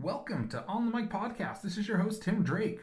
Welcome 0.00 0.48
to 0.50 0.64
On 0.68 0.86
the 0.88 0.96
Mic 0.96 1.10
Podcast. 1.10 1.62
This 1.62 1.76
is 1.76 1.88
your 1.88 1.98
host, 1.98 2.22
Tim 2.22 2.44
Drake. 2.44 2.82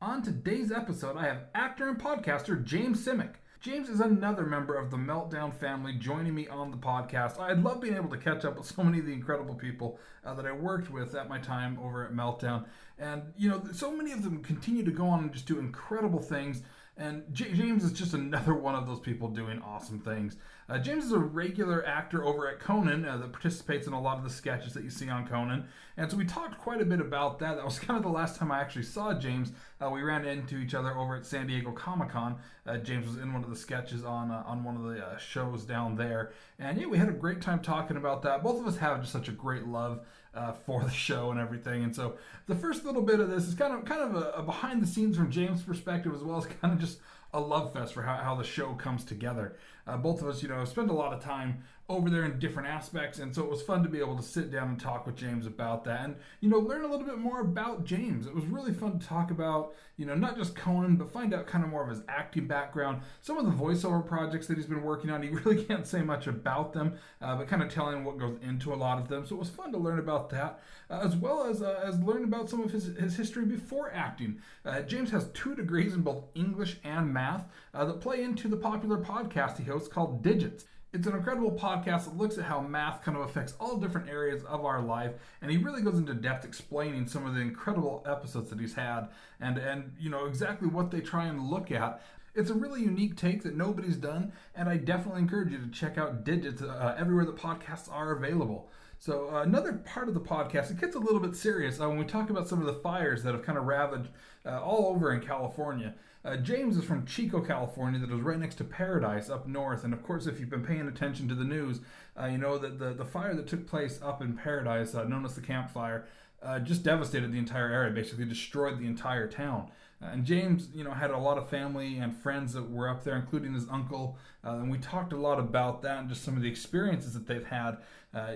On 0.00 0.22
today's 0.22 0.70
episode, 0.70 1.16
I 1.16 1.24
have 1.24 1.46
actor 1.52 1.88
and 1.88 2.00
podcaster 2.00 2.62
James 2.62 3.04
Simic. 3.04 3.32
James 3.60 3.88
is 3.88 3.98
another 3.98 4.46
member 4.46 4.76
of 4.76 4.92
the 4.92 4.96
Meltdown 4.96 5.52
family 5.52 5.94
joining 5.94 6.32
me 6.32 6.46
on 6.46 6.70
the 6.70 6.76
podcast. 6.76 7.40
I 7.40 7.54
love 7.54 7.80
being 7.80 7.96
able 7.96 8.10
to 8.10 8.16
catch 8.16 8.44
up 8.44 8.56
with 8.56 8.66
so 8.66 8.84
many 8.84 9.00
of 9.00 9.06
the 9.06 9.12
incredible 9.12 9.56
people 9.56 9.98
uh, 10.24 10.32
that 10.34 10.46
I 10.46 10.52
worked 10.52 10.92
with 10.92 11.16
at 11.16 11.28
my 11.28 11.40
time 11.40 11.76
over 11.82 12.04
at 12.04 12.12
Meltdown. 12.12 12.66
And, 13.00 13.32
you 13.36 13.50
know, 13.50 13.60
so 13.72 13.90
many 13.90 14.12
of 14.12 14.22
them 14.22 14.40
continue 14.40 14.84
to 14.84 14.92
go 14.92 15.08
on 15.08 15.24
and 15.24 15.32
just 15.32 15.46
do 15.46 15.58
incredible 15.58 16.20
things. 16.20 16.62
And 16.96 17.24
J- 17.32 17.52
James 17.52 17.82
is 17.82 17.92
just 17.92 18.14
another 18.14 18.54
one 18.54 18.74
of 18.74 18.86
those 18.86 19.00
people 19.00 19.28
doing 19.28 19.60
awesome 19.62 19.98
things. 19.98 20.36
Uh, 20.68 20.78
James 20.78 21.04
is 21.04 21.12
a 21.12 21.18
regular 21.18 21.84
actor 21.84 22.24
over 22.24 22.48
at 22.48 22.60
Conan 22.60 23.04
uh, 23.04 23.16
that 23.18 23.32
participates 23.32 23.86
in 23.86 23.92
a 23.92 24.00
lot 24.00 24.16
of 24.16 24.24
the 24.24 24.30
sketches 24.30 24.72
that 24.74 24.84
you 24.84 24.90
see 24.90 25.10
on 25.10 25.26
Conan. 25.26 25.66
And 25.96 26.10
so 26.10 26.16
we 26.16 26.24
talked 26.24 26.56
quite 26.58 26.80
a 26.80 26.84
bit 26.84 27.00
about 27.00 27.38
that. 27.40 27.56
That 27.56 27.64
was 27.64 27.78
kind 27.80 27.96
of 27.96 28.02
the 28.02 28.10
last 28.10 28.36
time 28.36 28.50
I 28.50 28.60
actually 28.60 28.84
saw 28.84 29.12
James. 29.12 29.52
Uh, 29.82 29.90
we 29.90 30.02
ran 30.02 30.24
into 30.24 30.56
each 30.56 30.74
other 30.74 30.96
over 30.96 31.16
at 31.16 31.26
San 31.26 31.48
Diego 31.48 31.72
Comic 31.72 32.10
Con. 32.10 32.36
Uh, 32.64 32.78
James 32.78 33.06
was 33.06 33.18
in 33.18 33.32
one 33.32 33.44
of 33.44 33.50
the 33.50 33.56
sketches 33.56 34.04
on 34.04 34.30
uh, 34.30 34.42
on 34.46 34.64
one 34.64 34.76
of 34.76 34.84
the 34.84 35.04
uh, 35.04 35.18
shows 35.18 35.64
down 35.64 35.96
there. 35.96 36.32
And 36.58 36.80
yeah, 36.80 36.86
we 36.86 36.96
had 36.96 37.08
a 37.08 37.12
great 37.12 37.42
time 37.42 37.60
talking 37.60 37.96
about 37.96 38.22
that. 38.22 38.42
Both 38.42 38.60
of 38.60 38.66
us 38.66 38.78
have 38.78 39.00
just 39.00 39.12
such 39.12 39.28
a 39.28 39.32
great 39.32 39.66
love 39.66 40.06
Uh, 40.34 40.50
for 40.50 40.82
the 40.82 40.90
show 40.90 41.30
and 41.30 41.38
everything. 41.38 41.84
And 41.84 41.94
so 41.94 42.16
the 42.48 42.56
first 42.56 42.84
little 42.84 43.02
bit 43.02 43.20
of 43.20 43.30
this 43.30 43.46
is 43.46 43.54
kind 43.54 43.72
of 43.72 43.84
kind 43.84 44.02
of 44.02 44.16
a, 44.16 44.30
a 44.30 44.42
behind 44.42 44.82
the 44.82 44.86
scenes 44.86 45.16
from 45.16 45.30
James' 45.30 45.62
perspective 45.62 46.12
as 46.12 46.22
well 46.22 46.38
as 46.38 46.46
kind 46.60 46.74
of 46.74 46.80
just 46.80 46.98
a 47.32 47.40
love 47.40 47.72
fest 47.72 47.94
for 47.94 48.02
how, 48.02 48.16
how 48.16 48.34
the 48.34 48.42
show 48.42 48.74
comes 48.74 49.04
together. 49.04 49.56
Uh, 49.86 49.96
both 49.96 50.22
of 50.22 50.28
us, 50.28 50.42
you 50.42 50.48
know, 50.48 50.64
spend 50.64 50.90
a 50.90 50.94
lot 50.94 51.12
of 51.12 51.22
time 51.22 51.62
over 51.86 52.08
there 52.08 52.24
in 52.24 52.38
different 52.38 52.66
aspects, 52.66 53.18
and 53.18 53.34
so 53.34 53.42
it 53.44 53.50
was 53.50 53.60
fun 53.60 53.82
to 53.82 53.90
be 53.90 53.98
able 53.98 54.16
to 54.16 54.22
sit 54.22 54.50
down 54.50 54.68
and 54.68 54.80
talk 54.80 55.06
with 55.06 55.16
James 55.16 55.46
about 55.46 55.84
that, 55.84 56.04
and 56.04 56.16
you 56.40 56.48
know, 56.48 56.58
learn 56.58 56.82
a 56.82 56.86
little 56.86 57.04
bit 57.06 57.18
more 57.18 57.40
about 57.40 57.84
James. 57.84 58.26
It 58.26 58.34
was 58.34 58.46
really 58.46 58.72
fun 58.72 58.98
to 58.98 59.06
talk 59.06 59.30
about, 59.30 59.74
you 59.98 60.06
know, 60.06 60.14
not 60.14 60.38
just 60.38 60.56
Conan, 60.56 60.96
but 60.96 61.12
find 61.12 61.34
out 61.34 61.46
kind 61.46 61.62
of 61.62 61.68
more 61.68 61.82
of 61.82 61.90
his 61.90 62.00
acting 62.08 62.46
background, 62.46 63.02
some 63.20 63.36
of 63.36 63.44
the 63.44 63.50
voiceover 63.50 64.04
projects 64.04 64.46
that 64.46 64.56
he's 64.56 64.66
been 64.66 64.82
working 64.82 65.10
on. 65.10 65.22
He 65.22 65.28
really 65.44 65.62
can't 65.62 65.86
say 65.86 66.00
much 66.00 66.26
about 66.26 66.72
them, 66.72 66.94
uh, 67.20 67.36
but 67.36 67.48
kind 67.48 67.62
of 67.62 67.68
telling 67.68 68.02
what 68.02 68.18
goes 68.18 68.38
into 68.42 68.72
a 68.72 68.76
lot 68.76 68.98
of 68.98 69.08
them. 69.08 69.26
So 69.26 69.36
it 69.36 69.40
was 69.40 69.50
fun 69.50 69.70
to 69.72 69.78
learn 69.78 69.98
about 69.98 70.30
that, 70.30 70.60
uh, 70.88 71.00
as 71.04 71.14
well 71.14 71.44
as 71.44 71.60
uh, 71.60 71.82
as 71.84 72.00
learn 72.00 72.24
about 72.24 72.48
some 72.48 72.62
of 72.62 72.70
his 72.70 72.96
his 72.96 73.14
history 73.14 73.44
before 73.44 73.92
acting. 73.92 74.40
Uh, 74.64 74.80
James 74.80 75.10
has 75.10 75.28
two 75.34 75.54
degrees 75.54 75.92
in 75.92 76.00
both 76.00 76.24
English 76.34 76.78
and 76.82 77.12
math 77.12 77.44
uh, 77.74 77.84
that 77.84 78.00
play 78.00 78.22
into 78.22 78.48
the 78.48 78.56
popular 78.56 78.96
podcast 78.96 79.58
he 79.58 79.64
hosts 79.74 79.88
called 79.88 80.22
Digits. 80.22 80.64
It's 80.92 81.08
an 81.08 81.16
incredible 81.16 81.50
podcast 81.50 82.04
that 82.04 82.16
looks 82.16 82.38
at 82.38 82.44
how 82.44 82.60
math 82.60 83.02
kind 83.02 83.18
of 83.18 83.24
affects 83.24 83.54
all 83.58 83.76
different 83.76 84.08
areas 84.08 84.44
of 84.44 84.64
our 84.64 84.80
life, 84.80 85.14
and 85.42 85.50
he 85.50 85.56
really 85.56 85.82
goes 85.82 85.98
into 85.98 86.14
depth 86.14 86.44
explaining 86.44 87.08
some 87.08 87.26
of 87.26 87.34
the 87.34 87.40
incredible 87.40 88.04
episodes 88.08 88.50
that 88.50 88.60
he's 88.60 88.74
had, 88.74 89.08
and 89.40 89.58
and 89.58 89.92
you 89.98 90.10
know 90.10 90.26
exactly 90.26 90.68
what 90.68 90.92
they 90.92 91.00
try 91.00 91.26
and 91.26 91.50
look 91.50 91.72
at. 91.72 92.00
It's 92.36 92.50
a 92.50 92.54
really 92.54 92.82
unique 92.82 93.16
take 93.16 93.42
that 93.42 93.56
nobody's 93.56 93.96
done, 93.96 94.32
and 94.54 94.68
I 94.68 94.76
definitely 94.76 95.22
encourage 95.22 95.50
you 95.50 95.58
to 95.58 95.68
check 95.68 95.98
out 95.98 96.22
Digits 96.22 96.62
uh, 96.62 96.94
everywhere 96.96 97.24
the 97.24 97.32
podcasts 97.32 97.90
are 97.90 98.12
available. 98.12 98.68
So 99.00 99.30
uh, 99.34 99.42
another 99.42 99.72
part 99.72 100.06
of 100.06 100.14
the 100.14 100.20
podcast, 100.20 100.70
it 100.70 100.80
gets 100.80 100.94
a 100.94 101.00
little 101.00 101.20
bit 101.20 101.34
serious 101.34 101.80
uh, 101.80 101.88
when 101.88 101.98
we 101.98 102.04
talk 102.04 102.30
about 102.30 102.48
some 102.48 102.60
of 102.60 102.66
the 102.66 102.80
fires 102.80 103.24
that 103.24 103.34
have 103.34 103.42
kind 103.42 103.58
of 103.58 103.64
ravaged 103.64 104.08
uh, 104.46 104.62
all 104.62 104.86
over 104.86 105.12
in 105.12 105.20
California. 105.20 105.94
Uh, 106.24 106.36
James 106.38 106.78
is 106.78 106.84
from 106.84 107.04
Chico, 107.04 107.42
California, 107.42 108.00
that 108.00 108.10
is 108.10 108.20
right 108.20 108.38
next 108.38 108.54
to 108.54 108.64
Paradise 108.64 109.28
up 109.28 109.46
north. 109.46 109.84
And 109.84 109.92
of 109.92 110.02
course, 110.02 110.26
if 110.26 110.40
you've 110.40 110.48
been 110.48 110.64
paying 110.64 110.88
attention 110.88 111.28
to 111.28 111.34
the 111.34 111.44
news, 111.44 111.80
uh, 112.18 112.26
you 112.26 112.38
know 112.38 112.56
that 112.56 112.78
the, 112.78 112.94
the 112.94 113.04
fire 113.04 113.34
that 113.34 113.46
took 113.46 113.66
place 113.66 114.00
up 114.02 114.22
in 114.22 114.32
Paradise, 114.32 114.94
uh, 114.94 115.04
known 115.04 115.26
as 115.26 115.34
the 115.34 115.42
Camp 115.42 115.70
Fire, 115.70 116.06
uh, 116.42 116.60
just 116.60 116.82
devastated 116.82 117.30
the 117.30 117.38
entire 117.38 117.70
area, 117.70 117.92
basically 117.92 118.24
destroyed 118.24 118.78
the 118.78 118.86
entire 118.86 119.28
town. 119.28 119.68
Uh, 120.02 120.06
and 120.06 120.24
James, 120.24 120.68
you 120.74 120.82
know, 120.82 120.92
had 120.92 121.10
a 121.10 121.18
lot 121.18 121.36
of 121.36 121.50
family 121.50 121.98
and 121.98 122.16
friends 122.16 122.54
that 122.54 122.70
were 122.70 122.88
up 122.88 123.04
there, 123.04 123.16
including 123.16 123.52
his 123.52 123.68
uncle. 123.68 124.16
And 124.42 124.70
we 124.70 124.78
talked 124.78 125.12
a 125.12 125.16
lot 125.16 125.38
about 125.38 125.82
that 125.82 125.98
and 125.98 126.08
just 126.08 126.22
some 126.22 126.36
of 126.36 126.42
the 126.42 126.48
experiences 126.48 127.12
that 127.12 127.26
they've 127.26 127.46
had. 127.46 127.78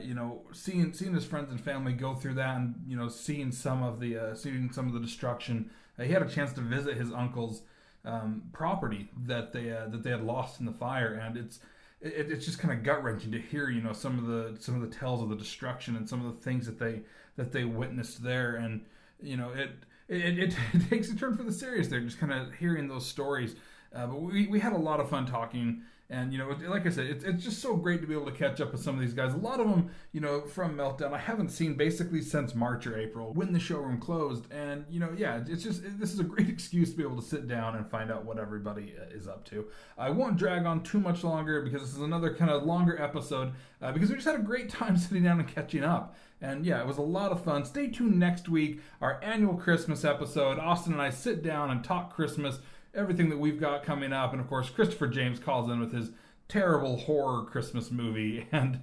You 0.03 0.15
know, 0.15 0.43
seeing 0.53 0.93
seeing 0.93 1.15
his 1.15 1.25
friends 1.25 1.51
and 1.51 1.61
family 1.61 1.93
go 1.93 2.15
through 2.15 2.35
that, 2.35 2.57
and 2.57 2.75
you 2.87 2.97
know, 2.97 3.09
seeing 3.09 3.53
some 3.53 3.83
of 3.83 4.01
the 4.01 4.35
seeing 4.35 4.73
some 4.73 4.87
of 4.87 4.95
the 4.95 5.01
destruction. 5.01 5.71
He 5.99 6.13
had 6.13 6.23
a 6.23 6.29
chance 6.29 6.53
to 6.55 6.61
visit 6.63 6.97
his 6.97 7.13
uncle's 7.13 7.63
um, 8.09 8.43
property 8.53 9.11
that 9.27 9.53
they 9.53 9.65
that 9.65 10.03
they 10.03 10.11
had 10.11 10.25
lost 10.25 10.61
in 10.61 10.67
the 10.67 10.73
fire, 10.73 11.13
and 11.15 11.37
it's 11.37 11.61
it, 12.01 12.31
it's 12.31 12.47
just 12.47 12.59
kind 12.59 12.73
of 12.73 12.83
gut 12.83 13.03
wrenching 13.05 13.31
to 13.33 13.39
hear 13.39 13.69
you 13.69 13.83
know 13.83 13.93
some 13.93 14.19
of 14.19 14.27
the 14.27 14.57
some 14.61 14.75
of 14.75 14.81
the 14.81 14.97
tales 14.97 15.23
of 15.23 15.29
the 15.29 15.37
destruction 15.37 15.95
and 15.95 16.09
some 16.09 16.25
of 16.25 16.35
the 16.35 16.41
things 16.41 16.67
that 16.67 16.79
they 16.79 17.03
that 17.37 17.53
they 17.53 17.65
witnessed 17.65 18.23
there. 18.23 18.57
And 18.57 18.85
you 19.21 19.37
know 19.37 19.51
it 19.51 19.71
it, 20.09 20.39
it, 20.39 20.55
it 20.73 20.89
takes 20.91 21.11
a 21.11 21.17
turn 21.17 21.37
for 21.37 21.43
the 21.43 21.53
serious 21.53 21.89
there 21.89 22.01
just 22.01 22.19
kind 22.19 22.33
of 22.33 22.55
hearing 22.55 22.89
those 22.89 23.07
stories. 23.07 23.55
Uh, 23.95 24.07
but 24.07 24.21
we, 24.21 24.47
we 24.47 24.61
had 24.61 24.73
a 24.73 24.79
lot 24.79 25.01
of 25.01 25.09
fun 25.09 25.27
talking 25.27 25.83
and 26.11 26.33
you 26.33 26.39
know, 26.39 26.57
like 26.69 26.87
I 26.87 26.91
said, 26.91 27.07
it's, 27.07 27.23
it's 27.23 27.45
just 27.45 27.61
so 27.61 27.77
great 27.77 28.01
to 28.01 28.07
be 28.07 28.15
able 28.15 28.25
to 28.27 28.33
catch 28.33 28.63
up 28.63 28.73
with 28.73 28.83
some 28.83 28.95
of 28.95 29.01
these 29.03 29.13
guys. 29.13 29.35
A 29.35 29.37
lot 29.37 29.61
of 29.61 29.69
them, 29.69 29.91
you 30.13 30.23
know, 30.23 30.41
from 30.41 30.75
Meltdown, 30.75 31.13
I 31.13 31.19
haven't 31.19 31.51
seen 31.51 31.75
basically 31.75 32.23
since 32.23 32.55
March 32.55 32.87
or 32.87 32.99
April 32.99 33.35
when 33.35 33.53
the 33.53 33.61
showroom 33.61 34.01
closed. 34.01 34.51
And 34.51 34.87
you 34.89 35.01
know, 35.01 35.15
yeah, 35.15 35.43
it's 35.47 35.63
just 35.63 35.83
this 35.99 36.15
is 36.15 36.19
a 36.19 36.25
great 36.25 36.49
excuse 36.59 36.91
to 36.93 36.97
be 36.97 37.03
able 37.03 37.21
to 37.21 37.27
sit 37.27 37.47
down 37.47 37.77
and 37.77 37.87
find 37.91 38.11
out 38.11 38.25
what 38.25 38.39
everybody 38.39 38.95
uh, 38.99 39.15
is 39.15 39.29
up 39.29 39.45
to. 39.47 39.67
I 39.99 40.09
won't 40.09 40.39
drag 40.39 40.65
on 40.65 40.83
too 40.83 40.99
much 40.99 41.25
longer 41.25 41.61
because 41.61 41.83
this 41.83 41.95
is 41.95 42.01
another 42.01 42.35
kind 42.35 42.51
of 42.51 42.63
longer 42.63 43.01
episode 43.01 43.53
uh, 43.83 43.93
because 43.93 44.09
we 44.09 44.15
just 44.15 44.27
had 44.27 44.37
a 44.37 44.43
great 44.43 44.69
time 44.71 44.97
sitting 44.97 45.25
down 45.25 45.41
and 45.41 45.49
catching 45.55 45.85
up. 45.85 46.17
And 46.41 46.65
yeah, 46.65 46.81
it 46.81 46.87
was 46.87 46.99
a 46.99 47.03
lot 47.03 47.33
of 47.33 47.45
fun. 47.45 47.65
Stay 47.65 47.89
tuned 47.89 48.19
next 48.19 48.49
week, 48.49 48.81
our 49.03 49.21
annual 49.23 49.55
Christmas 49.55 50.05
episode. 50.05 50.59
Austin 50.59 50.93
and 50.95 51.03
I 51.03 51.11
sit 51.11 51.43
down 51.43 51.71
and 51.71 51.85
talk 51.85 52.15
Christmas 52.15 52.61
everything 52.99 53.29
that 53.31 53.39
we've 53.39 53.61
got 53.61 53.85
coming 53.85 54.13
up. 54.13 54.33
And 54.33 54.41
of 54.41 54.49
course, 54.49 54.69
Christopher 54.69 55.07
James 55.07 55.39
calls 55.39 55.71
in 55.71 55.81
with 55.81 55.93
his 55.93 56.11
terrible 56.49 56.99
horror 56.99 57.45
Christmas 57.45 57.91
movie, 57.91 58.47
and 58.53 58.81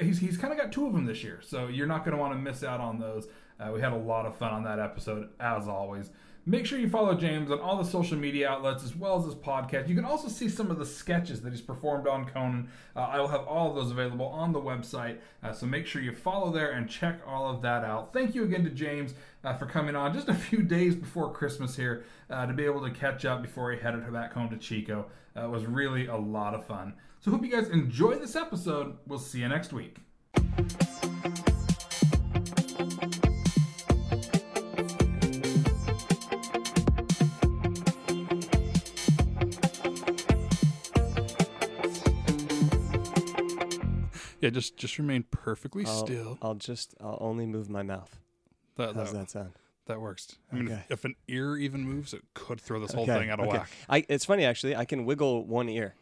he's 0.00 0.18
he's 0.18 0.36
kind 0.36 0.52
of 0.52 0.58
got 0.58 0.72
two 0.72 0.86
of 0.86 0.92
them 0.92 1.06
this 1.06 1.24
year, 1.24 1.40
so 1.42 1.68
you're 1.68 1.86
not 1.86 2.04
going 2.04 2.16
to 2.16 2.20
want 2.20 2.34
to 2.34 2.38
miss 2.38 2.62
out 2.62 2.80
on 2.80 2.98
those. 2.98 3.26
Uh, 3.58 3.70
we 3.72 3.80
had 3.80 3.92
a 3.92 3.96
lot 3.96 4.26
of 4.26 4.36
fun 4.36 4.52
on 4.52 4.64
that 4.64 4.78
episode, 4.78 5.28
as 5.38 5.68
always. 5.68 6.10
Make 6.46 6.64
sure 6.64 6.78
you 6.78 6.88
follow 6.88 7.14
James 7.14 7.50
on 7.50 7.60
all 7.60 7.76
the 7.76 7.88
social 7.88 8.16
media 8.16 8.48
outlets 8.48 8.82
as 8.82 8.96
well 8.96 9.18
as 9.18 9.26
his 9.26 9.34
podcast. 9.34 9.88
You 9.88 9.94
can 9.94 10.06
also 10.06 10.28
see 10.28 10.48
some 10.48 10.70
of 10.70 10.78
the 10.78 10.86
sketches 10.86 11.42
that 11.42 11.50
he's 11.50 11.60
performed 11.60 12.08
on 12.08 12.24
Conan. 12.24 12.68
Uh, 12.96 13.00
I 13.00 13.20
will 13.20 13.28
have 13.28 13.46
all 13.46 13.68
of 13.68 13.76
those 13.76 13.90
available 13.90 14.26
on 14.26 14.52
the 14.52 14.60
website, 14.60 15.18
uh, 15.42 15.52
so 15.52 15.66
make 15.66 15.86
sure 15.86 16.00
you 16.00 16.12
follow 16.12 16.50
there 16.50 16.70
and 16.72 16.88
check 16.88 17.20
all 17.26 17.48
of 17.48 17.60
that 17.62 17.84
out. 17.84 18.12
Thank 18.12 18.34
you 18.34 18.44
again 18.44 18.64
to 18.64 18.70
James 18.70 19.14
uh, 19.44 19.54
for 19.54 19.66
coming 19.66 19.94
on 19.94 20.14
just 20.14 20.28
a 20.28 20.34
few 20.34 20.62
days 20.62 20.94
before 20.94 21.32
Christmas 21.32 21.76
here 21.76 22.04
uh, 22.30 22.46
to 22.46 22.54
be 22.54 22.64
able 22.64 22.82
to 22.82 22.90
catch 22.90 23.24
up 23.24 23.42
before 23.42 23.72
he 23.72 23.78
headed 23.78 24.10
back 24.12 24.32
home 24.32 24.48
to 24.48 24.56
Chico. 24.56 25.06
Uh, 25.36 25.44
it 25.44 25.50
was 25.50 25.66
really 25.66 26.06
a 26.06 26.16
lot 26.16 26.54
of 26.54 26.64
fun. 26.66 26.94
So, 27.20 27.30
hope 27.30 27.44
you 27.44 27.50
guys 27.50 27.68
enjoy 27.68 28.14
this 28.14 28.34
episode. 28.34 28.96
We'll 29.06 29.18
see 29.18 29.40
you 29.40 29.48
next 29.48 29.74
week. 29.74 29.98
Yeah, 44.40 44.50
just 44.50 44.76
just 44.76 44.98
remain 44.98 45.24
perfectly 45.30 45.84
I'll, 45.86 46.06
still. 46.06 46.38
I'll 46.40 46.54
just 46.54 46.94
I'll 47.00 47.18
only 47.20 47.46
move 47.46 47.68
my 47.68 47.82
mouth. 47.82 48.18
That, 48.76 48.94
How's 48.94 49.12
that, 49.12 49.18
that 49.18 49.30
sound? 49.30 49.52
that 49.86 50.00
works. 50.00 50.36
I 50.52 50.56
mean, 50.56 50.66
Okay. 50.66 50.82
if, 50.88 50.98
if 51.00 51.04
an 51.04 51.14
ear 51.28 51.56
even 51.56 51.82
moves, 51.82 52.14
it 52.14 52.22
could 52.34 52.60
throw 52.60 52.78
this 52.80 52.92
whole 52.92 53.02
Okay, 53.04 53.18
thing 53.18 53.30
out 53.30 53.40
of 53.40 53.48
okay. 53.48 53.58
whack. 53.58 53.70
I, 53.88 54.04
it's 54.08 54.24
funny 54.24 54.44
actually. 54.44 54.76
I 54.76 54.84
can 54.84 55.04
wiggle 55.04 55.44
one 55.44 55.68
ear. 55.68 55.94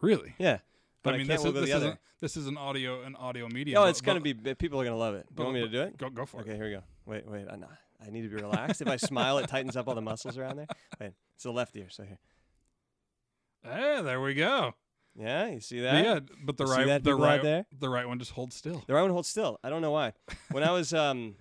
Really? 0.00 0.34
Yeah, 0.38 0.58
but 1.02 1.14
I, 1.14 1.18
mean, 1.18 1.26
can't 1.26 1.42
this 1.42 1.46
is 1.48 1.54
this 1.54 1.74
is 1.74 1.82
an, 1.82 1.98
this 2.20 2.36
is 2.36 2.46
an 2.46 2.56
audio 2.56 3.02
an 3.02 3.16
audio 3.16 3.48
medium. 3.48 3.78
Oh, 3.78 3.84
but- 3.84 3.90
it's 3.90 4.00
gonna 4.00 4.20
but- 4.20 4.42
be. 4.44 4.54
People 4.54 4.80
are 4.80 4.84
gonna 4.84 4.96
love 4.96 5.14
it. 5.14 5.26
You 5.30 5.34
but- 5.36 5.42
want 5.44 5.54
me 5.54 5.60
to 5.62 5.68
do 5.68 5.82
it? 5.82 5.98
Go 5.98 6.10
go 6.10 6.26
for 6.26 6.40
Okay, 6.40 6.50
it. 6.52 6.56
here 6.56 6.66
we 6.66 6.72
go. 6.72 6.82
Wait, 7.06 7.26
wait. 7.28 7.46
I, 7.50 7.56
nah, 7.56 7.66
I 8.06 8.10
need 8.10 8.22
to 8.22 8.28
be 8.28 8.36
relaxed. 8.36 8.80
if 8.82 8.88
I 8.88 8.96
smile, 8.96 9.38
it 9.38 9.48
tightens 9.48 9.76
up 9.76 9.88
all 9.88 9.94
the 9.94 10.00
muscles 10.02 10.38
around 10.38 10.56
there. 10.56 10.68
Wait, 11.00 11.12
it's 11.34 11.42
the 11.44 11.50
left 11.52 11.74
ear. 11.76 11.88
So 11.90 12.04
here. 12.04 12.18
Hey, 13.62 14.00
there 14.02 14.20
we 14.20 14.34
go. 14.34 14.74
Yeah, 15.16 15.48
you 15.48 15.60
see 15.60 15.78
But 15.80 15.92
that? 15.92 16.04
yeah, 16.04 16.20
but 16.44 16.56
the 16.56 16.64
You 16.64 16.70
see 16.70 16.76
right 16.78 16.86
that 16.86 17.04
the 17.04 17.10
people 17.10 17.24
out 17.24 17.28
right 17.28 17.42
there? 17.42 17.66
the 17.78 17.88
right 17.88 18.06
one 18.06 18.18
just 18.18 18.30
holds 18.32 18.56
still. 18.56 18.82
The 18.86 18.94
right 18.94 19.02
one 19.02 19.10
holds 19.10 19.28
still. 19.28 19.58
I 19.64 19.68
don't 19.70 19.82
know 19.82 19.90
why. 19.90 20.12
When 20.52 20.62
I 20.62 20.70
was 20.78 20.94
um, 20.94 21.34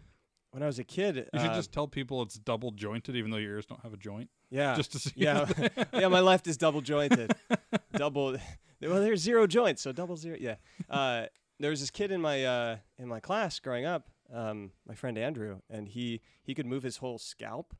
when 0.51 0.63
I 0.63 0.65
was 0.65 0.79
a 0.79 0.83
kid, 0.83 1.15
You 1.33 1.39
should 1.39 1.51
uh, 1.51 1.55
just 1.55 1.71
tell 1.71 1.87
people 1.87 2.21
it's 2.23 2.35
double 2.35 2.71
jointed, 2.71 3.15
even 3.15 3.29
though 3.31 3.37
your 3.37 3.51
ears 3.53 3.65
don't 3.67 3.81
have 3.81 3.93
a 3.93 3.97
joint. 3.97 4.29
yeah, 4.49 4.75
Just 4.75 4.91
to 4.93 4.99
see. 4.99 5.11
yeah, 5.15 5.47
yeah. 5.93 6.07
My 6.07 6.19
left 6.21 6.47
is 6.47 6.57
double 6.65 6.81
jointed. 6.81 7.31
double. 7.93 8.37
Well, 8.81 9.01
there's 9.01 9.21
zero 9.21 9.45
joints, 9.45 9.81
so 9.81 9.91
double 9.91 10.17
zero. 10.17 10.37
Yeah. 10.39 10.55
Uh, 10.89 11.25
there 11.59 11.69
was 11.69 11.79
this 11.81 11.91
kid 11.91 12.11
in 12.11 12.21
my 12.21 12.43
uh, 12.45 12.77
in 12.97 13.07
my 13.07 13.19
class 13.19 13.59
growing 13.59 13.85
up. 13.85 14.09
Um, 14.33 14.71
my 14.87 14.93
friend 14.95 15.17
Andrew, 15.17 15.59
and 15.69 15.87
he 15.87 16.21
he 16.43 16.53
could 16.55 16.65
move 16.65 16.83
his 16.83 16.97
whole 16.97 17.17
scalp. 17.19 17.75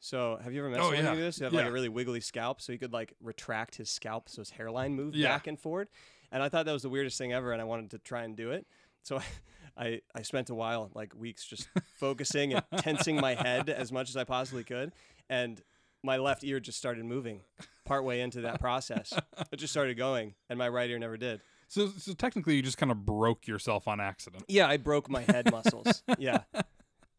So 0.00 0.38
have 0.42 0.52
you 0.52 0.60
ever 0.60 0.68
met 0.70 0.80
Oh, 0.80 0.84
someone 0.84 1.04
yeah. 1.04 1.14
who 1.14 1.20
this? 1.20 1.38
Who 1.38 1.44
have 1.44 1.52
like 1.52 1.66
a 1.66 1.72
really 1.72 1.88
wiggly 1.88 2.20
scalp, 2.20 2.60
so 2.60 2.72
he 2.72 2.78
could 2.78 2.92
like 2.92 3.14
retract 3.20 3.76
his 3.76 3.90
scalp, 3.90 4.28
so 4.28 4.40
his 4.40 4.50
hairline 4.50 4.94
moved 4.94 5.16
Yeah. 5.16 5.28
back 5.28 5.46
and 5.46 5.58
forward. 5.58 5.88
And 6.32 6.42
I 6.42 6.48
thought 6.48 6.66
that 6.66 6.72
was 6.72 6.82
the 6.82 6.88
weirdest 6.90 7.18
thing 7.18 7.32
ever, 7.32 7.52
and 7.52 7.60
I 7.60 7.64
wanted 7.64 7.90
to 7.92 7.98
try 7.98 8.22
and 8.24 8.36
do 8.36 8.50
it. 8.50 8.66
so 9.02 9.18
I, 9.18 9.24
I 9.76 10.00
I 10.14 10.22
spent 10.22 10.50
a 10.50 10.54
while, 10.54 10.90
like 10.94 11.14
weeks, 11.14 11.44
just 11.46 11.68
focusing 11.96 12.54
and 12.54 12.64
tensing 12.78 13.16
my 13.20 13.34
head 13.34 13.68
as 13.68 13.90
much 13.92 14.08
as 14.10 14.16
I 14.16 14.24
possibly 14.24 14.64
could, 14.64 14.92
and 15.28 15.60
my 16.02 16.18
left 16.18 16.44
ear 16.44 16.60
just 16.60 16.78
started 16.78 17.04
moving 17.04 17.40
partway 17.84 18.20
into 18.20 18.42
that 18.42 18.60
process. 18.60 19.12
It 19.50 19.56
just 19.56 19.72
started 19.72 19.96
going, 19.96 20.34
and 20.48 20.58
my 20.58 20.68
right 20.68 20.88
ear 20.88 20.98
never 20.98 21.16
did. 21.16 21.40
So, 21.68 21.88
so 21.98 22.12
technically, 22.12 22.54
you 22.54 22.62
just 22.62 22.78
kind 22.78 22.92
of 22.92 23.04
broke 23.04 23.46
yourself 23.48 23.88
on 23.88 24.00
accident. 24.00 24.44
Yeah, 24.46 24.68
I 24.68 24.76
broke 24.76 25.10
my 25.10 25.22
head 25.22 25.50
muscles. 25.50 26.02
Yeah, 26.18 26.42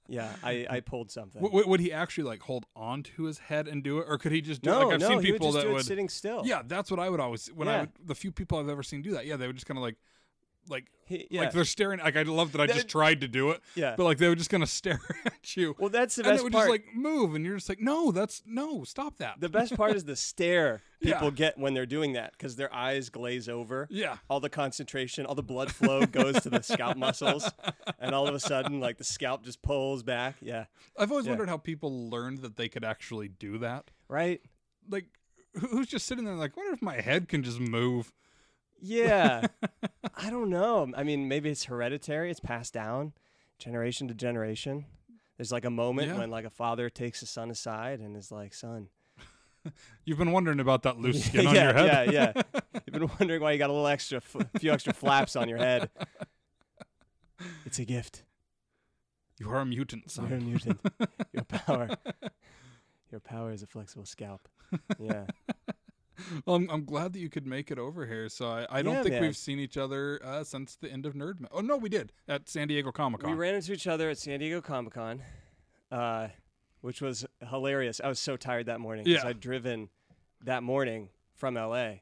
yeah, 0.07 0.29
I, 0.43 0.65
I 0.69 0.79
pulled 0.79 1.11
something. 1.11 1.41
W- 1.41 1.51
w- 1.51 1.69
would 1.69 1.79
he 1.79 1.91
actually 1.91 2.23
like 2.25 2.41
hold 2.41 2.65
on 2.75 3.03
to 3.03 3.23
his 3.25 3.39
head 3.39 3.67
and 3.67 3.83
do 3.83 3.99
it, 3.99 4.05
or 4.07 4.17
could 4.17 4.31
he 4.31 4.41
just 4.41 4.61
do 4.61 4.69
no, 4.69 4.81
it? 4.81 4.85
Like 4.85 4.93
I've 4.95 4.99
no, 5.01 5.07
seen 5.09 5.21
he 5.21 5.31
would 5.31 5.39
people 5.41 5.47
just 5.51 5.57
that 5.57 5.67
do 5.67 5.73
would. 5.73 5.81
it 5.81 5.85
sitting 5.85 6.09
still. 6.09 6.41
Yeah, 6.45 6.61
that's 6.65 6.89
what 6.89 6.99
I 6.99 7.09
would 7.09 7.19
always 7.19 7.47
when 7.47 7.67
I 7.67 7.73
Yeah. 7.73 7.79
would, 7.81 7.91
the 8.05 8.15
few 8.15 8.31
people 8.31 8.57
I've 8.59 8.69
ever 8.69 8.83
seen 8.83 9.01
do 9.01 9.11
that. 9.11 9.25
Yeah, 9.25 9.35
they 9.37 9.47
would 9.47 9.55
just 9.55 9.65
kind 9.67 9.77
of 9.77 9.81
like 9.83 9.95
like 10.69 10.85
He- 11.05 11.27
yeah, 11.31 11.41
like 11.41 11.51
they're 11.53 11.65
staring. 11.65 11.99
Like 11.99 12.15
I 12.17 12.23
love 12.23 12.51
that 12.51 12.61
I 12.61 12.67
just 12.67 12.87
tried 12.87 13.21
to 13.21 13.27
do 13.27 13.51
it, 13.51 13.61
yeah. 13.75 13.95
but 13.97 14.03
like 14.03 14.17
they 14.17 14.27
were 14.27 14.35
just 14.35 14.49
gonna 14.49 14.67
stare 14.67 14.99
at 15.25 15.55
you, 15.55 15.75
well, 15.79 15.89
that's 15.89 16.15
the 16.15 16.23
and 16.23 16.29
it 16.29 16.33
best 16.33 16.43
would 16.43 16.53
part. 16.53 16.63
just 16.63 16.71
like 16.71 16.85
move, 16.95 17.35
and 17.35 17.45
you're 17.45 17.55
just 17.55 17.69
like, 17.69 17.79
no, 17.79 18.11
that's 18.11 18.43
no, 18.45 18.83
stop 18.83 19.17
that. 19.17 19.39
the 19.39 19.49
best 19.49 19.75
part 19.77 19.95
is 19.95 20.03
the 20.05 20.15
stare 20.15 20.81
Yeah. 20.99 21.13
people 21.13 21.31
get 21.31 21.57
when 21.59 21.73
they're 21.75 21.85
doing 21.85 22.13
that 22.13 22.31
because 22.31 22.55
their 22.55 22.73
eyes 22.73 23.09
glaze 23.09 23.47
over. 23.47 23.87
yeah, 23.91 24.17
all 24.29 24.39
the 24.39 24.49
concentration, 24.49 25.25
all 25.25 25.35
the 25.35 25.43
blood 25.43 25.71
flow 25.71 26.05
goes 26.05 26.41
to 26.41 26.49
the 26.49 26.61
scalp 26.63 26.97
muscles, 27.05 27.49
and 27.99 28.13
all 28.15 28.27
of 28.27 28.33
a 28.35 28.39
sudden, 28.39 28.79
like 28.79 28.97
the 28.97 29.03
scalp 29.03 29.43
just 29.45 29.61
pulls 29.61 30.03
back. 30.03 30.35
Yeah, 30.41 30.65
I've 30.97 31.11
always 31.11 31.25
Yeah. 31.25 31.31
wondered 31.33 31.49
how 31.49 31.57
people 31.57 32.09
learned 32.09 32.39
that 32.39 32.55
they 32.57 32.67
could 32.69 32.83
actually 32.83 33.27
do 33.29 33.59
that. 33.59 33.91
right. 34.09 34.41
Like, 34.89 35.05
who's 35.69 35.87
just 35.87 36.05
sitting 36.05 36.23
there 36.25 36.35
like, 36.35 36.55
wonder 36.55 36.71
if 36.73 36.81
my 36.81 37.01
head 37.01 37.27
can 37.27 37.43
just 37.43 37.59
move? 37.59 38.13
Yeah, 38.81 39.47
I 40.15 40.29
don't 40.29 40.49
know. 40.49 40.91
I 40.95 41.03
mean, 41.03 41.27
maybe 41.27 41.49
it's 41.49 41.65
hereditary. 41.65 42.29
It's 42.31 42.39
passed 42.39 42.73
down 42.73 43.13
generation 43.59 44.07
to 44.07 44.13
generation. 44.13 44.85
There's 45.37 45.51
like 45.51 45.65
a 45.65 45.69
moment 45.69 46.09
Yeah. 46.09 46.19
when 46.19 46.29
like 46.29 46.45
a 46.45 46.49
father 46.49 46.89
takes 46.89 47.19
his 47.21 47.29
son 47.29 47.49
aside 47.51 47.99
and 47.99 48.15
is 48.15 48.31
like, 48.31 48.53
"Son, 48.53 48.89
You've 50.05 50.17
been 50.17 50.31
wondering 50.31 50.59
about 50.59 50.83
that 50.83 50.97
loose 50.99 51.25
skin 51.27 51.43
yeah, 51.43 51.49
on 51.49 51.55
your 51.55 51.73
head. 51.73 52.13
yeah, 52.13 52.31
yeah. 52.35 52.41
You've 52.85 52.93
been 52.93 53.09
wondering 53.19 53.41
why 53.41 53.51
you 53.51 53.57
got 53.57 53.69
a 53.69 53.73
little 53.73 53.87
extra, 53.87 54.17
f- 54.17 54.47
few 54.59 54.71
extra 54.71 54.93
flaps 54.93 55.35
on 55.35 55.49
your 55.49 55.57
head. 55.57 55.89
It's 57.65 57.77
a 57.79 57.85
gift. 57.85 58.23
You 59.39 59.49
are 59.51 59.59
a 59.59 59.65
mutant, 59.65 60.09
son. 60.09 60.29
You're 60.29 60.37
a 60.37 60.41
mutant. 60.41 60.79
Your 61.33 61.43
power. 61.43 61.89
Your 63.11 63.19
power 63.19 63.51
is 63.51 63.61
a 63.61 63.67
flexible 63.67 64.05
scalp. 64.05 64.47
Yeah. 64.99 65.25
Well, 66.45 66.55
I'm, 66.55 66.69
I'm 66.69 66.85
glad 66.85 67.13
that 67.13 67.19
you 67.19 67.29
could 67.29 67.45
make 67.45 67.69
it 67.71 67.77
over 67.79 68.05
here. 68.05 68.29
So 68.29 68.47
I, 68.49 68.65
I 68.69 68.81
don't 68.81 68.95
Yeah, 68.95 69.03
think 69.03 69.13
man. 69.15 69.21
we've 69.23 69.37
seen 69.37 69.59
each 69.59 69.77
other 69.77 70.19
uh, 70.23 70.43
since 70.43 70.75
the 70.75 70.91
end 70.91 71.05
of 71.05 71.13
Nerd. 71.13 71.45
Oh 71.51 71.61
no, 71.61 71.77
we 71.77 71.89
did 71.89 72.11
at 72.27 72.49
San 72.49 72.67
Diego 72.67 72.91
Comic 72.91 73.21
Con. 73.21 73.31
We 73.31 73.37
ran 73.37 73.55
into 73.55 73.73
each 73.73 73.87
other 73.87 74.09
at 74.09 74.17
San 74.17 74.39
Diego 74.39 74.61
Comic 74.61 74.93
Con, 74.93 75.21
uh, 75.91 76.27
which 76.81 77.01
was 77.01 77.25
hilarious. 77.49 78.01
I 78.03 78.07
was 78.07 78.19
so 78.19 78.35
tired 78.37 78.65
that 78.67 78.79
morning 78.79 79.03
because 79.05 79.23
Yeah. 79.23 79.29
I'd 79.29 79.39
driven 79.39 79.89
that 80.43 80.63
morning 80.63 81.09
from 81.35 81.55
LA 81.55 81.99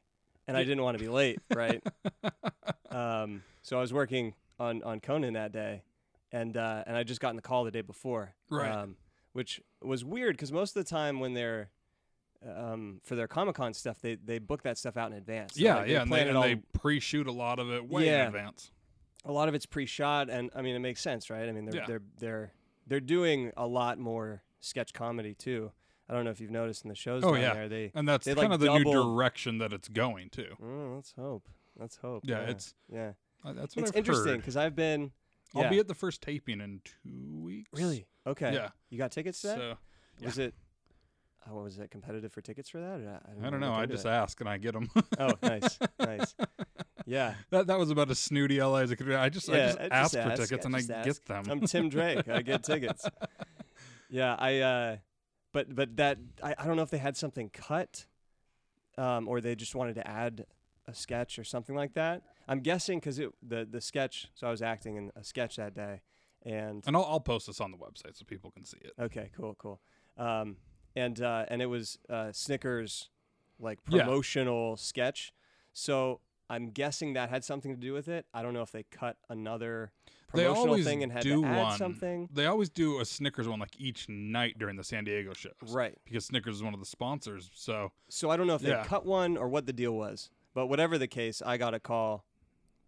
and 0.48 0.56
I 0.56 0.64
didn't 0.64 0.82
want 0.82 0.96
to 0.98 1.02
be 1.02 1.08
late, 1.10 1.38
right? 1.54 1.82
um, 2.90 3.42
so 3.62 3.76
I 3.78 3.80
was 3.80 3.92
working 3.92 4.34
on, 4.58 4.82
on 4.82 5.00
Conan 5.00 5.34
that 5.34 5.52
day 5.52 5.82
and, 6.32 6.56
uh, 6.56 6.84
and 6.86 6.96
I 6.96 7.02
just 7.02 7.20
gotten 7.20 7.36
the 7.36 7.42
call 7.42 7.64
the 7.64 7.70
day 7.70 7.80
before. 7.82 8.34
Right. 8.50 8.70
Um, 8.70 8.96
which 9.32 9.60
was 9.82 10.04
weird 10.04 10.34
because 10.36 10.52
most 10.52 10.74
of 10.76 10.84
the 10.84 10.88
time 10.88 11.20
when 11.20 11.34
they're 11.34 11.68
um, 12.56 13.00
for 13.04 13.14
their 13.14 13.28
Comic 13.28 13.54
Con 13.56 13.72
stuff, 13.74 14.00
they, 14.00 14.16
they 14.16 14.38
book 14.38 14.62
that 14.62 14.78
stuff 14.78 14.96
out 14.96 15.10
in 15.10 15.16
advance. 15.16 15.54
So, 15.54 15.60
yeah, 15.60 15.76
like, 15.76 15.88
yeah, 15.88 16.02
and 16.02 16.12
they, 16.12 16.28
and 16.28 16.36
all 16.36 16.42
they 16.42 16.56
pre-shoot 16.72 17.26
a 17.26 17.32
lot 17.32 17.58
of 17.58 17.70
it 17.72 17.88
way 17.88 18.06
Yeah. 18.06 18.22
in 18.22 18.26
advance. 18.28 18.70
a 19.24 19.32
lot 19.32 19.48
of 19.48 19.54
it's 19.54 19.66
pre-shot 19.66 20.30
and 20.30 20.50
i 20.54 20.62
mean 20.62 20.76
it 20.76 20.78
makes 20.78 21.00
sense 21.00 21.30
right 21.30 21.48
i 21.48 21.52
mean 21.52 21.64
they're 21.64 21.80
Yeah. 21.80 21.86
they're 21.88 22.02
they're 22.18 22.52
they're 22.86 23.00
doing 23.00 23.50
a 23.56 23.66
lot 23.66 23.98
more 23.98 24.42
sketch 24.60 24.92
comedy 24.92 25.34
too 25.34 25.72
i 26.08 26.14
don't 26.14 26.24
know 26.24 26.30
if 26.30 26.40
you've 26.40 26.52
noticed 26.52 26.84
in 26.84 26.88
the 26.90 26.94
shows 26.94 27.24
Oh, 27.24 27.32
down 27.32 27.40
yeah. 27.42 27.54
there 27.54 27.68
they 27.68 27.90
And 27.94 28.06
that's 28.08 28.24
kind 28.26 28.38
like, 28.38 28.50
of 28.52 28.60
the 28.60 28.78
new 28.78 28.84
direction 28.84 29.58
that 29.58 29.72
it's 29.72 29.88
going 29.88 30.30
to. 30.30 30.44
mm, 30.62 30.94
let's 30.94 31.12
hope 31.18 31.48
let's 31.76 31.96
hope 31.96 32.22
Yeah, 32.24 32.42
it's 32.42 32.74
yeah 32.88 33.12
uh, 33.44 33.52
that's 33.52 33.74
what 33.74 33.82
it's 33.82 33.90
I've 33.90 33.96
interesting 33.96 34.36
because 34.36 34.56
i've 34.56 34.76
been 34.76 35.10
I'll 35.56 35.70
be 35.70 35.78
at 35.80 35.88
the 35.88 35.94
first 35.94 36.22
taping 36.22 36.60
in 36.60 36.80
two 36.84 37.36
weeks. 37.40 37.70
really 37.72 38.06
okay 38.28 38.52
Yeah. 38.54 38.68
you 38.90 38.98
got 38.98 39.10
tickets 39.10 39.40
to 39.40 39.46
that 39.48 39.58
So 39.58 39.78
was 40.24 40.38
it 40.38 40.54
what 41.50 41.64
was 41.64 41.78
it 41.78 41.90
competitive 41.90 42.32
for 42.32 42.40
tickets 42.40 42.68
for 42.68 42.80
that 42.80 43.00
or 43.00 43.20
I, 43.42 43.46
I 43.46 43.50
don't 43.50 43.60
know. 43.60 43.72
I 43.72 43.86
just 43.86 44.06
ask 44.06 44.40
and 44.40 44.48
I 44.48 44.58
get 44.58 44.72
them. 44.72 44.90
oh 45.18 45.32
nice 45.42 45.78
nice 45.98 46.34
yeah 47.06 47.34
that 47.50 47.66
that 47.68 47.78
was 47.78 47.90
about 47.90 48.10
as 48.10 48.18
snooty 48.18 48.60
LA 48.60 48.78
as 48.78 48.92
I 48.92 48.94
could. 48.96 49.12
I 49.12 49.28
just 49.28 49.48
I 49.48 49.66
just 49.66 49.78
I 49.78 49.88
just 49.88 50.16
ask 50.16 50.18
for 50.18 50.36
tickets 50.36 50.66
I 50.66 50.68
and 50.68 50.76
I 50.76 50.80
just 50.80 51.04
get 51.04 51.24
them. 51.26 51.44
I'm 51.48 51.60
Tim 51.60 51.88
Drake. 51.88 52.28
I 52.28 52.42
get 52.42 52.62
tickets. 52.64 53.06
Yeah, 54.08 54.36
I. 54.38 54.58
Uh, 54.60 54.96
but 55.52 55.74
but 55.74 55.96
that 55.96 56.18
I, 56.42 56.54
I 56.58 56.66
don't 56.66 56.76
know 56.76 56.82
if 56.82 56.90
they 56.90 56.98
had 56.98 57.16
something 57.16 57.48
cut, 57.50 58.06
um, 58.98 59.28
or 59.28 59.40
they 59.40 59.54
just 59.54 59.74
wanted 59.74 59.94
to 59.94 60.06
add 60.06 60.46
a 60.86 60.94
sketch 60.94 61.38
or 61.38 61.44
something 61.44 61.74
like 61.74 61.94
that. 61.94 62.22
I'm 62.48 62.60
guessing 62.60 62.98
because 62.98 63.18
it 63.18 63.30
the 63.42 63.66
the 63.68 63.80
sketch. 63.80 64.28
So 64.34 64.46
I 64.46 64.50
was 64.50 64.62
acting 64.62 64.96
in 64.96 65.10
a 65.16 65.24
sketch 65.24 65.56
that 65.56 65.74
day, 65.74 66.00
and 66.44 66.84
and 66.86 66.96
I'll, 66.96 67.04
I'll 67.04 67.20
post 67.20 67.46
this 67.46 67.60
on 67.60 67.70
the 67.70 67.78
website 67.78 68.16
so 68.16 68.24
people 68.26 68.50
can 68.50 68.64
see 68.64 68.78
it. 68.80 68.92
okay, 69.00 69.30
cool, 69.36 69.54
cool. 69.58 69.80
Um, 70.18 70.56
and 70.96 71.20
uh, 71.20 71.44
and 71.48 71.62
it 71.62 71.66
was 71.66 71.98
uh, 72.10 72.32
Snickers, 72.32 73.10
like 73.60 73.84
promotional 73.84 74.76
sketch. 74.76 75.32
So 75.72 76.20
I'm 76.48 76.70
guessing 76.70 77.12
that 77.12 77.28
had 77.30 77.44
something 77.44 77.72
to 77.74 77.80
do 77.80 77.92
with 77.92 78.08
it. 78.08 78.24
I 78.32 78.42
don't 78.42 78.54
know 78.54 78.62
if 78.62 78.72
they 78.72 78.84
cut 78.84 79.16
another 79.28 79.92
They 80.32 80.44
promotional 80.44 80.68
always 80.68 80.84
thing 80.84 81.02
and 81.02 81.12
had 81.12 81.22
do 81.22 81.42
to 81.42 81.46
add 81.48 81.62
one. 81.64 81.78
something. 81.78 82.28
They 82.32 82.46
always 82.46 82.68
do 82.70 83.00
a 83.00 83.04
Snickers 83.04 83.46
one 83.48 83.58
like 83.60 83.78
each 83.78 84.08
night 84.08 84.56
during 84.58 84.76
the 84.76 84.84
San 84.84 85.04
Diego 85.04 85.32
shows. 85.34 85.52
Right. 85.68 85.98
Because 86.04 86.24
Snickers 86.24 86.56
is 86.56 86.62
one 86.62 86.72
of 86.72 86.80
the 86.80 86.86
sponsors. 86.86 87.50
So 87.54 87.92
So 88.08 88.30
I 88.30 88.36
don't 88.36 88.46
know 88.46 88.54
if 88.54 88.62
they 88.62 88.70
Yeah. 88.70 88.84
cut 88.84 89.04
one 89.04 89.36
or 89.36 89.48
what 89.48 89.66
the 89.66 89.72
deal 89.72 89.92
was. 89.92 90.30
But 90.54 90.68
whatever 90.68 90.96
the 90.96 91.08
case, 91.08 91.42
I 91.44 91.58
got 91.58 91.74
a 91.74 91.80
call 91.80 92.24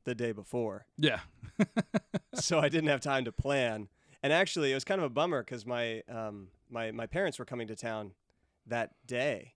the 0.04 0.14
day 0.14 0.32
before. 0.32 0.86
yeah. 0.96 1.20
so 2.34 2.60
I 2.60 2.68
didn't 2.70 2.88
have 2.88 3.00
time 3.00 3.24
to 3.26 3.32
plan. 3.32 3.88
And 4.22 4.32
actually, 4.32 4.70
it 4.70 4.74
was 4.74 4.84
kind 4.84 5.00
of 5.00 5.04
a 5.04 5.10
bummer 5.10 5.42
because 5.42 5.66
my, 5.66 6.02
um, 6.08 6.48
my, 6.70 6.90
my 6.90 7.06
parents 7.06 7.38
were 7.38 7.44
coming 7.44 7.66
to 7.68 7.76
town 7.76 8.12
that 8.66 8.90
day. 9.06 9.54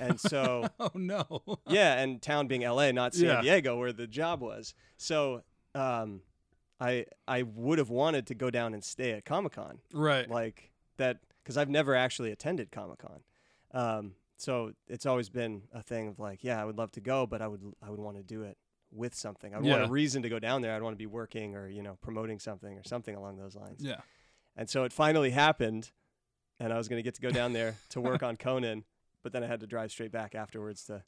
And 0.00 0.18
so, 0.18 0.68
oh 0.80 0.90
no. 0.94 1.42
yeah, 1.68 2.00
and 2.00 2.20
town 2.20 2.46
being 2.46 2.62
LA, 2.62 2.90
not 2.92 3.14
San 3.14 3.26
Yeah. 3.26 3.40
Diego, 3.42 3.78
where 3.78 3.92
the 3.92 4.06
job 4.06 4.40
was. 4.40 4.74
So 4.96 5.42
um, 5.74 6.20
I, 6.80 7.06
I 7.28 7.42
would 7.42 7.78
have 7.78 7.90
wanted 7.90 8.26
to 8.28 8.34
go 8.34 8.50
down 8.50 8.74
and 8.74 8.82
stay 8.82 9.12
at 9.12 9.24
Comic 9.24 9.52
Con. 9.52 9.78
right. 9.92 10.28
like 10.28 10.70
that 10.96 11.18
because 11.42 11.56
I've 11.56 11.68
never 11.68 11.94
actually 11.94 12.30
attended 12.32 12.70
Comic 12.72 12.98
Con. 12.98 13.20
Um, 13.72 14.12
so 14.36 14.72
it's 14.88 15.06
always 15.06 15.28
been 15.28 15.62
a 15.72 15.82
thing 15.82 16.08
of 16.08 16.18
like, 16.18 16.42
yeah, 16.42 16.60
I 16.60 16.64
would 16.64 16.76
love 16.78 16.90
to 16.92 17.00
go, 17.00 17.26
but 17.26 17.40
I 17.42 17.46
would 17.48 17.60
I 17.82 17.90
would 17.90 18.00
want 18.00 18.16
to 18.16 18.22
do 18.22 18.42
it 18.42 18.56
with 18.92 19.14
something. 19.14 19.52
I 19.54 19.58
would 19.58 19.66
want 19.68 19.80
Yeah. 19.82 19.86
a 19.88 19.90
reason 19.90 20.22
to 20.22 20.28
go 20.28 20.38
down 20.38 20.62
there. 20.62 20.74
I'd 20.74 20.82
want 20.82 20.94
to 20.94 20.98
be 20.98 21.06
working 21.06 21.54
or 21.54 21.68
you 21.68 21.82
know 21.82 21.96
promoting 22.00 22.38
something 22.38 22.76
or 22.78 22.82
something 22.84 23.14
along 23.14 23.36
those 23.38 23.54
lines. 23.54 23.80
Yeah. 23.80 24.00
And 24.56 24.68
so 24.70 24.84
it 24.84 24.92
finally 24.92 25.30
happened, 25.30 25.90
and 26.60 26.72
I 26.72 26.76
was 26.78 26.88
going 26.88 26.98
to 26.98 27.02
get 27.02 27.14
to 27.16 27.22
go 27.22 27.30
down 27.30 27.52
there 27.52 27.76
to 27.90 28.00
work 28.00 28.22
on 28.22 28.36
Conan, 28.38 28.84
but 29.22 29.32
then 29.32 29.42
I 29.42 29.46
had 29.46 29.60
to 29.60 29.66
drive 29.66 29.90
straight 29.90 30.12
back 30.12 30.34
afterwards 30.34 30.84
to 30.86 31.02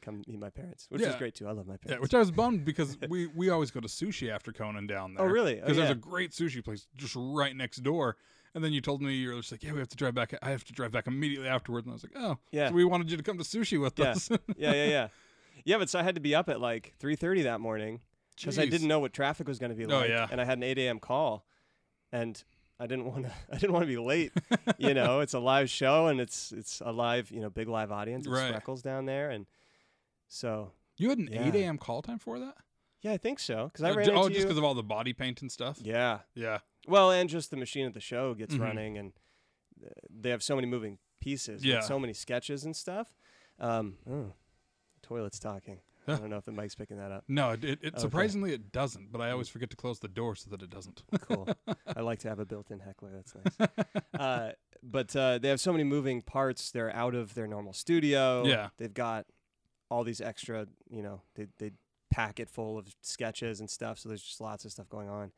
come 0.00 0.22
meet 0.26 0.38
my 0.40 0.50
parents, 0.50 0.86
which 0.90 1.02
is 1.02 1.14
great 1.16 1.34
too. 1.34 1.46
I 1.48 1.52
love 1.52 1.66
my 1.66 1.76
parents. 1.76 1.90
Yeah, 1.92 1.98
which 1.98 2.14
I 2.14 2.18
was 2.18 2.30
bummed 2.30 2.64
because 2.64 2.98
we 3.08 3.26
we 3.28 3.50
always 3.50 3.70
go 3.70 3.80
to 3.80 3.88
sushi 3.88 4.30
after 4.30 4.52
Conan 4.52 4.86
down 4.86 5.14
oh, 5.18 5.22
there. 5.22 5.30
oh 5.30 5.32
really? 5.32 5.58
Oh, 5.58 5.62
Because 5.62 5.76
there's 5.76 5.90
a 5.90 5.94
great 5.94 6.32
sushi 6.32 6.62
place 6.64 6.86
just 6.96 7.14
right 7.16 7.54
next 7.54 7.78
door. 7.78 8.16
And 8.54 8.62
then 8.62 8.72
you 8.74 8.82
told 8.82 9.00
me 9.00 9.14
you're 9.14 9.34
just 9.36 9.50
like, 9.50 9.62
yeah, 9.62 9.72
we 9.72 9.78
have 9.78 9.88
to 9.88 9.96
drive 9.96 10.14
back. 10.14 10.34
I 10.42 10.50
have 10.50 10.62
to 10.64 10.74
drive 10.74 10.92
back 10.92 11.06
immediately 11.06 11.48
afterwards. 11.48 11.86
And 11.86 11.92
I 11.92 11.94
was 11.94 12.02
like, 12.02 12.12
oh, 12.16 12.36
Yeah. 12.50 12.68
So 12.68 12.74
we 12.74 12.84
wanted 12.84 13.10
you 13.10 13.16
to 13.16 13.22
come 13.22 13.38
to 13.38 13.44
sushi 13.44 13.80
with 13.80 13.98
Yeah. 13.98 14.10
us. 14.10 14.28
yeah, 14.30 14.72
yeah, 14.74 14.84
yeah. 14.84 15.08
Yeah, 15.64 15.78
but 15.78 15.88
so 15.88 15.98
I 15.98 16.02
had 16.02 16.16
to 16.16 16.20
be 16.20 16.34
up 16.34 16.48
at 16.50 16.60
like 16.60 16.92
3:30 17.00 17.44
that 17.44 17.60
morning 17.60 18.00
because 18.36 18.58
I 18.58 18.66
didn't 18.66 18.88
know 18.88 18.98
what 19.00 19.12
traffic 19.12 19.46
was 19.48 19.58
going 19.58 19.70
to 19.70 19.76
be 19.76 19.86
Oh, 19.86 19.98
like, 20.00 20.08
yeah. 20.10 20.26
and 20.30 20.40
I 20.40 20.44
had 20.44 20.58
an 20.58 20.64
8 20.64 20.78
a.m. 20.80 20.98
call, 20.98 21.46
and 22.10 22.42
I 22.82 22.86
didn't 22.86 23.04
want 23.06 23.24
to. 23.26 23.32
I 23.52 23.58
didn't 23.58 23.72
want 23.72 23.84
to 23.84 23.86
be 23.86 23.96
late. 23.98 24.32
you 24.78 24.92
know, 24.98 25.20
it's 25.20 25.34
a 25.34 25.38
live 25.38 25.70
show, 25.70 26.08
and 26.08 26.20
it's 26.20 26.50
it's 26.52 26.80
a 26.84 26.90
live, 26.92 27.30
you 27.30 27.40
know, 27.40 27.50
big 27.50 27.68
live 27.68 27.92
audience. 27.92 28.26
It's 28.26 28.32
Right. 28.34 28.52
Spreckels 28.52 28.82
down 28.82 29.06
there, 29.06 29.30
and 29.30 29.46
so 30.28 30.72
You 30.98 31.08
had 31.10 31.18
an 31.18 31.28
Yeah. 31.32 31.46
8 31.48 31.54
a.m. 31.56 31.78
call 31.78 32.02
time 32.02 32.18
for 32.18 32.38
that? 32.38 32.56
yeah, 33.00 33.12
I 33.12 33.16
think 33.18 33.38
so. 33.40 33.66
Because 33.66 33.84
I 33.84 33.90
Uh, 33.90 33.96
ran 33.96 34.10
oh, 34.10 34.28
just 34.28 34.42
because 34.42 34.58
of 34.58 34.64
all 34.64 34.74
the 34.74 34.82
body 34.82 35.12
paint 35.12 35.42
and 35.42 35.50
stuff? 35.50 35.78
yeah, 35.80 36.20
Yeah. 36.34 36.58
well, 36.86 37.10
and 37.10 37.28
just 37.30 37.50
the 37.50 37.56
machine 37.56 37.86
at 37.86 37.94
the 37.94 38.00
show 38.00 38.34
gets 38.34 38.54
Mhm. 38.54 38.60
running, 38.60 38.98
and 38.98 39.12
uh, 39.84 39.88
they 40.10 40.30
have 40.30 40.42
so 40.42 40.54
many 40.54 40.66
moving 40.68 40.98
pieces, 41.20 41.64
Yeah. 41.64 41.80
so 41.80 41.98
many 41.98 42.12
sketches 42.12 42.64
and 42.64 42.76
stuff. 42.76 43.14
Um, 43.58 43.98
oh, 44.08 44.32
toilet's 45.02 45.38
talking. 45.38 45.80
I 46.08 46.16
don't 46.16 46.30
know 46.30 46.36
if 46.36 46.44
the 46.44 46.52
mic's 46.52 46.74
picking 46.74 46.96
that 46.98 47.12
up. 47.12 47.24
No, 47.28 47.50
it, 47.50 47.62
it, 47.64 47.78
it 47.82 47.94
Okay. 47.94 48.00
surprisingly 48.00 48.52
it 48.52 48.72
doesn't, 48.72 49.12
but 49.12 49.20
I 49.20 49.30
always 49.30 49.48
forget 49.48 49.70
to 49.70 49.76
close 49.76 49.98
the 50.00 50.08
door 50.08 50.34
so 50.34 50.50
that 50.50 50.62
it 50.62 50.70
doesn't. 50.70 51.02
cool. 51.20 51.48
I 51.96 52.00
like 52.00 52.18
to 52.20 52.28
have 52.28 52.38
a 52.40 52.44
built-in 52.44 52.80
heckler. 52.80 53.10
That's 53.14 53.34
nice. 53.34 53.68
uh, 54.18 54.52
but 54.82 55.14
uh, 55.14 55.38
they 55.38 55.48
have 55.48 55.60
so 55.60 55.70
many 55.72 55.84
moving 55.84 56.22
parts. 56.22 56.70
They're 56.72 56.94
out 56.94 57.14
of 57.14 57.34
their 57.34 57.46
normal 57.46 57.72
studio. 57.72 58.44
Yeah. 58.46 58.68
They've 58.78 58.92
got 58.92 59.26
all 59.90 60.02
these 60.04 60.20
extra. 60.20 60.66
You 60.90 61.02
know, 61.02 61.22
they 61.36 61.46
they 61.58 61.70
packet 62.10 62.48
full 62.50 62.78
of 62.78 62.88
sketches 63.00 63.60
and 63.60 63.70
stuff. 63.70 63.98
So 63.98 64.08
there's 64.08 64.22
just 64.22 64.40
lots 64.40 64.64
of 64.64 64.72
stuff 64.72 64.88
going 64.88 65.08
on, 65.08 65.30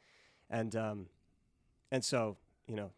and 0.49 0.75
um, 0.77 1.07
and 1.93 2.03
so 2.03 2.39
you 2.67 2.75
know, 2.77 2.91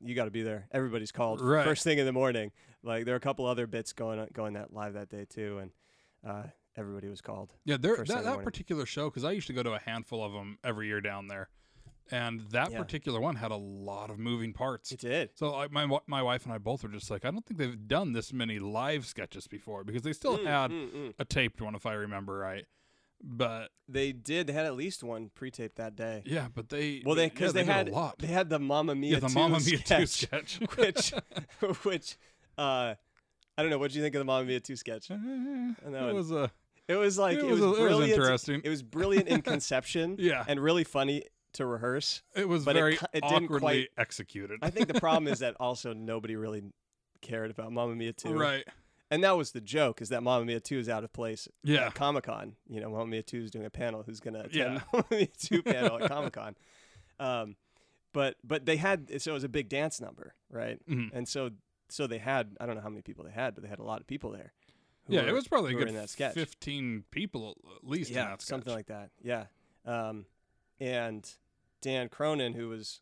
you 0.00 0.14
got 0.14 0.24
to 0.24 0.30
be 0.30 0.42
there. 0.42 0.66
Everybody's 0.72 1.12
called 1.12 1.42
Right. 1.42 1.64
first 1.64 1.84
thing 1.84 1.98
in 1.98 2.06
the 2.06 2.12
morning. 2.12 2.52
Like 2.82 3.04
there 3.04 3.14
are 3.14 3.18
a 3.18 3.20
couple 3.20 3.44
other 3.46 3.66
bits 3.66 3.92
going 3.92 4.18
on, 4.18 4.28
going 4.32 4.54
that 4.54 4.72
live 4.72 4.94
that 4.94 5.10
day 5.10 5.26
too, 5.28 5.58
and 5.58 5.70
uh, 6.26 6.44
everybody 6.76 7.08
was 7.08 7.20
called. 7.20 7.52
Yeah, 7.64 7.76
there 7.78 7.96
that, 7.96 8.06
that 8.08 8.24
morning. 8.24 8.44
particular 8.44 8.86
show 8.86 9.10
because 9.10 9.24
I 9.24 9.32
used 9.32 9.46
to 9.48 9.52
go 9.52 9.62
to 9.62 9.72
a 9.72 9.78
handful 9.78 10.24
of 10.24 10.32
them 10.32 10.58
every 10.64 10.86
year 10.86 11.00
down 11.00 11.28
there, 11.28 11.48
and 12.10 12.40
that 12.50 12.70
Yeah. 12.72 12.78
particular 12.78 13.20
one 13.20 13.36
had 13.36 13.50
a 13.50 13.56
lot 13.56 14.10
of 14.10 14.18
moving 14.18 14.52
parts. 14.52 14.92
It 14.92 15.00
did. 15.00 15.30
So 15.34 15.50
like 15.52 15.70
my 15.70 15.98
my 16.06 16.22
wife 16.22 16.44
and 16.44 16.52
I 16.52 16.58
both 16.58 16.82
were 16.82 16.88
just 16.88 17.10
like, 17.10 17.24
I 17.24 17.30
don't 17.30 17.44
think 17.46 17.58
they've 17.58 17.88
done 17.88 18.12
this 18.12 18.32
many 18.32 18.58
live 18.58 19.06
sketches 19.06 19.46
before 19.46 19.84
because 19.84 20.02
they 20.02 20.12
still 20.12 20.38
Mm, 20.38 20.46
had 20.46 20.70
mm, 20.70 20.90
mm. 20.92 21.14
a 21.18 21.24
taped 21.24 21.60
one 21.60 21.74
if 21.74 21.86
I 21.86 21.92
remember 21.94 22.36
right. 22.38 22.64
But 23.24 23.70
They 23.88 24.10
did. 24.10 24.48
They 24.48 24.52
had 24.52 24.66
at 24.66 24.74
least 24.74 25.04
one 25.04 25.30
pre-taped 25.32 25.76
that 25.76 25.94
day. 25.94 26.22
yeah, 26.26 26.48
but 26.52 26.70
they 26.70 27.02
Well, 27.06 27.14
they 27.14 27.24
yeah, 27.24 27.28
because 27.28 27.52
they, 27.52 27.62
had 27.64 27.88
a 27.88 27.92
lot. 27.92 28.18
they 28.18 28.26
had 28.26 28.48
the 28.48 28.58
Mamma 28.58 28.96
Mia 28.96 29.12
yeah, 29.12 29.18
the 29.20 29.28
Mamma 29.28 29.60
Mia 29.60 29.78
two 29.78 30.06
sketch, 30.06 30.58
which 30.76 31.12
which 31.84 32.16
uh, 32.58 32.94
I 33.56 33.62
don't 33.62 33.70
know. 33.70 33.78
What 33.78 33.92
do 33.92 33.96
you 33.98 34.02
think 34.02 34.16
of 34.16 34.18
the 34.18 34.24
Mamma 34.24 34.44
Mia 34.46 34.58
two 34.58 34.74
sketch? 34.74 35.08
Eh, 35.10 35.16
that 35.16 36.02
it 36.02 36.04
one. 36.06 36.14
was 36.16 36.32
a 36.32 36.50
It 36.92 36.96
was 36.96 37.18
like 37.18 37.38
It 37.38 37.44
it, 37.44 37.50
was 37.50 37.60
it 37.60 37.94
was 37.94 38.08
interesting. 38.10 38.60
It 38.64 38.68
was 38.68 38.82
brilliant 38.82 39.28
in 39.28 39.42
conception. 39.52 40.16
Yeah. 40.18 40.44
and 40.46 40.60
really 40.60 40.84
funny 40.84 41.24
to 41.54 41.66
rehearse. 41.66 42.22
it 42.34 42.48
was 42.48 42.64
But 42.64 42.76
it 42.76 42.80
very 42.80 42.96
ki- 42.96 43.06
it 43.12 43.22
didn't 43.22 43.44
awkwardly 43.44 43.58
quite- 43.60 43.88
executed. 43.98 44.58
I 44.62 44.70
think 44.70 44.88
the 44.88 45.00
problem 45.00 45.30
is 45.32 45.38
that 45.44 45.54
also 45.60 45.92
nobody 45.92 46.36
really 46.36 46.62
cared 47.20 47.50
about 47.50 47.72
Mamma 47.72 47.94
Mia 47.94 48.12
two. 48.12 48.34
right. 48.34 48.64
And 49.10 49.22
that 49.24 49.36
was 49.36 49.52
the 49.52 49.60
joke 49.60 50.00
is 50.00 50.08
that 50.08 50.22
Mamma 50.22 50.46
Mia 50.46 50.58
2 50.58 50.78
is 50.78 50.88
out 50.88 51.04
of 51.04 51.12
place 51.12 51.46
Yeah. 51.62 51.88
at 51.88 51.94
Comic 51.94 52.24
Con. 52.24 52.56
You 52.66 52.80
know, 52.80 52.88
Mamma 52.88 53.06
Mia 53.06 53.22
2 53.22 53.42
is 53.42 53.50
doing 53.50 53.66
a 53.66 53.70
panel. 53.70 54.02
Who's 54.04 54.20
going 54.20 54.32
to 54.32 54.40
attend 54.46 54.54
Yeah. 54.54 54.80
Mamma 54.94 55.04
Mia 55.10 55.26
2 55.38 55.62
panel 55.62 56.02
at 56.02 56.08
Comic 56.08 56.32
Con? 56.32 56.56
Um, 57.20 57.56
but 58.14 58.36
but 58.42 58.64
they 58.64 58.76
had 58.78 59.20
so 59.20 59.30
it 59.32 59.34
was 59.34 59.44
a 59.44 59.50
big 59.50 59.68
dance 59.68 60.00
number, 60.00 60.34
right? 60.50 60.78
Mhm. 60.88 61.10
And 61.12 61.28
so 61.28 61.50
so 61.90 62.06
they 62.06 62.16
had 62.18 62.56
I 62.58 62.64
don't 62.64 62.74
know 62.74 62.80
how 62.80 62.88
many 62.88 63.02
people 63.02 63.24
they 63.24 63.30
had, 63.32 63.54
but 63.54 63.62
they 63.62 63.68
had 63.68 63.78
a 63.80 63.84
lot 63.84 64.00
of 64.00 64.06
people 64.06 64.30
there. 64.30 64.54
Yeah, 65.08 65.22
it 65.22 65.32
was 65.32 65.48
probably 65.48 65.74
a 65.74 65.76
good 65.78 65.88
in 65.88 65.94
that 65.96 66.10
sketch. 66.10 66.34
fifteen 66.34 67.04
people 67.10 67.56
at 67.76 67.88
least. 67.88 68.10
in 68.10 68.16
yeah, 68.16 68.24
that 68.28 68.42
sketch. 68.42 68.48
something 68.48 68.72
like 68.72 68.86
that. 68.86 69.10
Yeah. 69.22 69.44
Um, 69.84 70.26
and 70.80 71.28
Dan 71.80 72.08
Cronin, 72.08 72.54
who 72.54 72.68
was 72.68 73.00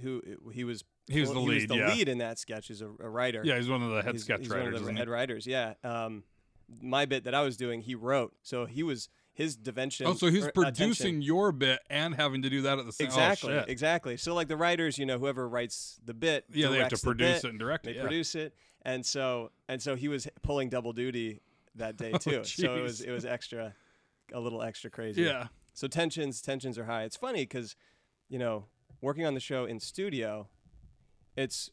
who 0.00 0.22
he 0.52 0.64
was 0.64 0.82
He 1.08 1.20
was 1.20 1.30
the 1.32 1.40
he 1.40 1.46
lead. 1.46 1.54
was 1.54 1.66
the 1.68 1.76
yeah. 1.76 1.88
lead 1.94 2.08
in 2.08 2.18
that 2.18 2.38
sketch 2.38 2.70
as 2.70 2.80
a, 2.80 2.86
a 2.86 3.08
writer. 3.08 3.42
Yeah, 3.44 3.56
he's 3.56 3.68
one 3.68 3.82
of 3.82 3.90
the 3.90 4.02
head 4.02 4.14
he's, 4.14 4.24
sketch 4.24 4.40
he's 4.40 4.48
writers. 4.48 4.64
One 4.66 4.74
of 4.76 4.84
the 4.86 4.92
he? 4.92 4.98
head 4.98 5.08
writers, 5.08 5.46
yeah. 5.46 5.74
Um, 5.84 6.24
my 6.80 7.04
bit 7.04 7.24
that 7.24 7.34
I 7.34 7.42
was 7.42 7.56
doing, 7.56 7.82
he 7.82 7.94
wrote. 7.94 8.32
So 8.42 8.64
he 8.66 8.82
was 8.82 9.08
his 9.34 9.56
dimension. 9.56 10.06
Oh, 10.06 10.14
so 10.14 10.28
he's 10.30 10.46
or 10.46 10.52
producing 10.52 10.86
attention- 10.86 11.22
your 11.22 11.52
bit 11.52 11.80
and 11.90 12.14
having 12.14 12.42
to 12.42 12.50
do 12.50 12.62
that 12.62 12.78
at 12.78 12.86
the 12.86 12.92
same. 12.92 13.08
Time. 13.08 13.32
Exactly, 13.32 13.52
Oh, 13.54 13.64
exactly. 13.68 14.16
So 14.16 14.34
like 14.34 14.48
the 14.48 14.56
writers, 14.56 14.96
you 14.96 15.04
know, 15.06 15.18
whoever 15.18 15.46
writes 15.48 16.00
the 16.04 16.14
bit, 16.14 16.44
Yeah, 16.52 16.68
they 16.68 16.78
have 16.78 16.88
to 16.90 16.98
produce 16.98 17.42
bit, 17.42 17.44
it 17.44 17.50
and 17.50 17.58
direct 17.58 17.84
They 17.84 17.90
it. 17.90 17.96
Yeah. 17.96 18.02
produce 18.02 18.34
it, 18.34 18.54
and 18.84 19.04
so 19.04 19.50
and 19.68 19.80
so 19.82 19.94
he 19.96 20.08
was 20.08 20.28
pulling 20.42 20.68
double 20.68 20.92
duty 20.92 21.40
that 21.74 21.96
day 21.96 22.10
Oh, 22.14 22.18
too. 22.18 22.44
so 22.44 22.74
it 22.76 22.82
was 22.82 23.00
it 23.00 23.10
was 23.10 23.24
extra, 23.24 23.74
a 24.32 24.40
little 24.40 24.62
extra 24.62 24.90
crazy. 24.90 25.22
yeah. 25.22 25.48
So 25.72 25.88
tensions 25.88 26.40
tensions 26.40 26.78
are 26.78 26.84
high. 26.84 27.02
It's 27.04 27.16
funny 27.16 27.42
because, 27.42 27.74
you 28.28 28.38
know, 28.38 28.66
working 29.00 29.26
on 29.26 29.34
the 29.34 29.40
show 29.40 29.64
in 29.64 29.80
studio, 29.80 30.48
it's 31.36 31.70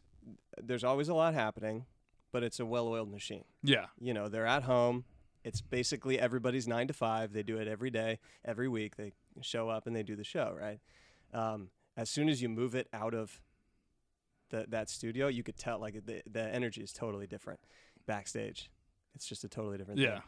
there's 0.61 0.83
always 0.83 1.07
a 1.09 1.13
lot 1.13 1.33
happening, 1.33 1.85
but 2.31 2.43
it's 2.43 2.59
a 2.59 2.65
well-oiled 2.65 3.11
machine. 3.11 3.43
Yeah. 3.63 3.85
You 3.99 4.13
know, 4.13 4.27
they're 4.27 4.45
at 4.47 4.63
home. 4.63 5.05
It's 5.43 5.61
basically 5.61 6.19
everybody's 6.19 6.67
nine 6.67 6.87
to 6.87 6.93
five. 6.93 7.33
They 7.33 7.41
do 7.43 7.57
it 7.57 7.67
every 7.67 7.89
day, 7.89 8.19
every 8.45 8.67
week. 8.67 8.95
They 8.95 9.13
show 9.41 9.69
up 9.69 9.87
and 9.87 9.95
they 9.95 10.03
do 10.03 10.15
the 10.15 10.23
show, 10.23 10.55
right? 10.59 10.79
Um, 11.33 11.69
as 11.97 12.09
soon 12.09 12.29
as 12.29 12.41
you 12.41 12.49
move 12.49 12.75
it 12.75 12.87
out 12.93 13.13
of 13.15 13.41
the, 14.51 14.65
that 14.69 14.89
studio, 14.89 15.27
you 15.27 15.41
could 15.43 15.57
tell 15.57 15.79
like 15.79 16.05
the 16.05 16.21
the 16.29 16.43
energy 16.53 16.81
is 16.81 16.93
totally 16.93 17.25
different 17.27 17.59
backstage. 18.05 18.69
It's 19.15 19.25
just 19.27 19.43
a 19.43 19.49
totally 19.49 19.77
different 19.77 19.99
thing 19.99 20.07
Yeah. 20.07 20.15
thing, 20.19 20.23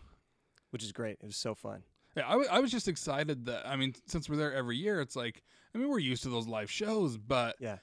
which 0.72 0.84
is 0.84 0.92
great. 0.92 1.18
It 1.22 1.26
was 1.26 1.36
so 1.38 1.56
fun. 1.56 1.84
Yeah, 2.18 2.28
I, 2.28 2.32
w- 2.32 2.50
I 2.52 2.60
was 2.60 2.72
just 2.72 2.88
excited 2.88 3.46
that 3.46 3.68
I 3.68 3.76
mean, 3.76 3.94
since 4.08 4.30
we're 4.30 4.36
there 4.38 4.54
every 4.54 4.78
year, 4.78 5.00
it's 5.02 5.16
like 5.16 5.44
I 5.74 5.78
mean, 5.78 5.90
we're 5.90 6.00
used 6.00 6.24
to 6.24 6.30
those 6.30 6.48
live 6.48 6.70
shows, 6.70 7.18
but 7.18 7.56
Yeah. 7.60 7.78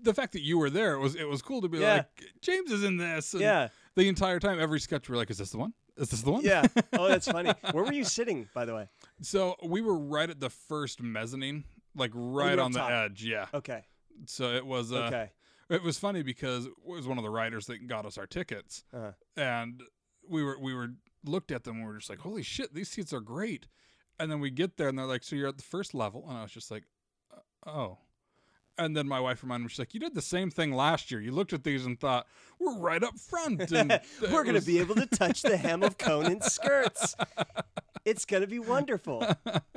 the 0.00 0.14
fact 0.14 0.32
that 0.34 0.42
you 0.42 0.58
were 0.58 0.70
there, 0.70 0.94
it 0.94 0.98
was 1.00 1.14
it 1.14 1.28
was 1.28 1.42
cool 1.42 1.60
to 1.62 1.68
be 1.68 1.78
Yeah. 1.78 1.94
like 1.94 2.24
James 2.42 2.70
is 2.70 2.84
in 2.84 2.96
this. 2.96 3.32
And 3.34 3.42
Yeah. 3.42 3.68
The 3.94 4.08
entire 4.08 4.38
time, 4.38 4.60
every 4.60 4.78
sketch, 4.80 5.08
we're 5.08 5.16
like, 5.16 5.30
is 5.30 5.38
this 5.38 5.50
the 5.50 5.58
one? 5.58 5.72
Is 5.96 6.10
this 6.10 6.20
the 6.20 6.30
one? 6.30 6.42
Yeah. 6.44 6.66
Oh, 6.92 7.08
that's 7.08 7.26
funny. 7.30 7.52
Where 7.72 7.82
were 7.84 7.92
you 7.92 8.04
sitting, 8.04 8.48
by 8.54 8.64
the 8.66 8.74
way? 8.74 8.88
So 9.22 9.56
we 9.64 9.80
were 9.80 9.96
right 9.98 10.28
at 10.28 10.38
the 10.40 10.50
first 10.50 11.00
mezzanine, 11.02 11.64
like 11.94 12.10
right 12.14 12.56
were 12.56 12.60
up 12.60 12.66
on 12.66 12.72
the 12.72 12.78
top. 12.80 12.90
edge. 12.90 13.24
Yeah. 13.24 13.46
Okay. 13.54 13.84
So 14.26 14.54
it 14.54 14.64
was. 14.66 14.92
Uh, 14.92 15.04
Okay. 15.06 15.30
It 15.68 15.82
was 15.82 15.98
funny 15.98 16.22
because 16.22 16.66
it 16.66 16.72
was 16.84 17.06
one 17.06 17.18
of 17.18 17.24
the 17.24 17.30
writers 17.30 17.66
that 17.66 17.86
got 17.88 18.06
us 18.06 18.16
our 18.18 18.26
tickets, 18.26 18.84
Uh-huh. 18.94 19.12
and 19.36 19.82
we 20.28 20.42
were 20.42 20.58
we 20.60 20.74
were 20.74 20.90
looked 21.24 21.50
at 21.50 21.64
them 21.64 21.76
and 21.76 21.84
we 21.86 21.90
were 21.92 21.98
just 21.98 22.10
like, 22.10 22.20
holy 22.20 22.42
shit, 22.42 22.72
these 22.74 22.88
seats 22.88 23.12
are 23.12 23.20
great. 23.20 23.66
And 24.18 24.30
then 24.30 24.38
we 24.40 24.50
get 24.50 24.76
there 24.76 24.88
and 24.88 24.96
they're 24.98 25.06
like, 25.06 25.24
so 25.24 25.34
you're 25.36 25.48
at 25.48 25.56
the 25.56 25.62
first 25.64 25.92
level, 25.94 26.24
and 26.28 26.38
I 26.38 26.42
was 26.42 26.52
just 26.52 26.70
like, 26.70 26.84
"Uh, 27.66 27.68
oh. 27.70 27.98
And 28.78 28.94
then 28.96 29.08
my 29.08 29.18
wife 29.20 29.42
reminded 29.42 29.64
me, 29.64 29.68
she's 29.70 29.78
like, 29.78 29.94
you 29.94 30.00
did 30.00 30.14
the 30.14 30.20
same 30.22 30.50
thing 30.50 30.72
last 30.72 31.10
year. 31.10 31.18
You 31.20 31.32
looked 31.32 31.52
at 31.54 31.64
these 31.64 31.86
and 31.86 31.98
thought, 31.98 32.26
we're 32.58 32.76
right 32.78 33.02
up 33.02 33.18
front. 33.18 33.72
And 33.72 34.00
We're 34.20 34.44
going 34.44 34.48
to 34.48 34.52
was- 34.54 34.66
be 34.66 34.78
able 34.80 34.94
to 34.96 35.06
touch 35.06 35.40
the 35.42 35.56
hem 35.56 35.82
of 35.82 35.96
Conan's 35.98 36.46
skirts. 36.52 37.16
It's 38.04 38.24
going 38.24 38.42
to 38.42 38.46
be 38.46 38.60
wonderful. 38.60 39.26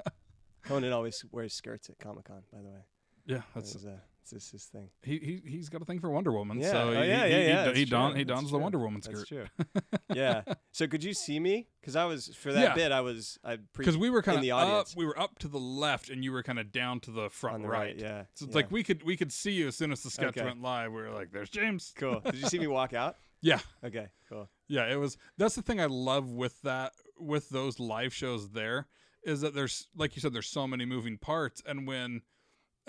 Conan 0.64 0.92
always 0.94 1.26
wears 1.32 1.54
skirts 1.54 1.90
at 1.90 1.98
Comic 1.98 2.26
Con, 2.26 2.44
by 2.54 2.60
the 2.62 2.70
way. 2.70 2.82
Yeah, 3.26 3.42
that's 3.56 3.74
That's 3.74 3.86
uh, 3.86 3.98
it's 4.34 4.46
just 4.46 4.52
his 4.52 4.66
thing. 4.66 4.90
he 5.04 5.18
he 5.20 5.50
he's 5.50 5.70
got 5.70 5.82
a 5.82 5.86
thing 5.86 6.00
for 6.00 6.10
Wonder 6.10 6.32
Woman. 6.32 6.60
Yeah. 6.60 6.72
So 6.72 6.78
Oh, 6.90 6.92
he, 6.92 6.98
yeah, 6.98 7.04
he, 7.04 7.10
yeah, 7.10 7.26
he, 7.26 7.32
yeah, 7.32 7.40
he, 7.40 7.52
that's 7.66 7.78
he, 7.78 7.86
don, 7.86 8.16
he 8.16 8.24
That's 8.24 8.40
dons 8.40 8.52
the 8.52 8.58
true. 8.58 8.62
Wonder 8.64 8.80
Woman 8.80 9.02
skirt. 9.02 9.16
That's 9.16 9.28
true. 9.28 9.46
yeah. 10.14 10.42
So 10.72 10.88
could 10.88 11.04
you 11.04 11.14
see 11.14 11.40
me? 11.40 11.68
Because 11.82 11.96
I 11.96 12.06
was 12.06 12.28
for 12.36 12.52
that 12.54 12.62
Yeah. 12.62 12.76
bit. 12.76 12.92
I 12.92 13.02
was 13.02 13.38
I 13.44 13.58
pre- 13.74 13.84
Because 13.84 13.98
we 13.98 14.10
were 14.10 14.22
kind 14.22 14.38
in 14.38 14.42
the 14.42 14.52
of 14.52 14.60
up, 14.60 14.68
audience 14.68 14.96
we 14.96 15.06
were 15.06 15.20
up 15.20 15.40
to 15.40 15.48
the 15.48 15.60
left, 15.60 16.10
and 16.10 16.24
you 16.24 16.32
were 16.32 16.44
kind 16.44 16.60
of 16.60 16.72
down 16.72 17.00
to 17.02 17.12
the 17.12 17.30
front 17.30 17.64
the 17.64 17.70
right. 17.70 17.80
right. 17.80 17.96
Yeah. 18.00 18.24
So 18.36 18.46
it's 18.46 18.54
yeah. 18.54 18.56
like 18.56 18.72
we 18.72 18.84
could 18.84 19.04
we 19.04 19.18
could 19.18 19.32
see 19.32 19.52
you 19.52 19.68
as 19.68 19.76
soon 19.76 19.92
as 19.92 20.02
the 20.04 20.10
sketch 20.10 20.38
Okay. 20.38 20.44
went 20.46 20.62
live. 20.62 20.92
We 20.92 21.02
were 21.02 21.12
like, 21.12 21.32
"There's 21.32 21.50
James." 21.50 21.94
cool. 21.96 22.20
Did 22.22 22.36
you 22.36 22.48
see 22.48 22.60
me 22.60 22.68
walk 22.68 22.94
out? 22.94 23.16
Yeah, 23.42 23.60
Okay. 23.86 24.08
Cool. 24.28 24.50
yeah. 24.68 24.92
It 24.92 24.98
was. 24.98 25.16
That's 25.38 25.56
the 25.56 25.62
thing 25.62 25.80
I 25.80 25.86
love 25.86 26.30
with 26.30 26.62
that 26.64 26.92
with 27.18 27.48
those 27.50 27.80
live 27.80 28.14
shows. 28.14 28.50
There 28.50 28.88
is 29.24 29.40
that 29.42 29.54
there's 29.54 29.88
like 29.96 30.18
you 30.18 30.22
said, 30.22 30.34
there's 30.34 30.50
so 30.50 30.68
many 30.68 30.84
moving 30.84 31.18
parts, 31.18 31.62
and 31.66 31.88
when 31.88 32.22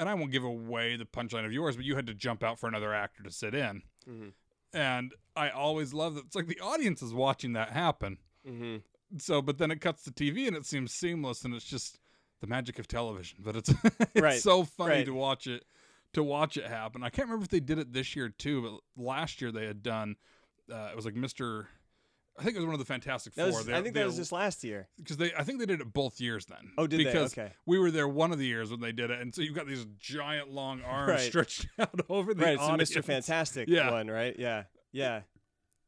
and 0.00 0.09
I 0.09 0.14
won't 0.14 0.33
give 0.33 0.42
away 0.42 0.97
the 0.97 1.04
punchline 1.04 1.45
of 1.47 1.52
yours, 1.52 1.76
but 1.76 1.85
you 1.85 1.95
had 1.95 2.07
to 2.09 2.14
jump 2.14 2.42
out 2.42 2.59
for 2.59 2.66
another 2.69 2.92
actor 2.92 3.23
to 3.23 3.30
sit 3.30 3.54
in, 3.54 3.83
Mhm. 4.09 4.33
and 4.73 5.14
I 5.37 5.50
always 5.50 5.92
love 5.95 6.14
that. 6.16 6.25
It's 6.26 6.35
like 6.35 6.47
the 6.49 6.59
audience 6.61 7.02
is 7.02 7.12
watching 7.14 7.52
that 7.52 7.71
happen. 7.71 8.19
Mm-hmm. 8.47 8.78
So, 9.19 9.42
but 9.42 9.59
then 9.59 9.71
it 9.71 9.80
cuts 9.80 10.02
to 10.04 10.11
TV 10.11 10.47
and 10.49 10.57
it 10.57 10.64
seems 10.66 10.92
seamless, 10.92 11.45
and 11.45 11.54
it's 11.54 11.64
just 11.64 11.99
the 12.40 12.47
magic 12.47 12.78
of 12.78 12.88
television. 12.88 13.38
But 13.42 13.57
it's 13.57 13.69
it's 13.85 14.21
Right, 14.21 14.40
so 14.40 14.64
funny 14.64 14.95
right. 14.97 15.07
to 15.07 15.12
watch 15.14 15.47
it 15.47 15.64
to 16.14 16.23
watch 16.25 16.57
it 16.57 16.66
happen. 16.66 17.02
I 17.04 17.11
can't 17.11 17.28
remember 17.28 17.45
if 17.45 17.50
they 17.50 17.61
did 17.61 17.78
it 17.78 17.92
this 17.92 18.16
year 18.16 18.28
too, 18.30 18.62
but 18.97 19.02
last 19.02 19.40
year 19.40 19.52
they 19.52 19.66
had 19.66 19.83
done. 19.83 20.16
Uh, 20.73 20.88
it 20.90 20.97
was 20.97 21.04
like 21.04 21.14
Mister. 21.14 21.69
I 22.40 22.42
think 22.42 22.56
it 22.56 22.59
was 22.61 22.64
one 22.66 22.75
of 22.75 22.78
the 22.80 22.87
Fantastic 22.87 23.35
Four. 23.35 23.47
was, 23.47 23.66
They- 23.66 23.75
I 23.76 23.82
think 23.82 23.94
they- 23.94 24.00
that 24.00 24.06
was 24.06 24.16
just 24.16 24.32
last 24.32 24.64
year. 24.64 24.88
because 24.97 25.16
they. 25.18 25.32
I 25.35 25.44
think 25.44 25.59
they 25.61 25.66
did 25.66 25.80
it 25.80 25.92
both 25.92 26.20
years 26.20 26.47
then. 26.47 26.73
Oh, 26.78 26.87
did 26.87 27.00
they? 27.00 27.04
because 27.04 27.32
Okay. 27.38 27.52
we 27.66 27.78
were 27.78 27.90
there 27.90 28.09
one 28.09 28.32
of 28.32 28.38
the 28.38 28.47
years 28.47 28.70
when 28.70 28.80
they 28.80 28.92
did 28.92 29.11
it, 29.11 29.20
and 29.20 29.35
so 29.35 29.42
you've 29.42 29.54
got 29.54 29.66
these 29.66 29.85
giant 29.99 30.50
long 30.50 30.80
arms 30.87 31.11
Right. 31.11 31.20
stretched 31.20 31.66
out 31.78 32.00
over 32.09 32.32
the 32.35 32.42
Right. 32.44 32.54
It's 32.54 32.92
the. 32.94 33.00
Mr. 33.00 33.04
Fantastic 33.04 33.68
Yeah. 33.68 33.90
one, 33.90 34.09
right? 34.09 34.35
Yeah. 34.38 34.64
Yeah. 34.92 35.23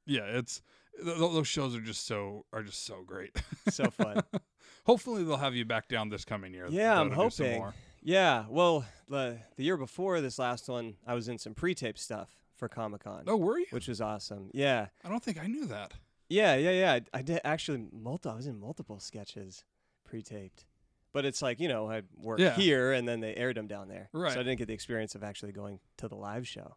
Yeah, 0.06 0.24
it's 0.24 0.60
th- 1.02 1.16
th- 1.16 1.32
those 1.32 1.48
shows 1.48 1.74
are 1.74 1.80
just 1.80 2.06
so 2.06 2.44
are 2.52 2.62
just 2.62 2.84
so 2.84 3.02
great. 3.02 3.40
So 3.70 3.90
fun. 3.90 4.20
Hopefully 4.84 5.22
they'll 5.24 5.36
have 5.36 5.54
you 5.54 5.64
back 5.64 5.88
down 5.88 6.08
this 6.08 6.24
coming 6.24 6.52
year. 6.52 6.66
Yeah, 6.68 7.00
I'm 7.00 7.08
though, 7.08 7.14
to 7.16 7.22
do 7.24 7.30
some 7.30 7.46
hoping. 7.46 7.58
more. 7.60 7.74
Yeah, 8.02 8.46
well, 8.48 8.84
the 9.08 9.38
the 9.56 9.62
year 9.64 9.76
before 9.76 10.20
this 10.20 10.38
last 10.38 10.68
one, 10.68 10.96
I 11.06 11.14
was 11.14 11.28
in 11.28 11.38
some 11.38 11.54
pre-tape 11.54 11.96
stuff 11.98 12.30
for 12.56 12.68
Comic 12.68 13.04
Con, 13.04 13.24
Oh, 13.28 13.36
were 13.36 13.58
you? 13.60 13.66
which 13.70 13.86
was 13.88 14.00
awesome. 14.00 14.50
Yeah, 14.52 14.88
I 15.04 15.08
don't 15.08 15.22
think 15.22 15.40
I 15.40 15.46
knew 15.46 15.66
that. 15.66 15.92
Yeah, 16.32 16.54
yeah, 16.56 16.70
yeah. 16.70 16.92
I, 16.94 17.18
I 17.18 17.22
did 17.22 17.40
actually 17.44 17.86
multi. 17.92 18.28
I 18.28 18.34
was 18.34 18.46
in 18.46 18.58
multiple 18.58 18.98
sketches 19.00 19.64
pre-taped, 20.04 20.66
but 21.12 21.24
it's 21.24 21.42
like 21.42 21.60
you 21.60 21.68
know 21.68 21.90
I 21.90 22.02
worked 22.16 22.40
Yeah. 22.40 22.54
here 22.54 22.92
and 22.92 23.06
then 23.06 23.20
they 23.20 23.34
aired 23.34 23.56
them 23.56 23.66
down 23.66 23.88
there, 23.88 24.08
Right. 24.12 24.32
So 24.34 24.40
I 24.40 24.42
didn't 24.42 24.58
get 24.58 24.68
the 24.68 24.74
experience 24.74 25.14
of 25.14 25.22
actually 25.22 25.52
going 25.52 25.80
to 25.98 26.08
the 26.08 26.16
live 26.16 26.46
show. 26.48 26.76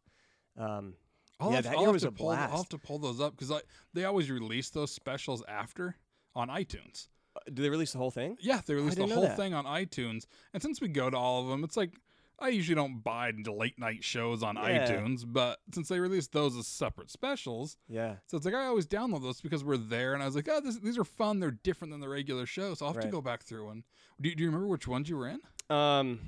Um, 0.57 0.95
I'll 1.39 1.49
Yeah, 1.49 1.55
have, 1.57 1.63
that 1.65 1.73
I'll 1.73 1.79
year 1.79 1.87
have 1.87 1.93
was 1.93 2.01
to 2.03 2.07
a 2.09 2.11
pull, 2.11 2.29
I'll 2.29 2.35
blast. 2.47 2.57
have 2.57 2.69
to 2.69 2.77
pull 2.77 2.99
those 2.99 3.19
up 3.19 3.35
because 3.37 3.61
they 3.93 4.05
always 4.05 4.29
release 4.31 4.69
those 4.69 4.91
specials 4.91 5.43
after 5.47 5.95
on 6.33 6.47
iTunes. 6.49 7.07
do 7.53 7.61
they 7.61 7.69
release 7.69 7.91
the 7.91 7.97
whole 7.97 8.11
thing? 8.11 8.37
Yeah, 8.39 8.61
they 8.65 8.73
release 8.73 8.95
the 8.95 9.01
didn't 9.01 9.09
know 9.09 9.15
whole 9.15 9.23
that. 9.25 9.35
thing 9.37 9.53
on 9.53 9.65
iTunes. 9.65 10.25
And 10.53 10.61
since 10.63 10.79
we 10.79 10.87
go 10.87 11.09
to 11.09 11.17
all 11.17 11.41
of 11.41 11.47
them, 11.49 11.63
it's 11.65 11.75
like 11.75 11.91
I 12.39 12.49
usually 12.49 12.75
don't 12.75 13.01
buy 13.03 13.31
late 13.45 13.79
night 13.79 14.03
shows 14.03 14.43
on 14.43 14.55
Yeah. 14.55 14.87
iTunes, 14.87 15.23
but 15.25 15.59
since 15.73 15.87
they 15.87 15.99
released 15.99 16.31
those 16.33 16.55
as 16.57 16.67
separate 16.67 17.09
specials, 17.09 17.77
Yeah. 17.87 18.17
so 18.27 18.35
it's 18.37 18.45
like 18.45 18.55
I 18.55 18.65
always 18.65 18.85
download 18.87 19.21
those 19.21 19.41
because 19.41 19.63
we're 19.63 19.77
there, 19.77 20.13
and 20.13 20.21
I 20.21 20.25
was 20.25 20.35
like, 20.35 20.47
oh, 20.49 20.59
this, 20.59 20.77
these 20.79 20.97
are 20.97 21.03
fun. 21.05 21.39
They're 21.39 21.51
different 21.51 21.91
than 21.93 22.01
the 22.01 22.09
regular 22.09 22.45
show, 22.45 22.73
so 22.73 22.85
I'll 22.85 22.93
have 22.93 23.01
to 23.03 23.07
go 23.09 23.21
back 23.21 23.43
through 23.43 23.69
and 23.69 23.83
do, 24.19 24.29
you- 24.29 24.35
do 24.35 24.43
you 24.43 24.49
remember 24.49 24.67
which 24.67 24.87
ones 24.87 25.09
you 25.09 25.17
were 25.17 25.27
in? 25.29 25.39
Um, 25.69 26.19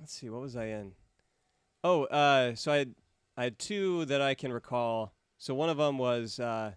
let's 0.00 0.12
see, 0.14 0.28
what 0.30 0.40
was 0.40 0.56
I 0.56 0.66
in? 0.66 0.92
Oh, 1.84 2.04
uh, 2.04 2.54
so 2.54 2.72
I 2.72 2.76
had, 2.78 2.94
I 3.36 3.44
had 3.44 3.58
two 3.58 4.04
that 4.06 4.20
I 4.22 4.34
can 4.34 4.52
recall. 4.52 5.14
So 5.38 5.54
one 5.54 5.68
of 5.70 5.76
them 5.76 5.98
was 5.98 6.38
uh, 6.38 6.72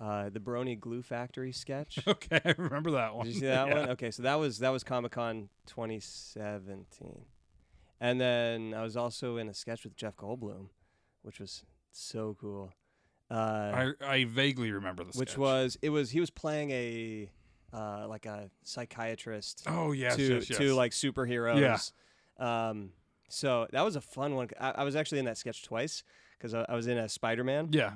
uh, 0.00 0.30
the 0.30 0.40
Brony 0.40 0.78
Glue 0.78 1.02
Factory 1.02 1.52
sketch. 1.52 1.98
Okay, 2.06 2.40
I 2.44 2.54
remember 2.56 2.92
that 2.92 3.14
one. 3.14 3.26
Did 3.26 3.34
you 3.34 3.40
see 3.40 3.46
that 3.46 3.66
Yeah. 3.68 3.74
one? 3.80 3.90
Okay, 3.90 4.10
so 4.10 4.22
that 4.22 4.36
was 4.36 4.58
that 4.60 4.70
was 4.70 4.82
Comic 4.84 5.12
Con 5.12 5.48
2017, 5.66 7.24
and 8.00 8.20
then 8.20 8.74
I 8.74 8.82
was 8.82 8.96
also 8.96 9.36
in 9.36 9.48
a 9.48 9.54
sketch 9.54 9.84
with 9.84 9.96
Jeff 9.96 10.16
Goldblum, 10.16 10.68
which 11.22 11.40
was 11.40 11.64
so 11.92 12.36
cool. 12.40 12.72
Uh, 13.30 13.92
I, 14.00 14.06
I 14.06 14.24
vaguely 14.24 14.70
remember 14.70 15.02
the 15.02 15.18
which 15.18 15.30
sketch. 15.30 15.38
was 15.38 15.78
it 15.82 15.90
was 15.90 16.10
he 16.10 16.20
was 16.20 16.30
playing 16.30 16.70
a 16.70 17.30
uh, 17.72 18.06
like 18.08 18.26
a 18.26 18.50
psychiatrist 18.62 19.64
oh 19.66 19.92
yes, 19.92 20.16
to 20.16 20.34
yes, 20.34 20.50
yes. 20.50 20.58
to 20.58 20.74
like 20.74 20.92
superheroes. 20.92 21.60
Yeah. 22.38 22.68
Um, 22.68 22.90
so 23.28 23.66
that 23.72 23.84
was 23.84 23.96
a 23.96 24.00
fun 24.00 24.36
one. 24.36 24.48
I, 24.60 24.70
I 24.70 24.84
was 24.84 24.94
actually 24.94 25.18
in 25.18 25.24
that 25.24 25.38
sketch 25.38 25.64
twice 25.64 26.04
because 26.38 26.54
I, 26.54 26.64
I 26.68 26.76
was 26.76 26.86
in 26.86 26.98
a 26.98 27.08
Spider-Man, 27.08 27.70
yeah, 27.72 27.94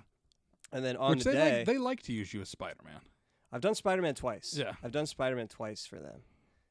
and 0.73 0.85
then 0.85 0.97
on 0.97 1.11
which 1.13 1.25
the 1.25 1.31
they 1.31 1.37
day 1.37 1.57
like, 1.59 1.67
they 1.67 1.79
like 1.79 2.03
to 2.05 2.13
use 2.13 2.35
you 2.35 2.41
as 2.41 2.49
Spider 2.49 2.81
Man. 2.85 3.01
I've 3.53 3.61
done 3.61 3.75
Spider-Man 3.75 4.15
twice. 4.15 4.55
Yeah. 4.57 4.73
I've 4.83 4.93
done 4.93 5.07
Spider-Man 5.07 5.49
twice 5.49 5.85
for 5.85 5.97
them. 5.97 6.21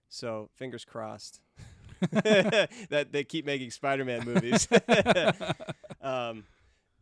So 0.07 0.49
fingers 0.55 0.85
crossed 0.85 1.41
that 2.11 3.07
they 3.11 3.23
keep 3.23 3.45
making 3.45 3.71
Spider-Man 3.71 4.25
movies. 4.25 4.67
um, 6.01 6.45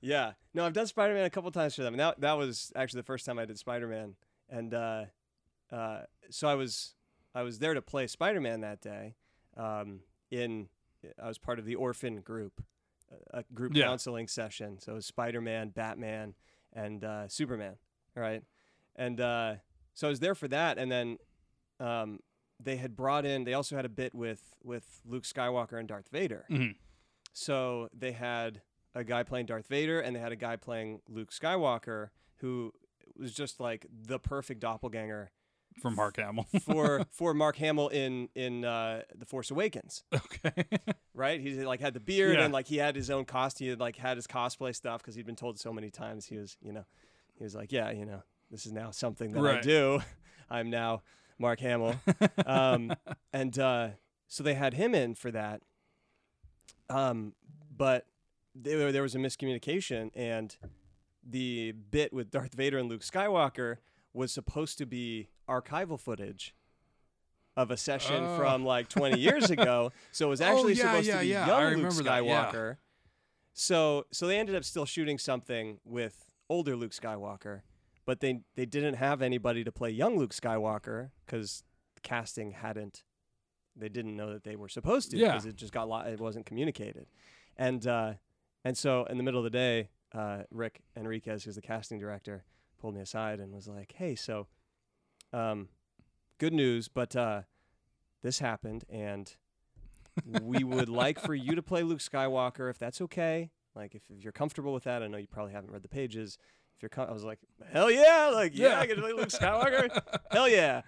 yeah, 0.01 0.33
no, 0.53 0.65
I've 0.65 0.73
done 0.73 0.87
Spider-Man 0.87 1.25
a 1.25 1.29
couple 1.29 1.51
times 1.51 1.75
for 1.75 1.83
them. 1.83 1.93
And 1.93 1.99
that 1.99 2.21
that 2.21 2.33
was 2.37 2.71
actually 2.75 2.99
the 3.01 3.05
first 3.05 3.25
time 3.25 3.39
I 3.39 3.45
did 3.45 3.57
Spider-Man, 3.57 4.15
and 4.49 4.73
uh, 4.73 5.05
uh, 5.71 6.01
so 6.29 6.47
I 6.47 6.55
was 6.55 6.93
I 7.33 7.41
was 7.43 7.59
there 7.59 7.73
to 7.73 7.81
play 7.81 8.07
Spider-Man 8.07 8.61
that 8.61 8.81
day. 8.81 9.15
Um, 9.55 10.01
in 10.31 10.67
I 11.21 11.27
was 11.27 11.37
part 11.37 11.57
of 11.59 11.65
the 11.65 11.75
orphan 11.75 12.21
group, 12.21 12.63
a 13.31 13.43
group 13.53 13.75
Yeah. 13.75 13.85
counseling 13.85 14.27
session. 14.27 14.79
So 14.79 14.91
it 14.93 14.95
was 14.95 15.05
Spider-Man, 15.05 15.69
Batman, 15.69 16.35
and 16.73 17.03
uh, 17.03 17.27
Superman, 17.27 17.75
right? 18.15 18.43
And 18.95 19.19
uh, 19.21 19.55
so 19.93 20.07
I 20.07 20.09
was 20.09 20.19
there 20.19 20.35
for 20.35 20.47
that, 20.49 20.77
and 20.77 20.91
then 20.91 21.17
um, 21.79 22.19
they 22.59 22.77
had 22.77 22.95
brought 22.95 23.25
in. 23.25 23.43
They 23.43 23.53
also 23.53 23.75
had 23.75 23.85
a 23.85 23.89
bit 23.89 24.13
with 24.15 24.41
with 24.63 25.01
Luke 25.05 25.23
Skywalker 25.23 25.79
and 25.79 25.87
Darth 25.87 26.09
Vader. 26.09 26.45
Mhm. 26.49 26.75
So 27.33 27.89
they 27.93 28.13
had 28.13 28.61
a 28.95 29.03
guy 29.03 29.23
playing 29.23 29.45
Darth 29.45 29.67
Vader, 29.67 29.99
and 29.99 30.15
they 30.15 30.19
had 30.19 30.31
a 30.31 30.35
guy 30.37 30.55
playing 30.55 31.01
Luke 31.07 31.31
Skywalker, 31.31 32.09
who 32.37 32.73
was 33.15 33.33
just 33.33 33.59
like 33.59 33.85
the 33.91 34.19
perfect 34.19 34.59
doppelganger 34.59 35.31
From 35.81 35.95
Mark 35.95 36.17
Hamill. 36.17 36.47
for 36.61 37.05
for 37.11 37.33
Mark 37.33 37.57
Hamill 37.57 37.89
in 37.89 38.29
in 38.35 38.65
uh, 38.65 39.03
the 39.15 39.25
Force 39.25 39.51
Awakens. 39.51 40.03
okay. 40.13 40.63
Right? 41.13 41.41
He 41.41 41.65
like 41.65 41.79
had 41.81 41.95
the 41.95 41.99
beard 41.99 42.37
Yeah. 42.37 42.43
and 42.45 42.53
like 42.53 42.67
he 42.67 42.77
had 42.77 42.95
his 42.95 43.09
own 43.09 43.25
costume. 43.25 43.65
He 43.65 43.69
had, 43.71 43.79
like 43.79 43.95
had 43.95 44.17
his 44.17 44.27
cosplay 44.27 44.75
stuff 44.75 45.01
because 45.01 45.15
he'd 45.15 45.25
been 45.25 45.35
told 45.35 45.57
so 45.59 45.73
many 45.73 45.89
times. 45.89 46.27
He 46.27 46.37
was 46.37 46.57
you 46.61 46.71
know 46.71 46.85
he 47.39 47.43
was 47.43 47.55
like 47.55 47.71
yeah 47.71 47.89
you 47.89 48.05
know 48.05 48.21
this 48.51 48.67
is 48.67 48.71
now 48.71 48.91
something 48.91 49.31
that 49.31 49.43
I 49.43 49.59
do. 49.61 49.99
I'm 50.47 50.69
now 50.69 51.01
Mark 51.39 51.59
Hamill. 51.59 51.95
um, 52.45 52.93
and 53.33 53.57
uh, 53.59 53.89
so 54.27 54.43
they 54.43 54.53
had 54.55 54.73
him 54.73 54.93
in 54.95 55.15
for 55.15 55.31
that. 55.31 55.61
Um, 56.89 57.33
but 57.75 58.05
there, 58.55 58.91
there 58.91 59.01
was 59.03 59.15
a 59.15 59.19
miscommunication, 59.19 60.09
and 60.15 60.55
the 61.27 61.73
bit 61.73 62.13
with 62.13 62.31
Darth 62.31 62.53
Vader 62.53 62.77
and 62.77 62.89
Luke 62.89 63.01
Skywalker 63.01 63.77
was 64.13 64.31
supposed 64.31 64.77
to 64.79 64.85
be 64.85 65.29
archival 65.47 65.99
footage 65.99 66.55
of 67.55 67.71
a 67.71 67.77
session 67.77 68.23
Oh. 68.23 68.37
from 68.37 68.63
like 68.65 68.87
20 68.87 69.19
years 69.19 69.49
ago. 69.49 69.91
So 70.11 70.27
it 70.27 70.29
was 70.29 70.41
actually 70.41 70.73
yeah, 70.73 70.83
supposed 70.91 71.07
yeah, 71.07 71.15
to 71.15 71.21
be 71.21 71.27
yeah. 71.27 71.47
Young 71.47 71.63
Luke 71.63 71.75
remember 71.75 72.03
that, 72.03 72.25
yeah. 72.25 72.45
Skywalker. 72.51 72.77
So 73.53 74.05
so 74.11 74.27
they 74.27 74.37
ended 74.37 74.55
up 74.55 74.63
still 74.63 74.85
shooting 74.85 75.17
something 75.17 75.79
with 75.83 76.23
older 76.49 76.75
Luke 76.75 76.91
Skywalker, 76.91 77.61
but 78.07 78.21
they 78.21 78.39
they 78.55 78.65
didn't 78.65 78.95
have 78.95 79.21
anybody 79.21 79.63
to 79.63 79.71
play 79.71 79.91
young 79.91 80.17
Luke 80.17 80.33
Skywalker 80.33 81.11
because 81.25 81.63
casting 82.01 82.51
hadn't. 82.51 83.03
They 83.75 83.89
didn't 83.89 84.15
know 84.15 84.33
that 84.33 84.43
they 84.43 84.55
were 84.55 84.69
supposed 84.69 85.11
to 85.11 85.17
Yeah. 85.17 85.33
because 85.33 85.45
it 85.45 85.55
just 85.55 85.71
got 85.71 85.87
lo- 85.87 85.99
it 85.99 86.19
wasn't 86.19 86.47
communicated, 86.47 87.05
and 87.55 87.85
uh, 87.85 88.13
and 88.65 88.75
so 88.75 89.03
in 89.05 89.17
the 89.17 89.23
middle 89.23 89.39
of 89.39 89.43
the 89.43 89.51
day, 89.51 89.89
uh, 90.15 90.43
Rick 90.49 90.81
Enriquez, 90.95 91.43
who's 91.43 91.53
the 91.55 91.61
casting 91.61 91.99
director, 91.99 92.43
pulled 92.79 92.95
me 92.95 93.01
aside 93.01 93.39
and 93.39 93.53
was 93.53 93.67
like, 93.67 93.93
"Hey, 93.95 94.15
so, 94.15 94.47
um, 95.33 95.69
good 96.39 96.53
news, 96.53 96.87
but 96.87 97.15
uh, 97.15 97.41
this 98.23 98.39
happened, 98.39 98.83
and 98.89 99.35
we 100.41 100.63
would 100.63 100.89
like 100.89 101.19
for 101.19 101.35
you 101.35 101.53
to 101.55 101.61
play 101.61 101.83
Luke 101.83 101.99
Skywalker, 101.99 102.69
if 102.71 102.79
that's 102.79 103.01
okay. 103.01 103.51
Like, 103.75 103.93
if, 103.93 104.01
if 104.09 104.23
you're 104.23 104.31
comfortable 104.33 104.73
with 104.73 104.85
that, 104.85 105.03
I 105.03 105.07
know 105.07 105.17
you 105.19 105.27
probably 105.27 105.53
haven't 105.53 105.69
read 105.71 105.83
the 105.83 105.87
pages. 105.89 106.39
If 106.77 106.83
you're, 106.83 106.89
com- 106.89 107.09
I 107.09 107.11
was 107.11 107.23
like, 107.23 107.39
hell 107.71 107.89
yeah, 107.91 108.29
like 108.33 108.55
yeah, 108.55 108.69
Yeah. 108.69 108.79
I 108.79 108.85
get 108.85 108.95
to 108.95 109.01
play 109.01 109.11
Luke 109.13 109.29
Skywalker, 109.29 109.99
hell 110.31 110.47
yeah. 110.47 110.83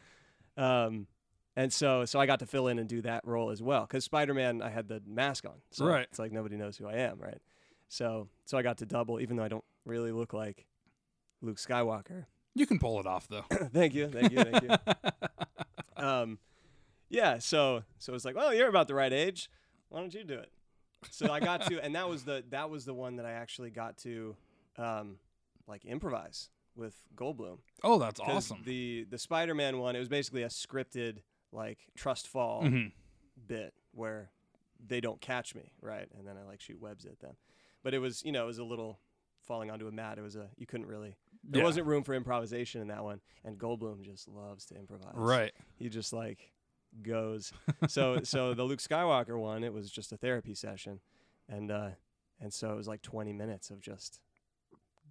Um, 0.56 1.08
and 1.56 1.74
so, 1.74 2.06
so 2.06 2.20
I 2.20 2.26
got 2.28 2.40
to 2.40 2.46
fill 2.46 2.68
in 2.68 2.78
and 2.80 2.88
do 2.88 3.02
that 3.02 3.26
role 3.26 3.50
as 3.50 3.62
well, 3.62 3.82
because 3.82 4.04
Spider-Man, 4.06 4.62
I 4.62 4.70
had 4.70 4.88
the 4.88 5.02
mask 5.08 5.46
on, 5.46 5.56
so 5.72 5.86
Right. 5.86 6.08
it's 6.10 6.20
like 6.20 6.32
nobody 6.32 6.56
knows 6.58 6.78
who 6.78 6.88
I 6.88 6.94
am, 6.94 7.20
right? 7.20 7.42
So, 7.88 8.30
so 8.46 8.58
I 8.58 8.62
got 8.62 8.78
to 8.78 8.86
double, 8.86 9.20
even 9.20 9.36
though 9.36 9.44
I 9.44 9.48
don't 9.48 9.64
really 9.84 10.12
look 10.12 10.32
like 10.34 10.66
Luke 11.42 11.58
Skywalker. 11.58 12.26
You 12.54 12.66
can 12.68 12.78
pull 12.78 13.00
it 13.00 13.08
off 13.08 13.28
though. 13.28 13.46
thank 13.74 13.94
you, 13.96 14.10
thank 14.10 14.32
you, 14.32 14.44
thank 14.44 14.64
you 14.64 14.76
um, 15.98 16.38
yeah, 17.10 17.40
so 17.40 17.84
so 17.98 18.14
it's 18.14 18.26
like, 18.26 18.36
well, 18.36 18.54
you're 18.54 18.70
about 18.70 18.88
the 18.88 18.94
right 18.96 19.12
age. 19.12 19.50
Why 19.90 20.00
don't 20.02 20.14
you 20.14 20.24
do 20.24 20.36
it? 20.36 20.52
So 21.10 21.32
I 21.32 21.40
got 21.40 21.66
to, 21.68 21.84
and 21.84 21.96
that 21.96 22.08
was 22.08 22.24
the 22.26 22.44
that 22.50 22.70
was 22.70 22.86
the 22.86 22.94
one 22.94 23.16
that 23.16 23.26
I 23.26 23.32
actually 23.32 23.72
got 23.72 23.98
to, 24.00 24.36
um, 24.78 25.16
like 25.70 25.86
improvise 25.86 26.50
with 26.76 26.96
Goldblum. 27.16 27.60
oh, 27.84 27.98
that's 28.00 28.20
awesome. 28.20 28.64
The 28.66 29.06
the 29.10 29.18
Spider-Man 29.18 29.78
one, 29.80 29.96
it 29.96 30.00
was 30.00 30.10
basically 30.10 30.44
a 30.44 30.48
scripted 30.50 31.20
like 31.52 31.80
trust 31.96 32.28
fall 32.28 32.64
Mhm. 32.64 32.92
bit 33.48 33.74
where 33.94 34.32
they 34.86 35.02
don't 35.02 35.20
catch 35.22 35.56
me, 35.56 35.72
right? 35.82 36.08
And 36.18 36.26
then 36.28 36.36
I 36.38 36.44
like 36.44 36.62
shoot 36.62 36.80
webs 36.80 37.06
at 37.06 37.20
them. 37.20 37.36
But 37.84 37.94
it 37.94 38.00
was, 38.00 38.24
you 38.24 38.32
know, 38.32 38.44
it 38.44 38.48
was 38.48 38.60
a 38.60 38.64
little 38.64 39.00
falling 39.42 39.72
onto 39.72 39.88
a 39.88 39.92
mat. 39.92 40.18
It 40.18 40.22
was 40.22 40.36
a 40.36 40.50
you 40.58 40.66
couldn't 40.66 40.88
really 40.88 41.16
there 41.44 41.62
Yeah. 41.62 41.66
wasn't 41.66 41.88
room 41.88 42.04
for 42.04 42.14
improvisation 42.14 42.82
in 42.82 42.88
that 42.90 43.04
one. 43.04 43.22
And 43.44 43.58
Goldblum 43.58 44.02
just 44.04 44.28
loves 44.28 44.66
to 44.68 44.76
improvise. 44.76 45.14
Right. 45.16 45.54
He 45.78 45.90
just 45.90 46.14
like 46.14 46.52
goes. 47.02 47.52
so 47.88 48.20
so 48.24 48.54
the 48.54 48.64
Luke 48.64 48.80
Skywalker 48.80 49.40
one, 49.40 49.64
it 49.64 49.74
was 49.74 49.90
just 49.92 50.12
a 50.12 50.18
therapy 50.18 50.54
session. 50.56 51.00
And 51.48 51.72
uh 51.72 51.90
and 52.40 52.54
so 52.54 52.72
it 52.72 52.76
was 52.76 52.88
like 52.88 53.02
20 53.02 53.34
minutes 53.34 53.70
of 53.70 53.82
just 53.82 54.20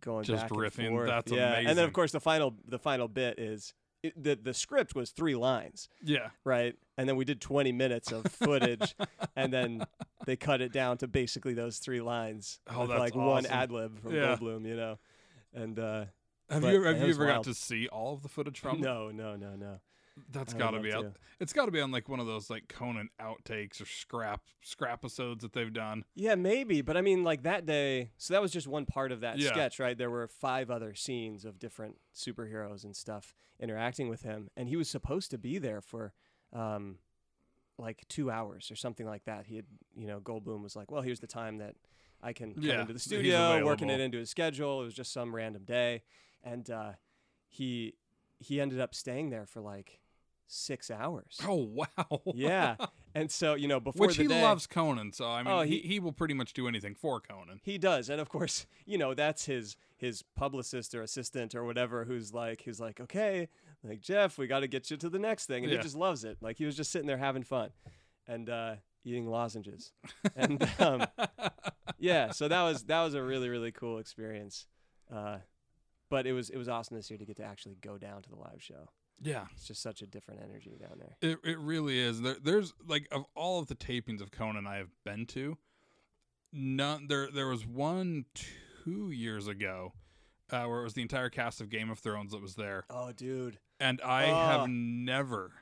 going 0.01 0.25
Just 0.25 0.43
back 0.49 0.51
riffing. 0.53 0.87
and 0.87 0.89
forth. 0.91 1.09
That's 1.09 1.33
yeah. 1.33 1.55
And 1.59 1.77
then 1.79 1.85
of 1.85 1.93
course 1.93 2.13
the 2.13 2.21
final 2.21 2.55
the 2.67 2.79
final 2.79 3.09
bit 3.09 3.39
is 3.39 3.75
it, 4.03 4.21
the 4.23 4.37
the 4.41 4.55
script 4.55 4.95
was 4.95 5.11
three 5.11 5.35
lines 5.35 5.89
Yeah. 6.05 6.29
right? 6.45 6.75
And 6.97 7.09
then 7.09 7.17
we 7.17 7.25
did 7.25 7.41
20 7.41 7.73
minutes 7.73 8.11
of 8.13 8.25
footage, 8.27 8.95
and 9.37 9.53
then 9.53 9.85
they 10.27 10.37
cut 10.37 10.61
it 10.61 10.73
down 10.73 10.99
to 10.99 11.09
basically 11.09 11.55
those 11.55 11.79
three 11.79 12.01
lines 12.01 12.61
Oh, 12.69 12.81
with 12.81 12.91
that's 12.91 13.01
like 13.01 13.15
one 13.15 13.45
awesome. 13.47 13.53
ad 13.59 13.71
lib 13.73 14.01
from 14.01 14.15
Yeah. 14.15 14.37
Goldblum, 14.37 14.67
you 14.67 14.77
know. 14.77 14.99
And 15.55 15.79
uh, 15.79 16.05
Have 16.51 16.63
But 16.63 16.73
you 16.73 16.83
have 16.83 16.99
you 17.01 17.09
ever 17.11 17.27
got 17.27 17.45
to 17.45 17.55
see 17.55 17.89
all 17.89 18.15
of 18.15 18.23
the 18.23 18.29
footage 18.29 18.59
from? 18.61 18.81
no, 18.89 19.11
no, 19.11 19.37
no, 19.37 19.55
no. 19.57 19.81
That's 20.31 20.55
got 20.55 20.73
to 20.73 20.81
be 20.81 20.93
out. 20.93 21.17
It's 21.41 21.53
got 21.53 21.67
to 21.67 21.71
be 21.71 21.81
on 21.81 21.91
like 21.91 22.09
one 22.09 22.21
of 22.21 22.27
those 22.27 22.51
like 22.51 22.69
Conan 22.69 23.11
outtakes 23.21 23.81
or 23.81 23.87
scrap 23.87 24.43
scrap 24.63 24.93
episodes 24.95 25.43
that 25.43 25.53
they've 25.53 25.73
done. 25.73 26.05
Yeah, 26.15 26.35
maybe, 26.35 26.83
but 26.83 26.97
I 26.97 27.01
mean, 27.03 27.23
like 27.25 27.45
that 27.45 27.67
day. 27.67 28.11
So 28.17 28.35
that 28.35 28.43
was 28.43 28.51
just 28.51 28.67
one 28.67 28.87
part 28.87 29.13
of 29.13 29.21
that 29.21 29.39
Yeah. 29.39 29.51
sketch, 29.51 29.79
right? 29.79 29.97
There 29.97 30.11
were 30.11 30.27
five 30.27 30.71
other 30.71 30.95
scenes 30.95 31.45
of 31.45 31.59
different 31.59 31.97
superheroes 32.15 32.85
and 32.85 32.97
stuff 32.97 33.35
interacting 33.61 34.09
with 34.09 34.23
him, 34.23 34.51
and 34.57 34.69
he 34.69 34.77
was 34.77 34.89
supposed 34.91 35.31
to 35.31 35.39
be 35.39 35.59
there 35.59 35.81
for. 35.81 36.13
Um, 36.53 36.99
like 37.81 38.03
two 38.09 38.29
hours 38.29 38.73
or 38.73 38.75
something 38.75 39.07
like 39.07 39.25
that. 39.25 39.47
He 39.47 39.55
had, 39.55 39.67
you 39.95 40.09
know, 40.09 40.19
Goldblum 40.19 40.63
was 40.63 40.75
like, 40.75 40.91
"Well, 40.91 41.03
here's 41.03 41.21
the 41.21 41.29
time 41.29 41.59
that 41.59 41.77
I 42.21 42.33
can 42.33 42.55
come 42.55 42.65
Yeah, 42.65 42.81
into 42.81 42.93
the 42.93 42.99
studio, 42.99 43.65
working 43.65 43.89
it 43.89 44.01
into 44.01 44.19
his 44.19 44.31
schedule." 44.31 44.81
It 44.81 44.85
was 44.85 44.95
just 44.95 45.13
some 45.13 45.33
random 45.33 45.65
day, 45.65 46.03
and 46.43 46.69
uh, 46.69 46.93
he 47.47 47.95
he 48.41 48.61
ended 48.61 48.81
up 48.81 48.95
staying 48.97 49.31
there 49.31 49.47
for 49.47 49.61
like 49.61 50.01
six 50.49 50.91
hours. 50.91 51.39
Oh 51.47 51.55
wow. 51.73 52.21
Yeah, 52.35 52.77
and 53.15 53.31
so 53.31 53.55
you 53.55 53.69
know, 53.69 53.79
before 53.79 54.07
Which 54.09 54.17
he 54.17 54.27
day, 54.27 54.43
loves 54.43 54.67
Conan, 54.67 55.13
so 55.13 55.27
I 55.29 55.43
mean, 55.43 55.53
Oh, 55.53 55.61
he, 55.61 55.79
he- 55.79 55.89
he 55.89 56.01
will 56.01 56.13
pretty 56.13 56.35
much 56.35 56.53
do 56.55 56.67
anything 56.67 56.95
for 56.97 57.21
Conan. 57.21 57.61
He 57.63 57.79
does, 57.79 58.09
and 58.09 58.21
of 58.21 58.29
course, 58.29 58.67
you 58.87 58.99
know 58.99 59.15
that's 59.15 59.45
his 59.47 59.77
his 59.97 60.23
publicist 60.37 60.95
or 60.95 61.03
assistant 61.03 61.55
or 61.55 61.65
whatever 61.65 62.05
who's 62.05 62.33
like 62.35 62.63
who's 62.63 62.81
like, 62.81 62.99
okay, 63.01 63.49
like 63.85 64.01
Jeff, 64.01 64.39
we 64.39 64.47
got 64.47 64.61
to 64.61 64.69
get 64.69 64.91
you 64.91 64.97
to 64.97 65.09
the 65.09 65.19
next 65.19 65.47
thing, 65.47 65.63
and 65.65 65.73
Yeah. 65.73 65.79
he 65.79 65.83
just 65.85 65.97
loves 65.97 66.25
it. 66.25 66.39
Like 66.41 66.57
he 66.57 66.65
was 66.65 66.77
just 66.77 66.91
sitting 66.91 67.07
there 67.07 67.19
having 67.19 67.43
fun, 67.45 67.71
and 68.27 68.49
uh, 68.49 68.75
eating 69.05 69.27
lozenges, 69.29 69.93
and 70.37 70.67
um, 70.81 71.07
yeah, 71.99 72.31
so 72.31 72.49
that 72.49 72.63
was 72.63 72.85
that 72.85 73.03
was 73.03 73.15
a 73.15 73.23
really 73.23 73.49
really 73.49 73.73
cool 73.73 73.99
experience. 73.99 74.67
Uh, 75.13 75.39
but 76.11 76.27
it 76.27 76.33
was 76.33 76.49
it 76.51 76.57
was 76.57 76.69
awesome 76.69 76.97
this 76.97 77.11
year 77.11 77.19
to 77.19 77.25
get 77.27 77.37
to 77.37 77.45
actually 77.45 77.77
go 77.83 77.99
down 77.99 78.23
to 78.23 78.29
the 78.31 78.37
live 78.37 78.63
show. 78.63 78.89
Yeah, 79.21 79.47
It's 79.55 79.67
just 79.67 79.83
such 79.83 80.01
a 80.03 80.07
different 80.07 80.41
energy 80.43 80.79
down 80.81 80.99
there. 81.01 81.17
it 81.21 81.39
it 81.45 81.59
really 81.59 81.99
is. 81.99 82.21
There, 82.21 82.37
there's 82.43 82.73
like 82.87 83.09
of 83.11 83.25
all 83.35 83.59
of 83.61 83.67
the 83.67 83.75
tapings 83.75 84.21
of 84.21 84.31
Conan 84.31 84.67
I 84.67 84.77
have 84.77 84.91
been 85.05 85.27
to, 85.27 85.59
none 86.53 87.07
there 87.09 87.29
there 87.31 87.49
was 87.49 87.67
one 87.67 88.27
two 88.35 89.11
years 89.11 89.47
ago, 89.49 89.93
uh, 90.51 90.65
where 90.65 90.81
it 90.81 90.85
was 90.85 90.95
the 90.95 91.03
entire 91.03 91.31
cast 91.31 91.61
of 91.61 91.69
Game 91.69 91.91
of 91.91 91.99
Thrones 91.99 92.33
that 92.33 92.41
was 92.41 92.55
there, 92.55 92.85
Oh, 92.91 93.13
dude. 93.13 93.59
and 93.81 94.01
I 94.03 94.31
Oh. 94.31 94.37
have 94.37 94.69
never 94.69 95.53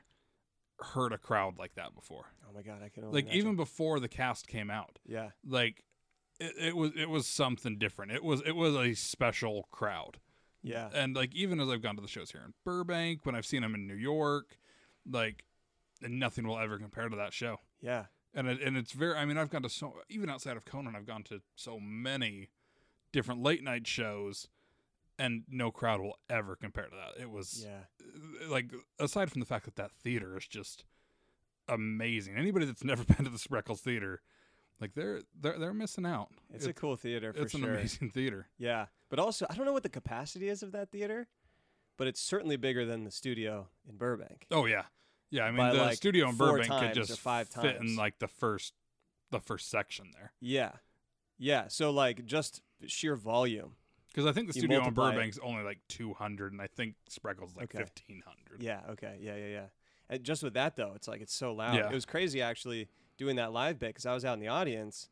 heard 0.79 1.11
a 1.11 1.17
crowd 1.17 1.57
like 1.57 1.73
that 1.75 1.95
before. 1.95 2.31
Oh 2.47 2.53
my 2.53 2.61
god, 2.61 2.83
I 2.83 2.89
can 2.89 3.03
only 3.03 3.15
Like 3.15 3.25
imagine. 3.25 3.39
even 3.39 3.55
before 3.55 3.99
the 3.99 4.07
cast 4.07 4.47
came 4.47 4.69
out, 4.69 4.99
yeah, 5.05 5.31
like 5.45 5.83
it, 6.39 6.53
it 6.59 6.75
was 6.75 6.91
it 6.95 7.09
was 7.09 7.25
something 7.27 7.77
different. 7.79 8.11
It 8.11 8.23
was 8.23 8.41
it 8.45 8.55
was 8.55 8.75
a 8.75 8.93
special 8.93 9.67
crowd. 9.71 10.19
Yeah, 10.67 10.89
And 10.93 11.15
like 11.15 11.33
even 11.35 11.59
as 11.59 11.69
I've 11.69 11.81
gone 11.81 11.95
to 11.95 12.01
the 12.01 12.07
shows 12.07 12.31
here 12.31 12.41
in 12.45 12.53
Burbank, 12.65 13.25
when 13.25 13.35
I've 13.35 13.45
seen 13.45 13.61
them 13.61 13.73
in 13.75 13.87
New 13.87 13.95
York, 13.95 14.57
like 15.09 15.43
nothing 16.01 16.47
will 16.47 16.59
ever 16.59 16.77
compare 16.77 17.09
to 17.09 17.15
that 17.15 17.33
show. 17.33 17.57
yeah. 17.81 18.05
And 18.33 18.47
it, 18.47 18.61
and 18.61 18.77
it's 18.77 18.91
very 18.91 19.15
I 19.15 19.25
mean 19.25 19.37
I've 19.37 19.49
gone 19.49 19.63
to 19.63 19.69
so 19.69 19.93
even 20.09 20.29
outside 20.29 20.57
of 20.57 20.65
Conan 20.65 20.95
I've 20.95 21.07
gone 21.07 21.23
to 21.23 21.41
so 21.55 21.79
many 21.79 22.49
different 23.11 23.41
late 23.41 23.63
night 23.63 23.87
shows 23.87 24.47
and 25.17 25.43
no 25.49 25.71
crowd 25.71 26.01
will 26.01 26.19
ever 26.29 26.55
compare 26.55 26.83
to 26.85 26.95
that. 26.95 27.19
It 27.21 27.31
was 27.31 27.65
Yeah. 27.65 27.85
Uh, 28.45 28.51
like 28.51 28.71
aside 28.99 29.31
from 29.31 29.39
the 29.39 29.47
fact 29.47 29.65
that 29.65 29.75
that 29.77 29.91
theater 29.91 30.37
is 30.37 30.45
just 30.47 30.83
amazing. 31.67 32.35
Anybody 32.35 32.65
that's 32.65 32.83
never 32.83 33.03
been 33.15 33.25
to 33.25 33.29
the 33.31 33.37
Spreckels 33.39 33.79
Theater, 33.79 34.21
like 34.79 34.93
they're 34.93 35.21
they're 35.39 35.57
they're 35.57 35.73
missing 35.73 36.05
out. 36.05 36.29
It's 36.53 36.65
a 36.65 36.73
cool 36.73 36.95
theater 36.95 37.33
for 37.33 37.41
it's 37.41 37.53
an 37.53 37.63
amazing 37.63 38.09
theater. 38.13 38.47
Yeah, 38.57 38.87
but 39.09 39.19
also 39.19 39.45
I 39.49 39.55
don't 39.55 39.65
know 39.65 39.73
what 39.73 39.83
the 39.83 39.89
capacity 39.89 40.49
is 40.49 40.63
of 40.63 40.71
that 40.73 40.91
theater, 40.91 41.27
but 41.97 42.07
it's 42.07 42.21
certainly 42.21 42.57
bigger 42.57 42.85
than 42.85 43.03
the 43.03 43.11
studio 43.11 43.67
in 43.89 43.97
Burbank. 43.97 44.45
Oh 44.51 44.65
yeah, 44.65 44.83
yeah. 45.31 45.43
I 45.43 45.49
mean, 45.49 45.57
By, 45.57 45.73
the 45.73 45.77
like, 45.77 45.97
studio 45.97 46.29
in 46.29 46.35
Burbank 46.35 46.69
could 46.69 46.93
just 46.93 47.19
five 47.19 47.47
fit 47.47 47.77
in 47.77 47.95
like 47.95 48.19
the 48.19 48.27
first, 48.27 48.73
the 49.31 49.39
first 49.39 49.69
section 49.69 50.11
there. 50.13 50.33
Yeah, 50.39 50.73
yeah. 51.37 51.67
So 51.69 51.91
like 51.91 52.25
just 52.25 52.61
sheer 52.85 53.15
volume. 53.15 53.75
Because 54.07 54.25
I 54.27 54.31
think 54.31 54.47
the 54.47 54.53
studio 54.53 54.77
in 54.77 54.83
multiply 54.95 55.23
it. 55.23 55.37
Only 55.43 55.63
like 55.63 55.79
two 55.87 56.13
hundred, 56.13 56.51
and 56.51 56.61
I 56.61 56.67
think 56.67 56.95
Spreckels 57.09 57.55
like 57.55 57.75
Okay. 57.75 57.79
fifteen 57.79 58.23
hundred. 58.25 58.63
Yeah. 58.63 58.79
Okay. 58.91 59.17
Yeah. 59.21 59.35
Yeah. 59.35 59.47
Yeah. 59.47 59.65
And 60.09 60.23
just 60.23 60.41
with 60.41 60.53
that 60.53 60.75
though, 60.75 60.93
it's 60.95 61.07
like 61.07 61.21
it's 61.21 61.33
so 61.33 61.53
loud. 61.53 61.75
Yeah. 61.75 61.89
It 61.89 61.93
was 61.93 62.05
crazy 62.05 62.41
actually 62.41 62.87
doing 63.17 63.35
that 63.37 63.51
live 63.53 63.79
bit 63.79 63.89
because 63.89 64.05
I 64.05 64.13
was 64.13 64.23
out 64.25 64.33
in 64.33 64.39
the 64.39 64.47
audience. 64.47 65.09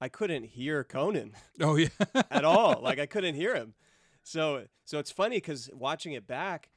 I 0.00 0.08
couldn't 0.08 0.44
hear 0.44 0.84
Conan 0.84 1.32
Oh 1.60 1.76
yeah. 1.76 1.88
at 2.30 2.44
all. 2.44 2.80
like 2.82 2.98
I 2.98 3.06
couldn't 3.06 3.34
hear 3.34 3.54
him. 3.54 3.74
So 4.22 4.64
so 4.84 4.98
it's 4.98 5.10
funny 5.10 5.36
because 5.36 5.70
watching 5.72 6.12
it 6.12 6.26
back, 6.26 6.70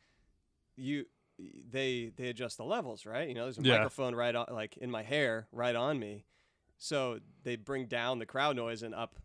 you 0.75 1.05
they 1.69 2.11
they 2.15 2.27
adjust 2.29 2.57
the 2.57 2.63
levels, 2.65 3.05
right? 3.05 3.27
You 3.27 3.33
know, 3.35 3.43
there's 3.43 3.57
a 3.57 3.61
Yeah. 3.63 3.75
microphone 3.77 4.15
right 4.15 4.35
on 4.35 4.47
like 4.51 4.77
in 4.77 4.89
my 4.91 5.03
hair, 5.03 5.47
right 5.51 5.75
on 5.75 5.99
me. 5.99 6.25
So 6.77 7.19
they 7.43 7.55
bring 7.55 7.87
down 7.87 8.19
the 8.19 8.25
crowd 8.25 8.55
noise 8.55 8.83
and 8.83 8.93
up 8.93 9.15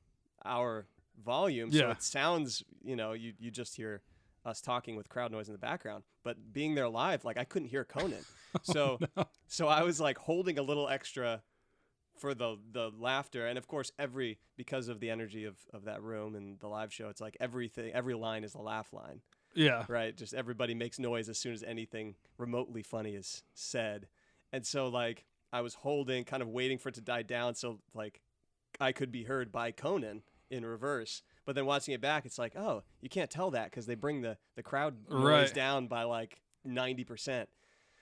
our 0.45 0.87
volume. 1.23 1.69
Yeah. 1.71 1.81
So 1.81 1.91
it 1.91 2.03
sounds, 2.03 2.63
you 2.83 2.97
know, 2.97 3.13
you 3.13 3.33
you 3.39 3.51
just 3.51 3.77
hear 3.77 4.03
us 4.45 4.61
talking 4.61 4.97
with 4.97 5.09
crowd 5.09 5.33
noise 5.33 5.49
in 5.49 5.53
the 5.53 5.59
background. 5.59 6.05
But 6.25 6.53
being 6.53 6.75
there 6.75 6.89
live, 6.89 7.25
like 7.25 7.39
I 7.39 7.45
couldn't 7.45 7.69
hear 7.69 7.85
Conan. 7.85 8.25
So 8.65 8.99
oh, 9.17 9.25
so 9.47 9.67
I 9.67 9.83
was 9.83 9.99
like 9.99 10.19
holding 10.19 10.59
a 10.59 10.63
little 10.63 10.87
extra 10.87 11.41
for 12.19 12.35
the 12.35 12.59
the 12.71 12.91
laughter 12.99 13.47
and 13.47 13.59
of 13.59 13.67
course 13.67 13.91
every 13.99 14.39
because 14.57 14.89
of 14.89 15.01
the 15.01 15.11
energy 15.11 15.45
of, 15.45 15.57
of 15.73 15.87
that 15.87 16.03
room 16.03 16.35
and 16.35 16.61
the 16.61 16.69
live 16.69 16.93
show 16.93 17.09
it's 17.09 17.21
like 17.21 17.37
everything 17.41 17.93
every 17.93 18.15
line 18.15 18.45
is 18.45 18.55
a 18.55 18.61
laugh 18.61 18.93
line 18.93 19.21
yeah. 19.55 19.85
right 19.89 20.17
just 20.17 20.35
everybody 20.35 20.75
makes 20.75 20.99
noise 20.99 21.29
as 21.29 21.39
soon 21.39 21.53
as 21.53 21.63
anything 21.63 22.15
remotely 22.39 22.83
funny 22.83 23.15
is 23.15 23.43
said 23.55 24.07
and 24.53 24.67
so 24.67 24.89
like 24.89 25.25
i 25.53 25.61
was 25.61 25.75
holding 25.75 26.25
kind 26.25 26.43
of 26.43 26.49
waiting 26.49 26.79
for 26.79 26.91
it 26.91 26.95
to 26.95 27.01
die 27.01 27.23
down 27.23 27.55
so 27.55 27.81
like 27.95 28.21
i 28.81 28.93
could 28.93 29.11
be 29.11 29.25
heard 29.25 29.51
by 29.51 29.73
conan 29.73 30.23
in 30.51 30.65
reverse 30.65 31.23
but 31.45 31.55
then 31.55 31.67
watching 31.67 31.95
it 31.95 32.01
back 32.01 32.25
it's 32.25 32.39
like 32.39 32.55
oh 32.57 32.83
you 33.01 33.09
can't 33.09 33.31
tell 33.31 33.51
that 33.51 33.71
because 33.71 33.87
they 33.87 33.95
bring 33.95 34.21
the 34.23 34.37
the 34.57 34.63
crowd 34.63 34.95
noise 35.11 35.23
Right. 35.25 35.55
down 35.55 35.87
by 35.89 36.05
like 36.05 36.41
90% 36.67 37.47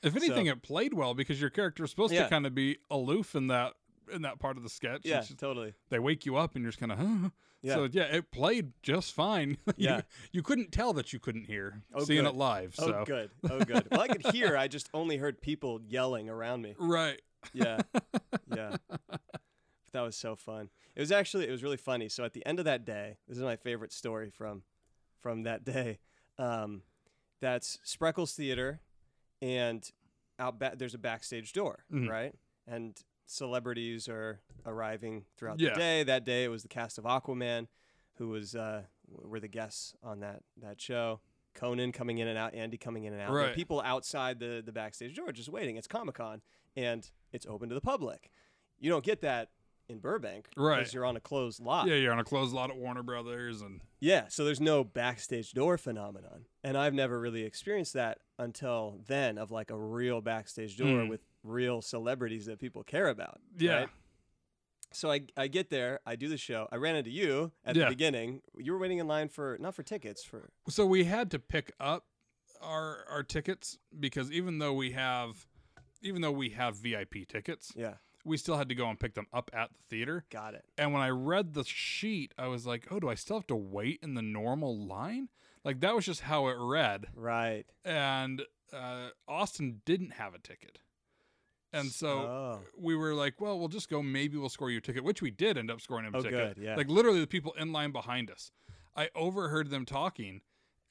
If 0.03 0.17
anything, 0.17 0.47
So- 0.47 0.53
it 0.53 0.63
played 0.63 0.95
well 0.95 1.15
because 1.15 1.41
your 1.41 1.51
character 1.51 1.85
is 1.85 1.91
supposed 1.91 2.13
Yeah. 2.13 2.25
to 2.25 2.29
kind 2.31 2.47
of 2.47 2.55
be 2.55 2.79
aloof 2.91 3.35
in 3.35 3.49
that 3.49 3.75
in 4.13 4.23
that 4.23 4.39
part 4.41 4.57
of 4.57 4.63
the 4.63 4.69
sketch. 4.71 5.03
yeah 5.05 5.21
just- 5.21 5.39
totally 5.39 5.75
they 5.89 5.99
wake 5.99 6.27
you 6.27 6.37
up 6.37 6.55
and 6.57 6.63
you're 6.63 6.71
just 6.73 6.81
kind 6.81 6.93
of, 6.93 6.99
huh. 6.99 7.29
Yeah. 7.63 7.75
So 7.75 7.89
yeah, 7.93 8.05
it 8.05 8.31
played 8.31 8.73
just 8.83 9.13
fine. 9.13 9.59
You- 9.67 9.75
Yeah. 9.89 10.01
you, 10.33 10.43
couldn't 10.43 10.73
tell 10.73 10.95
that 10.95 11.13
you 11.13 11.19
couldn't 11.19 11.45
hear 11.45 11.83
Oh, 11.95 12.03
seeing 12.05 12.23
good. 12.25 12.31
it 12.31 12.35
live. 12.35 12.75
oh 12.79 12.87
So 12.87 13.05
good 13.05 13.31
oh 13.51 13.61
good 13.61 13.87
well 13.91 14.01
i 14.01 14.09
could 14.09 14.27
hear 14.35 14.57
i 14.57 14.67
just 14.67 14.89
only 14.95 15.17
heard 15.19 15.41
people 15.43 15.81
yelling 15.87 16.29
around 16.31 16.63
me 16.63 16.75
right. 16.79 17.21
Yeah. 17.53 17.81
Yeah. 18.55 18.77
That 19.93 20.03
was 20.03 20.17
so 20.17 20.37
fun. 20.37 20.71
It 20.95 21.01
was 21.01 21.11
actually 21.13 21.49
it 21.49 21.51
was 21.51 21.63
really 21.63 21.77
funny. 21.77 22.09
So 22.09 22.25
at 22.25 22.33
the 22.33 22.45
end 22.47 22.59
of 22.59 22.65
that 22.65 22.85
day, 22.85 23.19
this 23.29 23.37
is 23.37 23.43
my 23.43 23.57
favorite 23.57 23.93
story 23.93 24.31
from 24.31 24.63
from 25.21 25.43
that 25.45 25.65
day. 25.65 25.99
Um, 26.39 26.83
that's 27.41 27.79
Spreckels 27.85 28.35
Theater, 28.35 28.81
and 29.43 29.89
out 30.39 30.59
back 30.59 30.79
there's 30.79 30.95
a 30.95 30.99
backstage 30.99 31.53
door, 31.53 31.85
Mhm. 31.93 32.09
right? 32.09 32.35
And 32.67 32.97
celebrities 33.27 34.09
are 34.09 34.41
arriving 34.67 35.25
throughout 35.37 35.61
Yeah. 35.61 35.71
the 35.71 35.79
day. 35.79 36.03
That 36.05 36.25
day 36.25 36.45
it 36.45 36.49
was 36.49 36.63
the 36.63 36.69
cast 36.69 36.99
of 36.99 37.05
Aquaman, 37.05 37.69
who 38.15 38.29
was 38.29 38.55
uh, 38.55 38.85
were 39.09 39.41
the 39.41 39.49
guests 39.49 39.95
on 40.03 40.21
that 40.21 40.43
that 40.59 40.81
show. 40.81 41.21
Conan 41.55 41.91
coming 41.91 42.19
in 42.19 42.29
and 42.29 42.39
out, 42.39 42.55
Andy 42.55 42.79
coming 42.79 43.05
in 43.05 43.13
and 43.13 43.21
out. 43.23 43.33
Right. 43.33 43.55
people 43.55 43.81
outside 43.81 44.39
the 44.39 44.63
the 44.65 44.73
backstage 44.73 45.17
door 45.17 45.33
just 45.33 45.49
waiting. 45.49 45.77
It's 45.77 45.89
Comic 45.89 46.15
Con 46.15 46.43
and 46.77 47.11
it's 47.33 47.45
open 47.47 47.69
to 47.71 47.75
the 47.75 47.81
public. 47.81 48.31
You 48.79 48.89
don't 48.91 49.05
get 49.05 49.21
that 49.23 49.51
in 49.91 49.99
Burbank 49.99 50.49
Right. 50.57 50.79
because 50.79 50.95
you're 50.95 51.05
on 51.05 51.17
a 51.17 51.21
closed 51.21 51.61
lot. 51.61 51.87
Yeah, 51.89 51.97
you're 51.97 52.13
on 52.13 52.19
a 52.19 52.25
closed 52.25 52.55
lot 52.55 52.71
at 52.71 52.77
Warner 52.77 53.03
Brothers, 53.03 53.61
and 53.61 53.81
Yeah, 54.01 54.29
so 54.29 54.45
there's 54.45 54.61
no 54.61 54.85
backstage 54.85 55.53
door 55.53 55.77
phenomenon. 55.77 56.47
And 56.65 56.77
I've 56.79 56.95
never 56.95 57.19
really 57.21 57.43
experienced 57.43 57.93
that 57.95 58.21
until 58.39 59.01
then 59.07 59.37
of 59.39 59.51
like 59.51 59.71
a 59.71 59.77
real 59.77 60.21
backstage 60.21 60.77
door 60.77 60.87
Mm. 61.05 61.09
with 61.11 61.21
real 61.43 61.83
celebrities 61.83 62.47
that 62.47 62.59
people 62.59 62.83
care 62.85 63.09
about. 63.09 63.41
yeah, 63.59 63.75
right? 63.81 63.89
So 64.93 65.11
I, 65.13 65.21
I 65.37 65.47
get 65.47 65.71
there, 65.71 66.01
I 66.05 66.17
do 66.17 66.29
the 66.29 66.37
show. 66.37 66.67
I 66.73 66.77
ran 66.77 66.97
into 66.97 67.11
you 67.11 67.53
at 67.65 67.77
Yeah. 67.77 67.85
the 67.85 67.91
beginning. 67.91 68.43
You 68.59 68.73
were 68.73 68.79
waiting 68.79 68.99
in 68.99 69.07
line 69.07 69.29
for 69.29 69.57
not 69.61 69.75
for 69.75 69.83
tickets 69.85 70.25
for 70.25 70.51
so 70.69 70.85
we 70.85 71.05
had 71.05 71.31
to 71.33 71.39
pick 71.39 71.73
up 71.79 72.07
our 72.61 73.05
our 73.09 73.23
tickets 73.23 73.79
because 73.99 74.31
even 74.33 74.59
though 74.59 74.73
we 74.75 74.91
have 74.93 75.47
even 76.03 76.23
though 76.23 76.33
we 76.33 76.51
have 76.51 76.77
VIP 76.77 77.25
tickets, 77.29 77.73
yeah, 77.77 77.95
we 78.25 78.37
still 78.37 78.57
had 78.57 78.69
to 78.69 78.75
go 78.75 78.89
and 78.89 78.99
pick 79.01 79.15
them 79.15 79.27
up 79.33 79.51
at 79.53 79.71
the 79.71 79.79
theater. 79.97 80.25
got 80.31 80.55
it. 80.55 80.65
And 80.79 80.93
when 80.93 81.03
I 81.03 81.09
read 81.11 81.55
the 81.55 81.65
sheet, 81.65 82.33
I 82.39 82.47
was 82.49 82.67
like, 82.67 82.87
"Oh, 82.91 83.01
do 83.01 83.09
I 83.09 83.15
still 83.15 83.37
have 83.37 83.47
to 83.49 83.57
wait 83.57 84.01
in 84.03 84.15
the 84.15 84.23
normal 84.23 84.77
line?" 84.87 85.29
Like 85.65 85.81
that 85.81 85.95
was 85.95 86.05
just 86.07 86.23
how 86.23 86.49
it 86.49 86.57
read. 86.59 87.07
Right. 87.15 87.65
And 87.85 88.43
uh, 88.73 89.09
Austin 89.29 89.83
didn't 89.85 90.13
have 90.13 90.35
a 90.35 90.39
ticket, 90.39 90.79
and 91.73 91.91
so 91.91 92.09
oh, 92.09 92.61
we 92.79 92.95
were 92.97 93.15
like, 93.15 93.41
"Well, 93.41 93.59
we'll 93.59 93.69
just 93.69 93.89
go. 93.91 94.03
Maybe 94.03 94.37
we'll 94.39 94.49
score 94.49 94.71
you 94.71 94.79
a 94.79 94.81
ticket," 94.81 95.05
which 95.05 95.21
we 95.23 95.31
did 95.31 95.59
end 95.59 95.71
up 95.71 95.81
scoring 95.81 96.05
him 96.07 96.15
a 96.15 96.19
Oh, 96.19 96.23
ticket. 96.23 96.55
good, 96.57 96.63
yeah. 96.65 96.77
Like 96.77 96.89
literally, 96.89 97.21
the 97.21 97.27
people 97.27 97.53
in 97.59 97.73
line 97.73 97.91
behind 97.93 98.31
us. 98.31 98.51
I 98.97 99.09
overheard 99.15 99.71
them 99.71 99.85
talking 99.87 100.41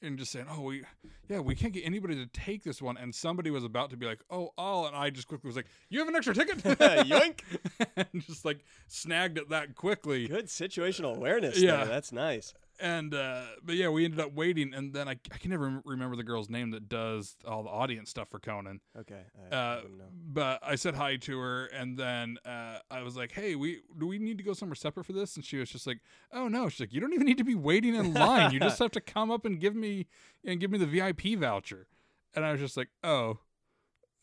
and 0.02 0.18
just 0.18 0.32
saying, 0.32 0.46
"Oh, 0.50 0.62
we, 0.62 0.82
yeah, 1.28 1.40
we 1.40 1.54
can't 1.54 1.72
get 1.72 1.84
anybody 1.84 2.16
to 2.16 2.26
take 2.26 2.64
this 2.64 2.80
one." 2.80 2.96
And 2.96 3.14
somebody 3.14 3.50
was 3.50 3.64
about 3.64 3.90
to 3.90 3.96
be 3.96 4.06
like, 4.06 4.20
"Oh, 4.30 4.50
I'll," 4.58 4.86
and 4.86 4.96
I 4.96 5.10
just 5.10 5.28
quickly 5.28 5.48
was 5.48 5.56
like, 5.56 5.66
"You 5.88 5.98
have 6.00 6.08
an 6.08 6.16
extra 6.16 6.34
ticket?" 6.34 6.58
Yoink. 6.64 7.40
and 7.96 8.22
just 8.26 8.44
like 8.44 8.64
snagged 8.86 9.38
it 9.38 9.50
that 9.50 9.74
quickly. 9.74 10.26
good 10.28 10.46
situational 10.46 11.16
awareness. 11.16 11.58
Yeah. 11.58 11.78
there. 11.78 11.86
that's 11.86 12.12
nice. 12.12 12.54
And 12.80 13.14
uh, 13.14 13.42
but 13.62 13.74
yeah, 13.74 13.88
we 13.90 14.04
ended 14.06 14.20
up 14.20 14.32
waiting, 14.32 14.72
and 14.72 14.94
then 14.94 15.06
I, 15.06 15.12
I 15.30 15.36
can 15.38 15.50
never 15.50 15.82
remember 15.84 16.16
the 16.16 16.22
girl's 16.22 16.48
name 16.48 16.70
that 16.70 16.88
does 16.88 17.36
all 17.46 17.62
the 17.62 17.68
audience 17.68 18.08
stuff 18.08 18.28
for 18.30 18.38
Conan. 18.38 18.80
Okay, 18.98 19.20
I, 19.52 19.54
I 19.54 19.58
Uh, 19.58 19.80
wouldn't 19.82 20.34
but 20.34 20.60
I 20.62 20.76
said 20.76 20.94
hi 20.94 21.16
to 21.16 21.38
her, 21.38 21.66
and 21.66 21.98
then 21.98 22.38
uh, 22.46 22.78
I 22.90 23.02
was 23.02 23.16
like, 23.16 23.32
"Hey, 23.32 23.54
we 23.54 23.80
do 23.98 24.06
we 24.06 24.18
need 24.18 24.38
to 24.38 24.44
go 24.44 24.54
somewhere 24.54 24.76
separate 24.76 25.04
for 25.04 25.12
this?" 25.12 25.36
And 25.36 25.44
she 25.44 25.58
was 25.58 25.68
just 25.68 25.86
like, 25.86 25.98
"Oh 26.32 26.48
no," 26.48 26.68
she's 26.70 26.80
like, 26.80 26.92
"You 26.94 27.00
don't 27.00 27.12
even 27.12 27.26
need 27.26 27.38
to 27.38 27.44
be 27.44 27.54
waiting 27.54 27.94
in 27.94 28.14
line. 28.14 28.50
You 28.52 28.60
just 28.60 28.78
have 28.80 28.92
to 28.92 29.00
come 29.00 29.30
up 29.30 29.44
and 29.44 29.60
give 29.60 29.74
me 29.74 30.06
and 30.44 30.58
give 30.58 30.70
me 30.70 30.78
the 30.78 30.86
VIP 30.86 31.38
voucher." 31.38 31.86
And 32.34 32.44
I 32.46 32.52
was 32.52 32.60
just 32.60 32.76
like, 32.78 32.88
"Oh," 33.04 33.40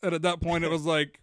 and 0.02 0.14
at 0.14 0.22
that 0.22 0.40
point, 0.40 0.64
it 0.64 0.70
was 0.70 0.84
like. 0.96 1.20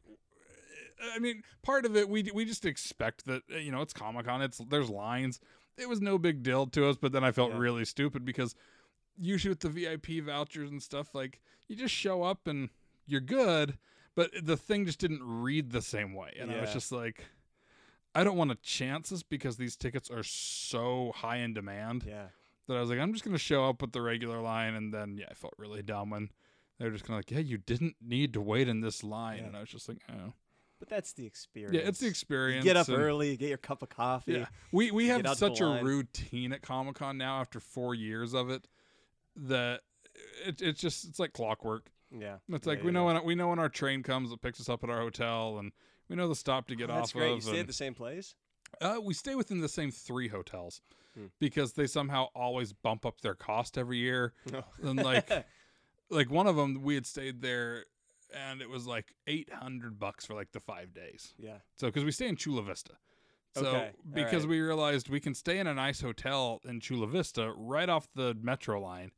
I 1.14 1.20
mean, 1.20 1.44
part 1.62 1.86
of 1.86 1.98
it 1.98 2.08
we 2.08 2.24
we 2.34 2.46
just 2.46 2.66
expect 2.66 3.26
that 3.26 3.42
you 3.50 3.72
know 3.72 3.82
it's 3.82 3.94
Comic 3.94 4.26
Con. 4.26 4.42
It's 4.42 4.60
there's 4.70 4.90
lines. 4.90 5.42
It 5.78 5.90
was 5.90 6.02
no 6.02 6.18
big 6.18 6.42
deal 6.44 6.68
to 6.68 6.88
us, 6.88 6.96
but 6.98 7.12
then 7.12 7.24
I 7.24 7.32
felt 7.32 7.52
Yeah. 7.52 7.58
really 7.60 7.86
stupid 7.86 8.24
because 8.26 8.56
usually 9.18 9.50
with 9.50 9.60
the 9.62 9.70
VIP 9.70 10.20
vouchers 10.22 10.70
and 10.72 10.82
stuff, 10.82 11.14
like 11.16 11.42
you 11.68 11.76
just 11.76 11.94
show 11.94 12.24
up 12.24 12.48
and 12.48 12.70
you're 13.06 13.22
good. 13.22 13.78
but 14.16 14.32
the 14.42 14.56
thing 14.56 14.86
just 14.86 15.00
didn't 15.00 15.22
read 15.22 15.72
the 15.72 15.82
same 15.82 16.14
way, 16.14 16.34
and 16.40 16.50
I 16.50 16.62
was 16.62 16.72
just 16.72 16.90
like, 16.90 17.26
I 18.16 18.24
don't 18.24 18.38
want 18.38 18.50
to 18.52 18.56
chance 18.58 19.10
this 19.10 19.24
because 19.24 19.58
these 19.58 19.76
tickets 19.76 20.10
are 20.10 20.24
so 20.24 21.12
high 21.14 21.38
in 21.40 21.54
demand 21.54 22.06
Yeah. 22.08 22.28
that 22.68 22.78
I 22.78 22.80
was 22.80 22.90
like, 22.90 23.00
I'm 23.00 23.12
just 23.12 23.26
gonna 23.26 23.38
show 23.38 23.68
up 23.68 23.82
with 23.82 23.92
the 23.92 24.02
regular 24.02 24.40
line, 24.40 24.74
and 24.74 24.94
then 24.94 25.18
yeah, 25.18 25.26
I 25.30 25.34
felt 25.34 25.54
really 25.58 25.84
dumb 25.84 26.12
when 26.12 26.30
they 26.80 26.86
were 26.86 26.92
just 26.92 27.04
kind 27.04 27.16
of 27.16 27.20
like, 27.20 27.32
yeah, 27.32 27.40
you 27.40 27.58
didn't 27.58 27.98
need 28.02 28.32
to 28.34 28.40
wait 28.42 28.70
in 28.70 28.80
this 28.80 29.04
line, 29.04 29.40
Yeah. 29.40 29.48
and 29.48 29.58
I 29.58 29.60
was 29.60 29.70
just 29.70 29.90
like, 29.90 30.00
oh, 30.10 30.32
But 30.80 30.90
that's 30.90 31.14
the 31.14 31.26
experience. 31.26 31.74
yeah, 31.76 31.88
it's 31.88 32.00
the 32.00 32.06
You 32.06 32.10
experience. 32.10 32.64
get 32.64 32.76
up 32.78 32.90
early, 32.90 33.38
get 33.38 33.50
your 33.50 33.58
cup 33.58 33.82
of 33.82 33.90
coffee. 33.90 34.34
Yeah, 34.34 34.46
we 34.72 34.92
we 34.92 35.08
have 35.08 35.26
such 35.38 35.62
a 35.62 35.66
routine 35.84 36.52
at 36.54 36.62
Comic 36.62 36.96
Con 36.96 37.18
now 37.18 37.40
after 37.40 37.60
four 37.60 37.96
years 37.96 38.34
of 38.34 38.50
it 38.50 38.68
that 39.38 39.82
it, 40.46 40.62
it's 40.62 40.82
just 40.82 41.06
it's 41.06 41.20
like 41.20 41.34
clockwork. 41.34 41.90
Yeah. 42.12 42.38
It's 42.50 42.66
Yeah, 42.66 42.72
like 42.72 42.80
yeah, 42.80 42.86
we 42.86 42.92
know 42.92 43.06
when 43.06 43.24
we 43.26 43.36
know 43.36 43.50
when 43.50 43.60
our 43.60 43.70
train 43.70 44.04
comes 44.04 44.30
that 44.32 44.42
picks 44.42 44.60
us 44.60 44.70
up 44.70 44.84
at 44.84 44.90
our 44.90 45.00
hotel, 45.00 45.58
and 45.60 45.72
we 46.10 46.16
know 46.16 46.28
the 46.28 46.36
stop 46.36 46.68
to 46.68 46.76
get 46.76 46.90
Oh, 46.90 46.94
off 46.94 47.00
that's 47.00 47.14
great. 47.14 47.30
You 47.32 47.36
of. 47.38 47.44
stay 47.44 47.60
at 47.60 47.68
the 47.68 47.74
same 47.74 47.94
place? 47.94 48.36
uh, 48.82 48.98
we 49.02 49.14
stay 49.14 49.36
within 49.36 49.62
the 49.62 49.70
same 49.70 49.92
three 49.92 50.28
hotels 50.28 50.82
Hmm. 51.16 51.28
because 51.40 51.74
they 51.74 51.88
somehow 51.88 52.26
always 52.36 52.74
bump 52.74 53.06
up 53.06 53.22
their 53.22 53.36
cost 53.36 53.78
every 53.78 54.00
year. 54.00 54.34
No. 54.52 54.64
And 54.84 55.02
like, 55.02 55.30
like 56.10 56.30
one 56.30 56.46
of 56.48 56.58
them, 56.58 56.82
we 56.84 56.96
had 56.96 57.06
stayed 57.06 57.42
there, 57.42 57.86
and 58.36 58.62
it 58.62 58.70
was 58.70 58.86
like 58.86 59.14
eight 59.28 59.52
hundred 59.52 59.98
bucks 60.00 60.26
for 60.26 60.34
like 60.34 60.52
the 60.52 60.60
five 60.60 60.94
days. 60.94 61.34
yeah. 61.40 61.58
So 61.76 61.88
because 61.88 62.04
we 62.04 62.12
stay 62.12 62.28
in 62.28 62.36
Chula 62.36 62.62
Vista. 62.64 62.94
So 63.56 63.66
Okay, 63.68 63.92
because 64.14 64.34
alright. 64.44 64.50
we 64.50 64.60
realized 64.60 65.08
we 65.10 65.22
can 65.22 65.34
stay 65.34 65.60
in 65.60 65.68
a 65.68 65.74
nice 65.74 66.02
hotel 66.02 66.60
in 66.66 66.82
Chula 66.82 67.08
Vista 67.08 67.54
right 67.56 67.88
off 67.88 68.10
the 68.14 68.36
metro 68.42 68.82
line 68.82 69.12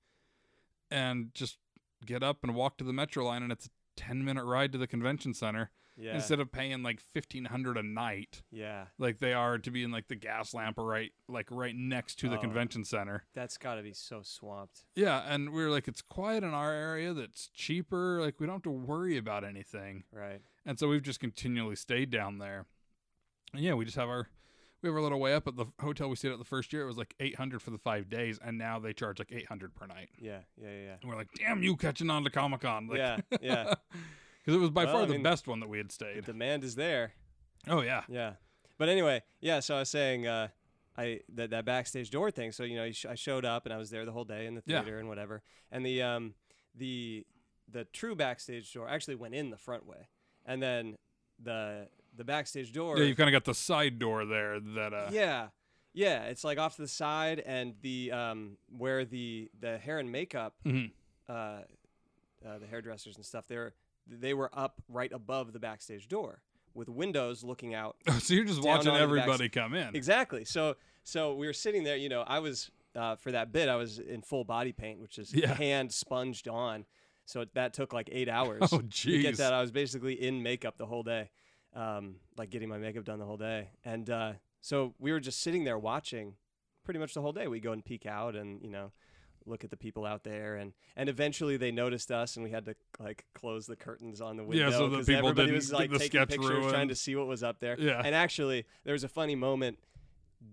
and 0.91 1.33
just 1.33 1.57
get 2.05 2.21
up 2.21 2.37
and 2.43 2.53
walk 2.53 2.77
to 2.77 2.83
the 2.83 2.93
metro 2.93 3.25
line 3.25 3.41
and 3.41 3.51
it's 3.51 3.65
a 3.65 3.69
10 3.95 4.23
minute 4.23 4.43
ride 4.45 4.71
to 4.71 4.77
the 4.77 4.85
convention 4.85 5.33
center 5.33 5.71
Yeah. 5.99 6.13
instead 6.15 6.39
of 6.39 6.51
paying 6.51 6.83
like 6.83 6.99
1500 7.13 7.75
a 7.77 7.81
night 7.83 8.43
yeah. 8.51 8.85
like 8.99 9.17
they 9.19 9.33
are 9.33 9.57
to 9.57 9.71
be 9.71 9.83
in 9.83 9.89
like 9.91 10.07
the 10.07 10.15
Gaslamp 10.15 10.73
right 10.77 11.11
like 11.27 11.47
right 11.49 11.75
next 11.75 12.19
to 12.19 12.29
the 12.29 12.37
Oh. 12.37 12.41
convention 12.41 12.85
center. 12.85 13.23
That's 13.33 13.57
got 13.57 13.75
to 13.75 13.81
be 13.81 13.93
so 13.93 14.21
swamped. 14.23 14.85
Yeah, 14.95 15.23
and 15.27 15.51
we 15.51 15.63
are 15.63 15.71
like 15.71 15.87
it's 15.87 16.01
quiet 16.03 16.43
in 16.43 16.53
our 16.53 16.71
area 16.71 17.13
that's 17.13 17.47
cheaper, 17.47 18.21
like 18.21 18.39
we 18.39 18.45
don't 18.45 18.55
have 18.57 18.63
to 18.63 18.69
worry 18.71 19.17
about 19.17 19.43
anything. 19.43 20.03
Right. 20.11 20.41
And 20.65 20.77
so 20.77 20.87
we've 20.87 21.01
just 21.01 21.19
continually 21.19 21.75
stayed 21.75 22.11
down 22.11 22.37
there. 22.37 22.65
And 23.53 23.63
yeah, 23.63 23.73
we 23.73 23.83
just 23.85 23.97
have 23.97 24.09
our 24.09 24.27
we 24.83 24.89
have 24.89 24.95
our 24.95 25.01
little 25.01 25.19
way 25.19 25.33
up 25.33 25.47
at 25.47 25.55
the 25.55 25.65
hotel 25.81 26.07
we 26.09 26.15
stayed 26.15 26.31
at 26.31 26.37
the 26.37 26.45
first 26.45 26.71
year. 26.71 26.83
It 26.83 26.87
was 26.87 26.97
like 26.97 27.15
eight 27.19 27.35
hundred 27.37 27.63
for 27.63 27.71
the 27.71 27.79
five 27.79 28.07
days, 28.09 28.37
and 28.45 28.57
now 28.59 28.77
they 28.77 28.93
charge 28.93 29.17
like 29.17 29.31
eight 29.31 29.47
hundred 29.47 29.73
per 29.73 29.87
night. 29.87 30.09
Yeah. 30.19 30.41
Yeah. 30.61 30.69
Yeah. 30.69 30.95
And 31.01 31.09
we're 31.09 31.17
like, 31.17 31.29
damn, 31.35 31.63
you 31.63 31.75
catching 31.75 32.11
on 32.11 32.23
to 32.25 32.29
Comic 32.29 32.61
Con? 32.61 32.87
Like, 32.87 32.99
yeah. 32.99 33.17
Yeah. 33.41 33.73
because 34.47 34.57
it 34.57 34.61
was 34.61 34.69
by 34.69 34.85
Well, 34.85 34.93
far 34.93 35.03
I 35.03 35.05
the 35.07 35.17
best 35.17 35.45
one 35.45 35.59
that 35.59 35.67
we 35.67 35.77
had 35.77 35.91
stayed. 35.91 36.15
The 36.23 36.31
demand 36.31 36.63
is 36.63 36.75
there. 36.75 37.11
Oh 37.67 37.81
yeah, 37.81 38.03
Yeah. 38.07 38.33
But 38.77 38.87
anyway, 38.87 39.23
yeah. 39.41 39.59
So 39.59 39.75
I 39.75 39.79
was 39.79 39.89
saying, 39.89 40.25
uh, 40.25 40.47
I 40.97 41.19
that 41.35 41.49
that 41.49 41.65
backstage 41.65 42.09
door 42.11 42.31
thing. 42.31 42.53
So 42.53 42.63
you 42.63 42.77
know, 42.77 42.83
I 42.85 43.15
showed 43.15 43.43
up 43.43 43.65
and 43.65 43.73
I 43.73 43.77
was 43.77 43.89
there 43.89 44.05
the 44.05 44.13
whole 44.13 44.23
day 44.23 44.45
in 44.45 44.55
the 44.55 44.63
Yeah. 44.65 44.83
theater 44.83 44.99
and 44.99 45.09
whatever. 45.09 45.43
And 45.69 45.85
the 45.85 46.01
um 46.01 46.35
the 46.73 47.25
the 47.69 47.83
true 47.83 48.15
backstage 48.15 48.71
door 48.71 48.87
actually 48.87 49.15
went 49.15 49.35
in 49.35 49.49
the 49.49 49.57
front 49.57 49.85
way, 49.85 50.07
and 50.45 50.63
then 50.63 50.95
the 51.43 51.89
the 52.15 52.23
backstage 52.23 52.71
door. 52.71 52.97
yeah. 52.97 53.03
You've 53.03 53.17
kind 53.17 53.27
of 53.27 53.33
got 53.33 53.43
the 53.43 53.53
side 53.53 53.99
door 53.99 54.25
there 54.25 54.61
that 54.61 54.93
uh, 54.93 55.09
yeah. 55.11 55.47
Yeah, 55.93 56.25
it's 56.25 56.43
like 56.43 56.59
off 56.59 56.75
to 56.75 56.83
the 56.83 56.87
side, 56.87 57.39
and 57.39 57.73
the 57.81 58.11
um, 58.11 58.57
where 58.69 59.03
the 59.03 59.49
the 59.59 59.77
hair 59.79 59.97
and 59.97 60.09
makeup, 60.11 60.53
mhm. 60.63 60.91
uh, 61.27 61.31
uh, 61.31 62.59
the 62.59 62.67
hairdressers 62.69 63.15
and 63.15 63.25
stuff, 63.25 63.45
they're 63.47 63.73
they 64.09 64.33
were 64.33 64.49
up 64.53 64.81
right 64.89 65.11
above 65.11 65.53
the 65.53 65.59
backstage 65.59 66.07
door 66.07 66.41
with 66.73 66.89
windows 66.89 67.43
looking 67.43 67.73
out 67.73 67.95
so 68.19 68.33
you're 68.33 68.45
just 68.45 68.61
watching 68.63 68.95
everybody 68.95 69.49
come 69.49 69.73
in. 69.73 69.95
Exactly. 69.95 70.45
So 70.45 70.75
so 71.03 71.33
we 71.33 71.47
were 71.47 71.53
sitting 71.53 71.83
there. 71.83 71.95
You 71.97 72.09
know, 72.09 72.21
I 72.21 72.39
was 72.39 72.69
uh, 72.95 73.15
for 73.15 73.31
that 73.31 73.51
bit. 73.51 73.69
I 73.69 73.75
was 73.75 73.99
in 73.99 74.21
full 74.21 74.43
body 74.43 74.71
paint, 74.71 74.99
which 74.99 75.17
is 75.17 75.33
Yeah. 75.33 75.53
hand 75.53 75.91
sponged 75.91 76.47
on. 76.47 76.85
So 77.25 77.45
that 77.55 77.73
took 77.73 77.93
like 77.93 78.09
eight 78.11 78.29
hours. 78.29 78.61
Oh 78.71 78.81
geez. 78.81 79.17
to 79.17 79.21
get 79.21 79.37
that. 79.37 79.53
I 79.53 79.61
was 79.61 79.71
basically 79.71 80.13
in 80.13 80.41
makeup 80.43 80.77
the 80.77 80.85
whole 80.85 81.03
day, 81.03 81.29
um, 81.73 82.15
like 82.37 82.49
getting 82.49 82.69
my 82.69 82.77
makeup 82.77 83.03
done 83.05 83.19
the 83.19 83.25
whole 83.25 83.37
day. 83.37 83.69
And 83.83 84.09
uh, 84.09 84.33
so 84.61 84.93
we 84.99 85.11
were 85.11 85.19
just 85.19 85.41
sitting 85.41 85.63
there 85.63 85.77
watching, 85.77 86.35
pretty 86.83 86.99
much 86.99 87.13
the 87.13 87.21
whole 87.21 87.33
day. 87.33 87.47
We 87.47 87.59
go 87.59 87.71
and 87.73 87.83
peek 87.83 88.05
out, 88.05 88.35
and 88.35 88.61
you 88.61 88.69
know. 88.69 88.91
Look 89.47 89.63
at 89.63 89.69
the 89.69 89.77
people 89.77 90.05
out 90.05 90.23
there, 90.23 90.55
and 90.55 90.73
and 90.95 91.07
eventually 91.09 91.57
they 91.57 91.71
noticed 91.71 92.11
us, 92.11 92.35
and 92.35 92.43
we 92.43 92.51
had 92.51 92.65
to 92.65 92.75
like 92.99 93.25
close 93.33 93.65
the 93.65 93.75
curtains 93.75 94.19
on 94.21 94.37
the 94.37 94.43
window. 94.43 94.65
Yeah, 94.65 94.71
so 94.77 94.89
that 94.89 94.97
'cause 94.97 95.05
people 95.05 95.29
everybody 95.29 95.47
didn't 95.47 95.55
was 95.55 95.71
like 95.71 95.91
taking 95.91 96.25
pictures, 96.25 96.71
trying 96.71 96.89
to 96.89 96.95
see 96.95 97.15
what 97.15 97.27
was 97.27 97.43
up 97.43 97.59
there. 97.59 97.79
Yeah. 97.79 98.01
And 98.03 98.13
actually, 98.13 98.65
there 98.83 98.93
was 98.93 99.03
a 99.03 99.07
funny 99.09 99.35
moment. 99.35 99.79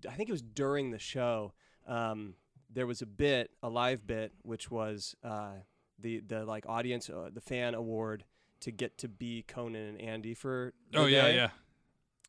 I 0.09 0.13
think 0.13 0.29
it 0.29 0.33
was 0.33 0.43
during 0.43 0.91
the 0.93 0.99
show. 0.99 1.53
Um, 1.87 2.35
there 2.73 2.87
was 2.87 3.03
a 3.03 3.07
bit, 3.07 3.51
a 3.63 3.69
live 3.69 4.07
bit, 4.07 4.33
which 4.43 4.71
was 4.71 5.15
uh, 5.23 5.55
the 5.99 6.21
the 6.21 6.45
like 6.45 6.65
audience, 6.69 7.11
uh, 7.11 7.31
the 7.33 7.41
fan 7.41 7.75
award 7.75 8.25
to 8.61 8.71
get 8.71 8.97
to 8.99 9.09
be 9.09 9.43
Conan 9.47 9.89
and 9.89 10.01
Andy 10.01 10.35
for. 10.35 10.73
oh 10.95 11.07
yeah, 11.07 11.23
day. 11.23 11.35
yeah. 11.37 11.51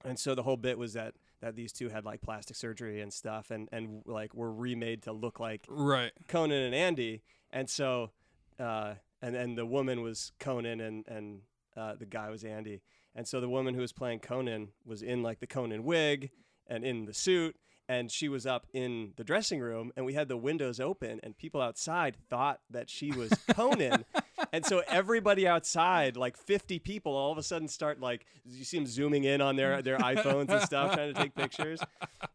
And 0.04 0.20
so 0.20 0.36
the 0.36 0.44
whole 0.44 0.58
bit 0.58 0.78
was 0.78 0.94
that 0.94 1.16
that 1.46 1.56
these 1.56 1.72
two 1.72 1.90
had 1.90 2.04
like 2.06 2.22
plastic 2.22 2.56
surgery 2.58 3.00
and 3.02 3.14
stuff, 3.14 3.52
and 3.52 3.70
and 3.72 4.02
like 4.06 4.34
were 4.34 4.52
remade 4.52 5.04
to 5.04 5.12
look 5.14 5.40
like 5.40 5.64
Right. 5.70 6.12
Conan 6.28 6.62
and 6.64 6.74
Andy, 6.76 7.22
and 7.52 7.70
so, 7.70 8.12
uh, 8.60 8.96
and 9.22 9.36
and 9.36 9.58
the 9.58 9.66
woman 9.66 10.02
was 10.02 10.32
Conan, 10.40 10.82
and 10.82 11.06
and 11.08 11.42
uh, 11.78 11.96
the 11.96 12.06
guy 12.08 12.30
was 12.30 12.44
Andy, 12.44 12.82
and 13.16 13.28
so 13.28 13.40
the 13.40 13.50
woman 13.50 13.76
who 13.76 13.82
was 13.82 13.94
playing 13.94 14.20
Conan 14.20 14.70
was 14.86 15.02
in 15.04 15.22
like 15.22 15.40
the 15.40 15.48
Conan 15.48 15.84
wig 15.84 16.32
and 16.68 16.84
in 16.84 17.06
the 17.06 17.14
suit, 17.14 17.56
and 17.88 18.12
she 18.12 18.28
was 18.28 18.48
up 18.48 18.66
in 18.74 19.14
the 19.18 19.24
dressing 19.24 19.60
room, 19.60 19.92
and 19.96 20.04
we 20.06 20.16
had 20.16 20.28
the 20.28 20.38
windows 20.38 20.80
open, 20.80 21.20
and 21.22 21.38
people 21.38 21.62
outside 21.62 22.18
thought 22.30 22.60
that 22.72 22.90
she 22.90 23.12
was 23.12 23.30
Conan. 23.52 24.04
And 24.54 24.66
so 24.66 24.82
everybody 24.88 25.48
outside, 25.48 26.18
like 26.18 26.38
50 26.38 26.80
people, 26.80 27.16
all 27.16 27.32
of 27.32 27.38
a 27.38 27.44
sudden 27.44 27.68
start 27.68 28.00
like 28.00 28.26
you 28.46 28.64
see 28.64 28.78
them 28.78 28.88
zooming 28.88 29.24
in 29.24 29.42
on 29.42 29.56
their 29.56 29.82
their 29.82 29.98
iPhones 29.98 30.50
and 30.50 30.62
stuff, 30.62 30.94
trying 30.94 31.14
to 31.14 31.20
take 31.20 31.36
pictures. 31.36 31.80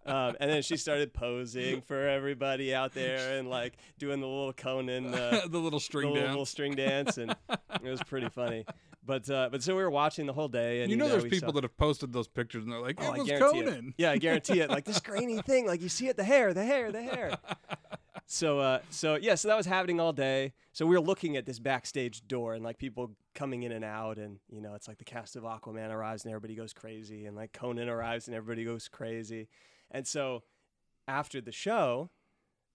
Um, 0.07 0.37
and 0.41 0.51
then 0.51 0.63
she 0.63 0.77
started 0.77 1.13
posing 1.13 1.81
for 1.83 2.09
everybody 2.09 2.75
out 2.75 2.95
there 2.95 3.39
and 3.39 3.49
like 3.49 3.75
doing 3.99 4.21
the 4.21 4.27
little 4.27 4.53
Conan, 4.53 5.15
uh, 5.15 5.43
the 5.49 5.59
little 5.59 5.81
string 5.81 6.09
little, 6.09 6.23
dance. 6.23 6.31
little 6.31 6.47
string 6.47 6.75
dance, 6.75 7.19
and 7.19 7.35
it 7.49 7.89
was 7.89 8.03
pretty 8.03 8.29
funny. 8.29 8.65
But 9.05 9.29
uh, 9.31 9.49
but 9.51 9.63
so 9.63 9.75
we 9.77 9.83
were 9.83 9.91
watching 9.91 10.27
the 10.27 10.33
whole 10.33 10.49
day, 10.49 10.83
and 10.83 10.91
you 10.91 10.97
know, 10.97 11.09
there's 11.09 11.25
people 11.25 11.49
saw- 11.49 11.53
that 11.53 11.65
have 11.65 11.77
posted 11.77 12.13
those 12.13 12.29
pictures 12.29 12.65
and 12.65 12.73
they're 12.73 12.81
like, 12.81 12.97
Oh, 13.01 13.13
"It 13.15 13.33
I 13.33 13.41
was 13.41 13.53
Conan." 13.53 13.89
it. 13.89 13.95
Yeah, 13.99 14.11
I 14.11 14.19
guarantee 14.19 14.61
it. 14.61 14.69
Like 14.71 14.85
this 14.85 15.01
grainy 15.11 15.41
thing, 15.43 15.67
like 15.67 15.81
you 15.81 15.89
see 15.89 16.09
it, 16.09 16.17
the 16.17 16.25
hair, 16.25 16.53
the 16.53 16.65
hair, 16.65 16.93
the 16.93 17.03
hair. 17.03 17.39
So, 18.33 18.61
uh, 18.61 18.79
so 18.91 19.17
yeah, 19.17 19.35
so 19.35 19.49
that 19.49 19.57
was 19.57 19.67
happening 19.67 19.99
all 19.99 20.13
day. 20.13 20.53
So 20.73 20.87
we 20.87 20.95
were 20.95 21.01
looking 21.01 21.37
at 21.37 21.47
this 21.47 21.59
backstage 21.59 22.29
door 22.29 22.55
and 22.55 22.63
like 22.63 22.79
people 22.79 23.11
coming 23.35 23.65
in 23.65 23.73
and 23.73 23.85
out, 23.85 24.19
and 24.19 24.39
you 24.49 24.61
know, 24.61 24.77
it's 24.77 24.87
like 24.87 24.99
the 24.99 25.05
cast 25.05 25.35
of 25.35 25.43
Aquaman 25.43 25.91
arrives 25.91 26.25
and 26.25 26.31
everybody 26.31 26.55
goes 26.55 26.73
crazy, 26.73 27.27
and 27.27 27.35
like 27.35 27.53
Conan 27.53 27.89
arrives 27.89 28.29
and 28.29 28.37
everybody 28.37 28.63
goes 28.63 28.87
crazy, 28.87 29.49
and 29.91 30.07
so 30.07 30.45
after 31.09 31.41
the 31.41 31.51
show, 31.51 32.11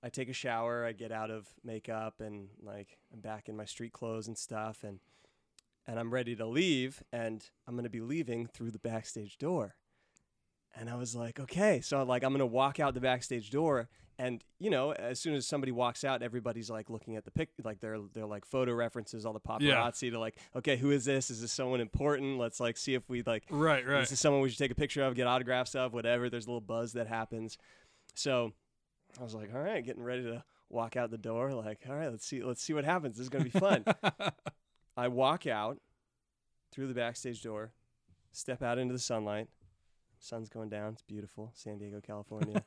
I 0.04 0.10
take 0.10 0.28
a 0.28 0.34
shower, 0.34 0.84
I 0.84 0.92
get 0.92 1.14
out 1.14 1.32
of 1.32 1.48
makeup, 1.64 2.16
and 2.20 2.50
like 2.62 2.98
I'm 3.14 3.22
back 3.22 3.48
in 3.48 3.56
my 3.56 3.66
street 3.66 3.94
clothes 3.94 4.28
and 4.28 4.38
stuff, 4.38 4.84
and 4.84 5.00
and 5.88 5.98
I'm 5.98 6.14
ready 6.14 6.36
to 6.36 6.46
leave, 6.46 7.02
and 7.14 7.50
I'm 7.66 7.78
gonna 7.78 7.90
be 7.90 8.02
leaving 8.02 8.46
through 8.48 8.72
the 8.72 8.80
backstage 8.80 9.38
door. 9.38 9.76
And 10.78 10.90
I 10.90 10.96
was 10.96 11.16
like, 11.16 11.40
okay, 11.40 11.80
so 11.82 12.04
like 12.04 12.24
I'm 12.24 12.32
gonna 12.34 12.46
walk 12.46 12.80
out 12.80 12.94
the 12.94 13.00
backstage 13.00 13.50
door, 13.50 13.88
and 14.20 14.44
you 14.60 14.70
know, 14.70 14.92
as 14.92 15.20
soon 15.20 15.34
as 15.36 15.48
somebody 15.48 15.72
walks 15.72 16.04
out, 16.04 16.22
everybody's 16.22 16.70
like 16.70 16.90
looking 16.90 17.16
at 17.16 17.24
the 17.24 17.32
pic, 17.32 17.50
like 17.64 17.80
they're 17.80 17.98
they're 18.14 18.26
like 18.26 18.46
photo 18.46 18.74
references, 18.74 19.26
all 19.26 19.32
the 19.34 19.40
paparazzi 19.40 20.12
to 20.12 20.20
like, 20.20 20.36
okay, 20.56 20.76
who 20.76 20.92
is 20.92 21.06
this? 21.06 21.30
Is 21.30 21.40
this 21.42 21.52
someone 21.54 21.80
important? 21.80 22.38
Let's 22.38 22.60
like 22.60 22.76
see 22.78 22.94
if 22.94 23.08
we 23.10 23.24
like 23.24 23.46
Right, 23.50 23.86
right. 23.88 24.02
this 24.02 24.12
is 24.12 24.20
someone 24.20 24.42
we 24.42 24.50
should 24.50 24.58
take 24.60 24.72
a 24.72 24.76
picture 24.76 25.02
of, 25.04 25.16
get 25.16 25.28
autographs 25.28 25.76
of, 25.76 25.94
whatever. 25.94 26.30
There's 26.30 26.46
a 26.46 26.50
little 26.50 26.62
buzz 26.62 26.94
that 26.94 27.08
happens. 27.08 27.58
So 28.16 28.52
I 29.20 29.24
was 29.24 29.34
like, 29.34 29.54
all 29.54 29.62
right, 29.62 29.84
getting 29.86 30.04
ready 30.04 30.24
to 30.24 30.44
walk 30.70 30.98
out 30.98 31.10
the 31.10 31.18
door. 31.18 31.52
Like, 31.54 31.80
all 31.90 31.96
right, 31.96 32.10
let's 32.12 32.26
see, 32.26 32.44
let's 32.44 32.62
see 32.62 32.74
what 32.74 32.84
happens. 32.84 33.16
This 33.16 33.24
is 33.24 33.30
gonna 33.30 33.46
be 33.46 33.50
fun. 33.50 33.86
I 34.98 35.08
walk 35.08 35.48
out 35.48 35.78
through 36.72 36.88
the 36.88 36.94
backstage 36.94 37.42
door, 37.42 37.72
step 38.34 38.62
out 38.62 38.78
into 38.78 38.94
the 38.94 39.00
sunlight. 39.00 39.48
Sun's 40.26 40.50
going 40.50 40.70
down. 40.70 40.94
It's 40.94 41.04
beautiful. 41.04 41.52
San 41.54 41.78
Diego, 41.78 42.02
California. 42.02 42.64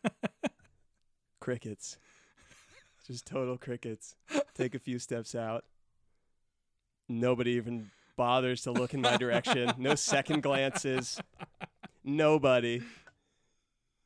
crickets. 1.41 1.99
Just 3.05 3.27
total 3.27 3.59
crickets. 3.59 4.15
Take 4.55 4.77
a 4.77 4.79
few 4.79 5.01
steps 5.01 5.35
out. 5.35 5.65
Nobody 7.09 7.53
even 7.53 7.91
bothers 8.17 8.63
to 8.63 8.71
look 8.71 8.95
in 8.95 9.01
my 9.01 9.17
direction. 9.17 9.73
No 9.77 9.97
second 9.97 10.45
glances. 10.45 11.21
Nobody. 12.05 12.83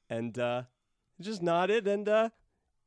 And 0.08 0.38
uh 0.38 0.62
just 1.20 1.42
nodded 1.42 1.86
and 1.86 2.08
uh 2.08 2.30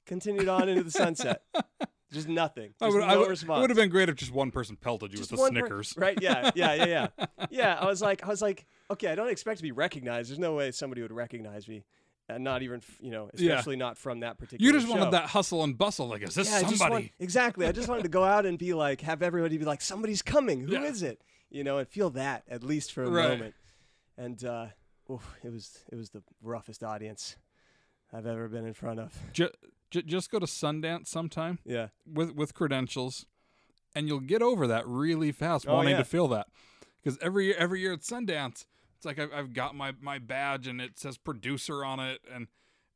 continued 0.08 0.50
on 0.50 0.68
into 0.68 0.84
the 0.84 0.92
sunset. 0.92 1.44
Just 2.16 2.28
nothing. 2.28 2.74
I 2.82 2.88
would, 2.88 2.96
no 3.00 3.06
I 3.06 3.18
would, 3.18 3.30
response. 3.30 3.58
it 3.60 3.62
would 3.62 3.70
have 3.70 3.78
been 3.78 3.90
great 3.90 4.10
if 4.10 4.16
just 4.16 4.32
one 4.32 4.50
person 4.52 4.76
pelted 4.76 5.12
you 5.12 5.18
Just 5.20 5.32
with 5.32 5.38
the 5.40 5.42
one 5.44 5.54
per- 5.54 5.60
Snickers. 5.84 5.94
right? 5.98 6.18
Yeah, 6.22 6.52
yeah, 6.56 6.74
yeah, 6.74 6.86
yeah. 7.18 7.26
yeah, 7.52 7.78
I 7.80 7.86
was 7.86 8.02
like, 8.02 8.24
I 8.24 8.28
was 8.28 8.42
like, 8.42 8.66
okay, 8.90 9.10
I 9.10 9.16
don't 9.16 9.30
expect 9.30 9.58
to 9.58 9.64
be 9.64 9.72
recognized. 9.72 10.30
There's 10.30 10.40
no 10.40 10.54
way 10.56 10.72
somebody 10.72 11.02
would 11.02 11.12
recognize 11.12 11.68
me, 11.68 11.84
and 12.30 12.44
not 12.44 12.62
even, 12.64 12.82
you 13.00 13.12
know, 13.12 13.30
Yeah. 13.36 13.54
especially 13.54 13.76
not 13.76 13.98
from 13.98 14.22
that 14.22 14.38
particular. 14.40 14.66
You 14.66 14.74
just 14.74 14.88
show. 14.92 14.98
wanted 14.98 15.12
that 15.12 15.28
hustle 15.30 15.64
and 15.64 15.78
bustle. 15.78 16.08
Like, 16.08 16.24
is 16.24 16.34
this 16.36 16.50
Yeah, 16.50 16.58
I 16.58 16.62
somebody? 16.72 16.92
want, 16.92 17.12
exactly. 17.20 17.68
I 17.68 17.72
just 17.72 17.88
wanted 17.88 18.04
to 18.04 18.10
go 18.10 18.24
out 18.24 18.46
and 18.46 18.58
be 18.58 18.74
like, 18.74 19.02
have 19.02 19.22
everybody 19.22 19.58
be 19.58 19.66
like, 19.66 19.82
somebody's 19.82 20.22
coming. 20.22 20.62
Who 20.68 20.76
is 20.84 21.02
Yeah. 21.04 21.10
it? 21.10 21.22
You 21.52 21.64
know, 21.64 21.78
and 21.78 21.88
feel 21.88 22.10
that 22.12 22.44
at 22.50 22.64
least 22.64 22.92
for 22.92 23.04
a 23.04 23.10
Right. 23.10 23.30
moment. 23.30 23.56
And 24.18 24.44
uh, 24.44 24.68
oof, 25.12 25.36
it 25.44 25.52
was 25.52 25.80
it 25.92 25.96
was 25.96 26.10
the 26.12 26.24
roughest 26.42 26.84
audience 26.84 27.36
I've 28.14 28.26
ever 28.26 28.48
been 28.48 28.66
in 28.66 28.74
front 28.74 29.00
of. 29.00 29.14
Ju- 29.34 29.50
ju- 29.96 30.02
just 30.04 30.30
go 30.32 30.40
to 30.40 30.46
Sundance 30.46 31.08
sometime 31.08 31.60
Yeah. 31.66 31.88
with 32.06 32.32
with 32.36 32.54
credentials, 32.54 33.26
and 33.96 34.08
you'll 34.08 34.20
get 34.20 34.42
over 34.42 34.68
that 34.68 34.88
really 34.88 35.32
fast. 35.32 35.66
Oh, 35.68 35.76
wanting 35.76 35.92
yeah. 35.92 35.98
to 36.00 36.06
feel 36.06 36.28
that, 36.30 36.48
because 37.04 37.18
every 37.22 37.46
year, 37.46 37.56
every 37.58 37.80
year 37.82 37.94
at 37.94 38.02
Sundance, 38.02 38.66
it's 38.98 39.06
like 39.06 39.20
I've, 39.20 39.32
I've 39.34 39.54
got 39.54 39.76
my 39.76 39.94
my 40.00 40.20
badge 40.20 40.68
and 40.68 40.80
it 40.82 41.00
says 41.00 41.18
producer 41.18 41.84
on 41.86 42.00
it, 42.00 42.22
and 42.34 42.48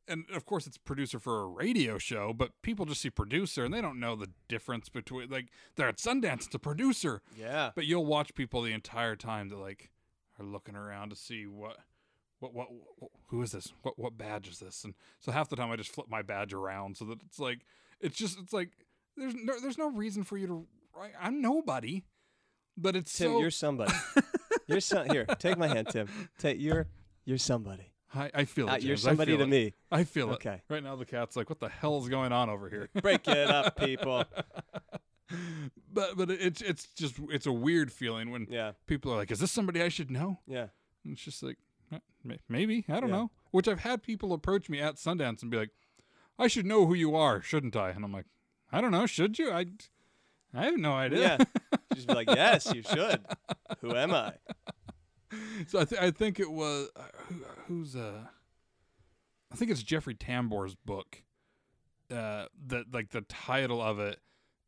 and 0.08 0.26
of 0.34 0.46
course 0.46 0.66
it's 0.66 0.78
producer 0.78 1.20
for 1.20 1.42
a 1.42 1.48
radio 1.48 1.98
show, 2.00 2.34
but 2.34 2.52
people 2.64 2.86
just 2.86 3.02
see 3.02 3.10
producer 3.12 3.64
and 3.64 3.74
they 3.74 3.82
don't 3.82 4.00
know 4.00 4.16
the 4.16 4.30
difference 4.48 4.90
between 4.90 5.30
like 5.30 5.50
they're 5.76 5.88
at 5.88 5.98
Sundance, 5.98 6.48
it's 6.48 6.56
a 6.56 6.60
producer, 6.60 7.22
Yeah. 7.38 7.72
but 7.76 7.86
you'll 7.86 8.06
watch 8.08 8.34
people 8.34 8.62
the 8.64 8.72
entire 8.74 9.16
time 9.16 9.50
that 9.50 9.58
like 9.58 9.92
are 10.40 10.46
looking 10.46 10.76
around 10.76 11.10
to 11.12 11.16
see 11.16 11.46
what. 11.46 11.78
What, 12.40 12.54
what 12.54 12.68
what 12.98 13.12
who 13.28 13.42
is 13.42 13.52
this? 13.52 13.72
What 13.84 13.98
what 14.00 14.18
badge 14.18 14.48
is 14.48 14.60
this? 14.60 14.84
And 14.84 14.94
so 15.20 15.32
half 15.32 15.50
the 15.50 15.56
time 15.56 15.72
I 15.72 15.76
just 15.76 15.92
flip 15.92 16.08
my 16.10 16.22
badge 16.22 16.54
around 16.54 16.98
so 16.98 17.06
that 17.06 17.22
it's 17.26 17.40
like 17.40 17.60
it's 18.00 18.18
just 18.18 18.40
it's 18.40 18.54
like 18.54 18.70
there's 19.18 19.34
no 19.36 19.60
there's 19.62 19.78
no 19.78 19.90
reason 19.90 20.24
for 20.24 20.38
you 20.38 20.48
to 20.48 20.68
right 20.96 21.12
I'm 21.20 21.42
nobody. 21.42 22.04
But 22.78 22.96
it's 22.96 23.12
Tim, 23.18 23.32
so 23.34 23.40
you're 23.42 23.52
somebody. 23.52 23.92
you're 24.68 24.80
some 24.80 25.10
here. 25.10 25.26
Take 25.26 25.58
my 25.58 25.68
hand, 25.68 25.90
Tim. 25.90 26.08
Take 26.38 26.62
you're 26.62 26.88
you're 27.26 27.38
somebody. 27.38 27.92
I, 28.16 28.32
I 28.34 28.46
feel 28.46 28.68
it. 28.70 28.72
Uh, 28.72 28.78
you're 28.78 28.96
somebody 28.98 29.36
to 29.38 29.44
it. 29.44 29.48
me. 29.50 29.74
I 29.92 30.04
feel 30.06 30.30
Okay. 30.32 30.54
it. 30.56 30.62
Right 30.74 30.82
now 30.82 30.96
the 30.96 31.06
cat's 31.06 31.36
like, 31.36 31.50
what 31.50 31.60
the 31.60 31.70
hell 31.70 32.00
is 32.00 32.08
going 32.10 32.32
on 32.32 32.50
over 32.50 32.70
here? 32.70 32.90
Break 33.02 33.28
it 33.28 33.50
up, 33.52 33.76
people. 33.78 34.24
but 35.94 36.18
but 36.18 36.30
it's 36.32 36.62
it's 36.62 36.88
just 36.96 37.16
it's 37.30 37.46
a 37.46 37.52
weird 37.52 37.92
feeling 37.92 38.32
when 38.32 38.48
Yeah. 38.50 38.72
people 38.88 39.14
are 39.14 39.18
like, 39.18 39.30
is 39.32 39.40
this 39.40 39.52
somebody 39.52 39.82
I 39.82 39.90
should 39.90 40.10
know? 40.10 40.40
Yeah. 40.48 40.68
And 41.04 41.14
it's 41.14 41.22
just 41.22 41.44
like 41.44 41.58
"Eh, 41.58 41.58
may- 41.58 41.69
maybe 42.48 42.86
I 42.90 43.00
don't 43.00 43.10
Yeah. 43.10 43.16
know. 43.16 43.32
Which 43.52 43.68
I've 43.68 43.80
had 43.80 44.04
people 44.04 44.34
approach 44.34 44.70
me 44.70 44.80
at 44.80 44.96
Sundance 44.96 45.42
and 45.42 45.50
be 45.50 45.58
like, 45.58 45.72
I 46.38 46.48
should 46.48 46.66
know 46.66 46.86
who 46.86 46.94
you 46.94 47.16
are, 47.16 47.42
shouldn't 47.42 47.76
I? 47.76 47.90
And 47.90 48.06
I'm 48.06 48.14
like, 48.14 48.26
I 48.72 48.80
don't 48.82 48.92
know. 48.92 49.06
Should 49.06 49.40
you? 49.40 49.52
I 49.52 49.66
I 50.54 50.66
have 50.66 50.78
no 50.78 50.94
idea. 50.94 51.38
Yeah. 51.40 51.78
Just 51.94 52.08
be 52.08 52.14
like, 52.14 52.30
yes, 52.30 52.72
you 52.74 52.82
should. 52.94 53.22
Who 53.82 53.96
am 53.96 54.14
I? 54.14 54.34
so 55.68 55.80
I, 55.80 55.86
th- 55.86 56.02
I 56.02 56.12
think 56.12 56.40
it 56.40 56.52
was 56.52 56.90
uh, 56.96 57.02
who, 57.28 57.36
who's 57.68 57.96
uh 57.96 58.26
I 59.52 59.56
think 59.56 59.72
it's 59.72 59.84
Jeffrey 59.84 60.16
Tambor's 60.16 60.76
book. 60.76 61.24
Uh, 62.12 62.46
that 62.68 62.86
like 62.94 63.10
the 63.10 63.22
title 63.22 63.82
of 63.82 64.00
it 64.00 64.20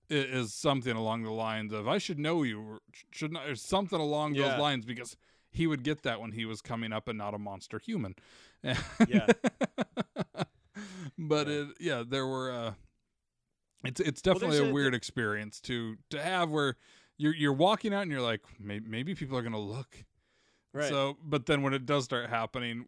is 0.10 0.53
something 0.53 0.95
along 0.95 1.23
the 1.23 1.31
lines 1.31 1.71
of 1.73 1.88
"I 1.88 1.97
should 1.97 2.19
know 2.19 2.43
you," 2.43 2.60
or 2.62 2.79
should 3.12 3.31
not, 3.31 3.47
or 3.47 3.55
something 3.55 3.99
along 3.99 4.36
Yeah. 4.36 4.49
those 4.49 4.60
lines 4.60 4.86
because 4.86 5.15
he 5.51 5.67
would 5.67 5.83
get 5.83 6.03
that 6.03 6.19
when 6.21 6.31
he 6.31 6.45
was 6.45 6.61
coming 6.61 6.91
up 6.93 7.07
and 7.07 7.17
not 7.17 7.33
a 7.33 7.37
monster 7.37 7.79
human. 7.79 8.15
Yeah. 8.63 8.77
but 11.17 11.47
Yeah. 11.47 11.53
it 11.53 11.67
yeah 11.79 12.03
there 12.07 12.25
were 12.25 12.51
uh 12.51 12.73
it's 13.83 13.99
it's 13.99 14.21
definitely 14.21 14.57
there's 14.57 14.67
a 14.67 14.71
a- 14.71 14.73
weird 14.73 14.93
experience 14.95 15.59
to 15.61 15.97
to 16.09 16.21
have 16.21 16.49
where 16.49 16.75
you're 17.17 17.35
you're 17.35 17.53
walking 17.53 17.93
out 17.93 18.03
and 18.03 18.11
you're 18.11 18.21
like 18.21 18.41
maybe, 18.59 18.87
maybe 18.89 19.15
people 19.15 19.37
are 19.37 19.41
gonna 19.41 19.59
look 19.59 20.03
Right. 20.73 20.89
so 20.89 21.17
but 21.23 21.45
then 21.47 21.61
when 21.63 21.73
it 21.73 21.85
does 21.85 22.05
start 22.05 22.29
happening 22.29 22.85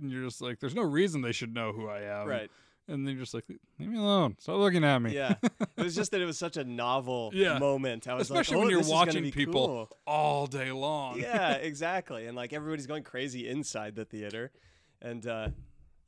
you're 0.00 0.24
just 0.24 0.42
like 0.42 0.60
there's 0.60 0.74
no 0.74 0.82
reason 0.82 1.22
they 1.22 1.32
should 1.32 1.54
know 1.54 1.72
who 1.72 1.88
I 1.88 2.02
am 2.02 2.26
right. 2.28 2.50
And 2.88 3.06
then 3.06 3.14
you're 3.14 3.22
just 3.24 3.34
like 3.34 3.44
leave 3.78 3.88
me 3.88 3.98
alone 3.98 4.36
stop 4.38 4.56
looking 4.56 4.84
at 4.84 5.00
me 5.00 5.12
Yeah. 5.14 5.34
It 5.76 5.82
was 5.82 5.94
just 5.94 6.10
that 6.12 6.20
it 6.20 6.24
was 6.32 6.38
such 6.38 6.56
a 6.56 6.64
novel 6.64 7.30
Yeah. 7.34 7.58
moment. 7.58 8.06
I 8.08 8.14
was 8.14 8.30
especially 8.30 8.56
like, 8.56 8.58
when 8.60 8.66
oh, 8.68 8.70
you're 8.70 8.80
this 8.82 8.90
watching 8.90 9.30
people 9.32 9.66
cool. 9.66 9.96
all 10.06 10.46
day 10.46 10.70
long 10.72 11.18
yeah, 11.20 11.52
exactly. 11.54 12.26
And 12.26 12.36
like 12.36 12.52
everybody's 12.52 12.86
going 12.86 13.02
crazy 13.02 13.48
inside 13.48 13.94
the 13.96 14.04
theater. 14.04 14.52
And 15.02 15.26
uh 15.26 15.48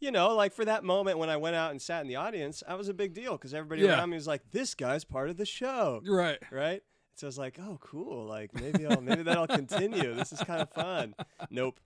you 0.01 0.13
know, 0.13 0.37
like 0.37 0.53
for 0.53 0.65
that 0.65 0.85
moment 0.85 1.19
when 1.19 1.29
I 1.29 1.37
went 1.37 1.57
out 1.57 1.73
and 1.73 1.83
sat 1.83 2.03
in 2.03 2.07
the 2.07 2.15
audience, 2.15 2.63
I 2.69 2.75
was 2.77 2.89
a 2.89 2.95
big 2.95 3.15
deal 3.15 3.33
because 3.33 3.53
everybody 3.53 3.83
Yeah. 3.83 3.97
around 3.99 4.11
me 4.11 4.15
was 4.15 4.29
like, 4.29 4.43
"This 4.53 4.77
guy's 4.77 5.03
part 5.03 5.29
of 5.29 5.37
the 5.37 5.45
show," 5.45 6.01
right 6.07 6.39
right? 6.53 6.83
So 7.17 7.27
I 7.27 7.29
was 7.29 7.37
like, 7.39 7.59
"Oh, 7.61 7.79
cool! 7.81 8.25
Like 8.25 8.55
maybe 8.55 8.87
I'll 8.87 9.01
maybe 9.01 9.25
that'll 9.25 9.49
continue. 9.49 10.15
This 10.15 10.33
is 10.33 10.39
kind 10.45 10.63
of 10.63 10.71
fun." 10.71 11.17
Nope, 11.51 11.81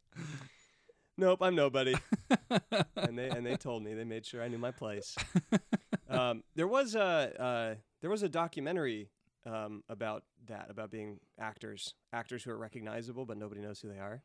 nope, 1.17 1.41
I'm 1.43 1.55
nobody. 1.55 1.95
and 2.97 3.19
they 3.19 3.29
and 3.29 3.45
they 3.47 3.57
told 3.57 3.83
me 3.83 3.95
they 3.95 4.05
made 4.05 4.27
sure 4.27 4.43
I 4.43 4.49
knew 4.49 4.59
my 4.59 4.71
place. 4.71 5.15
Um, 6.09 6.43
there 6.55 6.67
was 6.69 6.95
a 6.95 7.01
uh, 7.41 7.75
there 8.01 8.11
was 8.11 8.23
a 8.23 8.29
documentary 8.29 9.11
um, 9.47 9.83
about 9.89 10.25
that 10.47 10.67
about 10.71 10.91
being 10.91 11.19
actors 11.39 11.95
actors 12.13 12.43
who 12.45 12.51
are 12.51 12.59
recognizable 12.59 13.25
but 13.25 13.37
nobody 13.39 13.61
knows 13.61 13.81
who 13.81 13.89
they 13.89 13.99
are. 13.99 14.23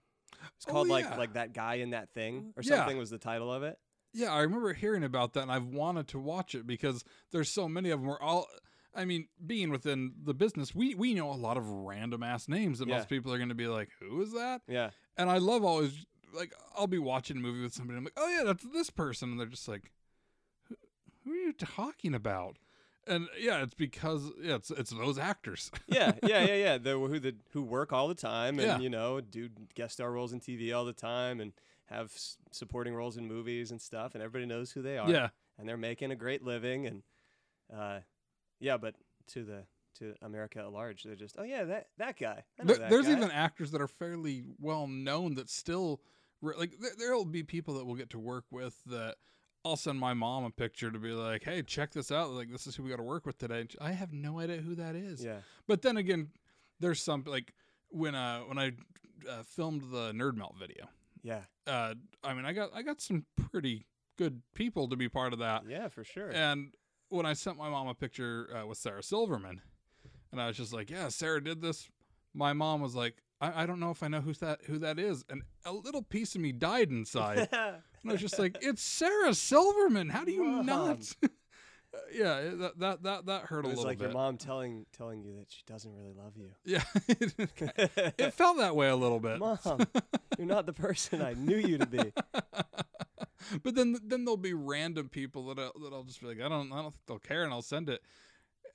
It's 0.56 0.66
Oh, 0.68 0.72
called 0.72 0.88
like 0.90 1.06
yeah. 1.06 1.18
like 1.18 1.34
that 1.34 1.54
guy 1.54 1.76
in 1.76 1.92
that 1.92 2.10
thing 2.14 2.54
or 2.58 2.64
Yeah. 2.64 2.78
something 2.78 2.98
was 2.98 3.10
the 3.10 3.18
title 3.18 3.52
of 3.54 3.64
it. 3.64 3.78
Yeah, 4.14 4.34
I 4.34 4.42
remember 4.42 4.74
hearing 4.74 5.04
about 5.04 5.34
that, 5.34 5.44
and 5.44 5.52
I've 5.52 5.66
wanted 5.68 6.08
to 6.10 6.20
watch 6.20 6.56
it 6.56 6.66
because 6.66 7.04
there's 7.32 7.50
so 7.50 7.68
many 7.70 7.92
of 7.92 8.00
them. 8.00 8.08
We're 8.08 8.20
all, 8.20 8.48
I 8.96 9.06
mean, 9.06 9.28
being 9.46 9.70
within 9.70 10.14
the 10.24 10.34
business, 10.34 10.74
we 10.74 10.96
we 10.96 11.14
know 11.14 11.30
a 11.32 11.36
lot 11.36 11.58
of 11.58 11.70
random 11.70 12.24
ass 12.24 12.48
names 12.48 12.80
that 12.80 12.88
Yeah. 12.88 12.96
most 12.98 13.10
people 13.10 13.32
are 13.34 13.38
going 13.38 13.50
to 13.50 13.56
be 13.56 13.68
like, 13.68 13.90
"Who 14.00 14.22
is 14.22 14.34
that?" 14.34 14.62
Yeah, 14.68 14.90
And 15.18 15.30
I 15.30 15.38
love 15.38 15.64
always 15.64 16.06
like 16.34 16.54
I'll 16.78 16.88
be 16.88 17.00
watching 17.00 17.38
a 17.38 17.40
movie 17.40 17.62
with 17.62 17.74
somebody, 17.74 17.98
I'm 17.98 18.04
like, 18.04 18.14
"Oh 18.18 18.28
yeah, 18.30 18.44
that's 18.44 18.64
this 18.74 18.90
person," 18.90 19.32
and 19.32 19.40
they're 19.40 19.48
just 19.48 19.68
like, 19.68 19.92
"Who, 20.70 20.76
who 21.24 21.32
are 21.32 21.36
you 21.36 21.54
talking 21.54 22.14
about?" 22.14 22.58
And 23.08 23.28
yeah, 23.40 23.64
it's 23.64 23.74
because 23.74 24.30
yeah, 24.42 24.56
it's 24.56 24.70
it's 24.72 24.92
those 24.92 25.18
actors. 25.18 25.72
yeah, 25.88 26.14
yeah, 26.24 26.44
yeah, 26.44 26.56
yeah. 26.56 26.78
The 26.78 26.92
who 27.00 27.20
the 27.20 27.36
who 27.52 27.62
work 27.62 27.94
all 27.94 28.08
the 28.10 28.16
time 28.16 28.60
and 28.60 28.68
Yeah. 28.68 28.80
you 28.80 28.90
know 28.90 29.22
do 29.22 29.50
guest 29.76 29.94
star 29.96 30.12
roles 30.12 30.34
in 30.34 30.40
TV 30.42 30.74
all 30.76 30.84
the 30.86 30.94
time 30.94 31.40
and 31.40 31.54
have 31.86 32.12
s- 32.14 32.38
supporting 32.52 32.94
roles 32.94 33.16
in 33.16 33.26
movies 33.28 33.72
and 33.72 33.82
stuff, 33.82 34.14
and 34.14 34.22
everybody 34.22 34.46
knows 34.46 34.72
who 34.74 34.82
they 34.82 34.98
are. 34.98 35.10
yeah, 35.10 35.30
and 35.58 35.70
they're 35.70 35.78
making 35.78 36.12
a 36.12 36.16
great 36.16 36.44
living 36.44 36.86
and 36.86 37.04
uh 37.74 38.00
yeah 38.60 38.78
but 38.78 38.96
to 39.28 39.44
the 39.44 39.64
to 40.00 40.14
america 40.22 40.60
at 40.60 40.72
large 40.72 41.04
they're 41.04 41.16
just 41.16 41.36
oh 41.40 41.44
yeah 41.44 41.64
that 41.64 41.88
that 41.98 42.18
guy 42.20 42.44
There- 42.64 42.78
that 42.78 42.90
there's 42.90 43.06
guy." 43.08 43.12
even 43.14 43.32
actors 43.32 43.72
that 43.72 43.82
are 43.82 43.88
fairly 43.88 44.44
well 44.60 44.88
known 44.88 45.36
that 45.36 45.50
still 45.50 46.02
like 46.42 46.78
there, 46.80 46.92
there'll 46.98 47.26
be 47.26 47.44
people 47.44 47.74
that 47.76 47.86
we'll 47.86 47.96
get 47.96 48.10
to 48.12 48.20
work 48.20 48.46
with 48.52 48.76
that 48.86 49.16
I'll 49.66 49.76
send 49.76 50.00
my 50.00 50.14
mom 50.14 50.46
a 50.46 50.50
picture 50.52 50.90
to 50.92 51.00
be 51.00 51.10
like, 51.12 51.44
"Hey, 51.44 51.62
check 51.62 51.92
this 51.92 52.10
out! 52.10 52.30
Like, 52.30 52.50
this 52.50 52.68
is 52.68 52.76
who 52.76 52.84
we 52.84 52.90
got 52.90 52.98
to 52.98 53.04
work 53.04 53.26
with 53.26 53.38
today." 53.38 53.66
She- 53.70 53.78
I 53.82 53.92
have 53.92 54.14
no 54.14 54.40
idea 54.40 54.58
who 54.62 54.76
that 54.76 54.96
is. 54.96 55.22
yeah 55.22 55.40
But 55.68 55.82
then 55.82 55.98
again, 55.98 56.30
there's 56.80 57.02
some 57.02 57.24
like 57.26 57.54
when 57.90 58.16
uh 58.16 58.42
when 58.42 58.58
I 58.60 58.74
uh, 59.30 59.44
filmed 59.44 59.82
the 59.92 60.12
Nerd 60.14 60.36
Melt 60.36 60.56
video. 60.58 60.88
yeah 61.22 61.42
Uh, 61.66 61.96
I 62.24 62.34
mean, 62.34 62.46
I 62.46 62.54
got 62.54 62.70
I 62.74 62.82
got 62.84 63.02
some 63.02 63.26
pretty 63.36 63.88
good 64.18 64.42
people 64.54 64.88
to 64.90 64.96
be 64.96 65.10
part 65.10 65.34
of 65.34 65.40
that. 65.40 65.64
yeah 65.68 65.90
for 65.90 66.04
sure 66.06 66.30
And 66.30 66.74
when 67.10 67.26
I 67.26 67.34
sent 67.34 67.58
my 67.58 67.68
mom 67.70 67.88
a 67.88 67.96
picture 67.96 68.48
uh, 68.56 68.66
with 68.68 68.78
Sarah 68.78 69.04
Silverman, 69.04 69.62
and 70.32 70.42
I 70.42 70.48
was 70.48 70.58
just 70.58 70.74
like, 70.74 70.90
"Yeah, 70.90 71.10
Sarah 71.10 71.44
did 71.44 71.62
this," 71.62 71.90
my 72.34 72.54
mom 72.54 72.82
was 72.82 72.96
like, 72.96 73.16
I, 73.42 73.64
"I 73.64 73.66
don't 73.66 73.80
know 73.80 73.92
if 73.92 74.04
I 74.04 74.08
know 74.08 74.22
who's 74.22 74.40
that 74.40 74.62
who 74.66 74.80
that 74.80 75.00
is," 75.00 75.24
and 75.30 75.44
a 75.66 75.72
little 75.74 76.02
piece 76.02 76.36
of 76.36 76.42
me 76.42 76.52
died 76.52 76.90
inside. 76.90 77.50
and 77.52 77.82
I 78.08 78.12
was 78.12 78.22
just 78.22 78.40
like, 78.40 78.58
"It's 78.62 78.82
Sarah 78.82 79.34
Silverman. 79.34 80.10
How 80.10 80.24
do 80.24 80.32
you 80.32 80.44
Mom. 80.44 80.66
not?" 80.66 81.16
Uh, 81.94 82.00
yeah, 82.14 82.42
that 82.54 82.78
that 82.80 83.04
that 83.04 83.26
that 83.28 83.42
hurt 83.44 83.64
a 83.64 83.70
little 83.70 83.86
like 83.86 83.98
bit. 83.98 84.08
It's 84.08 84.14
like 84.14 84.14
your 84.14 84.22
mom 84.22 84.38
telling 84.38 84.86
telling 84.92 85.24
you 85.24 85.38
that 85.38 85.50
she 85.50 85.62
doesn't 85.66 85.90
really 85.96 86.12
love 86.12 86.34
you 86.36 86.50
Yeah, 86.66 86.84
it 88.18 88.34
felt 88.34 88.58
that 88.58 88.76
way 88.76 88.90
a 88.90 88.96
little 88.96 89.22
bit. 89.22 89.40
mom 89.40 89.58
you're 90.38 90.48
not 90.48 90.66
the 90.66 90.74
person 90.74 91.22
i 91.22 91.34
knew 91.34 91.56
you 91.56 91.78
to 91.78 91.86
be 91.86 92.12
but 93.64 93.76
then 93.76 93.98
then 94.04 94.26
there'll 94.26 94.38
be 94.38 94.54
random 94.54 95.10
people 95.10 95.46
that 95.48 95.60
I'll, 95.60 95.74
that 95.82 95.94
I'll 95.94 96.04
just 96.04 96.20
be 96.22 96.28
like, 96.28 96.42
I 96.42 96.50
don't 96.50 96.72
I 96.72 96.82
don't 96.82 96.92
think 96.94 97.06
they'll 97.06 97.20
care, 97.20 97.44
and 97.44 97.54
I'll 97.54 97.62
send 97.62 97.90
it, 97.90 98.02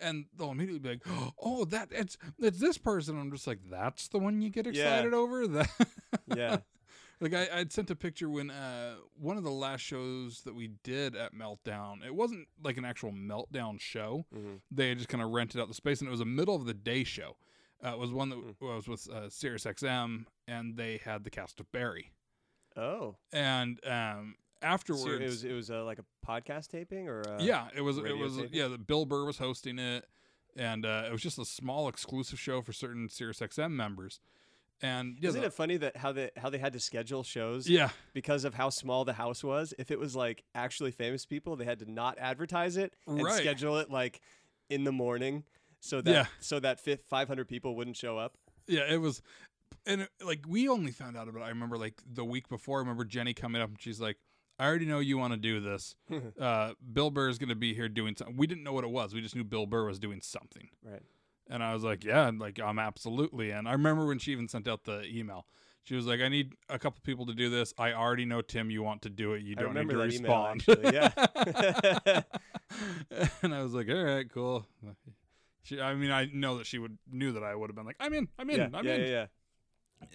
and 0.03 0.27
they'll 0.37 0.51
immediately 0.51 0.81
be 0.81 0.89
like, 0.91 1.03
Oh, 1.43 1.65
that 1.67 1.89
it's 1.93 2.17
it's 2.39 2.59
this 2.59 2.79
person. 2.79 3.19
I'm 3.19 3.31
just 3.31 3.47
like, 3.47 3.61
that's 3.71 4.09
the 4.09 4.19
one 4.19 4.41
you 4.43 4.51
get 4.51 4.67
Yeah. 4.67 4.71
excited 4.71 5.15
over. 5.15 5.47
That 5.49 5.71
yeah 6.35 6.59
like 7.21 7.35
I 7.35 7.49
I'd 7.61 7.73
sent 7.73 7.91
a 7.91 7.95
picture 7.97 8.29
when 8.29 8.51
uh 8.51 8.97
one 9.19 9.37
of 9.37 9.45
the 9.45 9.51
last 9.51 9.81
shows 9.83 10.41
that 10.43 10.55
we 10.55 10.73
did 10.83 11.15
at 11.17 11.35
Meltdown. 11.35 12.05
It 12.05 12.15
wasn't 12.15 12.49
like 12.63 12.77
an 12.77 12.85
actual 12.85 13.13
Meltdown 13.13 13.81
show. 13.81 14.27
Mhm. 14.35 14.61
They 14.71 14.89
had 14.89 14.99
just 14.99 15.09
kind 15.09 15.23
of 15.23 15.31
rented 15.31 15.61
out 15.61 15.69
the 15.69 15.75
space, 15.75 16.01
and 16.01 16.09
it 16.09 16.11
was 16.11 16.21
a 16.21 16.25
middle 16.25 16.57
of 16.57 16.65
the 16.67 16.75
day 16.75 17.05
show. 17.05 17.37
Uh, 17.85 17.91
it 17.93 17.99
was 17.99 18.13
one 18.13 18.29
that 18.31 18.39
Mm. 18.39 18.55
was 18.61 18.89
with 18.89 19.09
uh, 19.11 19.29
Sirius 19.31 19.65
XM, 19.65 20.27
and 20.49 20.77
they 20.77 20.99
had 20.99 21.23
the 21.25 21.31
cast 21.31 21.61
of 21.61 21.71
Barry 21.73 22.13
oh 22.77 23.15
and 23.33 23.79
um 23.87 24.35
afterwards, 24.63 25.05
So 25.05 25.11
it 25.11 25.23
was 25.23 25.45
it 25.45 25.53
was 25.53 25.71
uh, 25.71 25.85
like 25.85 25.99
a 25.99 26.05
podcast 26.27 26.69
taping 26.69 27.09
or 27.09 27.23
uh, 27.29 27.39
yeah, 27.41 27.69
it 27.77 27.81
was 27.81 27.99
it 27.99 28.17
was 28.17 28.37
taping? 28.37 28.51
yeah. 28.55 28.69
The 28.69 28.79
Bill 28.79 29.05
Burr 29.07 29.25
was 29.25 29.39
hosting 29.39 29.79
it, 29.79 30.07
and 30.57 30.85
uh, 30.87 31.05
it 31.07 31.13
was 31.13 31.23
just 31.23 31.39
a 31.39 31.45
small 31.45 31.89
exclusive 31.89 32.39
show 32.41 32.63
for 32.63 32.73
certain 32.73 33.09
SiriusXM 33.09 33.71
members. 33.73 34.21
And 34.85 35.17
yeah, 35.21 35.29
Isn't 35.29 35.41
the- 35.43 35.47
it 35.47 35.53
funny 35.53 35.77
that 35.77 35.97
how 35.97 36.11
they 36.13 36.31
how 36.37 36.51
they 36.51 36.59
had 36.59 36.73
to 36.73 36.81
schedule 36.81 37.23
shows 37.23 37.69
yeah, 37.69 37.91
because 38.15 38.45
of 38.45 38.55
how 38.55 38.69
small 38.71 39.05
the 39.05 39.13
house 39.13 39.45
was? 39.45 39.73
If 39.79 39.91
it 39.93 39.99
was 39.99 40.17
like 40.17 40.43
actually 40.55 40.91
famous 40.91 41.25
people, 41.25 41.55
they 41.57 41.65
had 41.65 41.79
to 41.81 41.91
not 41.91 42.19
advertise 42.19 42.77
it 42.77 42.95
and 43.07 43.23
Right. 43.23 43.35
schedule 43.35 43.79
it 43.79 43.91
like 43.91 44.21
in 44.69 44.83
the 44.85 44.91
morning 44.93 45.45
so 45.79 46.01
that 46.01 46.11
Yeah. 46.11 46.27
so 46.41 46.59
that 46.61 46.81
fif- 46.81 47.05
500 47.09 47.47
people 47.47 47.77
wouldn't 47.77 47.97
show 47.97 48.19
up. 48.19 48.37
yeah, 48.67 48.83
it 48.93 49.01
was, 49.01 49.23
and 49.87 50.03
it, 50.03 50.11
like 50.25 50.41
we 50.49 50.69
only 50.69 50.91
found 50.93 51.17
out 51.17 51.29
about. 51.29 51.43
it, 51.43 51.47
I 51.47 51.49
remember 51.51 51.79
like 51.79 52.01
the 52.05 52.25
week 52.25 52.49
before. 52.49 52.79
I 52.79 52.81
remember 52.83 53.05
Jenny 53.05 53.35
coming 53.35 53.63
up 53.63 53.69
and 53.71 53.81
she's 53.81 54.01
like, 54.01 54.17
"I 54.63 54.67
already 54.67 54.87
know 54.87 55.01
you 55.01 55.19
want 55.19 55.33
to 55.33 55.39
do 55.39 55.61
this. 55.61 55.95
uh, 56.41 56.73
Bill 56.93 57.11
Burr 57.11 57.29
is 57.29 57.39
going 57.39 57.49
to 57.49 57.55
be 57.57 57.75
here 57.75 57.89
doing 57.89 58.15
something." 58.17 58.37
We 58.37 58.47
didn't 58.47 58.65
know 58.65 58.73
what 58.73 58.85
it 58.85 58.91
was. 58.91 59.15
We 59.15 59.21
just 59.21 59.35
knew 59.35 59.45
Bill 59.45 59.67
Burr 59.67 59.87
was 59.87 59.99
doing 59.99 60.21
something. 60.23 60.69
Right. 60.85 61.03
And 61.51 61.63
I 61.63 61.75
was 61.75 61.83
like, 61.83 62.05
yeah, 62.05 62.29
and, 62.29 62.39
like 62.39 62.61
I'm 62.61 62.79
absolutely. 62.79 63.51
And 63.51 63.69
I 63.69 63.73
remember 63.73 64.07
when 64.07 64.19
she 64.19 64.33
even 64.33 64.49
sent 64.49 64.69
out 64.69 64.85
the 64.85 65.05
email. 65.05 65.47
She 65.85 65.97
was 65.97 66.07
like, 66.07 66.21
I 66.21 66.29
need 66.29 66.55
a 66.69 66.79
couple 66.79 67.01
people 67.03 67.27
to 67.27 67.35
do 67.35 67.51
this. 67.51 67.75
I 67.77 67.93
already 67.93 68.25
know 68.25 68.41
Tim, 68.41 68.71
you 68.71 68.85
want 68.85 69.03
to 69.03 69.11
do 69.11 69.33
it. 69.33 69.43
You 69.43 69.57
I 69.59 69.63
don't 69.63 69.75
need 69.75 69.91
to 69.91 69.97
that 69.97 70.15
email, 70.15 70.55
respond. 70.55 70.63
actually, 70.69 70.95
yeah. 70.95 72.23
and 73.43 73.53
I 73.53 73.63
was 73.65 73.75
like, 73.75 73.89
all 73.89 74.05
right, 74.05 74.33
cool. 74.33 74.65
She, 75.65 75.81
I 75.81 75.95
mean, 75.95 76.13
I 76.13 76.29
know 76.33 76.59
that 76.59 76.67
she 76.67 76.79
would 76.79 76.99
knew 77.11 77.33
that 77.33 77.43
I 77.43 77.55
would 77.55 77.69
have 77.69 77.75
been 77.75 77.85
like, 77.85 77.97
I'm 77.99 78.15
in, 78.15 78.29
I'm 78.39 78.49
in, 78.51 78.57
yeah, 78.57 78.69
I'm 78.73 78.87
yeah, 78.87 78.95
in. 78.95 79.01
yeah, 79.01 79.07
yeah. 79.07 79.27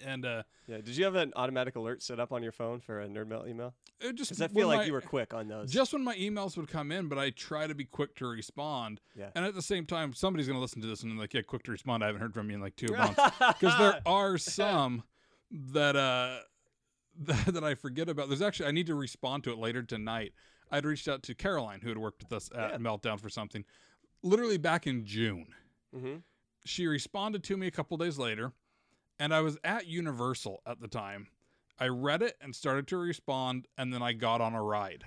And 0.04 0.24
uh, 0.24 0.42
Yeah. 0.66 0.76
Did 0.78 0.96
you 0.96 1.04
have 1.04 1.14
an 1.14 1.32
automatic 1.36 1.76
alert 1.76 2.02
set 2.02 2.18
up 2.20 2.32
on 2.32 2.42
your 2.42 2.52
phone 2.52 2.80
for 2.80 3.00
a 3.00 3.06
nerd 3.08 3.28
melt 3.28 3.46
email? 3.48 3.74
it 4.00 4.14
just 4.14 4.30
Because 4.30 4.42
I 4.42 4.48
feel 4.48 4.68
like 4.68 4.78
my- 4.78 4.84
you 4.84 4.92
were 4.92 5.00
quick 5.00 5.34
on 5.34 5.48
those. 5.48 5.72
just 5.72 5.92
when 5.92 6.04
my 6.04 6.14
emails 6.16 6.56
would 6.56 6.68
come 6.68 6.92
in, 6.92 7.08
but 7.08 7.18
I 7.18 7.30
try 7.30 7.66
to 7.66 7.74
be 7.74 7.84
quick 7.84 8.14
to 8.16 8.26
respond. 8.26 9.00
Yeah. 9.16 9.30
And 9.34 9.44
at 9.44 9.54
the 9.54 9.62
same 9.62 9.86
time, 9.86 10.12
somebody's 10.14 10.46
going 10.46 10.56
to 10.56 10.60
listen 10.60 10.80
to 10.82 10.86
this 10.88 11.02
and 11.02 11.18
like, 11.18 11.34
yeah, 11.34 11.42
quick 11.42 11.62
to 11.64 11.72
respond. 11.72 12.04
I 12.04 12.06
haven't 12.06 12.20
heard 12.22 12.34
from 12.34 12.48
you 12.50 12.56
in 12.56 12.60
like 12.62 12.76
two 12.76 12.92
months. 12.96 13.20
because 13.38 13.76
there 13.78 14.00
are 14.06 14.38
some 14.38 15.02
that 15.50 15.96
uh 15.96 16.38
that, 17.20 17.46
that 17.46 17.64
I 17.64 17.74
forget 17.74 18.08
about. 18.08 18.28
There's 18.28 18.42
actually 18.42 18.68
I 18.68 18.72
need 18.72 18.86
to 18.86 18.94
respond 18.94 19.42
to 19.44 19.50
it 19.50 19.58
later 19.58 19.82
tonight. 19.82 20.32
I'd 20.70 20.84
reached 20.84 21.08
out 21.08 21.22
to 21.24 21.34
Caroline 21.34 21.80
who 21.80 21.88
had 21.88 21.98
worked 21.98 22.22
with 22.22 22.32
us 22.32 22.50
at 22.54 22.72
Yeah. 22.72 22.76
Meltdown 22.78 23.18
for 23.18 23.28
something, 23.28 23.64
literally 24.22 24.58
back 24.58 24.86
in 24.86 25.04
June. 25.04 25.46
hmm 25.92 26.16
She 26.64 26.86
responded 26.86 27.42
to 27.44 27.56
me 27.56 27.66
a 27.66 27.70
couple 27.72 27.96
days 27.96 28.18
later, 28.18 28.52
and 29.18 29.34
I 29.34 29.40
was 29.40 29.58
at 29.64 29.86
Universal 29.86 30.62
at 30.66 30.80
the 30.80 30.88
time. 30.88 31.28
I 31.78 31.86
read 31.88 32.22
it 32.22 32.36
and 32.40 32.54
started 32.54 32.88
to 32.88 32.96
respond, 32.96 33.66
and 33.76 33.92
then 33.92 34.02
I 34.02 34.12
got 34.12 34.40
on 34.40 34.54
a 34.54 34.62
ride. 34.62 35.04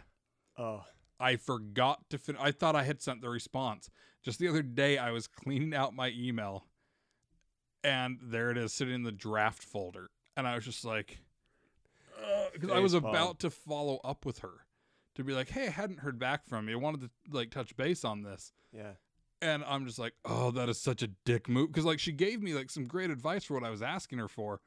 Oh, 0.58 0.84
I 1.20 1.36
forgot 1.36 2.10
to 2.10 2.18
fin- 2.18 2.38
I 2.40 2.52
thought 2.52 2.76
I 2.76 2.84
had 2.84 3.02
sent 3.02 3.22
the 3.22 3.30
response. 3.30 3.90
Just 4.24 4.40
the 4.40 4.48
other 4.48 4.62
day, 4.62 4.98
I 4.98 5.12
was 5.12 5.28
cleaning 5.28 5.74
out 5.74 5.94
my 5.94 6.12
email, 6.16 6.66
and 7.84 8.20
there 8.22 8.52
it 8.52 8.58
is 8.58 8.74
sitting 8.74 8.94
in 8.96 9.04
the 9.04 9.12
draft 9.12 9.64
folder, 9.64 10.12
and 10.38 10.48
I 10.48 10.56
was 10.56 10.66
just 10.66 10.86
like, 10.86 11.20
uh, 12.18 12.46
because 12.54 12.72
I 12.72 12.80
was 12.80 12.94
about 12.94 13.40
to 13.40 13.50
follow 13.50 14.00
up 14.04 14.26
with 14.26 14.40
her, 14.40 14.66
to 15.16 15.24
be 15.24 15.34
like, 15.34 15.50
hey, 15.50 15.68
I 15.68 15.72
hadn't 15.72 16.00
heard 16.00 16.20
back 16.20 16.48
from 16.48 16.70
you. 16.70 16.76
I 16.76 16.82
wanted 16.82 17.02
to 17.02 17.10
like 17.32 17.52
touch 17.52 17.76
base 17.76 18.06
on 18.06 18.24
this, 18.24 18.54
yeah. 18.72 18.94
And 19.42 19.64
I'm 19.66 19.86
just 19.86 20.00
like, 20.00 20.14
oh, 20.26 20.52
that 20.52 20.70
is 20.70 20.80
such 20.80 21.02
a 21.04 21.08
dick 21.26 21.50
move, 21.50 21.72
because 21.72 21.86
like 21.86 22.00
she 22.00 22.12
gave 22.12 22.42
me 22.42 22.54
like 22.54 22.70
some 22.70 22.86
great 22.86 23.10
advice 23.10 23.44
for 23.44 23.54
what 23.56 23.64
I 23.64 23.70
was 23.70 23.82
asking 23.82 24.20
her 24.20 24.28
for. 24.28 24.62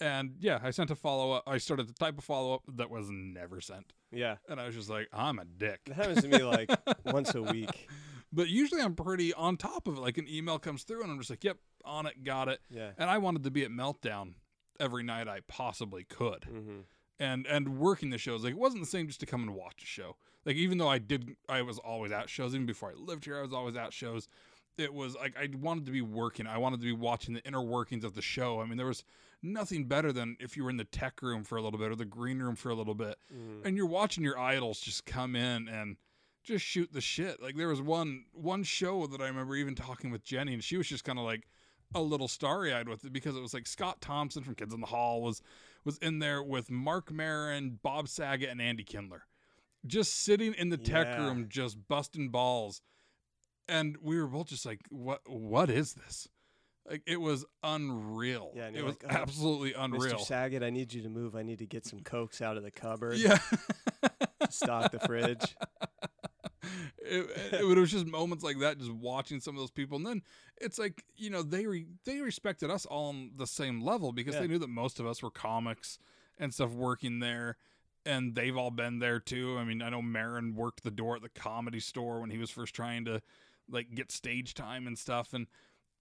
And 0.00 0.34
yeah, 0.40 0.58
I 0.62 0.70
sent 0.72 0.90
a 0.90 0.96
follow 0.96 1.32
up. 1.32 1.44
I 1.46 1.58
started 1.58 1.88
the 1.88 1.92
type 1.92 2.18
of 2.18 2.24
follow 2.24 2.54
up 2.54 2.62
that 2.74 2.90
was 2.90 3.08
never 3.10 3.60
sent. 3.60 3.92
Yeah. 4.10 4.36
And 4.48 4.60
I 4.60 4.66
was 4.66 4.74
just 4.74 4.90
like, 4.90 5.08
I'm 5.12 5.38
a 5.38 5.44
dick. 5.44 5.80
It 5.86 5.92
happens 5.92 6.22
to 6.22 6.28
me 6.28 6.42
like 6.42 6.70
once 7.04 7.34
a 7.36 7.42
week. 7.42 7.88
But 8.32 8.48
usually 8.48 8.80
I'm 8.80 8.96
pretty 8.96 9.32
on 9.32 9.56
top 9.56 9.86
of 9.86 9.98
it. 9.98 10.00
Like 10.00 10.18
an 10.18 10.26
email 10.28 10.58
comes 10.58 10.82
through 10.82 11.02
and 11.02 11.12
I'm 11.12 11.18
just 11.18 11.30
like, 11.30 11.44
yep, 11.44 11.58
on 11.84 12.06
it, 12.06 12.24
got 12.24 12.48
it. 12.48 12.60
Yeah. 12.68 12.90
And 12.98 13.08
I 13.10 13.18
wanted 13.18 13.44
to 13.44 13.52
be 13.52 13.62
at 13.62 13.70
Meltdown 13.70 14.34
every 14.80 15.04
night 15.04 15.28
I 15.28 15.40
possibly 15.46 16.02
could. 16.04 16.44
hmm 16.44 16.80
And 17.22 17.46
and 17.46 17.78
working 17.78 18.10
the 18.10 18.18
shows, 18.18 18.42
like 18.42 18.52
it 18.52 18.58
wasn't 18.58 18.82
the 18.82 18.90
same 18.90 19.06
just 19.06 19.20
to 19.20 19.26
come 19.26 19.42
and 19.42 19.54
watch 19.54 19.82
a 19.82 19.86
show. 19.86 20.16
Like 20.44 20.56
even 20.56 20.78
though 20.78 20.88
I 20.88 20.98
did 20.98 21.36
I 21.48 21.62
was 21.62 21.78
always 21.78 22.10
at 22.12 22.28
shows, 22.28 22.54
even 22.54 22.66
before 22.66 22.90
I 22.90 22.94
lived 22.94 23.24
here, 23.24 23.38
I 23.38 23.42
was 23.42 23.52
always 23.52 23.76
at 23.76 23.92
shows. 23.92 24.28
It 24.78 24.92
was 24.92 25.14
like 25.14 25.36
I 25.38 25.48
wanted 25.60 25.86
to 25.86 25.92
be 25.92 26.02
working. 26.02 26.46
I 26.46 26.58
wanted 26.58 26.80
to 26.80 26.86
be 26.86 26.92
watching 26.92 27.34
the 27.34 27.44
inner 27.44 27.62
workings 27.62 28.04
of 28.04 28.14
the 28.14 28.22
show. 28.22 28.60
I 28.60 28.64
mean, 28.66 28.76
there 28.76 28.86
was 28.86 29.04
nothing 29.42 29.84
better 29.84 30.12
than 30.12 30.36
if 30.40 30.56
you 30.56 30.64
were 30.64 30.70
in 30.70 30.78
the 30.78 30.84
tech 30.84 31.20
room 31.22 31.44
for 31.44 31.56
a 31.56 31.62
little 31.62 31.78
bit 31.78 31.90
or 31.90 31.96
the 31.96 32.04
green 32.04 32.38
room 32.40 32.56
for 32.56 32.70
a 32.70 32.74
little 32.74 32.94
bit 32.94 33.16
hmm 33.32 33.66
and 33.66 33.76
you're 33.76 33.86
watching 33.86 34.24
your 34.24 34.38
idols 34.38 34.80
just 34.80 35.04
come 35.04 35.34
in 35.36 35.68
and 35.68 35.96
just 36.44 36.64
shoot 36.64 36.92
the 36.92 37.00
shit. 37.00 37.40
Like 37.42 37.56
there 37.56 37.68
was 37.68 37.80
one 37.80 38.24
one 38.32 38.64
show 38.64 39.06
that 39.06 39.20
I 39.20 39.26
remember 39.28 39.54
even 39.54 39.74
talking 39.76 40.10
with 40.10 40.24
Jenny, 40.24 40.54
and 40.54 40.64
she 40.64 40.76
was 40.76 40.88
just 40.88 41.04
kind 41.04 41.18
of 41.18 41.24
like 41.24 41.46
a 41.94 42.00
little 42.00 42.26
starry 42.28 42.72
eyed 42.72 42.88
with 42.88 43.04
it 43.04 43.12
because 43.12 43.36
it 43.36 43.42
was 43.42 43.52
like 43.54 43.66
Scott 43.66 44.00
Thompson 44.00 44.42
from 44.42 44.54
Kids 44.54 44.72
in 44.74 44.80
the 44.80 44.86
Hall 44.86 45.22
was 45.22 45.42
was 45.84 45.98
in 45.98 46.18
there 46.18 46.42
with 46.42 46.70
Marc 46.70 47.10
Maron, 47.10 47.78
Bob 47.82 48.08
Saget, 48.08 48.48
and 48.50 48.60
Andy 48.60 48.84
Kindler, 48.84 49.26
just 49.86 50.14
sitting 50.20 50.54
in 50.54 50.68
the 50.70 50.76
tech 50.78 51.06
Yeah. 51.06 51.24
room, 51.26 51.46
just 51.48 51.88
busting 51.88 52.30
balls, 52.30 52.82
and 53.68 53.96
we 54.00 54.20
were 54.20 54.26
both 54.28 54.46
just 54.48 54.66
like, 54.66 54.80
"What? 54.90 55.20
What 55.28 55.70
is 55.70 55.94
this?" 55.94 56.28
Like 56.88 57.02
it 57.06 57.20
was 57.20 57.44
unreal. 57.62 58.52
Yeah, 58.56 58.68
it 58.74 58.82
was 58.84 58.96
like, 59.00 59.04
"Oh, 59.04 59.14
absolutely 59.22 59.72
unreal. 59.72 60.14
Mr. 60.16 60.20
Saget, 60.20 60.62
I 60.64 60.70
need 60.70 60.92
you 60.92 61.02
to 61.02 61.08
move. 61.08 61.36
I 61.36 61.42
need 61.42 61.60
to 61.60 61.66
get 61.66 61.86
some 61.86 62.00
cokes 62.00 62.40
out 62.42 62.56
of 62.56 62.64
the 62.64 62.72
cupboard. 62.72 63.18
Yeah. 63.18 63.38
Stock 64.50 64.90
the 64.90 64.98
fridge. 65.00 65.56
it, 67.04 67.60
it, 67.60 67.64
was 67.64 67.90
just 67.90 68.06
moments 68.06 68.44
like 68.44 68.58
that, 68.60 68.78
just 68.78 68.92
watching 68.92 69.40
some 69.40 69.54
of 69.54 69.60
those 69.60 69.70
people, 69.70 69.96
and 69.96 70.06
then 70.06 70.22
it's 70.60 70.78
like 70.78 71.04
you 71.16 71.30
know 71.30 71.42
they 71.42 71.66
re, 71.66 71.86
they 72.04 72.20
respected 72.20 72.70
us 72.70 72.86
all 72.86 73.08
on 73.08 73.32
the 73.36 73.46
same 73.46 73.82
level 73.82 74.12
because 74.12 74.34
Yeah. 74.34 74.42
they 74.42 74.48
knew 74.48 74.58
that 74.58 74.68
most 74.68 75.00
of 75.00 75.06
us 75.06 75.22
were 75.22 75.30
comics 75.30 75.98
and 76.38 76.52
stuff 76.54 76.72
working 76.72 77.18
there, 77.20 77.56
and 78.06 78.34
they've 78.34 78.56
all 78.56 78.70
been 78.70 78.98
there 78.98 79.20
too. 79.20 79.56
I 79.58 79.64
mean, 79.64 79.82
I 79.82 79.90
know 79.90 80.02
Maron 80.02 80.54
worked 80.54 80.82
the 80.82 80.90
door 80.90 81.16
at 81.16 81.22
the 81.22 81.28
comedy 81.28 81.80
store 81.80 82.20
when 82.20 82.30
he 82.30 82.38
was 82.38 82.50
first 82.50 82.74
trying 82.74 83.04
to 83.06 83.20
like 83.70 83.94
get 83.94 84.10
stage 84.12 84.54
time 84.54 84.86
and 84.86 84.98
stuff, 84.98 85.32
and 85.34 85.46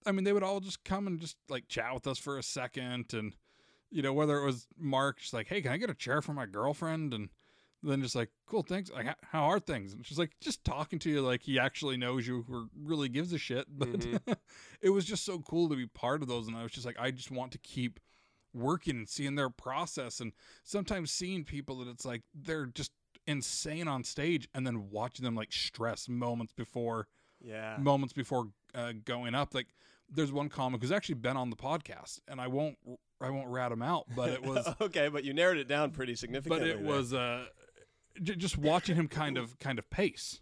I 0.05 0.11
mean 0.11 0.23
they 0.23 0.33
would 0.33 0.43
all 0.43 0.59
just 0.59 0.83
come 0.83 1.07
and 1.07 1.19
just 1.19 1.37
like 1.49 1.67
chat 1.67 1.93
with 1.93 2.07
us 2.07 2.17
for 2.17 2.37
a 2.37 2.43
second, 2.43 3.13
and 3.13 3.35
you 3.89 4.01
know 4.01 4.13
whether 4.13 4.37
it 4.37 4.45
was 4.45 4.67
Marc 4.77 5.19
just 5.19 5.33
like, 5.33 5.47
hey, 5.47 5.61
can 5.61 5.71
I 5.71 5.77
get 5.77 5.89
a 5.89 5.95
chair 5.95 6.21
for 6.21 6.33
my 6.33 6.45
girlfriend, 6.45 7.13
and 7.13 7.29
then 7.83 8.01
just 8.01 8.15
like, 8.15 8.29
cool, 8.47 8.61
thanks. 8.63 8.91
Like, 8.91 9.07
how 9.31 9.43
are 9.45 9.59
things? 9.59 9.93
And 9.93 10.05
she's 10.05 10.19
like, 10.19 10.31
just 10.39 10.63
talking 10.63 10.99
to 10.99 11.09
you 11.09 11.21
like 11.21 11.41
he 11.41 11.57
actually 11.59 11.97
knows 11.97 12.27
you 12.27 12.45
or 12.51 12.67
really 12.79 13.09
gives 13.09 13.33
a 13.33 13.37
shit. 13.37 13.65
But 13.77 13.89
Mhm. 13.89 14.35
it 14.81 14.89
was 14.89 15.05
just 15.05 15.25
so 15.25 15.39
cool 15.39 15.67
to 15.69 15.75
be 15.75 15.87
part 15.87 16.21
of 16.21 16.27
those. 16.27 16.47
And 16.47 16.55
I 16.55 16.63
was 16.63 16.71
just 16.71 16.85
like, 16.85 16.97
I 16.99 17.11
just 17.11 17.31
want 17.31 17.51
to 17.53 17.57
keep 17.57 17.99
working 18.53 18.97
and 18.97 19.09
seeing 19.09 19.35
their 19.35 19.49
process. 19.49 20.19
And 20.19 20.31
sometimes 20.63 21.11
seeing 21.11 21.43
people 21.43 21.77
that 21.79 21.87
it's 21.87 22.05
like 22.05 22.21
they're 22.35 22.65
just 22.67 22.91
insane 23.27 23.87
on 23.87 24.03
stage 24.03 24.47
and 24.53 24.65
then 24.65 24.89
watching 24.89 25.23
them 25.23 25.35
like 25.35 25.51
stress 25.53 26.09
moments 26.09 26.53
before 26.53 27.07
Yeah. 27.39 27.77
moments 27.79 28.13
before 28.13 28.49
uh, 28.75 28.93
going 29.05 29.33
up. 29.35 29.53
Like 29.55 29.67
there's 30.13 30.31
one 30.31 30.49
comic 30.49 30.81
who's 30.81 30.91
actually 30.91 31.15
been 31.15 31.37
on 31.37 31.49
the 31.49 31.55
podcast, 31.55 32.19
and 32.27 32.41
I 32.41 32.47
won't 32.47 32.77
I 33.21 33.29
won't 33.29 33.47
rat 33.47 33.71
him 33.71 33.81
out, 33.83 34.07
but 34.15 34.29
it 34.31 34.43
was 34.43 34.67
okay, 34.81 35.07
but 35.07 35.23
you 35.23 35.33
narrowed 35.33 35.57
it 35.57 35.67
down 35.67 35.91
pretty 35.91 36.15
significantly. 36.15 36.59
but 36.59 36.67
it 36.67 36.83
there. 36.83 36.91
was 36.93 37.13
uh 37.13 37.45
j- 38.21 38.35
just 38.35 38.57
watching 38.57 38.95
him 38.95 39.07
kind 39.07 39.37
of 39.37 39.57
kind 39.59 39.77
of 39.79 39.89
pace 39.89 40.41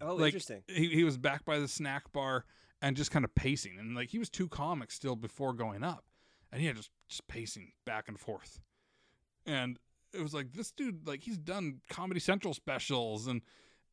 oh 0.00 0.14
like 0.14 0.26
interesting. 0.34 0.62
he, 0.66 0.88
he 0.88 1.04
was 1.04 1.16
back 1.18 1.44
by 1.44 1.58
the 1.58 1.68
snack 1.68 2.12
bar 2.12 2.44
and 2.80 2.96
just 2.96 3.10
kind 3.10 3.24
of 3.24 3.34
pacing 3.34 3.78
and 3.78 3.94
like 3.94 4.08
he 4.10 4.18
was 4.18 4.28
two 4.30 4.48
comics 4.48 4.94
still 4.94 5.16
before 5.16 5.52
going 5.52 5.82
up 5.84 6.04
and 6.50 6.60
he 6.60 6.66
had 6.66 6.76
just 6.76 6.90
just 7.08 7.26
pacing 7.28 7.72
back 7.84 8.08
and 8.08 8.18
forth 8.18 8.60
and 9.46 9.78
it 10.12 10.20
was 10.22 10.34
like 10.34 10.52
this 10.52 10.70
dude 10.70 11.06
like 11.06 11.22
he's 11.22 11.38
done 11.38 11.80
comedy 11.88 12.20
central 12.20 12.54
specials 12.54 13.26
and 13.26 13.42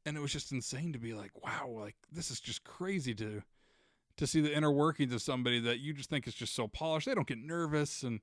and 0.06 0.18
it 0.18 0.20
was 0.20 0.32
just 0.32 0.52
insane 0.52 0.94
to 0.94 1.00
be 1.00 1.14
like 1.14 1.32
wow 1.44 1.68
like 1.70 1.96
this 2.12 2.32
is 2.32 2.40
just 2.40 2.64
crazy 2.64 3.14
to 3.14 3.42
to 4.18 4.28
see 4.28 4.42
the 4.42 4.54
inner 4.54 4.72
workings 4.72 5.14
of 5.14 5.22
somebody 5.22 5.60
that 5.62 5.80
you 5.80 5.94
just 5.94 6.10
think 6.10 6.28
is 6.28 6.34
just 6.34 6.54
so 6.56 6.68
polished 6.68 7.06
they 7.08 7.14
don't 7.16 7.28
get 7.28 7.38
nervous 7.40 8.04
and 8.04 8.20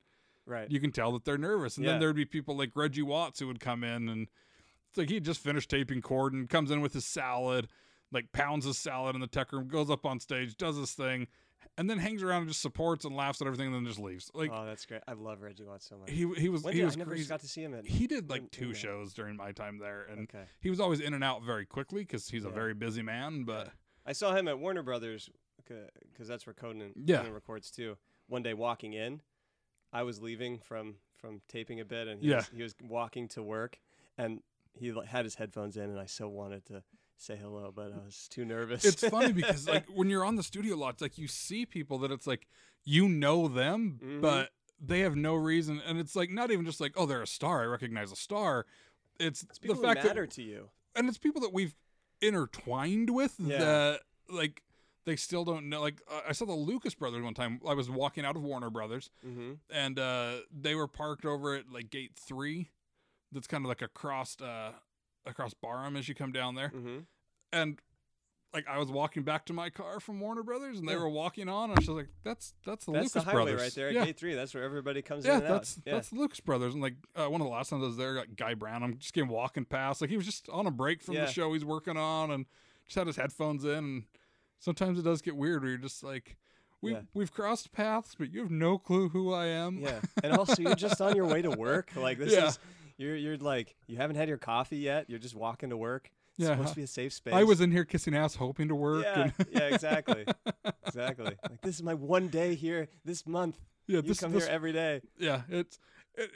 Right. 0.49 0.71
you 0.71 0.79
can 0.79 0.93
tell 0.93 1.11
that 1.15 1.25
they're 1.25 1.37
nervous. 1.39 1.77
And 1.77 1.85
Yeah. 1.85 1.91
then 1.93 2.01
there'd 2.01 2.15
be 2.15 2.25
people 2.25 2.57
like 2.57 2.71
Reggie 2.77 3.03
Watts 3.03 3.41
who 3.41 3.49
would 3.49 3.59
come 3.59 3.83
in 3.83 4.09
and 4.09 4.29
like 4.97 5.09
he 5.11 5.21
just 5.21 5.41
finished 5.41 5.71
taping 5.71 6.03
Corden, 6.03 6.49
comes 6.49 6.71
in 6.71 6.81
with 6.81 6.93
his 6.93 7.05
salad, 7.05 7.69
like 8.13 8.33
pounds 8.33 8.65
his 8.65 8.79
salad 8.79 9.15
in 9.15 9.21
the 9.21 9.27
tech 9.27 9.53
room, 9.53 9.69
goes 9.69 9.91
up 9.91 10.05
on 10.07 10.21
stage, 10.21 10.57
does 10.57 10.77
his 10.77 10.93
thing, 10.93 11.27
and 11.79 11.89
then 11.91 11.99
hangs 11.99 12.23
around 12.23 12.43
and 12.43 12.49
just 12.49 12.63
supports 12.63 13.05
and 13.05 13.15
laughs 13.17 13.41
at 13.41 13.47
everything 13.47 13.67
and 13.67 13.75
then 13.75 13.85
just 13.85 13.99
leaves. 13.99 14.31
Like 14.35 14.51
oh, 14.53 14.65
that's 14.65 14.87
great. 14.87 15.03
I 15.09 15.13
love 15.13 15.43
Reggie 15.43 15.65
Watts 15.65 15.89
so 15.89 15.99
much. 15.99 16.11
he 16.11 16.27
he 16.37 16.49
was 16.49 16.63
When 16.63 16.73
he 16.75 16.81
did- 16.81 16.87
was 16.87 16.97
I 16.97 16.99
never 16.99 17.11
crazy. 17.13 17.29
got 17.29 17.41
to 17.41 17.49
see 17.49 17.63
him 17.63 17.75
at. 17.75 17.87
he 17.87 18.07
did 18.07 18.31
like 18.31 18.43
in- 18.43 18.49
two 18.51 18.69
in 18.69 18.75
shows 18.75 19.13
during 19.15 19.37
my 19.37 19.53
time 19.53 19.79
there 19.79 20.05
and 20.11 20.23
Okay. 20.23 20.45
he 20.61 20.71
was 20.71 20.81
always 20.81 21.01
in 21.01 21.15
and 21.15 21.25
out 21.25 21.43
very 21.43 21.67
quickly 21.67 22.03
because 22.03 22.29
he's 22.29 22.45
a 22.45 22.51
very 22.51 22.75
busy 22.75 23.03
man, 23.03 23.45
but 23.45 23.71
I 24.05 24.13
saw 24.13 24.35
him 24.35 24.47
at 24.49 24.59
Warner 24.59 24.83
Brothers 24.83 25.29
because 25.57 26.29
that's 26.29 26.47
where 26.47 26.55
Conan, 26.55 26.93
Yeah. 27.05 27.19
Conan 27.19 27.33
records 27.33 27.71
too. 27.71 27.97
One 28.29 28.43
day 28.43 28.55
walking 28.55 28.93
in, 28.93 29.21
I 29.93 30.03
was 30.05 30.21
leaving 30.23 30.59
from 30.61 30.97
from 31.19 31.41
taping 31.49 31.81
a 31.81 31.85
bit, 31.85 32.07
and 32.09 32.21
he, 32.21 32.29
Yeah. 32.29 32.37
was, 32.37 32.49
he 32.55 32.63
was 32.63 32.75
walking 32.83 33.27
to 33.29 33.43
work, 33.43 33.81
and 34.19 34.43
he 34.79 34.93
had 35.07 35.25
his 35.25 35.35
headphones 35.37 35.77
in, 35.77 35.85
and 35.85 35.99
I 35.99 36.07
so 36.07 36.29
wanted 36.29 36.65
to 36.67 36.83
say 37.19 37.37
hello, 37.37 37.73
but 37.75 37.93
I 37.93 38.05
was 38.05 38.29
too 38.31 38.45
nervous. 38.45 38.85
it's 38.85 39.07
funny 39.09 39.33
because 39.41 39.67
like 39.69 39.87
when 39.89 40.11
you're 40.11 40.25
on 40.25 40.37
the 40.37 40.43
studio 40.43 40.77
lot, 40.77 41.01
like 41.01 41.17
you 41.19 41.29
see 41.29 41.65
people 41.67 41.99
that 41.99 42.11
it's 42.11 42.27
like 42.27 42.47
you 42.85 43.09
know 43.09 43.49
them, 43.49 43.99
Mhm. 44.05 44.21
but 44.21 44.51
they 44.81 45.01
have 45.01 45.17
no 45.17 45.35
reason, 45.35 45.81
and 45.87 45.99
it's 45.99 46.15
like 46.15 46.31
not 46.31 46.51
even 46.51 46.65
just 46.67 46.81
like 46.81 46.93
oh 46.97 47.07
they're 47.07 47.23
a 47.23 47.27
star, 47.27 47.63
I 47.63 47.67
recognize 47.67 48.13
a 48.13 48.17
star. 48.17 48.67
It's, 49.19 49.43
It's 49.45 49.59
people 49.59 49.77
the 49.77 49.83
fact 49.83 50.05
matter 50.05 50.23
that 50.27 50.31
to 50.33 50.43
you. 50.43 50.69
and 50.95 51.09
it's 51.09 51.17
people 51.19 51.41
that 51.41 51.53
we've 51.55 51.75
intertwined 52.21 53.11
with 53.11 53.35
Yeah. 53.39 53.59
that 53.59 54.01
like 54.29 54.63
they 55.05 55.17
still 55.17 55.45
don't 55.45 55.69
know. 55.69 55.81
Like 55.81 56.03
uh, 56.11 56.21
I 56.29 56.33
saw 56.33 56.45
the 56.47 56.53
Lucas 56.53 56.95
brothers 56.95 57.23
one 57.23 57.33
time. 57.35 57.61
I 57.67 57.75
was 57.75 57.89
walking 57.89 58.25
out 58.25 58.35
of 58.37 58.43
Warner 58.43 58.71
Brothers, 58.71 59.09
Mm-hmm. 59.27 59.53
and 59.71 59.99
uh, 59.99 60.39
they 60.53 60.75
were 60.75 60.89
parked 60.89 61.25
over 61.25 61.55
at 61.55 61.71
like 61.71 61.91
gate 61.91 62.13
three. 62.17 62.69
That's 63.33 63.47
kind 63.47 63.65
of 63.65 63.69
like 63.69 63.83
across 63.83 64.41
uh, 64.41 64.73
across 65.27 65.55
Barham 65.55 65.97
as 65.97 66.09
you 66.09 66.15
come 66.15 66.33
down 66.33 66.55
there, 66.55 66.69
Mm-hmm. 66.69 66.99
and 67.53 67.81
like 68.55 68.67
I 68.69 68.79
was 68.79 68.91
walking 68.91 69.23
back 69.23 69.45
to 69.47 69.53
my 69.53 69.69
car 69.69 70.01
from 70.01 70.19
Warner 70.21 70.43
Brothers, 70.43 70.79
and 70.79 70.89
they 70.89 70.93
Yeah. 70.93 71.01
were 71.01 71.09
walking 71.11 71.49
on. 71.49 71.71
And 71.71 71.79
I 71.79 71.81
was 71.81 71.89
like, 71.89 72.09
"That's 72.25 72.55
that's 72.65 72.87
the 72.87 72.93
That's 72.93 73.15
Lucas 73.15 73.25
highway 73.25 73.33
brothers 73.45 73.61
right 73.61 73.75
there 73.75 73.89
at 73.89 73.95
yeah. 73.95 74.05
gate 74.07 74.17
three. 74.19 74.35
That's 74.35 74.55
where 74.55 74.63
everybody 74.63 75.03
comes 75.03 75.27
Yeah, 75.27 75.39
in 75.39 75.43
and 75.45 75.55
that's 75.55 75.77
out. 75.79 75.83
Yeah. 75.85 75.93
that's 75.95 76.09
the 76.11 76.17
Lucas 76.17 76.41
brothers, 76.41 76.73
and 76.73 76.83
like 76.83 76.95
uh, 77.17 77.27
one 77.27 77.41
of 77.41 77.47
the 77.47 77.53
last 77.53 77.71
times 77.71 77.83
I 77.83 77.87
was 77.89 77.97
there, 77.97 78.15
like 78.15 78.37
Guy 78.37 78.55
Brown, 78.55 78.83
I'm 78.83 78.97
just 78.99 79.13
came 79.13 79.29
walking 79.29 79.65
past, 79.67 80.01
like 80.01 80.09
he 80.11 80.17
was 80.17 80.25
just 80.25 80.49
on 80.49 80.67
a 80.67 80.71
break 80.71 81.03
from 81.03 81.15
Yeah. 81.17 81.27
the 81.27 81.33
show 81.33 81.53
he's 81.53 81.65
working 81.65 81.97
on, 81.99 82.31
and 82.31 82.47
just 82.87 82.97
had 82.97 83.07
his 83.09 83.17
headphones 83.17 83.65
in. 83.65 83.71
And 83.73 84.05
sometimes 84.61 84.99
it 84.99 85.03
does 85.03 85.21
get 85.21 85.37
weird, 85.37 85.63
where 85.63 85.71
you're 85.71 85.79
just 85.79 86.03
like, 86.03 86.37
we 86.81 86.93
Yeah. 86.93 87.01
we've 87.13 87.33
crossed 87.33 87.73
paths, 87.73 88.15
but 88.19 88.33
you 88.33 88.41
have 88.41 88.51
no 88.51 88.79
clue 88.79 89.09
who 89.11 89.35
I 89.35 89.47
am. 89.47 89.81
yeah. 89.81 90.01
And 90.23 90.33
also, 90.35 90.63
you're 90.63 90.75
just 90.77 91.01
on 91.03 91.15
your 91.17 91.27
way 91.27 91.43
to 91.43 91.51
work. 91.51 91.91
Like 91.97 92.19
this 92.19 92.33
is 92.33 92.59
you're 92.99 93.17
you're 93.17 93.37
like 93.37 93.77
you 93.87 93.97
haven't 93.97 94.17
had 94.17 94.29
your 94.29 94.39
coffee 94.39 94.79
yet. 94.79 95.09
You're 95.09 95.19
just 95.19 95.35
walking 95.35 95.71
to 95.71 95.77
work. 95.77 96.11
It's 96.39 96.47
Yeah. 96.49 96.55
supposed 96.55 96.71
to 96.71 96.77
be 96.77 96.83
a 96.83 96.87
safe 96.87 97.13
space. 97.13 97.35
I 97.35 97.45
was 97.45 97.61
in 97.61 97.71
here 97.73 97.85
kissing 97.85 98.15
ass, 98.15 98.35
hoping 98.35 98.69
to 98.69 98.75
work. 98.75 99.05
Yeah, 99.05 99.23
and 99.23 99.33
yeah, 99.53 99.61
exactly, 99.69 100.27
exactly. 100.87 101.25
Like 101.27 101.61
this 101.63 101.77
is 101.77 101.83
my 101.83 101.95
one 101.95 102.29
day 102.29 102.55
here 102.55 102.89
this 103.05 103.27
month. 103.27 103.59
yeah, 103.87 103.97
You 103.97 104.03
this, 104.03 104.21
come 104.21 104.33
this 104.33 104.45
here 104.45 104.53
every 104.55 104.73
day. 104.73 105.01
yeah, 105.19 105.43
it's 105.49 105.79
it 106.15 106.31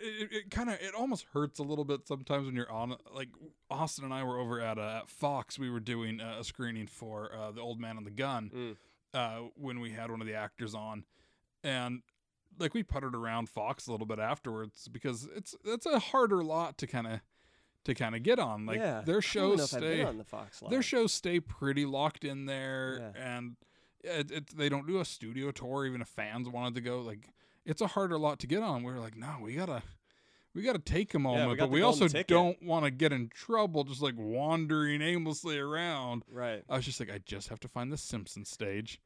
it, 0.00 0.28
it 0.32 0.50
kind 0.50 0.70
of 0.70 0.76
it 0.80 0.94
almost 0.94 1.26
hurts 1.32 1.58
a 1.58 1.62
little 1.64 1.84
bit 1.84 2.06
sometimes 2.06 2.46
when 2.46 2.54
you're 2.54 2.70
on 2.70 2.94
like 3.14 3.28
Austin 3.70 4.04
and 4.04 4.14
I 4.14 4.22
were 4.24 4.38
over 4.38 4.60
at 4.60 4.78
uh, 4.78 5.00
at 5.02 5.08
Fox. 5.10 5.58
We 5.58 5.70
were 5.70 5.80
doing 5.80 6.20
uh, 6.20 6.36
a 6.40 6.44
screening 6.44 6.86
for 6.86 7.32
uh, 7.34 7.50
the 7.52 7.60
Old 7.60 7.80
Man 7.80 7.96
and 7.96 8.06
the 8.06 8.10
Gun 8.12 8.50
Mm. 8.54 8.76
uh, 9.14 9.48
when 9.56 9.80
we 9.80 9.90
had 9.90 10.10
one 10.10 10.20
of 10.20 10.26
the 10.26 10.34
actors 10.34 10.74
on, 10.74 11.04
and 11.64 12.02
like 12.58 12.74
we 12.74 12.82
puttered 12.82 13.14
around 13.14 13.48
Fox 13.48 13.86
a 13.86 13.92
little 13.92 14.06
bit 14.06 14.18
afterwards 14.18 14.88
because 14.88 15.28
it's 15.36 15.54
it's 15.64 15.86
a 15.86 15.98
harder 15.98 16.42
lot 16.42 16.78
to 16.78 16.86
kind 16.86 17.06
of 17.06 17.20
to 17.84 17.94
kind 17.94 18.14
of 18.14 18.22
get 18.22 18.38
on. 18.38 18.66
Like 18.66 18.78
yeah. 18.78 19.02
their 19.04 19.22
shows 19.22 19.58
know 19.58 19.64
if 19.64 19.74
I've 19.74 19.80
stay 19.80 20.02
on 20.04 20.18
the 20.18 20.24
Fox 20.24 20.62
their 20.68 20.82
shows 20.82 21.12
stay 21.12 21.40
pretty 21.40 21.86
locked 21.86 22.24
in 22.24 22.46
there 22.46 23.12
Yeah. 23.16 23.36
and 23.36 23.56
it, 24.04 24.30
it, 24.30 24.56
they 24.56 24.68
don't 24.68 24.86
do 24.86 25.00
a 25.00 25.04
studio 25.04 25.50
tour 25.50 25.86
even 25.86 26.00
if 26.00 26.08
fans 26.08 26.48
wanted 26.48 26.74
to 26.76 26.80
go 26.80 27.00
like 27.00 27.30
it's 27.64 27.80
a 27.80 27.88
harder 27.88 28.18
lot 28.18 28.38
to 28.40 28.46
get 28.46 28.62
on 28.62 28.82
we 28.84 28.92
were 28.92 29.00
like 29.00 29.16
no 29.16 29.36
we 29.42 29.54
gotta 29.54 29.82
we 30.54 30.62
gotta 30.62 30.78
take 30.78 31.14
a 31.14 31.18
moment 31.18 31.58
got 31.58 31.64
but 31.64 31.70
we 31.70 31.82
also 31.82 32.06
ticket. 32.06 32.28
don't 32.28 32.62
want 32.62 32.84
to 32.84 32.90
get 32.92 33.12
in 33.12 33.28
trouble 33.28 33.82
just 33.84 34.00
like 34.00 34.14
wandering 34.16 35.02
aimlessly 35.02 35.58
around 35.58 36.22
right. 36.30 36.62
i 36.68 36.76
was 36.76 36.84
just 36.84 37.00
like 37.00 37.10
i 37.10 37.18
just 37.26 37.48
have 37.48 37.58
to 37.58 37.68
find 37.68 37.92
the 37.92 37.96
simpsons 37.98 38.48
stage 38.48 39.00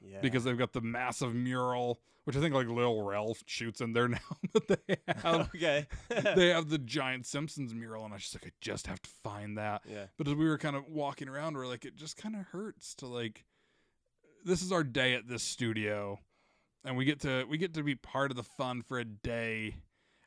Yeah. 0.00 0.20
because 0.20 0.44
they've 0.44 0.56
got 0.58 0.72
the 0.72 0.80
massive 0.80 1.34
mural 1.34 2.00
which 2.24 2.36
i 2.36 2.40
think 2.40 2.54
like 2.54 2.68
lil 2.68 3.02
rel 3.02 3.36
shoots 3.46 3.80
in 3.80 3.92
there 3.92 4.08
now 4.08 4.18
but 4.52 4.68
they 4.68 4.96
have 5.08 5.48
okay. 5.54 5.86
they 6.36 6.48
have 6.48 6.68
the 6.68 6.78
giant 6.78 7.26
simpsons 7.26 7.74
mural 7.74 8.04
and 8.04 8.12
i 8.12 8.16
was 8.16 8.22
just 8.22 8.34
like 8.34 8.46
i 8.46 8.52
just 8.60 8.86
have 8.86 9.00
to 9.02 9.10
find 9.24 9.58
that 9.58 9.82
yeah. 9.88 10.04
but 10.16 10.28
as 10.28 10.34
we 10.34 10.46
were 10.46 10.58
kind 10.58 10.76
of 10.76 10.88
walking 10.88 11.28
around, 11.28 11.56
we're 11.56 11.66
like, 11.66 11.84
it 11.84 11.96
just 11.96 12.16
kind 12.16 12.34
of 12.34 12.42
hurts 12.46 12.94
to 12.96 13.06
like, 13.06 13.44
this 14.44 14.62
is 14.62 14.72
our 14.72 14.84
day 14.84 15.14
at 15.14 15.28
this 15.28 15.42
studio, 15.42 16.18
and 16.84 16.96
we 16.96 17.04
get 17.04 17.20
to 17.20 17.44
we 17.48 17.58
get 17.58 17.74
to 17.74 17.82
be 17.82 17.94
part 17.94 18.30
of 18.30 18.36
the 18.36 18.42
fun 18.42 18.82
for 18.82 18.98
a 18.98 19.04
day, 19.04 19.76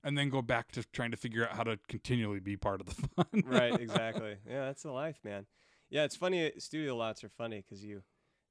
and 0.04 0.18
then 0.18 0.30
go 0.30 0.42
back 0.42 0.72
to 0.74 0.84
trying 0.92 1.12
to 1.12 1.18
figure 1.18 1.48
out 1.48 1.56
how 1.56 1.64
to 1.64 1.78
continually 1.88 2.40
be 2.40 2.58
part 2.58 2.82
of 2.82 2.88
the 2.88 3.08
fun. 3.16 3.44
right. 3.46 3.80
Exactly. 3.80 4.36
Yeah, 4.50 4.66
that's 4.66 4.84
the 4.84 4.92
life, 4.92 5.20
man. 5.24 5.46
Yeah, 5.90 6.04
it's 6.04 6.16
funny. 6.16 6.52
Studio 6.58 6.96
lots 6.96 7.24
are 7.24 7.30
funny 7.30 7.64
because 7.68 7.84
you, 7.84 8.04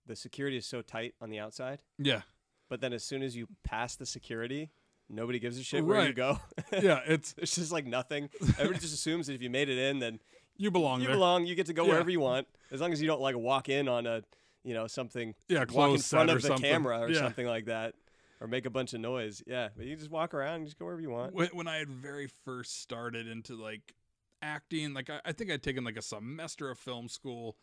the 0.07 0.16
security 0.16 0.57
is 0.57 0.66
so 0.66 0.82
tight 0.82 1.14
on 1.20 1.30
the 1.30 1.38
outside, 1.38 1.82
yeah, 1.98 2.22
but 2.68 2.80
then 2.80 2.92
as 2.92 3.05
soon 3.05 3.22
as 3.22 3.36
you 3.36 3.46
pass 3.64 3.96
the 3.96 4.07
security, 4.07 4.70
nobody 5.09 5.38
gives 5.38 5.59
a 5.59 5.62
shit 5.62 5.84
where 5.84 6.07
you 6.07 6.12
go. 6.12 6.38
yeah, 6.72 7.01
it's 7.07 7.34
It's 7.38 7.55
just 7.55 7.72
like 7.72 7.86
nothing. 7.86 8.28
Everybody 8.59 8.80
just 8.80 8.94
assumes 8.94 9.26
that 9.26 9.34
if 9.34 9.42
you 9.42 9.51
made 9.51 9.68
it 9.68 9.78
in, 9.78 9.98
then 9.98 10.20
you 10.57 10.70
belong 10.70 11.01
you 11.01 11.07
there. 11.07 11.16
belong. 11.16 11.46
You 11.46 11.55
get 11.55 11.66
to 11.66 11.72
go 11.72 11.84
Yeah. 11.84 11.90
wherever 11.92 12.11
you 12.11 12.20
want, 12.20 12.46
as 12.70 12.80
long 12.80 12.92
as 12.92 13.01
you 13.01 13.07
don't 13.09 13.20
like 13.20 13.36
walk 13.36 13.68
in 13.68 13.88
on 13.88 14.07
a, 14.07 14.22
you 14.62 14.74
know, 14.74 14.86
something 14.86 15.34
yeah, 15.48 15.64
walk 15.72 15.92
in 15.92 15.98
front 16.01 16.30
of 16.30 16.42
the 16.42 16.48
something. 16.48 16.70
camera 16.70 17.01
or 17.01 17.09
yeah. 17.09 17.18
something 17.18 17.46
like 17.46 17.64
that, 17.66 17.94
or 18.40 18.46
make 18.46 18.66
a 18.66 18.70
bunch 18.70 18.92
of 18.92 19.01
noise. 19.01 19.42
Yeah, 19.46 19.68
but 19.76 19.86
you 19.86 19.96
just 19.96 20.11
walk 20.11 20.34
around 20.34 20.57
and 20.57 20.66
just 20.66 20.78
go 20.78 20.84
wherever 20.84 21.01
you 21.01 21.11
want. 21.11 21.34
When, 21.34 21.48
when 21.48 21.66
I 21.68 21.76
had 21.78 21.88
very 21.88 22.28
first 22.44 22.80
started 22.82 23.26
into 23.26 23.55
like 23.57 23.94
acting, 24.42 24.92
like 24.94 25.09
I, 25.11 25.20
I 25.24 25.32
think 25.32 25.51
I'd 25.51 25.62
taken 25.62 25.82
like 25.84 25.96
a 25.96 26.03
semester 26.03 26.70
of 26.70 26.78
film 26.78 27.09
school. 27.09 27.57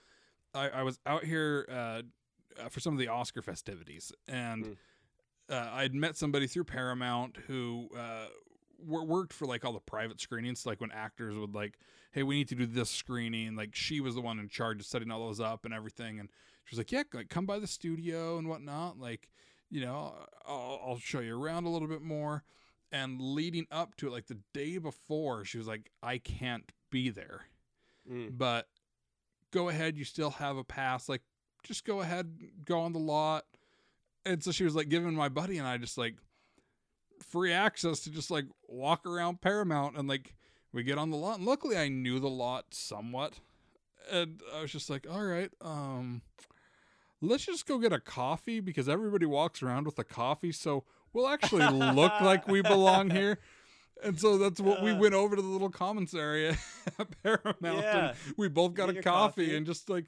I, 0.53 0.69
I 0.69 0.83
was 0.83 0.99
out 1.05 1.23
here 1.23 1.67
uh, 1.71 2.01
uh, 2.63 2.69
for 2.69 2.79
some 2.79 2.93
of 2.93 2.99
the 2.99 3.07
Oscar 3.07 3.41
festivities, 3.41 4.11
and 4.27 4.65
Mm. 4.65 4.77
uh, 5.49 5.69
I'd 5.73 5.93
met 5.95 6.17
somebody 6.17 6.47
through 6.47 6.65
Paramount 6.65 7.37
who 7.47 7.89
uh, 7.97 8.27
wor- 8.79 9.05
worked 9.05 9.33
for 9.33 9.45
like 9.45 9.63
all 9.65 9.73
the 9.73 9.79
private 9.79 10.19
screenings. 10.21 10.65
Like 10.65 10.81
when 10.81 10.91
actors 10.91 11.35
would 11.37 11.53
like, 11.55 11.77
"Hey, 12.11 12.23
we 12.23 12.35
need 12.35 12.47
to 12.49 12.55
do 12.55 12.65
this 12.65 12.89
screening." 12.89 13.55
Like 13.55 13.75
she 13.75 14.01
was 14.01 14.15
the 14.15 14.21
one 14.21 14.39
in 14.39 14.49
charge 14.49 14.79
of 14.79 14.85
setting 14.85 15.11
all 15.11 15.25
those 15.27 15.39
up 15.39 15.65
and 15.65 15.73
everything, 15.73 16.19
and 16.19 16.29
she 16.65 16.75
was 16.75 16.79
like, 16.79 16.91
"Yeah, 16.91 17.03
like 17.13 17.29
come 17.29 17.45
by 17.45 17.59
the 17.59 17.67
studio 17.67 18.37
and 18.37 18.47
whatnot." 18.49 18.99
Like, 18.99 19.29
you 19.69 19.81
know, 19.81 20.13
I'll, 20.45 20.81
I'll 20.85 20.99
show 20.99 21.19
you 21.19 21.41
around 21.41 21.65
a 21.65 21.69
little 21.69 21.87
bit 21.87 22.01
more. 22.01 22.43
And 22.91 23.19
leading 23.19 23.67
up 23.69 23.95
to 23.97 24.07
it, 24.07 24.11
like 24.11 24.27
the 24.27 24.39
day 24.53 24.77
before, 24.77 25.43
she 25.45 25.57
was 25.57 25.67
like, 25.67 25.91
"I 26.03 26.17
can't 26.19 26.71
be 26.89 27.09
there." 27.09 27.45
Mm. 28.09 28.37
but 28.37 28.69
go 29.51 29.67
ahead 29.67 29.97
you 29.97 30.05
still 30.05 30.29
have 30.29 30.55
a 30.55 30.63
pass 30.63 31.09
like 31.09 31.23
just 31.67 31.85
go 31.85 32.01
ahead 32.01 32.31
go 32.65 32.79
on 32.79 32.93
the 32.93 32.99
lot 32.99 33.45
and 34.25 34.43
so 34.43 34.51
she 34.51 34.63
was 34.63 34.75
like 34.75 34.89
giving 34.89 35.13
my 35.13 35.29
buddy 35.29 35.57
and 35.57 35.67
i 35.67 35.77
just 35.77 35.97
like 35.97 36.15
free 37.25 37.51
access 37.51 37.99
to 38.01 38.09
just 38.11 38.29
like 38.31 38.45
walk 38.67 39.05
around 39.05 39.41
paramount 39.41 39.97
and 39.97 40.07
like 40.07 40.35
we 40.71 40.83
get 40.83 40.97
on 40.97 41.09
the 41.09 41.17
lot 41.17 41.37
and 41.37 41.45
luckily 41.47 41.77
i 41.77 41.87
knew 41.87 42.19
the 42.19 42.29
lot 42.29 42.65
somewhat 42.71 43.39
and 44.11 44.41
i 44.55 44.61
was 44.61 44.71
just 44.71 44.89
like 44.89 45.05
all 45.09 45.23
right 45.23 45.51
um 45.61 46.21
let's 47.21 47.45
just 47.45 47.65
go 47.65 47.77
get 47.79 47.91
a 47.91 47.99
coffee 47.99 48.59
because 48.59 48.87
everybody 48.87 49.25
walks 49.25 49.61
around 49.63 49.85
with 49.85 49.97
a 49.99 50.03
coffee 50.03 50.51
so 50.51 50.83
we'll 51.13 51.27
actually 51.27 51.67
look 51.67 52.11
like 52.21 52.47
we 52.47 52.61
belong 52.61 53.09
here 53.09 53.39
and 54.03 54.19
so 54.19 54.37
that's 54.37 54.61
what 54.61 54.83
we 54.83 54.91
Uh. 54.91 54.97
went 54.97 55.15
over 55.15 55.35
to 55.35 55.41
the 55.41 55.47
little 55.47 55.71
commons 55.71 56.13
area 56.27 56.55
at 56.99 57.23
Paramount. 57.23 57.57
Yeah. 57.81 58.09
And 58.09 58.17
we 58.37 58.47
both 58.47 58.75
got 58.75 58.89
Get 58.93 58.97
a 58.97 59.01
coffee, 59.01 59.45
coffee. 59.47 59.55
and 59.57 59.65
just 59.65 59.89
like 59.89 60.05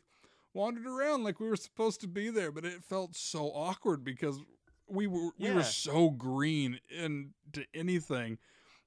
wandered 0.54 0.86
around 0.88 1.24
like 1.24 1.39
we 1.39 1.47
were 1.50 1.56
supposed 1.56 2.02
to 2.02 2.08
be 2.08 2.30
there, 2.30 2.52
but 2.52 2.66
it 2.66 2.84
felt 2.84 3.16
so 3.16 3.45
awkward 3.54 4.04
because 4.04 4.39
we 4.88 5.08
were 5.08 5.32
we 5.38 5.47
Yeah. 5.50 5.56
were 5.56 5.64
so 5.64 6.10
green 6.10 6.80
into 6.89 7.66
anything. 7.74 8.38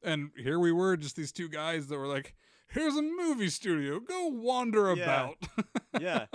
And 0.02 0.30
here 0.36 0.58
we 0.58 0.72
were, 0.72 0.96
just 0.96 1.14
these 1.16 1.30
two 1.32 1.48
guys 1.48 1.86
that 1.86 1.96
were 1.96 2.08
like, 2.08 2.34
"Here's 2.68 2.96
a 2.96 3.02
movie 3.02 3.48
studio. 3.48 4.00
Go 4.00 4.26
wander 4.26 4.92
Yeah. 4.94 5.02
about." 5.02 5.36
yeah. 6.00 6.26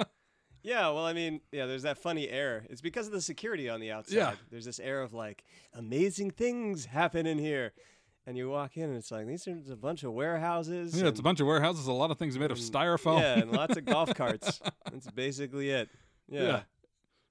Yeah, 0.63 0.89
well, 0.89 1.05
I 1.05 1.13
mean, 1.13 1.41
yeah, 1.51 1.65
there's 1.65 1.84
that 1.84 1.97
funny 1.97 2.28
air. 2.30 2.65
It's 2.69 2.82
because 2.82 3.07
of 3.07 3.13
the 3.13 3.21
security 3.21 3.69
on 3.69 3.80
the 3.80 3.91
outside. 3.91 4.15
Yeah. 4.15 4.36
There's 4.49 4.65
this 4.65 4.80
air 4.80 5.01
of 5.01 5.13
like 5.13 5.43
amazing 5.73 6.32
things 6.32 6.86
happen 6.86 7.25
in 7.25 7.38
here. 7.38 7.73
And 8.28 8.38
you 8.38 8.49
walk 8.49 8.75
in 8.78 8.84
and 8.84 8.97
it's 8.97 9.09
like 9.09 9.25
these 9.25 9.47
are 9.47 9.57
a 9.71 9.75
bunch 9.78 10.03
of 10.03 10.11
warehouses. 10.11 10.99
yeah, 11.01 11.07
it's 11.07 11.19
a 11.19 11.23
bunch 11.23 11.39
of 11.39 11.47
warehouses. 11.47 11.88
A 11.88 11.93
lot 11.93 12.11
of 12.11 12.19
things 12.19 12.38
made 12.38 12.51
of 12.51 12.57
styrofoam. 12.57 13.21
Yeah, 13.21 13.39
and 13.39 13.51
lots 13.53 13.78
of 13.78 13.86
golf 13.86 14.13
carts. 14.15 14.59
That's 14.91 15.09
basically 15.09 15.69
it. 15.69 15.89
Yeah. 16.28 16.41
yeah, 16.43 16.61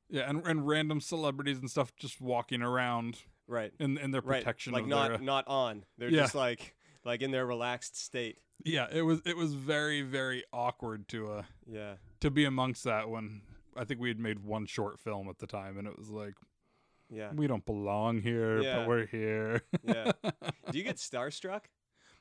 Yeah, 0.09 0.31
and, 0.31 0.47
and 0.47 0.67
random 0.67 1.01
celebrities 1.03 1.59
and 1.59 1.71
stuff 1.71 1.95
just 1.97 2.21
walking 2.21 2.63
around 2.63 3.19
Right. 3.47 3.73
in 3.79 3.99
in 3.99 4.11
their 4.11 4.23
Right. 4.23 4.43
protection 4.43 4.73
like 4.73 4.85
of 4.85 4.89
not 4.89 5.09
their. 5.09 5.19
uh, 5.19 5.21
not 5.21 5.47
on. 5.47 5.85
They're 5.99 6.09
Yeah. 6.09 6.23
just 6.23 6.35
like 6.35 6.75
like 7.05 7.21
in 7.23 7.31
their 7.31 7.45
relaxed 7.47 7.97
state. 7.97 8.39
yeah, 8.65 8.87
it 8.91 9.03
was 9.03 9.21
it 9.27 9.37
was 9.37 9.53
very 9.53 10.01
very 10.03 10.45
awkward 10.53 11.07
to 11.09 11.31
uh 11.31 11.43
Yeah. 11.67 11.97
to 12.21 12.31
be 12.31 12.47
amongst 12.47 12.85
that 12.85 13.11
when 13.11 13.43
I 13.77 13.85
think 13.85 14.01
we 14.01 14.09
had 14.09 14.19
made 14.19 14.39
one 14.39 14.65
short 14.65 14.99
film 14.99 15.29
at 15.29 15.39
the 15.41 15.47
time, 15.47 15.77
and 15.77 15.87
it 15.87 15.99
was 15.99 16.09
like 16.09 16.33
Yeah. 17.11 17.31
we 17.35 17.47
don't 17.47 17.65
belong 17.65 18.21
here, 18.21 18.61
Yeah. 18.61 18.79
but 18.79 18.89
we're 18.89 19.07
here. 19.07 19.63
Yeah. 19.85 20.13
Do 20.71 20.79
you 20.79 20.85
get 20.85 20.97
starstruck? 20.97 21.63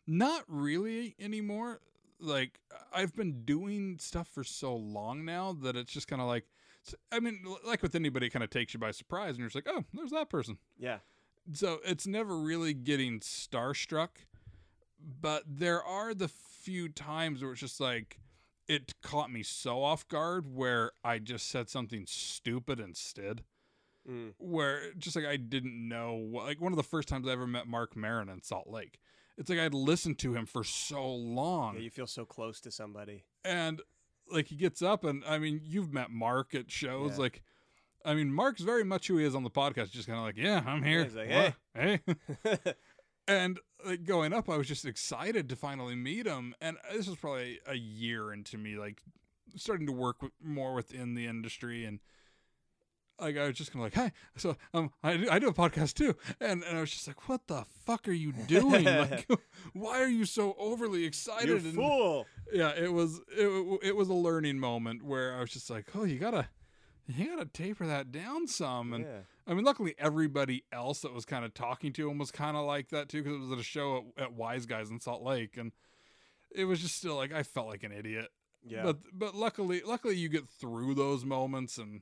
Not 0.08 0.44
really 0.48 1.16
anymore. 1.20 1.82
Like 2.20 2.60
I've 2.94 3.16
been 3.16 3.44
doing 3.46 3.98
stuff 4.00 4.28
for 4.28 4.44
so 4.44 4.76
long 4.76 5.26
now 5.26 5.54
that 5.64 5.76
it's 5.76 5.92
just 5.92 6.08
kind 6.08 6.22
of 6.22 6.28
like, 6.28 6.46
I 7.12 7.20
mean, 7.20 7.44
like 7.66 7.82
with 7.82 7.96
anybody, 7.96 8.30
kind 8.30 8.44
of 8.44 8.50
takes 8.52 8.74
you 8.74 8.80
by 8.80 8.92
surprise, 8.92 9.30
and 9.32 9.40
you're 9.40 9.48
just 9.50 9.56
like, 9.56 9.68
oh, 9.68 9.84
there's 9.94 10.12
that 10.12 10.30
person. 10.30 10.58
Yeah. 10.78 11.00
So 11.54 11.80
it's 11.84 12.06
never 12.08 12.38
really 12.38 12.74
getting 12.74 13.20
starstruck, 13.20 14.10
but 15.00 15.44
there 15.48 15.84
are 15.84 16.14
the 16.14 16.28
few 16.28 16.90
times 16.90 17.42
where 17.42 17.52
it's 17.52 17.62
just 17.62 17.80
like 17.80 18.20
it 18.68 18.94
caught 19.04 19.32
me 19.32 19.44
so 19.44 19.84
off 19.84 20.08
guard 20.08 20.46
where 20.56 20.92
I 21.04 21.20
just 21.20 21.48
said 21.50 21.70
something 21.70 22.06
stupid 22.08 22.80
instead. 22.80 23.44
Mm. 24.10 24.34
Where 24.38 24.94
just 24.98 25.16
like 25.16 25.26
I 25.26 25.38
didn't 25.38 25.88
know, 25.88 26.16
like 26.32 26.62
one 26.62 26.72
of 26.72 26.78
the 26.78 26.84
first 26.84 27.08
times 27.08 27.28
I 27.28 27.32
ever 27.32 27.48
met 27.48 27.68
Marc 27.68 27.96
Maron 27.96 28.30
in 28.30 28.42
Salt 28.44 28.68
Lake. 28.70 29.00
It's 29.38 29.50
like 29.50 29.60
I'd 29.60 29.74
listened 29.74 30.20
to 30.20 30.34
him 30.34 30.46
for 30.46 30.64
so 30.64 31.06
long, 31.14 31.76
Yeah, 31.76 31.82
you 31.82 31.90
feel 31.90 32.08
so 32.08 32.24
close 32.26 32.60
to 32.62 32.72
somebody. 32.72 33.26
and 33.44 33.82
like 34.32 34.48
he 34.48 34.56
gets 34.56 34.82
up 34.82 35.04
and 35.04 35.24
I 35.28 35.38
mean 35.40 35.60
you've 35.64 35.92
met 35.94 36.10
Marc 36.12 36.56
at 36.56 36.72
shows 36.72 37.12
Yeah. 37.14 37.18
like 37.24 37.44
I 38.04 38.14
mean 38.16 38.32
Marc's 38.32 38.62
very 38.62 38.84
much 38.84 39.08
who 39.08 39.18
he 39.18 39.26
is 39.26 39.36
on 39.36 39.44
the 39.44 39.50
podcast 39.52 39.92
just 39.92 40.08
kind 40.08 40.18
of 40.20 40.26
like 40.26 40.38
yeah 40.38 40.64
I'm 40.66 40.82
here 40.84 41.04
he's 41.04 41.16
like, 41.16 41.30
What? 41.30 41.54
hey 41.76 42.00
and 43.28 43.60
like 43.86 44.04
going 44.04 44.34
up 44.34 44.50
I 44.50 44.58
was 44.58 44.68
just 44.68 44.86
excited 44.86 45.50
to 45.50 45.56
finally 45.56 45.96
meet 45.96 46.26
him 46.26 46.56
and 46.62 46.78
this 46.94 47.08
was 47.08 47.18
probably 47.18 47.60
a 47.68 47.76
year 47.76 48.32
into 48.34 48.58
me 48.58 48.78
like 48.78 49.02
starting 49.56 49.86
to 49.88 49.94
work 49.94 50.22
with, 50.22 50.32
more 50.44 50.74
within 50.74 51.14
the 51.16 51.28
industry 51.28 51.86
and 51.86 52.00
like 53.20 53.38
I 53.38 53.48
was 53.48 53.56
just 53.56 53.72
kind 53.72 53.86
of 53.86 53.94
like, 53.94 53.96
"Hi, 53.96 54.12
so 54.36 54.56
um, 54.74 54.92
I 55.04 55.18
do, 55.18 55.30
I 55.30 55.40
do 55.40 55.48
a 55.48 55.54
podcast 55.54 55.94
too, 55.94 56.16
and 56.40 56.64
and 56.64 56.78
I 56.78 56.82
was 56.82 56.92
just 56.92 57.08
like, 57.08 57.28
what 57.30 57.48
the 57.48 57.64
fuck 57.86 58.08
are 58.08 58.14
you 58.14 58.34
doing? 58.34 58.84
like, 58.86 59.28
why 59.74 60.02
are 60.02 60.08
you 60.08 60.26
so 60.26 60.56
overly 60.58 61.06
excited? 61.06 61.48
you 61.48 61.56
and- 61.56 61.74
fool. 61.74 62.26
yeah, 62.52 62.72
it 62.72 62.92
was 62.92 63.22
it, 63.36 63.80
it 63.84 63.96
was 63.96 64.10
a 64.10 64.14
learning 64.14 64.60
moment 64.60 65.04
where 65.04 65.36
I 65.36 65.42
was 65.42 65.52
just 65.52 65.70
like, 65.70 65.86
oh, 65.96 66.04
you 66.04 66.20
gotta 66.20 66.48
you 67.08 67.28
gotta 67.28 67.46
taper 67.46 67.86
that 67.88 68.12
down 68.12 68.48
some. 68.48 68.94
And 68.94 69.06
yeah. 69.06 69.20
I 69.48 69.54
mean, 69.54 69.64
luckily 69.64 69.96
everybody 69.98 70.64
else 70.72 71.02
that 71.02 71.14
was 71.14 71.26
kind 71.26 71.46
of 71.46 71.54
talking 71.54 71.94
to 71.94 72.10
him 72.10 72.18
was 72.18 72.32
kind 72.32 72.58
of 72.58 72.66
like 72.66 72.90
that 72.90 73.10
too, 73.10 73.24
because 73.24 73.38
it 73.38 73.42
was 73.42 73.52
at 73.52 73.60
a 73.60 73.64
show 73.64 74.06
at, 74.18 74.24
at 74.24 74.34
Wise 74.34 74.66
Guys 74.66 74.90
in 74.90 75.00
Salt 75.00 75.24
Lake, 75.24 75.58
and 75.58 75.72
it 76.54 76.66
was 76.66 76.82
just 76.82 76.96
still 76.96 77.16
like 77.16 77.32
I 77.32 77.44
felt 77.44 77.68
like 77.68 77.84
an 77.84 77.92
idiot. 77.92 78.30
Yeah. 78.68 78.84
But 78.84 78.98
but 79.14 79.36
luckily 79.36 79.82
luckily 79.86 80.18
you 80.18 80.28
get 80.28 80.50
through 80.50 80.96
those 80.96 81.24
moments 81.24 81.78
and 81.78 82.02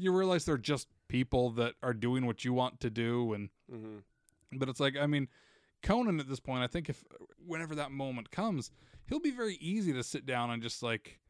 you 0.00 0.12
realize 0.16 0.44
they're 0.44 0.56
just 0.58 0.88
people 1.08 1.50
that 1.50 1.74
are 1.82 1.92
doing 1.94 2.24
what 2.26 2.44
you 2.44 2.52
want 2.52 2.80
to 2.80 2.90
do 2.90 3.32
and 3.34 3.48
hmm 3.70 3.98
but 4.52 4.68
it's 4.68 4.80
like 4.80 4.96
I 4.96 5.06
mean, 5.06 5.28
Conan 5.82 6.18
at 6.18 6.28
this 6.28 6.40
point, 6.40 6.64
I 6.64 6.66
think 6.66 6.88
if 6.88 7.04
whenever 7.46 7.74
that 7.76 7.92
moment 7.92 8.32
comes, 8.32 8.72
he'll 9.08 9.20
be 9.20 9.30
very 9.30 9.54
easy 9.60 9.92
to 9.92 10.02
sit 10.02 10.26
down 10.26 10.50
and 10.50 10.60
just 10.60 10.82
like 10.82 11.20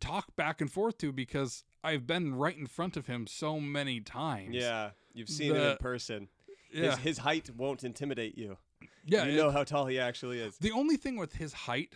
talk 0.00 0.36
back 0.36 0.60
and 0.60 0.70
forth 0.70 0.96
to 0.98 1.10
because 1.12 1.64
I've 1.82 2.06
been 2.06 2.34
right 2.36 2.56
in 2.56 2.66
front 2.68 2.96
of 2.96 3.06
him 3.06 3.26
so 3.26 3.58
many 3.58 4.00
times. 4.00 4.54
Yeah. 4.54 4.90
You've 5.12 5.28
seen 5.28 5.54
him 5.54 5.62
in 5.62 5.76
person. 5.78 6.28
yeah, 6.72 6.90
His, 6.90 6.98
his 6.98 7.18
height 7.18 7.50
won't 7.56 7.82
intimidate 7.84 8.36
you. 8.38 8.58
yeah. 9.04 9.24
you 9.24 9.32
it- 9.32 9.36
know 9.36 9.50
how 9.50 9.64
tall 9.64 9.86
he 9.86 9.98
actually 9.98 10.38
is. 10.40 10.56
the 10.58 10.70
only 10.72 10.96
thing 10.96 11.16
with 11.16 11.34
his 11.34 11.52
height 11.52 11.94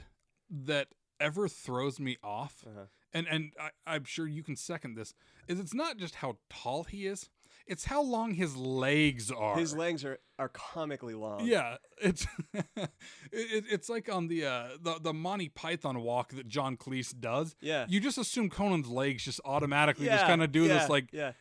that 0.51 0.89
ever 1.21 1.47
throws 1.49 2.01
me 2.01 2.17
off, 2.25 2.65
Uh-huh. 2.67 2.87
And 3.13 3.27
and 3.29 3.53
I, 3.61 3.71
I'm 3.87 4.05
sure 4.05 4.27
you 4.27 4.43
can 4.43 4.57
second 4.57 4.95
this, 4.97 5.15
is 5.49 5.59
it's 5.61 5.75
not 5.75 5.97
just 5.97 6.17
how 6.17 6.37
tall 6.49 6.85
he 6.85 7.07
is, 7.07 7.29
it's 7.67 7.85
how 7.85 8.03
long 8.03 8.35
his 8.35 8.57
legs 8.57 9.31
are. 9.31 9.57
His 9.57 9.75
legs 9.77 10.05
are, 10.05 10.19
are 10.39 10.49
comically 10.49 11.15
long. 11.15 11.47
Yeah, 11.47 11.77
it's 12.01 12.27
it, 12.55 12.91
it- 13.33 13.65
it's 13.71 13.89
like 13.89 14.13
on 14.13 14.29
the 14.29 14.45
uh 14.45 14.69
the 14.83 14.99
the 15.01 15.13
Monty 15.13 15.49
Python 15.49 16.01
walk 16.03 16.33
that 16.33 16.49
John 16.49 16.77
Cleese 16.77 17.19
does. 17.19 17.55
Yeah. 17.61 17.87
You 17.89 18.01
just 18.01 18.19
assume 18.19 18.49
Conan's 18.49 18.89
legs 18.89 19.25
just 19.25 19.41
automatically 19.45 20.07
just 20.07 20.27
kind 20.27 20.43
of 20.43 20.53
do 20.53 20.65
yeah, 20.65 20.79
this 20.79 20.89
like 20.89 21.09
yeah. 21.13 21.33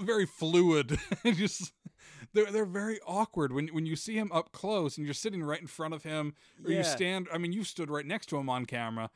very 0.00 0.26
fluid. 0.26 0.98
just 1.24 1.72
they're 2.32 2.50
they're 2.50 2.64
very 2.64 2.98
awkward 3.06 3.52
when 3.52 3.68
when 3.68 3.84
you 3.86 3.96
see 3.96 4.14
him 4.16 4.30
up 4.32 4.52
close 4.52 4.96
and 4.96 5.06
you're 5.06 5.14
sitting 5.14 5.42
right 5.42 5.60
in 5.60 5.66
front 5.66 5.92
of 5.94 6.02
him 6.02 6.34
or 6.64 6.70
you 6.70 6.82
stand. 6.84 7.28
I 7.32 7.38
mean, 7.38 7.52
you 7.52 7.64
stood 7.64 7.90
right 7.90 8.06
next 8.06 8.26
to 8.26 8.38
him 8.38 8.48
on 8.48 8.64
camera. 8.64 9.10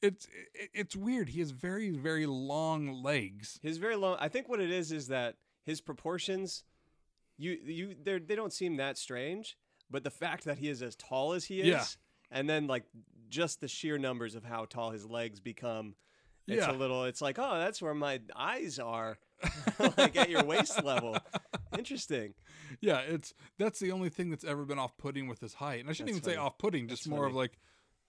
It's 0.00 0.28
it's 0.72 0.94
weird. 0.94 1.30
He 1.30 1.40
has 1.40 1.50
very 1.50 1.90
very 1.90 2.26
long 2.26 3.02
legs. 3.02 3.58
His 3.62 3.78
very 3.78 3.96
long. 3.96 4.16
I 4.20 4.28
think 4.28 4.48
what 4.48 4.60
it 4.60 4.70
is 4.70 4.92
is 4.92 5.08
that 5.08 5.36
his 5.64 5.80
proportions, 5.80 6.64
you 7.36 7.52
you 7.64 7.94
they 8.00 8.18
they 8.18 8.34
don't 8.36 8.52
seem 8.52 8.76
that 8.76 8.96
strange, 8.96 9.56
but 9.90 10.04
the 10.04 10.10
fact 10.10 10.44
that 10.44 10.58
he 10.58 10.68
is 10.68 10.82
as 10.82 10.94
tall 10.96 11.32
as 11.32 11.44
he 11.46 11.60
is, 11.60 11.66
Yeah. 11.66 11.84
and 12.30 12.48
then 12.48 12.66
like 12.68 12.84
just 13.28 13.60
the 13.60 13.68
sheer 13.68 13.98
numbers 13.98 14.34
of 14.34 14.44
how 14.44 14.64
tall 14.66 14.90
his 14.90 15.04
legs 15.04 15.40
become, 15.40 15.94
it's 16.46 16.64
Yeah. 16.64 16.70
a 16.70 16.76
little. 16.76 17.04
It's 17.04 17.20
like 17.20 17.38
oh, 17.40 17.58
that's 17.58 17.82
where 17.82 17.94
my 17.94 18.20
eyes 18.36 18.78
are, 18.78 19.18
like 19.96 20.16
at 20.16 20.30
your 20.30 20.44
waist 20.44 20.82
level. 20.84 21.16
Interesting. 21.76 22.34
Yeah, 22.80 23.00
it's 23.00 23.34
that's 23.58 23.80
the 23.80 23.90
only 23.92 24.10
thing 24.10 24.30
that's 24.30 24.44
ever 24.44 24.64
been 24.64 24.78
off 24.78 24.96
putting 24.96 25.26
with 25.26 25.40
his 25.40 25.54
height. 25.54 25.80
And 25.80 25.90
I 25.90 25.92
shouldn't 25.92 26.14
That's 26.16 26.28
even 26.28 26.36
say 26.36 26.40
off 26.40 26.56
putting, 26.58 26.86
just 26.88 27.02
That's 27.04 27.08
more 27.10 27.26
of 27.26 27.34
like, 27.34 27.58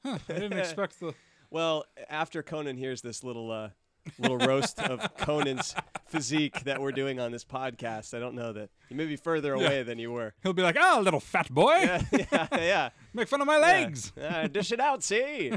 huh, 0.06 0.20
I 0.30 0.34
didn't 0.34 0.54
expect 0.60 1.00
the 1.00 1.14
Well, 1.52 1.86
after 2.10 2.44
Conan 2.44 2.78
hears 2.78 3.02
this 3.02 3.24
little 3.24 3.52
uh, 3.52 3.70
little 4.18 4.38
roast 4.38 4.80
of 4.82 5.16
Conan's 5.18 5.74
physique 6.08 6.62
that 6.64 6.80
we're 6.82 6.92
doing 6.92 7.20
on 7.20 7.32
this 7.32 7.44
podcast, 7.44 8.16
I 8.16 8.20
don't 8.20 8.36
know 8.36 8.54
that 8.54 8.70
you 8.90 8.96
may 8.96 9.06
be 9.06 9.16
further 9.16 9.56
Yeah. 9.56 9.66
away 9.66 9.84
than 9.84 9.98
you 10.00 10.12
were. 10.12 10.34
he'll 10.44 10.54
be 10.54 10.62
like, 10.62 10.78
ah, 10.80 11.00
little 11.02 11.20
fat 11.20 11.50
boy, 11.50 11.74
Yeah, 11.82 12.02
yeah, 12.32 12.48
yeah. 12.52 12.90
make 13.14 13.28
fun 13.28 13.42
of 13.42 13.48
my 13.48 13.58
legs. 13.58 14.12
Yeah, 14.18 14.48
dish 14.48 14.72
it 14.72 14.80
out, 14.80 15.04
see? 15.04 15.54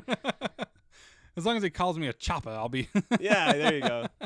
As 1.37 1.47
long 1.47 1.57
as 1.57 1.63
he 1.63 1.71
calls 1.71 1.99
me 1.99 2.09
a 2.09 2.13
chopper, 2.13 2.51
I'll 2.51 2.69
be 2.69 2.89
Yeah, 3.21 3.53
there 3.53 3.75
you 3.75 3.81
go. 3.83 4.07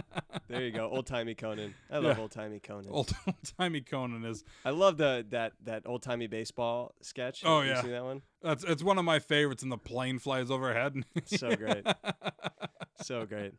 There 0.49 0.63
you 0.63 0.71
go. 0.71 0.89
Old 0.89 1.07
timey 1.07 1.35
Conan. 1.35 1.75
I 1.91 1.97
love 1.99 2.17
Yeah. 2.17 2.23
old 2.23 2.31
timey 2.31 2.61
Conan. 2.61 2.87
old 2.91 3.13
timey 3.59 3.81
Conan 3.81 4.25
is. 4.25 4.45
I 4.65 4.71
love 4.71 4.97
the 4.97 5.27
that 5.31 5.55
that 5.65 5.83
old 5.87 6.03
timey 6.03 6.29
baseball 6.29 6.95
sketch. 7.03 7.43
Oh, 7.45 7.63
You 7.63 7.71
yeah. 7.71 7.83
seen 7.83 7.91
that 7.91 8.05
one? 8.05 8.23
That's 8.43 8.63
it's 8.63 8.83
one 8.85 8.97
of 8.97 9.05
my 9.05 9.19
favorites. 9.19 9.65
And 9.65 9.73
the 9.73 9.77
plane 9.79 10.21
flies 10.21 10.49
overhead. 10.51 10.95
So 11.25 11.57
great. 11.57 11.85
So 13.03 13.27
great. 13.27 13.55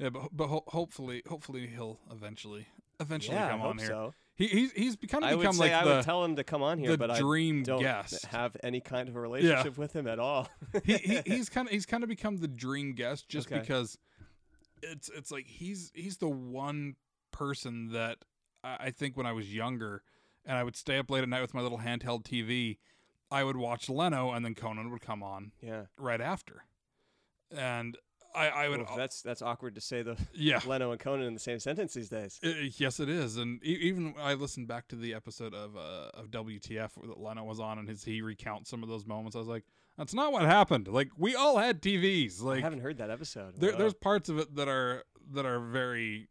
yeah, 0.00 0.10
but 0.10 0.30
but 0.36 0.48
ho- 0.48 0.64
hopefully 0.66 1.22
hopefully 1.28 1.68
he'll 1.68 2.00
eventually 2.10 2.66
eventually 2.98 3.36
yeah, 3.36 3.50
come 3.50 3.62
I 3.62 3.66
on 3.66 3.78
here. 3.78 3.86
so. 3.86 4.14
He 4.40 4.46
he's 4.46 4.72
he's 4.72 4.96
become 4.96 5.22
I 5.22 5.34
would 5.34 5.52
say 5.52 5.58
like 5.58 5.72
I 5.72 5.84
the 5.84 5.90
would 5.96 6.04
tell 6.04 6.24
him 6.24 6.36
to 6.36 6.44
come 6.44 6.62
on 6.62 6.78
here, 6.78 6.92
the 6.92 6.98
but 6.98 7.10
I 7.10 7.18
dream 7.18 7.62
don't 7.62 7.80
guest. 7.80 8.24
have 8.24 8.56
any 8.62 8.80
kind 8.80 9.06
of 9.06 9.14
a 9.14 9.20
relationship 9.20 9.76
with 9.76 9.92
him 9.92 10.06
at 10.06 10.18
all. 10.18 10.48
he, 10.82 10.96
he 10.96 11.20
he's 11.26 11.50
kind 11.50 11.68
of 11.68 11.72
he's 11.72 11.84
kind 11.84 12.02
of 12.02 12.08
become 12.08 12.38
the 12.38 12.48
dream 12.48 12.94
guest 12.94 13.28
just 13.28 13.48
Okay. 13.52 13.60
because 13.60 13.98
it's 14.82 15.10
it's 15.10 15.30
like 15.30 15.46
he's 15.46 15.92
he's 15.94 16.16
the 16.16 16.28
one 16.28 16.96
person 17.32 17.92
that 17.92 18.16
I, 18.64 18.76
I 18.80 18.90
think 18.92 19.14
when 19.14 19.26
I 19.26 19.32
was 19.32 19.54
younger 19.54 20.02
and 20.46 20.56
I 20.56 20.64
would 20.64 20.74
stay 20.74 20.96
up 20.96 21.10
late 21.10 21.22
at 21.22 21.28
night 21.28 21.42
with 21.42 21.52
my 21.52 21.60
little 21.60 21.80
handheld 21.80 22.22
TV, 22.22 22.78
I 23.30 23.44
would 23.44 23.58
watch 23.58 23.90
Leno 23.90 24.30
and 24.32 24.42
then 24.42 24.54
Conan 24.54 24.90
would 24.90 25.02
come 25.02 25.22
on 25.22 25.52
yeah. 25.60 25.82
right 25.98 26.20
after, 26.22 26.64
and 27.54 27.98
I 28.34 28.48
I 28.48 28.68
would 28.68 28.80
Oof, 28.80 28.88
that's 28.96 29.22
that's 29.22 29.42
awkward 29.42 29.74
to 29.74 29.80
say 29.80 30.02
the 30.02 30.16
yeah. 30.32 30.60
Leno 30.66 30.90
and 30.92 31.00
Conan 31.00 31.26
in 31.26 31.34
the 31.34 31.40
same 31.40 31.58
sentence 31.58 31.94
these 31.94 32.08
days. 32.08 32.38
I- 32.44 32.70
yes, 32.76 33.00
it 33.00 33.08
is, 33.08 33.36
and 33.36 33.62
even 33.64 34.14
I 34.20 34.34
listened 34.34 34.68
back 34.68 34.88
to 34.88 34.96
the 34.96 35.14
episode 35.14 35.54
of 35.54 35.76
uh, 35.76 36.10
of 36.14 36.30
WTF 36.30 36.90
that 37.06 37.18
Leno 37.20 37.44
was 37.44 37.60
on, 37.60 37.78
and 37.78 37.88
his 37.88 38.04
he 38.04 38.22
recounts 38.22 38.70
some 38.70 38.82
of 38.82 38.88
those 38.88 39.06
moments. 39.06 39.34
I 39.36 39.40
was 39.40 39.48
like, 39.48 39.64
"That's 39.98 40.14
not 40.14 40.32
what 40.32 40.42
happened. 40.42 40.88
Like 40.88 41.08
we 41.16 41.34
all 41.34 41.58
had 41.58 41.82
TVs. 41.82 42.42
Like 42.42 42.58
I 42.58 42.62
haven't 42.62 42.80
heard 42.80 42.98
that 42.98 43.10
episode. 43.10 43.54
there, 43.56 43.72
there's 43.72 43.94
parts 43.94 44.28
of 44.28 44.38
it 44.38 44.54
that 44.56 44.68
are 44.68 45.04
that 45.32 45.46
are 45.46 45.60
very 45.60 46.28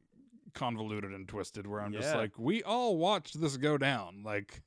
convoluted 0.53 1.11
and 1.13 1.27
twisted 1.27 1.67
where 1.67 1.79
I'm 1.81 1.93
just 1.93 2.15
like 2.15 2.31
we 2.39 2.63
all 2.63 2.97
watched 2.97 3.39
this 3.39 3.55
go 3.57 3.77
down 3.77 4.23
like 4.23 4.63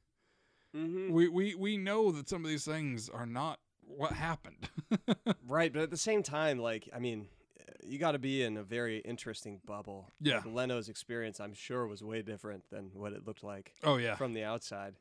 Mhm. 0.76 1.10
we, 1.10 1.28
we 1.28 1.54
we 1.54 1.76
know 1.76 2.12
that 2.12 2.28
some 2.30 2.44
of 2.44 2.48
these 2.50 2.64
things 2.64 3.08
are 3.10 3.26
not 3.26 3.58
what 3.96 4.12
happened 4.12 4.68
Right, 5.46 5.72
but 5.72 5.82
at 5.82 5.90
the 5.90 5.96
same 5.96 6.22
time, 6.22 6.58
like 6.58 6.88
I 6.94 6.98
mean, 6.98 7.26
you 7.84 7.98
got 7.98 8.12
to 8.12 8.18
be 8.18 8.42
in 8.42 8.56
a 8.56 8.62
very 8.62 8.98
interesting 8.98 9.60
bubble. 9.66 10.10
Yeah. 10.20 10.36
Like, 10.36 10.46
Leno's 10.46 10.88
experience, 10.88 11.40
I'm 11.40 11.52
sure, 11.54 11.86
was 11.86 12.02
way 12.02 12.22
different 12.22 12.64
than 12.70 12.90
what 12.94 13.12
it 13.12 13.26
looked 13.26 13.42
like 13.44 13.72
oh 13.84 13.96
yeah 13.96 14.14
from 14.16 14.34
the 14.34 14.44
outside 14.44 14.94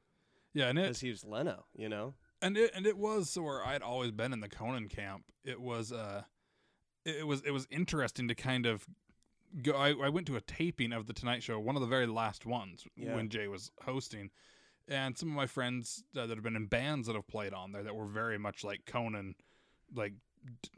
yeah 0.53 0.67
and 0.67 0.77
because 0.77 0.99
he 0.99 1.09
was 1.09 1.23
Leno. 1.25 1.65
You 1.75 1.89
know. 1.89 2.13
and 2.41 2.57
it 2.57 2.71
and 2.75 2.85
it 2.85 2.97
was 2.97 3.29
so 3.29 3.41
where 3.43 3.65
I'd 3.65 3.81
always 3.81 4.11
been 4.11 4.33
in 4.33 4.39
the 4.41 4.49
Conan 4.49 4.87
camp 4.89 5.23
it 5.43 5.59
was 5.61 5.91
uh 5.91 6.23
it, 7.05 7.17
it 7.19 7.27
was 7.27 7.41
it 7.41 7.51
was 7.51 7.67
interesting 7.71 8.27
to 8.27 8.35
kind 8.35 8.65
of 8.65 8.85
go 9.63 9.73
I, 9.73 9.89
I 9.93 10.09
went 10.09 10.27
to 10.27 10.35
a 10.37 10.41
taping 10.41 10.91
of 10.93 11.07
the 11.07 11.13
Tonight 11.13 11.43
Show 11.43 11.59
one 11.59 11.75
of 11.75 11.81
the 11.81 11.87
very 11.87 12.07
last 12.07 12.45
ones 12.45 12.85
Yeah. 12.95 13.15
when 13.15 13.29
Jay 13.29 13.47
was 13.47 13.71
hosting 13.83 14.29
and 14.87 15.17
some 15.17 15.29
of 15.29 15.35
my 15.35 15.47
friends 15.47 16.03
uh, 16.17 16.25
that 16.25 16.35
have 16.35 16.43
been 16.43 16.55
in 16.55 16.65
bands 16.67 17.07
that 17.07 17.15
have 17.15 17.27
played 17.27 17.53
on 17.53 17.71
there 17.71 17.83
that 17.83 17.95
were 17.95 18.05
very 18.05 18.37
much 18.37 18.63
like 18.63 18.85
Conan 18.85 19.35
like 19.93 20.13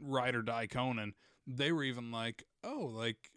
ride 0.00 0.34
or 0.34 0.42
die 0.42 0.66
Conan 0.66 1.14
they 1.46 1.72
were 1.72 1.84
even 1.84 2.10
like 2.10 2.44
oh 2.62 2.90
like 2.92 3.30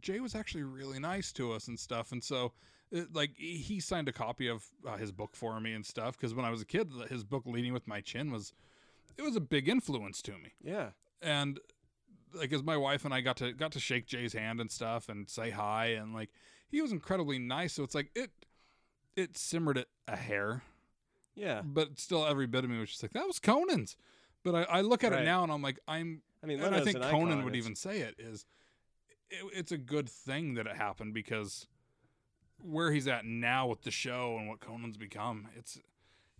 Jay 0.00 0.20
was 0.20 0.34
actually 0.34 0.64
really 0.64 0.98
nice 0.98 1.32
to 1.32 1.52
us 1.52 1.68
and 1.68 1.78
stuff. 1.78 2.12
And 2.12 2.22
so 2.22 2.52
it, 2.90 3.14
like 3.14 3.30
he 3.36 3.80
signed 3.80 4.08
a 4.08 4.12
copy 4.12 4.48
of 4.48 4.64
uh, 4.86 4.96
his 4.96 5.12
book 5.12 5.34
for 5.34 5.58
me 5.60 5.72
and 5.72 5.84
stuff 5.84 6.16
because 6.16 6.34
when 6.34 6.44
I 6.44 6.50
was 6.50 6.60
a 6.60 6.66
kid 6.66 6.90
his 7.08 7.24
book 7.24 7.44
Leading 7.46 7.72
with 7.72 7.86
My 7.86 8.00
Chin 8.00 8.30
was 8.30 8.52
it 9.16 9.22
was 9.22 9.36
a 9.36 9.40
big 9.40 9.68
influence 9.68 10.22
to 10.22 10.32
me. 10.32 10.52
Yeah. 10.62 10.90
and 11.22 11.58
like 12.34 12.52
as 12.52 12.62
my 12.62 12.76
wife 12.76 13.04
and 13.04 13.14
I 13.14 13.20
got 13.22 13.38
to 13.38 13.52
got 13.52 13.72
to 13.72 13.80
shake 13.80 14.06
Jay's 14.06 14.34
hand 14.34 14.60
and 14.60 14.70
stuff 14.70 15.08
and 15.08 15.28
say 15.28 15.50
hi 15.50 15.86
and 15.86 16.14
like 16.14 16.30
he 16.70 16.82
was 16.82 16.92
incredibly 16.92 17.38
nice. 17.38 17.72
So 17.72 17.82
it's 17.82 17.94
like 17.94 18.10
it 18.14 18.30
it 19.18 19.36
simmered 19.36 19.76
it 19.78 19.88
a 20.06 20.16
hair 20.16 20.62
Yeah. 21.34 21.62
but 21.64 21.98
still 21.98 22.26
every 22.26 22.46
bit 22.46 22.64
of 22.64 22.70
me 22.70 22.78
was 22.78 22.88
just 22.90 23.02
like 23.02 23.12
that 23.12 23.26
was 23.26 23.38
Conan's. 23.38 23.96
But 24.44 24.54
I, 24.54 24.62
I 24.78 24.80
look 24.82 25.02
at 25.04 25.12
Right. 25.12 25.22
it 25.22 25.24
now 25.24 25.42
and 25.42 25.52
I'm 25.52 25.62
like 25.62 25.78
I'm 25.88 26.22
I 26.42 26.46
mean, 26.46 26.62
I 26.62 26.80
think 26.80 26.96
an 26.96 27.02
Conan 27.02 27.28
icon. 27.38 27.44
would 27.44 27.54
It's- 27.54 27.64
even 27.64 27.74
say 27.74 28.00
it 28.00 28.14
is 28.18 28.46
it, 29.30 29.44
it's 29.52 29.72
a 29.72 29.78
good 29.78 30.08
thing 30.08 30.54
that 30.54 30.66
it 30.66 30.76
happened 30.76 31.12
because 31.14 31.66
where 32.62 32.90
he's 32.92 33.06
at 33.06 33.24
now 33.24 33.66
with 33.66 33.82
the 33.82 33.90
show 33.90 34.36
and 34.38 34.48
what 34.48 34.60
Conan's 34.60 34.96
become, 34.96 35.48
it's 35.56 35.78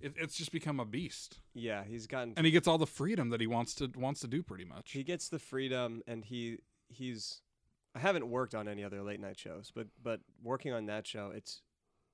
it, 0.01 0.15
it's 0.17 0.37
just 0.37 0.53
become 0.53 0.79
a 0.79 0.85
beast, 0.85 1.41
Yeah, 1.55 1.83
he's 1.85 2.07
gotten. 2.07 2.35
and 2.37 2.47
he 2.47 2.53
gets 2.53 2.69
all 2.69 2.79
the 2.79 2.87
freedom 2.87 3.31
that 3.31 3.41
he 3.41 3.47
wants 3.49 3.75
to 3.75 3.91
wants 3.97 4.21
to 4.21 4.29
do 4.29 4.43
pretty 4.45 4.65
much. 4.65 4.93
he 4.93 5.03
gets 5.03 5.29
the 5.29 5.39
freedom, 5.41 6.03
and 6.07 6.25
he 6.25 6.59
he's. 6.89 7.41
I 7.95 7.99
haven't 8.01 8.29
worked 8.29 8.55
on 8.55 8.69
any 8.69 8.85
other 8.85 9.03
late 9.03 9.19
night 9.21 9.39
shows, 9.39 9.73
but 9.75 9.89
but 10.03 10.21
working 10.43 10.73
on 10.73 10.87
that 10.87 11.05
show, 11.07 11.33
it's 11.35 11.63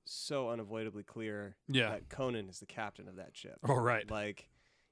so 0.06 0.50
unavoidably 0.50 1.02
clear 1.02 1.56
yeah. 1.68 1.90
that 1.90 2.08
Conan 2.08 2.48
is 2.48 2.60
the 2.60 2.66
captain 2.66 3.08
of 3.08 3.16
that 3.16 3.36
ship. 3.36 3.58
Oh 3.68 3.74
right. 3.74 4.08
Like 4.10 4.48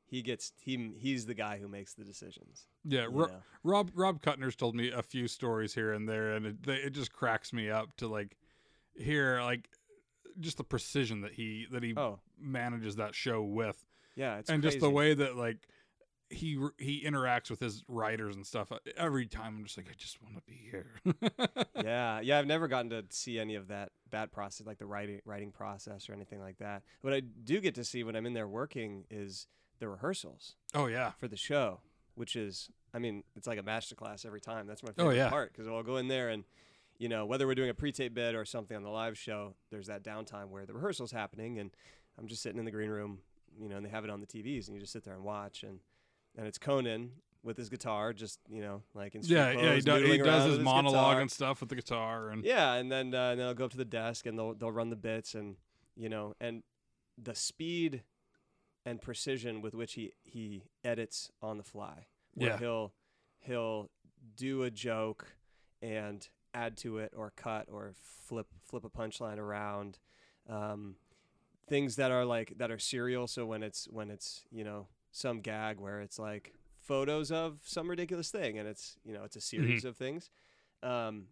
he 0.07 0.23
gets 0.23 0.53
he 0.61 0.93
he's 0.99 1.27
the 1.27 1.35
guy 1.35 1.59
who 1.59 1.69
makes 1.69 1.95
the 1.95 2.05
decisions. 2.05 2.67
Yeah. 2.85 3.07
Ro- 3.11 3.27
know? 3.27 3.43
Rob 3.63 3.91
Rob 3.95 4.23
Kutner's 4.23 4.57
told 4.57 4.75
me 4.75 4.91
a 4.91 5.03
few 5.03 5.29
stories 5.29 5.75
here 5.75 5.93
and 5.93 6.09
there, 6.09 6.33
and 6.33 6.47
it, 6.47 6.63
they, 6.63 6.77
it 6.77 6.91
just 6.91 7.13
cracks 7.13 7.53
me 7.53 7.71
up 7.71 7.97
to 7.97 8.09
like 8.09 8.37
hear 8.95 9.41
like 9.43 9.69
just 10.41 10.57
the 10.57 10.65
precision 10.65 11.21
that 11.23 11.33
he 11.33 11.67
that 11.71 11.83
he 11.83 11.95
Oh 11.97 12.19
manages 12.41 12.97
that 12.97 13.15
show 13.15 13.43
with. 13.43 13.85
yeah, 14.17 14.39
it's 14.39 14.51
and 14.51 14.63
just 14.63 14.81
the 14.81 14.91
way 14.91 15.15
that 15.15 15.37
like 15.37 15.59
he 16.33 16.59
he 16.78 17.03
interacts 17.05 17.51
with 17.51 17.61
his 17.61 17.85
writers 17.89 18.35
and 18.37 18.47
stuff 18.47 18.72
uh, 18.72 18.78
every 18.97 19.26
time 19.26 19.57
i'm 19.59 19.64
just 19.64 19.76
like 19.76 19.89
i 19.91 19.95
just 19.97 20.22
want 20.22 20.35
to 20.35 20.43
be 20.47 20.59
here 20.70 20.87
yeah, 21.83 22.20
yeah. 22.20 22.39
I've 22.39 22.47
never 22.47 22.68
gotten 22.68 22.91
to 22.91 23.05
see 23.11 23.39
any 23.39 23.55
of 23.55 23.68
that 23.68 23.91
that 24.11 24.33
process, 24.33 24.66
like 24.66 24.78
the 24.78 24.87
writing 24.87 25.20
writing 25.24 25.51
process 25.53 26.09
or 26.09 26.12
anything 26.12 26.41
like 26.41 26.59
that. 26.59 26.83
What 27.01 27.12
I 27.14 27.20
do 27.20 27.61
get 27.61 27.74
to 27.76 27.85
see 27.85 28.05
when 28.05 28.14
I'm 28.16 28.26
in 28.26 28.35
there 28.35 28.49
working 28.49 29.05
is 29.11 29.47
the 29.78 29.89
rehearsals 29.89 30.55
oh 30.74 30.87
yeah 30.87 31.12
for 31.18 31.28
the 31.28 31.37
show, 31.37 31.80
which 32.14 32.37
is, 32.37 32.68
I 32.95 32.99
mean, 32.99 33.24
it's 33.37 33.47
like 33.47 33.59
a 33.59 33.62
masterclass 33.62 34.24
every 34.26 34.41
time. 34.41 34.66
That's 34.66 34.83
my 34.83 34.91
Oh, 34.91 35.05
favorite 35.05 35.16
yeah. 35.16 35.28
part 35.30 35.53
because 35.53 35.66
I'll 35.66 35.83
go 35.83 35.97
in 35.97 36.09
there 36.09 36.28
and, 36.28 36.45
you 36.99 37.09
know, 37.09 37.26
whether 37.26 37.47
we're 37.47 37.55
doing 37.55 37.70
a 37.70 37.74
pre-tape 37.74 38.14
bit 38.14 38.35
or 38.35 38.45
something 38.45 38.76
on 38.76 38.83
the 38.83 38.91
live 38.91 39.16
show, 39.18 39.55
there's 39.70 39.87
that 39.89 40.03
downtime 40.05 40.49
where 40.51 40.66
the 40.66 40.74
rehearsal's 40.74 41.12
happening 41.12 41.59
and 41.59 41.70
I'm 42.18 42.26
just 42.26 42.43
sitting 42.43 42.59
in 42.59 42.64
the 42.64 42.70
green 42.70 42.91
room, 42.91 43.18
you 43.61 43.68
know, 43.68 43.76
and 43.76 43.85
they 43.85 43.91
have 43.91 44.05
it 44.05 44.11
on 44.11 44.20
the 44.20 44.26
TVs 44.26 44.66
and 44.68 44.74
you 44.74 44.80
just 44.80 44.93
sit 44.93 45.05
there 45.05 45.14
and 45.14 45.24
watch 45.24 45.62
and 45.62 45.80
and 46.37 46.47
it's 46.47 46.59
Conan 46.59 47.12
with 47.43 47.57
his 47.57 47.68
guitar, 47.68 48.12
just 48.12 48.39
you 48.49 48.62
know, 48.62 48.83
like 48.95 49.14
in 49.14 49.22
yeah 49.24 49.51
yeah 49.53 49.74
he, 49.74 49.83
clothes, 49.83 49.85
do, 49.85 49.95
he 50.12 50.18
does 50.18 50.45
with 50.45 50.57
his 50.59 50.64
monologue 50.64 50.93
guitar. 51.12 51.20
and 51.20 51.30
stuff 51.30 51.61
with 51.61 51.68
the 51.68 51.74
guitar 51.76 52.30
and 52.30 52.45
Yeah, 52.45 52.74
and 52.74 52.91
then 52.91 53.14
uh, 53.14 53.30
and 53.30 53.41
then 53.41 53.47
I'll 53.49 53.55
go 53.55 53.64
up 53.64 53.70
to 53.72 53.76
the 53.76 53.85
desk 53.85 54.26
and 54.26 54.39
they'll 54.39 54.55
they'll 54.55 54.72
run 54.72 54.91
the 54.91 54.97
bits 54.97 55.35
and 55.35 55.57
you 55.97 56.09
know 56.09 56.35
and 56.41 56.62
the 57.20 57.35
speed 57.35 58.03
and 58.85 59.01
precision 59.01 59.61
with 59.61 59.74
which 59.74 59.95
he 59.95 60.12
he 60.22 60.64
edits 60.85 61.30
on 61.41 61.59
the 61.59 61.64
fly. 61.64 62.07
Where 62.35 62.51
Yeah. 62.51 62.59
he'll 62.59 62.93
he'll 63.41 63.91
do 64.37 64.62
a 64.62 64.70
joke 64.70 65.35
and 65.80 66.26
add 66.55 66.76
to 66.78 66.99
it 66.99 67.12
or 67.16 67.33
cut 67.35 67.66
or 67.70 67.93
flip 67.95 68.47
flip 68.64 68.85
a 68.85 68.91
punchline 68.91 69.39
around. 69.39 69.99
Um, 70.49 70.97
things 71.68 71.97
that 71.97 72.11
are 72.11 72.24
like 72.24 72.55
that 72.59 72.70
are 72.70 72.78
serial. 72.78 73.26
So 73.26 73.47
when 73.47 73.62
it's 73.62 73.87
when 73.91 74.11
it's 74.11 74.45
you 74.51 74.64
know 74.64 74.87
some 75.13 75.41
gag 75.41 75.79
where 75.79 76.01
it's 76.01 76.19
like 76.19 76.53
photos 76.81 77.31
of 77.31 77.59
some 77.63 77.89
ridiculous 77.89 78.31
thing 78.31 78.59
and 78.59 78.67
it's 78.69 78.97
you 79.05 79.13
know 79.15 79.23
it's 79.25 79.37
a 79.37 79.41
series 79.41 79.85
of 79.85 79.97
things. 79.97 80.31
Um, 80.83 81.27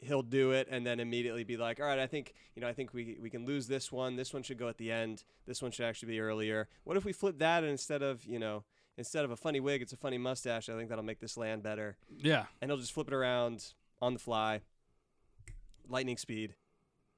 he'll 0.00 0.22
do 0.22 0.50
it 0.52 0.68
and 0.70 0.86
then 0.86 1.00
immediately 1.00 1.42
be 1.42 1.56
like, 1.56 1.80
all 1.80 1.86
right, 1.86 1.98
I 1.98 2.06
think 2.06 2.34
you 2.54 2.60
know 2.62 2.68
I 2.68 2.72
think 2.74 2.92
we 2.92 3.16
we 3.20 3.30
can 3.30 3.46
lose 3.46 3.66
this 3.66 3.90
one. 3.90 4.16
This 4.16 4.34
one 4.34 4.42
should 4.42 4.58
go 4.58 4.68
at 4.68 4.76
the 4.78 4.92
end. 4.92 5.24
This 5.46 5.62
one 5.62 5.70
should 5.70 5.86
actually 5.86 6.12
be 6.12 6.20
earlier. 6.20 6.68
What 6.84 6.96
if 6.96 7.04
we 7.04 7.12
flip 7.12 7.38
that 7.38 7.62
and 7.62 7.70
instead 7.72 8.02
of 8.02 8.24
you 8.26 8.38
know 8.38 8.64
instead 8.96 9.24
of 9.24 9.30
a 9.30 9.36
funny 9.36 9.60
wig, 9.60 9.80
it's 9.80 9.92
a 9.92 9.96
funny 9.96 10.18
mustache. 10.18 10.68
I 10.68 10.74
think 10.76 10.88
that'll 10.88 11.04
make 11.04 11.20
this 11.20 11.36
land 11.36 11.62
better. 11.62 11.96
yeah 12.18 12.46
And 12.60 12.70
he'll 12.70 12.78
just 12.80 12.92
flip 12.92 13.08
it 13.08 13.14
around 13.14 13.72
on 14.02 14.12
the 14.12 14.18
fly, 14.20 14.60
lightning 15.88 16.16
speed, 16.16 16.54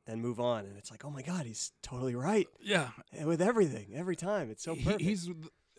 and 0.07 0.21
move 0.23 0.39
on. 0.41 0.65
And 0.67 0.77
it's 0.77 0.91
like, 0.91 1.05
oh 1.05 1.11
my 1.11 1.23
god, 1.23 1.47
he's 1.47 1.73
totally 1.83 2.15
right 2.15 2.49
yeah 2.61 2.89
And 3.13 3.27
with 3.29 3.41
everything 3.43 3.89
every 3.95 4.17
time. 4.17 4.51
It's 4.51 4.63
so 4.63 4.75
He- 4.75 4.85
perfect. 4.85 5.03
he's 5.03 5.31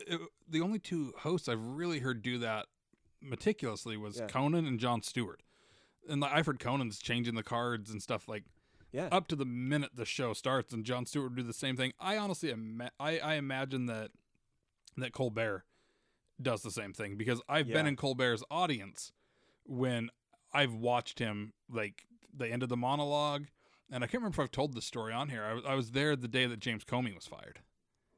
uh, 0.09 0.17
the 0.47 0.61
only 0.61 0.79
two 0.79 1.13
hosts 1.19 1.47
i've 1.49 1.61
really 1.61 1.99
heard 1.99 2.21
do 2.21 2.37
that 2.37 2.67
meticulously 3.21 3.97
was 3.97 4.17
Yeah. 4.19 4.27
conan 4.27 4.65
and 4.65 4.79
jon 4.79 5.01
stewart 5.03 5.41
and 6.09 6.21
like, 6.21 6.31
i've 6.33 6.45
heard 6.45 6.59
conan's 6.59 6.99
changing 6.99 7.35
the 7.35 7.43
cards 7.43 7.91
and 7.91 8.01
stuff 8.01 8.27
like 8.27 8.43
yeah, 8.93 9.07
up 9.11 9.27
to 9.29 9.37
the 9.37 9.45
minute 9.45 9.91
the 9.95 10.03
show 10.03 10.33
starts, 10.33 10.73
and 10.73 10.83
Jon 10.83 11.05
Stewart 11.05 11.29
would 11.29 11.37
do 11.37 11.43
the 11.43 11.53
same 11.53 11.77
thing. 11.77 11.93
I 11.97 12.17
honestly, 12.17 12.49
ima- 12.49 12.91
I, 12.99 13.19
I 13.19 13.35
imagine 13.35 13.85
that 13.85 14.11
that 14.97 15.13
Colbert 15.13 15.63
does 16.41 16.61
the 16.61 16.71
same 16.71 16.91
thing 16.91 17.15
because 17.15 17.41
I've 17.47 17.67
been 17.67 17.87
in 17.87 17.95
Colbert's 17.95 18.43
audience 18.51 19.13
when 19.65 20.09
I've 20.53 20.73
watched 20.73 21.19
him 21.19 21.53
like 21.71 22.03
the 22.35 22.49
end 22.51 22.63
of 22.63 22.67
the 22.67 22.75
monologue, 22.75 23.45
and 23.89 24.03
I 24.03 24.07
can't 24.07 24.15
remember 24.15 24.41
if 24.41 24.45
I've 24.47 24.51
told 24.51 24.73
this 24.73 24.87
story 24.87 25.13
on 25.13 25.29
here. 25.29 25.45
I 25.45 25.53
was 25.53 25.63
I 25.65 25.73
was 25.75 25.91
there 25.91 26.17
the 26.17 26.27
day 26.27 26.45
that 26.45 26.59
James 26.59 26.83
Comey 26.83 27.15
was 27.15 27.25
fired, 27.25 27.61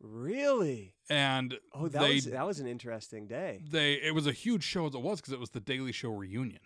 really. 0.04 0.94
and 1.10 1.58
Oh, 1.74 1.88
that 1.88 2.02
they 2.02 2.16
was 2.16 2.26
that 2.26 2.46
was 2.46 2.60
an 2.60 2.68
interesting 2.68 3.26
day. 3.28 3.62
they 3.70 3.94
it 3.94 4.14
was 4.14 4.28
a 4.28 4.32
huge 4.32 4.64
show 4.64 4.86
as 4.86 4.94
it 4.94 5.02
was 5.02 5.20
because 5.22 5.34
it 5.34 5.40
was 5.40 5.50
the 5.52 5.60
Daily 5.60 5.92
Show 5.92 6.10
reunion. 6.10 6.60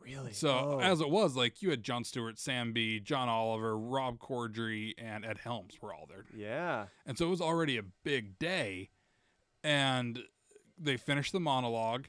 Really. 0.00 0.32
So 0.32 0.50
Oh. 0.50 0.80
as 0.80 1.00
it 1.00 1.10
was, 1.10 1.36
like 1.36 1.62
you 1.62 1.70
had 1.70 1.82
Jon 1.84 2.02
Stewart, 2.04 2.38
Sam 2.38 2.72
Bee, 2.72 2.98
John 2.98 3.28
Oliver, 3.28 3.78
Rob 3.78 4.18
Corddry, 4.18 4.94
and 4.98 5.24
Ed 5.24 5.38
Helms 5.38 5.80
were 5.80 5.94
all 5.94 6.06
there. 6.08 6.24
yeah, 6.34 6.86
And 7.06 7.16
so 7.16 7.26
it 7.26 7.30
was 7.30 7.40
already 7.40 7.76
a 7.78 7.82
big 7.82 8.38
day. 8.38 8.90
And 9.62 10.20
they 10.76 10.96
finished 10.96 11.32
the 11.32 11.38
monologue, 11.38 12.06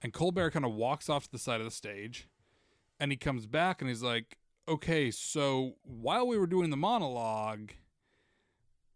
and 0.00 0.14
Colbert 0.14 0.52
kind 0.52 0.64
of 0.64 0.72
walks 0.72 1.10
off 1.10 1.24
to 1.26 1.32
the 1.32 1.38
side 1.38 1.60
of 1.60 1.66
the 1.66 1.70
stage, 1.70 2.26
and 2.98 3.10
he 3.10 3.18
comes 3.18 3.44
back 3.46 3.82
and 3.82 3.90
he's 3.90 4.02
like, 4.02 4.38
"Okay, 4.66 5.10
so 5.10 5.76
while 5.82 6.26
we 6.26 6.38
were 6.38 6.46
doing 6.46 6.70
the 6.70 6.76
monologue, 6.78 7.72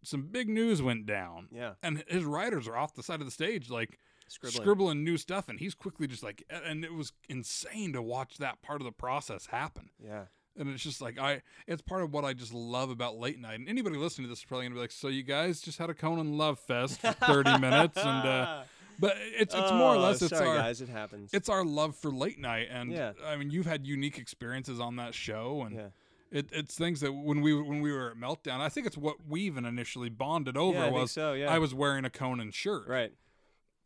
some 0.02 0.22
big 0.22 0.48
news 0.48 0.80
went 0.82 1.06
down." 1.06 1.48
yeah, 1.52 1.74
And 1.82 2.04
his 2.08 2.24
writers 2.24 2.66
are 2.68 2.76
off 2.76 2.94
the 2.94 3.02
side 3.02 3.20
of 3.20 3.26
the 3.26 3.30
stage, 3.32 3.70
like 3.70 3.98
scribbling. 4.28 4.62
scribbling 4.62 5.04
new 5.04 5.16
stuff, 5.16 5.48
and 5.48 5.58
he's 5.58 5.74
quickly 5.74 6.06
just 6.06 6.22
like, 6.22 6.42
and 6.50 6.84
it 6.84 6.94
was 6.94 7.12
insane 7.28 7.92
to 7.94 8.02
watch 8.02 8.38
that 8.38 8.62
part 8.62 8.80
of 8.80 8.84
the 8.84 8.92
process 8.92 9.46
happen. 9.46 9.90
Yeah, 10.02 10.24
And 10.56 10.68
it's 10.68 10.82
just 10.82 11.00
like 11.00 11.18
I, 11.18 11.42
it's 11.66 11.82
part 11.82 12.02
of 12.02 12.12
what 12.12 12.24
I 12.24 12.32
just 12.32 12.52
love 12.54 12.90
about 12.90 13.16
late 13.18 13.38
night. 13.40 13.58
And 13.60 13.68
anybody 13.68 13.96
listening 13.96 14.26
to 14.26 14.30
this 14.30 14.38
is 14.40 14.44
probably 14.44 14.66
gonna 14.66 14.74
be 14.76 14.80
like, 14.80 14.92
"So 14.92 15.08
you 15.08 15.22
guys 15.22 15.60
just 15.60 15.78
had 15.78 15.90
a 15.90 15.94
Conan 15.94 16.36
love 16.38 16.58
fest 16.58 17.00
for 17.00 17.12
thirty 17.12 17.58
minutes?" 17.66 17.96
And 17.98 18.28
uh, 18.28 18.62
but 18.98 19.14
it's 19.18 19.54
it's 19.54 19.72
more 19.72 19.94
or 19.94 19.96
Oh, 19.96 20.00
less 20.00 20.20
it's 20.22 20.36
sorry 20.36 20.48
our 20.50 20.56
guys, 20.56 20.80
it 20.82 20.88
happens. 20.90 21.30
it's 21.32 21.48
our 21.48 21.64
love 21.64 21.96
for 21.96 22.10
late 22.10 22.38
night. 22.38 22.68
And 22.70 22.92
Yeah. 22.92 23.12
I 23.24 23.36
mean, 23.36 23.50
you've 23.50 23.64
had 23.66 23.86
unique 23.86 24.18
experiences 24.18 24.78
on 24.78 24.96
that 24.96 25.14
show, 25.14 25.62
and 25.62 25.74
yeah, 25.74 25.88
it, 26.30 26.48
it's 26.52 26.74
things 26.76 27.00
that 27.00 27.12
when 27.12 27.40
we 27.40 27.54
when 27.54 27.80
we 27.80 27.92
were 27.92 28.10
at 28.10 28.16
Meltdown, 28.16 28.60
I 28.60 28.68
think 28.68 28.86
it's 28.86 28.96
what 28.96 29.16
we 29.28 29.42
even 29.42 29.64
initially 29.64 30.08
bonded 30.08 30.56
over 30.56 30.78
yeah, 30.78 30.86
I 30.86 30.90
was 30.90 31.10
so. 31.12 31.32
Yeah, 31.32 31.50
I 31.52 31.58
was 31.58 31.74
wearing 31.74 32.04
a 32.04 32.10
Conan 32.10 32.50
shirt, 32.52 32.86
right. 32.88 33.12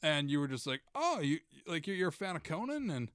and 0.03 0.31
you 0.31 0.41
were 0.41 0.49
just 0.49 0.67
like, 0.67 0.83
"Oh, 0.95 1.21
you 1.21 1.39
like 1.67 1.87
you're, 1.87 1.97
you're 1.97 2.09
a 2.09 2.13
fan 2.13 2.37
of 2.37 2.43
Conan?" 2.45 2.91
And 2.91 3.11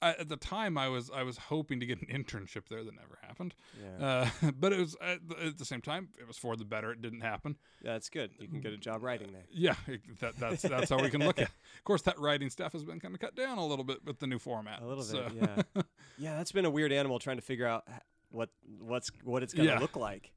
I, 0.00 0.10
at 0.10 0.28
the 0.28 0.36
time, 0.36 0.78
I 0.78 0.88
was 0.88 1.10
I 1.12 1.24
was 1.24 1.38
hoping 1.38 1.80
to 1.80 1.86
get 1.86 2.00
an 2.00 2.06
internship 2.24 2.68
there 2.70 2.84
that 2.84 2.94
never 2.94 3.18
happened. 3.22 3.54
Yeah, 4.00 4.06
Uh, 4.44 4.50
but 4.60 4.72
it 4.72 4.78
was 4.78 4.96
at 5.02 5.28
the, 5.28 5.46
at 5.46 5.58
the 5.58 5.64
same 5.64 5.80
time, 5.80 6.10
it 6.20 6.28
was 6.28 6.38
for 6.38 6.54
the 6.54 6.64
better. 6.64 6.92
It 6.92 7.02
didn't 7.02 7.22
happen. 7.22 7.56
yeah, 7.82 7.94
that's 7.94 8.08
good. 8.08 8.30
You 8.38 8.46
can 8.46 8.60
get 8.60 8.72
a 8.72 8.76
job 8.76 9.02
writing 9.02 9.32
there. 9.32 9.46
Yeah, 9.50 9.74
it- 9.88 10.02
that, 10.20 10.38
that's 10.38 10.62
that's 10.62 10.90
how 10.90 11.02
we 11.02 11.10
can 11.10 11.24
look 11.24 11.38
at. 11.38 11.46
it. 11.46 11.50
Of 11.78 11.84
course, 11.84 12.02
that 12.02 12.18
writing 12.20 12.50
stuff 12.50 12.72
has 12.74 12.84
been 12.84 13.00
kind 13.00 13.14
of 13.14 13.20
cut 13.20 13.34
down 13.34 13.56
a 13.58 13.66
little 13.66 13.84
bit 13.84 14.04
with 14.04 14.18
the 14.20 14.26
new 14.26 14.38
format. 14.38 14.82
A 14.82 14.86
little 14.86 15.02
so- 15.02 15.28
bit. 15.30 15.32
Yeah, 15.74 15.82
yeah. 16.18 16.36
That's 16.36 16.52
been 16.52 16.64
a 16.66 16.70
weird 16.70 16.92
animal 16.92 17.18
trying 17.18 17.36
to 17.38 17.42
figure 17.42 17.66
out 17.66 17.84
what 18.30 18.50
what's 18.80 19.10
what 19.24 19.42
it's 19.42 19.54
gonna 19.54 19.68
Yeah. 19.70 19.78
look 19.78 19.96
like. 19.96 20.32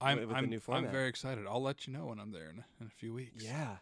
I'm 0.00 0.18
with 0.18 0.30
the 0.30 0.34
I'm, 0.34 0.50
new 0.50 0.60
I'm 0.68 0.88
very 0.90 1.08
excited. 1.08 1.44
I'll 1.48 1.62
let 1.62 1.86
you 1.86 1.92
know 1.92 2.06
when 2.06 2.18
I'm 2.18 2.32
there 2.32 2.50
in, 2.50 2.58
a- 2.58 2.66
in 2.80 2.86
a 2.88 2.90
few 2.90 3.14
weeks. 3.14 3.44
Yeah, 3.44 3.76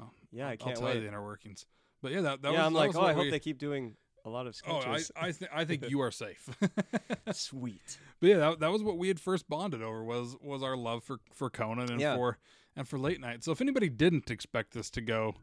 Oh, 0.00 0.10
yeah. 0.32 0.46
I 0.46 0.52
I'll 0.52 0.56
can't 0.56 0.76
tell 0.76 0.86
wait. 0.86 0.94
you 0.96 1.00
the 1.02 1.08
inner 1.08 1.22
workings. 1.22 1.66
But 2.02 2.12
yeah, 2.12 2.22
that, 2.22 2.42
that 2.42 2.52
yeah, 2.52 2.58
was. 2.58 2.66
I'm 2.66 2.72
that 2.72 2.78
like, 2.78 2.88
was 2.88 2.96
oh, 2.96 3.02
I 3.02 3.12
hope 3.12 3.24
we- 3.24 3.30
they 3.30 3.38
keep 3.40 3.58
doing 3.58 3.96
a 4.24 4.30
lot 4.30 4.46
of 4.46 4.56
sketches. 4.56 5.10
Oh, 5.14 5.20
I. 5.20 5.26
I, 5.28 5.32
th- 5.32 5.50
I 5.54 5.64
think 5.66 5.88
you 5.90 6.00
are 6.00 6.10
safe. 6.10 6.48
Sweet. 7.32 7.98
But 8.20 8.30
yeah, 8.30 8.36
that, 8.38 8.60
that 8.60 8.72
was 8.72 8.82
what 8.82 8.98
we 8.98 9.08
had 9.08 9.20
first 9.20 9.48
bonded 9.48 9.82
over 9.82 10.02
was 10.02 10.36
was 10.40 10.62
our 10.62 10.76
love 10.76 11.04
for 11.04 11.18
for 11.34 11.50
Conan 11.50 11.90
and 11.90 12.00
Yeah. 12.00 12.16
for 12.16 12.38
and 12.74 12.88
for 12.88 12.98
late 12.98 13.20
night. 13.20 13.44
So 13.44 13.52
if 13.52 13.60
anybody 13.60 13.88
didn't 13.88 14.30
expect 14.30 14.72
this 14.72 14.90
to 14.90 15.00
go 15.00 15.34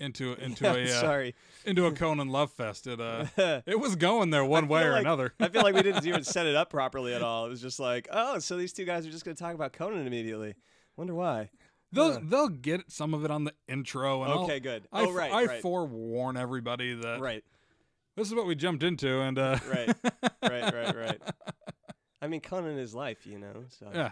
into 0.00 0.32
into 0.40 0.64
Yeah, 0.64 0.74
a 0.74 0.84
uh, 0.84 1.00
sorry. 1.00 1.34
into 1.64 1.86
a 1.86 1.92
Conan 1.92 2.28
love 2.28 2.52
fest, 2.52 2.86
it 2.86 3.00
uh 3.00 3.26
it 3.66 3.78
was 3.80 3.96
going 3.96 4.30
there 4.30 4.44
one 4.44 4.68
way 4.68 4.82
or 4.84 4.92
like- 4.92 5.00
another. 5.02 5.34
I 5.40 5.48
feel 5.48 5.62
like 5.62 5.74
we 5.74 5.82
didn't 5.82 6.06
even 6.06 6.24
set 6.24 6.46
it 6.46 6.54
up 6.54 6.70
properly 6.70 7.14
at 7.14 7.22
all. 7.22 7.46
It 7.46 7.50
was 7.50 7.60
just 7.60 7.80
like, 7.80 8.08
oh, 8.10 8.38
so 8.38 8.56
these 8.56 8.72
two 8.72 8.84
guys 8.84 9.06
are 9.06 9.10
just 9.10 9.24
going 9.24 9.36
to 9.36 9.42
talk 9.42 9.54
about 9.54 9.72
Conan 9.72 10.06
immediately. 10.06 10.54
Wonder 10.96 11.14
why. 11.14 11.50
they'll 11.92 12.20
they'll 12.20 12.48
get 12.48 12.90
some 12.90 13.14
of 13.14 13.24
it 13.24 13.30
on 13.30 13.44
the 13.44 13.54
intro 13.68 14.22
and 14.22 14.32
I'll- 14.32 14.44
Okay, 14.44 14.60
good. 14.60 14.86
I, 14.92 15.02
oh, 15.04 15.12
right, 15.12 15.32
I 15.32 15.44
right, 15.46 15.62
forewarn 15.62 16.36
everybody 16.36 16.94
that 16.94 17.20
right, 17.20 17.42
this 18.16 18.28
is 18.28 18.34
what 18.34 18.46
we 18.46 18.54
jumped 18.54 18.82
into 18.82 19.20
and 19.20 19.38
uh 19.38 19.58
right, 19.70 19.94
right, 20.42 20.74
right, 20.74 20.96
right. 20.96 21.20
I 22.20 22.26
mean, 22.26 22.40
Conan 22.40 22.78
is 22.78 22.94
life, 22.94 23.26
you 23.26 23.38
know. 23.38 23.64
So 23.68 23.86
yeah. 23.94 24.10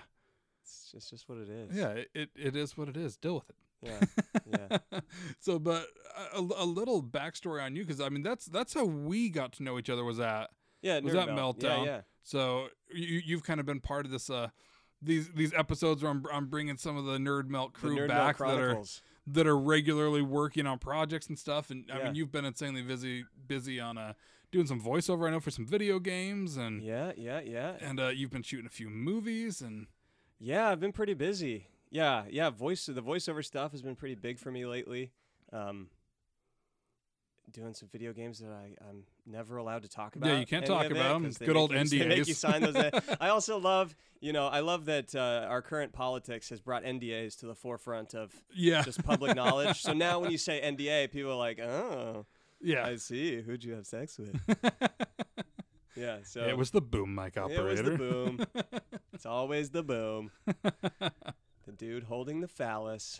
It's 0.63 0.91
just 0.93 1.11
just 1.11 1.29
what 1.29 1.39
it 1.39 1.49
is. 1.49 1.77
Yeah, 1.77 1.89
it, 2.15 2.31
it 2.37 2.57
is 2.57 2.77
what 2.77 2.89
it 2.89 2.97
is. 2.97 3.17
Deal 3.17 3.35
with 3.35 3.49
it. 3.51 3.57
Yeah. 3.87 4.79
Yeah. 4.91 5.01
so, 5.41 5.59
but 5.59 5.87
a, 6.35 6.41
a 6.41 6.65
little 6.65 7.03
backstory 7.03 7.63
on 7.65 7.77
you, 7.77 7.85
because 7.85 8.01
I 8.01 8.09
mean 8.09 8.23
that's 8.23 8.47
that's 8.47 8.75
how 8.75 8.85
we 8.85 9.29
got 9.31 9.53
to 9.55 9.63
know 9.63 9.79
each 9.79 9.91
other. 9.91 10.05
Was 10.05 10.19
that 10.19 10.51
Yeah. 10.83 11.01
Was 11.01 11.13
that 11.15 11.29
Melt. 11.35 11.61
Meltdown? 11.61 11.85
Yeah. 11.85 11.85
Yeah. 11.85 12.01
so? 12.23 12.69
You 12.95 13.21
you've 13.25 13.43
kind 13.45 13.61
of 13.61 13.67
been 13.67 13.81
part 13.81 14.07
of 14.07 14.13
this 14.13 14.31
uh 14.31 14.49
these 15.03 15.29
these 15.35 15.53
episodes 15.55 16.03
where 16.03 16.11
I'm 16.13 16.25
I'm 16.33 16.47
bringing 16.47 16.77
some 16.77 16.97
of 16.97 17.05
the 17.05 17.19
Nerd 17.19 17.49
Melt 17.49 17.73
crew 17.75 17.97
Nerd 17.97 18.09
Melt 18.09 18.11
back 18.11 18.39
that 18.39 18.59
are 18.59 18.83
that 19.29 19.47
are 19.47 19.59
regularly 19.59 20.23
working 20.23 20.67
on 20.67 20.79
projects 20.79 21.27
and 21.29 21.39
stuff. 21.39 21.71
And 21.71 21.85
I 21.93 21.99
Yeah. 21.99 22.05
mean 22.05 22.15
you've 22.15 22.33
been 22.33 22.45
insanely 22.45 22.83
busy 22.83 23.25
busy 23.47 23.81
on 23.81 23.99
uh 23.99 24.13
doing 24.53 24.67
some 24.67 24.81
voiceover. 24.81 25.27
I 25.27 25.33
know 25.33 25.41
for 25.41 25.51
some 25.51 25.67
video 25.67 25.99
games 25.99 26.57
and 26.57 26.81
Yeah. 26.83 27.13
Yeah. 27.17 27.41
Yeah. 27.41 27.77
and 27.81 27.99
uh, 28.01 28.09
you've 28.09 28.31
been 28.31 28.43
shooting 28.45 28.67
a 28.67 28.71
few 28.71 28.89
movies 28.89 29.61
and 29.61 29.89
Yeah, 30.39 30.69
I've 30.69 30.81
been 30.81 30.93
pretty 30.93 31.15
busy. 31.15 31.67
Yeah, 31.91 32.25
yeah. 32.31 32.51
Voice 32.51 32.87
the 32.87 33.01
voiceover 33.03 33.45
stuff 33.45 33.73
has 33.73 33.83
been 33.83 33.97
pretty 33.97 34.15
big 34.17 34.39
for 34.39 34.51
me 34.51 34.67
lately. 34.67 35.13
Um, 35.53 35.89
doing 37.53 37.75
some 37.75 37.89
video 37.93 38.13
games 38.13 38.41
that 38.41 38.51
I 38.51 38.75
I'm 38.89 39.05
never 39.25 39.57
allowed 39.57 39.83
to 39.83 39.89
talk 39.89 40.17
about. 40.17 40.29
Yeah, 40.29 40.41
you 40.41 40.47
can't 40.47 40.67
talk 40.67 40.85
about 40.85 40.97
it, 40.97 41.01
about 41.01 41.15
'em. 41.17 41.25
'cause 41.25 41.39
they 41.39 41.47
Good 41.47 41.57
old 41.57 41.71
you- 41.71 41.85
They 41.89 42.07
make 42.09 42.27
you 42.27 42.35
sign 42.35 42.61
those. 42.61 42.75
I 43.21 43.29
also 43.29 43.59
love, 43.59 43.95
you 44.21 44.33
know, 44.33 44.49
I 44.49 44.61
love 44.61 44.87
that 44.87 45.15
uh, 45.15 45.47
our 45.49 45.63
current 45.63 45.93
politics 45.93 46.49
has 46.51 46.61
brought 46.61 46.83
NDAs 46.83 47.37
to 47.39 47.47
the 47.47 47.55
forefront 47.55 48.15
of 48.15 48.35
yeah 48.53 48.83
just 48.83 49.05
public 49.05 49.37
knowledge. 49.41 49.81
So 49.81 49.93
now 49.93 50.19
when 50.19 50.33
you 50.33 50.39
say 50.39 50.61
NDA, 50.61 51.13
people 51.13 51.31
are 51.31 51.37
like, 51.37 51.61
"Oh, 51.61 52.27
yeah. 52.61 52.85
I 52.85 52.97
see. 52.97 53.41
Who'd 53.43 53.63
you 53.63 53.75
have 53.75 53.87
sex 53.87 54.19
with?" 54.19 54.35
yeah. 55.95 56.19
So 56.25 56.41
it 56.49 56.57
was 56.59 56.73
the 56.73 56.81
boom 56.83 57.15
mic 57.15 57.37
operator. 57.37 57.63
it 57.69 57.71
was 57.71 57.81
the 57.83 57.97
boom. 57.97 58.47
it's 59.13 59.25
always 59.27 59.71
the 59.71 59.85
boom. 59.85 60.33
The 61.67 61.73
dude 61.73 62.05
holding 62.05 62.41
the 62.41 62.49
phallus. 62.49 63.19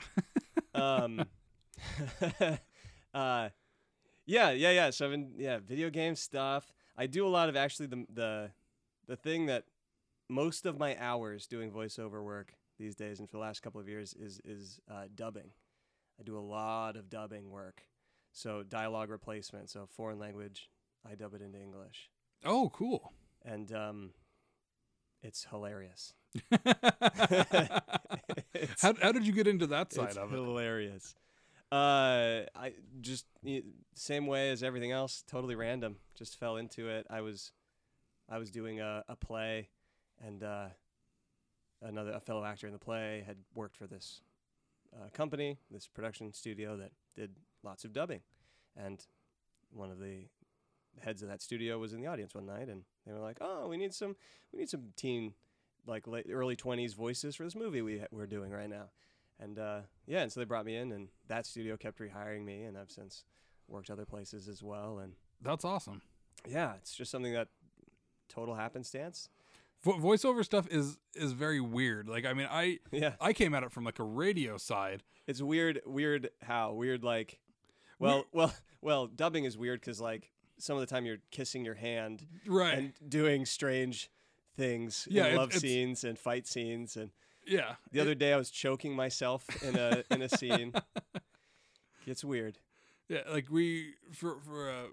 Um, 0.75 1.27
uh, 3.15 3.49
yeah, 4.25 4.51
yeah, 4.51 4.71
yeah. 4.71 4.91
So 4.91 5.07
I've 5.07 5.11
been, 5.11 5.33
yeah, 5.37 5.59
video 5.59 5.91
game 5.91 6.15
stuff. 6.15 6.73
I 6.97 7.07
do 7.07 7.27
a 7.27 7.29
lot 7.29 7.49
of 7.49 7.57
actually 7.57 7.87
the 7.87 8.07
the 8.13 8.51
the 9.07 9.17
thing 9.17 9.47
that 9.47 9.65
most 10.29 10.67
of 10.67 10.79
my 10.79 10.97
hours 10.99 11.47
doing 11.47 11.71
voiceover 11.71 12.23
work 12.25 12.55
these 12.79 12.95
days 12.95 13.21
and 13.21 13.29
for 13.29 13.37
the 13.37 13.41
last 13.41 13.63
couple 13.63 13.81
of 13.81 13.89
years 13.89 14.15
is 14.15 14.41
is 14.45 14.81
uh, 14.91 15.05
dubbing. 15.15 15.51
I 16.19 16.23
do 16.23 16.39
a 16.39 16.41
lot 16.41 16.97
of 16.97 17.11
dubbing 17.11 17.51
work. 17.51 17.83
So 18.33 18.63
dialogue 18.63 19.11
replacement. 19.11 19.71
So 19.71 19.87
foreign 19.87 20.19
language, 20.19 20.69
I 21.09 21.15
dub 21.15 21.35
it 21.35 21.43
into 21.43 21.61
English, 21.61 22.11
oh, 22.45 22.71
cool. 22.71 23.13
and 23.45 23.73
um, 23.73 24.11
it's 25.27 25.47
hilarious. 25.51 26.15
It's- 26.53 26.81
how, 28.81 28.95
how 29.03 29.13
did 29.13 29.27
you 29.27 29.33
get 29.33 29.47
into 29.47 29.67
that 29.69 29.93
side 29.93 30.17
of 30.17 30.33
it? 30.33 30.37
hilarious. 30.37 31.15
Uh, 31.73 32.43
I 32.55 32.75
just 33.01 33.27
same 33.95 34.27
way 34.27 34.51
as 34.51 34.63
everything 34.63 34.93
else, 34.93 35.25
totally 35.27 35.57
random. 35.57 35.97
Just 36.17 36.39
fell 36.39 36.57
into 36.57 36.89
it. 36.89 37.07
I 37.11 37.21
was, 37.23 37.53
I 38.29 38.39
was 38.39 38.51
doing 38.51 38.81
a, 38.81 39.03
a 39.09 39.17
play, 39.17 39.69
and 40.25 40.43
uh, 40.45 40.69
another 41.83 42.13
a 42.13 42.21
fellow 42.21 42.45
actor 42.45 42.69
in 42.69 42.73
the 42.73 42.79
play 42.79 43.25
had 43.27 43.39
worked 43.55 43.77
for 43.77 43.89
this 43.89 44.21
uh, 44.95 45.09
company, 45.13 45.59
this 45.71 45.89
production 45.89 46.33
studio 46.33 46.77
that 46.77 46.93
did 47.17 47.33
lots 47.65 47.85
of 47.85 47.93
dubbing, 47.93 48.21
and 48.77 49.05
one 49.73 49.91
of 49.91 49.99
the 49.99 50.29
heads 51.03 51.23
of 51.23 51.29
that 51.29 51.43
studio 51.43 51.79
was 51.79 51.93
in 51.93 52.01
the 52.01 52.07
audience 52.07 52.35
one 52.35 52.47
night, 52.47 52.69
and 52.69 52.83
they 53.07 53.13
were 53.13 53.19
like, 53.21 53.39
"Oh, 53.41 53.69
we 53.69 53.77
need 53.77 53.93
some, 53.95 54.17
we 54.53 54.59
need 54.61 54.69
some 54.71 54.93
teen, 54.97 55.35
like 55.87 56.07
late 56.07 56.27
early 56.31 56.57
twenties 56.57 56.95
voices 56.95 57.37
for 57.37 57.45
this 57.45 57.55
movie 57.55 57.83
we 57.83 58.03
we're 58.11 58.27
doing 58.27 58.51
right 58.53 58.71
now." 58.71 58.91
And 59.39 59.59
uh, 59.59 59.81
yeah, 60.07 60.23
and 60.23 60.33
so 60.33 60.41
they 60.41 60.45
brought 60.47 60.65
me 60.65 60.77
in, 60.77 60.93
and 60.93 61.09
that 61.29 61.45
studio 61.47 61.77
kept 61.77 61.99
rehiring 61.99 62.45
me, 62.45 62.63
and 62.65 62.77
I've 62.79 62.91
since 62.91 63.25
worked 63.69 63.91
other 63.91 64.07
places 64.07 64.49
as 64.49 64.63
well. 64.63 64.99
And 64.99 65.13
That's 65.43 65.65
awesome. 65.65 66.01
yeah, 66.49 66.75
it's 66.77 66.95
just 66.95 67.11
something 67.11 67.33
that 67.35 67.49
total 68.29 68.55
happenstance. 68.55 69.29
Vo- 69.83 69.99
voiceover 69.99 70.43
stuff 70.45 70.67
is 70.71 70.97
is 71.15 71.33
very 71.33 71.61
weird. 71.61 72.09
Like 72.09 72.25
I 72.25 72.33
mean, 72.33 72.49
I 72.51 72.79
Yeah, 72.91 73.13
I 73.21 73.33
came 73.35 73.55
at 73.55 73.63
it 73.63 73.73
from 73.73 73.85
like 73.85 73.99
a 73.99 74.05
radio 74.05 74.57
side. 74.57 75.03
it's 75.27 75.43
weird. 75.43 75.83
Weird 75.85 76.31
how 76.43 76.73
weird 76.73 77.05
like, 77.05 77.39
well, 77.99 78.25
well, 78.33 78.55
well. 78.81 79.07
Dubbing 79.07 79.45
is 79.45 79.59
weird 79.59 79.81
because 79.81 80.01
like 80.01 80.31
some 80.59 80.77
of 80.77 80.81
the 80.81 80.87
time 80.87 81.05
you're 81.07 81.19
kissing 81.31 81.65
your 81.65 81.75
hand 81.75 82.27
Right. 82.47 82.77
and 82.79 82.93
doing 83.09 83.45
strange 83.47 84.11
things 84.57 85.07
Yeah, 85.11 85.27
it- 85.27 85.37
love 85.37 85.53
scenes 85.53 86.03
and 86.05 86.19
fight 86.19 86.47
scenes. 86.47 86.97
And 86.97 87.11
yeah. 87.47 87.77
the 87.93 88.01
other 88.01 88.15
day 88.15 88.33
I 88.33 88.37
was 88.37 88.51
choking 88.51 88.95
myself 88.97 89.45
in 89.63 89.77
a 89.77 90.03
in 90.11 90.23
a 90.23 90.29
scene. 90.29 90.73
It's 92.07 92.25
weird. 92.25 92.59
Yeah, 93.09 93.23
like 93.31 93.51
we 93.51 93.95
for 94.13 94.39
for 94.41 94.71
a, 94.71 94.85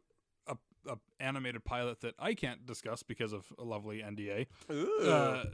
a 0.47 0.57
a 0.89 0.95
animated 1.19 1.63
pilot 1.63 2.01
that 2.01 2.15
I 2.19 2.33
can't 2.33 2.65
discuss 2.65 3.03
because 3.03 3.33
of 3.33 3.45
a 3.59 3.63
lovely 3.63 3.99
NDA. 4.01 4.47
Uh, 4.69 5.45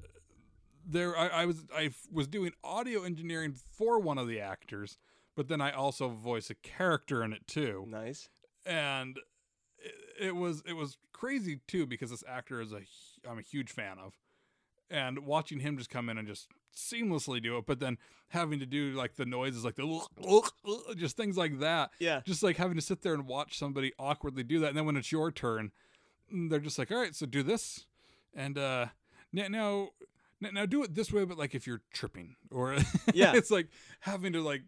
there, 0.86 1.18
I, 1.18 1.28
I 1.28 1.46
was 1.46 1.66
I 1.76 1.92
was 2.12 2.28
doing 2.28 2.52
audio 2.64 3.04
engineering 3.04 3.54
for 3.54 4.00
one 4.00 4.18
of 4.18 4.28
the 4.28 4.40
actors, 4.40 4.98
but 5.36 5.48
then 5.50 5.60
I 5.62 5.72
also 5.72 6.10
voice 6.10 6.50
a 6.50 6.56
character 6.56 7.24
in 7.24 7.34
it 7.34 7.46
too, 7.48 7.86
nice. 7.88 8.30
and 8.66 9.20
it, 10.20 10.36
was 10.36 10.62
it 10.66 10.74
was 10.74 10.98
crazy 11.14 11.60
too 11.68 11.86
because 11.86 12.10
this 12.12 12.24
actor 12.28 12.62
is 12.62 12.72
a 12.74 12.82
I'm 13.30 13.40
a 13.40 13.42
huge 13.42 13.72
fan 13.72 13.98
of, 14.00 14.14
and 14.90 15.20
watching 15.26 15.60
him 15.60 15.78
just 15.78 15.90
come 15.90 16.10
in 16.10 16.18
and 16.18 16.28
just 16.28 16.48
seamlessly 16.76 17.42
do 17.42 17.58
it, 17.58 17.66
but 17.66 17.80
then 17.80 17.98
having 18.30 18.60
to 18.60 18.66
do 18.66 18.92
like 18.94 19.16
the 19.16 19.26
noises 19.26 19.66
like 19.66 19.76
the 19.76 19.84
just 20.96 21.18
things 21.18 21.36
like 21.36 21.60
that 21.60 21.90
Yeah. 22.00 22.22
just 22.26 22.44
like 22.44 22.58
having 22.58 22.76
to 22.76 22.82
sit 22.82 23.02
there 23.02 23.14
and 23.16 23.26
watch 23.28 23.58
somebody 23.58 23.92
awkwardly 23.98 24.44
do 24.44 24.60
that 24.60 24.68
and 24.70 24.78
then 24.78 24.86
when 24.86 24.96
it's 24.96 25.12
your 25.12 25.32
turn 25.32 25.72
mm, 26.34 26.50
they're 26.50 26.60
just 26.60 26.78
like 26.78 26.92
all 26.92 27.00
right 27.00 27.16
so 27.16 27.26
do 27.26 27.42
this 27.42 27.88
and 28.36 28.58
uh 28.58 28.86
now 29.34 29.90
now 30.40 30.66
do 30.68 30.84
it 30.84 30.94
this 30.94 31.12
way 31.12 31.26
but 31.26 31.40
like 31.40 31.56
if 31.56 31.66
you're 31.66 31.82
tripping 31.92 32.36
or 32.52 32.76
Yeah. 33.14 33.34
it's 33.36 33.50
like 33.50 33.68
having 34.02 34.32
to 34.34 34.42
like 34.42 34.62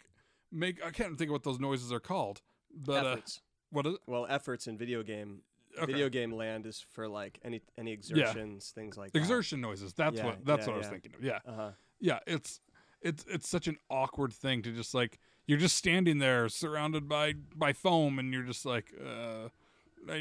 make 0.52 0.84
i 0.84 0.90
can't 0.90 1.18
think 1.20 1.30
of 1.30 1.34
what 1.34 1.44
those 1.44 1.60
noises 1.60 1.92
are 1.92 2.00
called 2.00 2.42
but 2.76 3.06
uh. 3.06 3.18
What 3.72 3.86
is 3.88 3.96
it 3.96 4.02
well, 4.08 4.26
efforts 4.30 4.68
in 4.68 4.78
video 4.78 5.04
game 5.04 5.42
Okay. 5.78 5.86
video 5.94 6.10
game 6.10 6.34
land 6.34 6.66
is 6.66 6.86
for 6.92 7.08
like 7.08 7.40
any 7.46 7.62
any 7.78 7.94
exertions, 7.94 8.72
things 8.76 8.98
like 8.98 9.16
exertion 9.16 9.62
noises 9.62 9.94
that's 9.94 10.18
Yeah, 10.18 10.26
what 10.26 10.46
that's 10.46 10.68
yeah, 10.68 10.68
what 10.68 10.74
i 10.76 10.78
was 10.80 10.86
yeah. 10.88 10.92
thinking 10.92 11.14
of 11.16 11.24
yeah. 11.24 11.40
Uh 11.48 11.56
huh. 11.56 11.72
yeah 12.02 12.20
it's 12.28 12.60
it's 13.02 13.24
it's 13.30 13.48
such 13.48 13.68
an 13.70 13.78
awkward 13.90 14.34
thing 14.34 14.62
to 14.64 14.72
just 14.74 14.94
like 14.94 15.18
you're 15.48 15.58
just 15.58 15.78
standing 15.78 16.18
there 16.20 16.50
surrounded 16.50 17.08
by 17.08 17.36
by 17.56 17.72
foam 17.72 18.20
and 18.20 18.34
you're 18.34 18.44
just 18.44 18.66
like 18.66 18.94
uh 19.02 19.48
uh, 20.10 20.16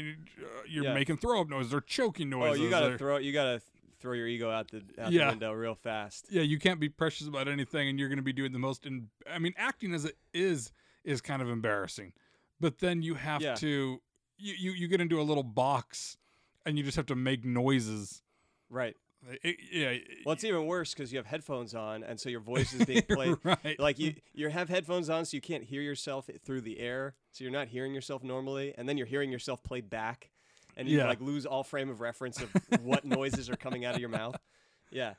you're 0.69 0.93
making 0.93 1.17
throw 1.17 1.41
up 1.41 1.49
noises 1.49 1.73
or 1.73 1.81
choking 1.81 2.29
noises. 2.29 2.59
Oh, 2.59 2.63
you 2.63 2.69
gotta 2.69 2.93
or- 2.93 2.97
throw 2.97 3.17
you 3.17 3.33
gotta 3.33 3.61
throw 3.99 4.13
your 4.13 4.27
ego 4.27 4.49
out 4.49 4.69
the 4.71 4.81
out 4.99 5.11
the 5.11 5.17
window 5.19 5.51
real 5.51 5.75
fast. 5.75 6.27
yeah 6.31 6.41
you 6.43 6.57
can't 6.59 6.79
be 6.79 6.87
precious 6.89 7.27
about 7.27 7.47
anything 7.47 7.89
and 7.89 7.99
you're 7.99 8.07
going 8.09 8.17
to 8.17 8.23
be 8.23 8.33
doing 8.33 8.51
the 8.53 8.57
most 8.59 8.85
in 8.85 9.09
i 9.31 9.37
mean 9.37 9.53
acting 9.57 9.93
as 9.93 10.05
it 10.05 10.15
is 10.33 10.71
is 11.03 11.19
kind 11.21 11.41
of 11.41 11.49
embarrassing 11.49 12.13
but 12.61 12.79
then 12.79 13.01
you 13.01 13.15
have 13.15 13.41
Yeah. 13.41 13.55
to 13.55 14.01
you, 14.37 14.53
you 14.57 14.71
you 14.71 14.87
get 14.87 15.01
into 15.01 15.19
a 15.19 15.23
little 15.23 15.43
box 15.43 16.17
and 16.65 16.77
you 16.77 16.83
just 16.83 16.95
have 16.97 17.07
to 17.07 17.15
make 17.15 17.43
noises 17.43 18.21
Right. 18.69 18.95
It- 19.43 19.57
yeah 19.71 19.97
Well, 20.25 20.33
it's 20.33 20.43
even 20.43 20.65
worse 20.65 20.93
because 20.93 21.11
you 21.11 21.17
have 21.19 21.25
headphones 21.27 21.75
on, 21.75 22.03
and 22.03 22.19
so 22.19 22.29
your 22.29 22.39
voice 22.39 22.73
is 22.73 22.85
being 22.85 23.01
played. 23.09 23.35
right 23.43 23.77
Like 23.79 23.99
you, 23.99 24.15
you 24.33 24.47
have 24.49 24.69
headphones 24.69 25.09
on, 25.09 25.25
so 25.25 25.35
you 25.37 25.41
can't 25.41 25.63
hear 25.65 25.81
yourself 25.81 26.29
through 26.45 26.61
the 26.61 26.79
air. 26.79 27.15
So 27.31 27.43
you're 27.43 27.51
not 27.53 27.67
hearing 27.67 27.93
yourself 27.93 28.23
normally, 28.23 28.73
and 28.77 28.87
then 28.89 28.97
you're 28.97 29.05
hearing 29.07 29.31
yourself 29.31 29.61
played 29.61 29.89
back, 29.89 30.31
and 30.77 30.87
you 30.87 30.97
Yeah. 30.97 31.07
like 31.07 31.21
lose 31.21 31.45
all 31.45 31.63
frame 31.63 31.89
of 31.89 31.99
reference 32.01 32.41
of 32.41 32.49
what 32.81 33.03
noises 33.05 33.49
are 33.49 33.57
coming 33.57 33.83
out 33.85 33.93
of 33.95 33.99
your 34.01 34.09
mouth. 34.09 34.35
Yeah, 34.93 35.13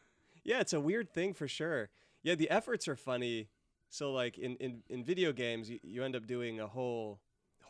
yeah, 0.45 0.61
it's 0.61 0.73
a 0.75 0.81
weird 0.81 1.15
thing 1.15 1.33
for 1.33 1.47
sure. 1.49 1.89
Yeah, 2.23 2.35
the 2.35 2.51
efforts 2.51 2.89
are 2.89 2.97
funny. 2.97 3.49
So 3.89 4.13
like 4.13 4.37
in 4.37 4.57
in, 4.57 4.83
in 4.91 5.05
video 5.05 5.33
games, 5.33 5.71
you, 5.71 5.79
you 5.83 6.03
end 6.05 6.15
up 6.17 6.27
doing 6.27 6.59
a 6.61 6.67
whole 6.67 7.21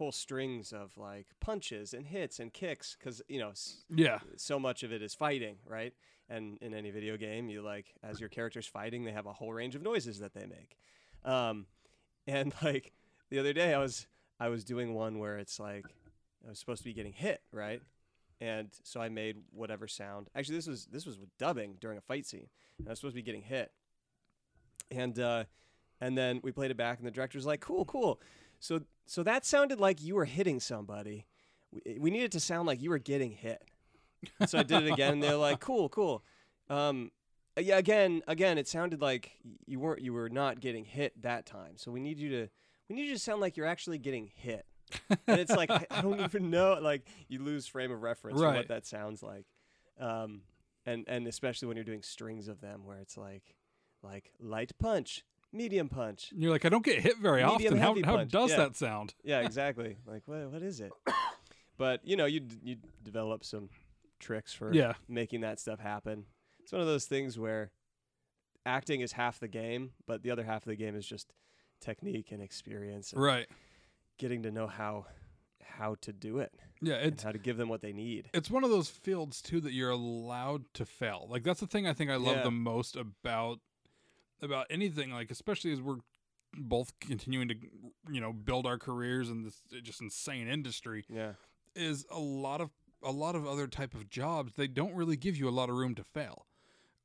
whole 0.03 0.11
strings 0.11 0.73
of 0.73 0.97
like 0.99 1.27
punches 1.39 1.95
and 1.95 2.09
hits 2.09 2.41
and 2.41 2.53
kicks 2.53 2.97
because 2.99 3.23
you 3.29 3.39
know 3.39 3.53
yeah 3.89 4.19
so 4.37 4.59
much 4.59 4.83
of 4.83 4.93
it 4.93 5.01
is 5.01 5.15
fighting, 5.15 5.59
right? 5.65 5.95
And 6.29 6.59
in 6.61 6.75
any 6.75 6.91
video 6.91 7.17
game, 7.17 7.49
you 7.49 7.63
like 7.63 7.95
as 8.03 8.19
your 8.19 8.29
character's 8.29 8.67
fighting, 8.67 9.05
they 9.05 9.13
have 9.13 9.27
a 9.27 9.33
whole 9.33 9.53
range 9.53 9.77
of 9.77 9.83
noises 9.83 10.19
that 10.19 10.35
they 10.35 10.45
make. 10.45 10.77
Um, 11.25 11.67
and 12.27 12.53
like 12.63 12.93
the 13.31 13.39
other 13.39 13.53
day, 13.53 13.75
I 13.75 13.79
was 13.79 14.09
I 14.41 14.49
was 14.49 14.65
doing 14.65 14.93
one 14.93 15.21
where 15.21 15.39
it's 15.39 15.61
like 15.61 15.87
I 16.45 16.49
was 16.49 16.59
supposed 16.59 16.83
to 16.83 16.89
be 16.89 16.95
getting 16.95 17.13
hit, 17.13 17.43
right? 17.53 17.81
And 18.41 18.71
so 18.83 19.01
I 19.01 19.09
made 19.09 19.37
whatever 19.53 19.87
sound. 19.87 20.31
Actually, 20.35 20.57
this 20.57 20.67
was 20.67 20.87
this 20.87 21.07
was 21.07 21.17
with 21.17 21.29
dubbing 21.39 21.77
during 21.81 21.97
a 21.97 22.01
fight 22.01 22.27
scene. 22.27 22.49
And 22.79 22.89
I 22.89 22.91
was 22.91 22.99
supposed 22.99 23.15
to 23.15 23.21
be 23.21 23.23
getting 23.23 23.43
hit, 23.43 23.71
and 24.91 25.17
uh, 25.21 25.45
and 26.01 26.19
then 26.19 26.41
we 26.43 26.51
played 26.51 26.73
it 26.73 26.77
back, 26.77 26.99
and 26.99 27.07
the 27.07 27.13
director's 27.13 27.47
like, 27.47 27.61
"Cool, 27.61 27.85
cool." 27.85 28.21
So 28.63 28.81
so 29.07 29.23
that 29.25 29.45
sounded 29.45 29.81
like 29.81 30.01
you 30.03 30.15
were 30.15 30.25
hitting 30.25 30.61
somebody. 30.61 31.27
We, 31.73 31.99
we 31.99 32.11
need 32.11 32.23
it 32.23 32.33
to 32.33 32.41
sound 32.41 32.67
like 32.67 32.81
you 32.81 32.91
were 32.91 32.99
getting 32.99 33.33
hit. 33.33 33.63
So 34.47 34.59
I 34.59 34.63
did 34.63 34.85
it 34.85 34.93
again, 34.93 35.15
and 35.15 35.23
they're 35.23 35.35
like, 35.37 35.59
"Cool, 35.59 35.89
cool." 35.89 36.23
Um, 36.71 37.11
Uh, 37.57 37.61
yeah, 37.61 37.77
again, 37.77 38.23
again, 38.29 38.57
it 38.57 38.69
sounded 38.69 39.03
like 39.03 39.33
you 39.67 39.81
weren't 39.81 40.01
you 40.01 40.13
were 40.13 40.29
not 40.31 40.61
getting 40.61 40.85
hit 40.85 41.21
that 41.23 41.45
time. 41.45 41.73
So 41.77 41.91
we 41.91 41.99
need 42.01 42.19
you 42.19 42.29
to 42.31 42.49
we 42.89 42.95
need 42.95 43.09
you 43.09 43.15
to 43.15 43.19
sound 43.19 43.41
like 43.41 43.57
you're 43.57 43.67
actually 43.67 43.99
getting 43.99 44.31
hit. 44.35 44.65
and 45.27 45.41
it's 45.41 45.51
like 45.51 45.71
I, 45.71 45.85
I 45.91 46.01
don't 46.01 46.21
even 46.29 46.49
know. 46.51 46.79
Like 46.81 47.07
you 47.29 47.43
lose 47.43 47.67
frame 47.67 47.91
of 47.91 48.01
reference 48.01 48.39
for 48.39 48.47
what 48.59 48.69
that 48.69 48.87
sounds 48.87 49.23
like. 49.25 49.47
Um, 49.99 50.43
and 50.87 51.05
and 51.09 51.27
especially 51.27 51.67
when 51.67 51.77
you're 51.77 51.85
doing 51.85 52.03
strings 52.03 52.47
of 52.47 52.61
them, 52.61 52.87
where 52.87 52.99
it's 52.99 53.17
like 53.17 53.57
like 54.03 54.33
light 54.39 54.73
punch, 54.79 55.25
medium 55.53 55.89
punch. 55.89 56.31
And 56.33 56.43
you're 56.43 56.51
like, 56.53 56.65
I 56.65 56.69
don't 56.69 56.85
get 56.85 57.01
hit 57.01 57.19
very 57.19 57.43
Medium 57.45 57.75
often. 57.81 58.03
How, 58.05 58.17
how 58.19 58.25
does 58.25 58.51
yeah. 58.51 58.57
that 58.57 58.77
sound? 58.77 59.15
Yeah, 59.23 59.41
exactly. 59.41 59.97
like 60.07 60.23
what 60.27 60.51
what 60.51 60.63
is 60.63 60.81
it? 60.81 60.93
But 61.79 62.07
you 62.07 62.17
know, 62.17 62.27
you 62.27 62.43
you 62.63 62.77
develop 63.03 63.45
some 63.45 63.71
tricks 64.21 64.53
for 64.53 64.73
Yeah. 64.73 64.93
making 65.09 65.41
that 65.41 65.59
stuff 65.59 65.81
happen. 65.81 66.27
It's 66.63 66.71
one 66.71 66.81
of 66.81 66.87
those 66.87 67.07
things 67.07 67.39
where 67.39 67.73
acting 68.65 69.01
is 69.01 69.13
half 69.13 69.41
the 69.41 69.49
game, 69.49 69.93
but 70.07 70.23
the 70.23 70.31
other 70.31 70.45
half 70.45 70.63
of 70.63 70.69
the 70.69 70.77
game 70.77 70.95
is 70.95 71.07
just 71.07 71.33
technique 71.81 72.31
and 72.31 72.41
experience 72.41 73.13
and 73.13 73.21
Right. 73.23 73.49
getting 74.19 74.43
to 74.45 74.51
know 74.53 74.67
how 74.69 75.07
how 75.65 75.95
to 76.03 76.13
do 76.13 76.39
it 76.39 76.53
Yeah. 76.83 76.97
and 76.97 77.15
It's 77.15 77.23
how 77.23 77.33
to 77.33 77.39
give 77.39 77.57
them 77.57 77.69
what 77.71 77.81
they 77.81 77.93
need. 77.95 78.29
it's 78.35 78.51
one 78.51 78.63
of 78.63 78.71
those 78.71 78.91
fields 78.91 79.41
too 79.41 79.59
that 79.63 79.73
you're 79.73 79.91
allowed 79.91 80.73
to 80.75 80.85
fail. 80.85 81.27
Like 81.29 81.43
that's 81.43 81.61
the 81.61 81.67
thing 81.67 81.87
I 81.87 81.95
think 81.95 82.11
I 82.11 82.17
love 82.17 82.37
Yeah. 82.37 82.43
the 82.43 82.51
most 82.51 82.95
about 82.95 83.59
about 84.43 84.67
anything. 84.71 85.11
Like 85.11 85.31
especially 85.31 85.73
as 85.73 85.81
we're 85.81 85.99
both 86.55 86.93
continuing 87.01 87.49
to 87.49 87.55
you 88.11 88.21
know 88.21 88.33
build 88.33 88.67
our 88.67 88.79
careers 88.79 89.31
in 89.31 89.43
this 89.43 89.63
just 89.83 90.03
insane 90.03 90.49
industry 90.49 91.05
Yeah. 91.09 91.33
is 91.75 92.05
a 92.11 92.19
lot 92.19 92.61
of 92.61 92.71
a 93.03 93.11
lot 93.11 93.35
of 93.35 93.47
other 93.47 93.67
type 93.67 93.95
of 93.95 94.11
jobs 94.11 94.55
they 94.55 94.67
don't 94.69 94.95
really 94.95 95.17
give 95.17 95.35
you 95.37 95.49
a 95.49 95.51
lot 95.51 95.71
of 95.71 95.77
room 95.77 95.95
to 95.95 96.05
fail 96.05 96.47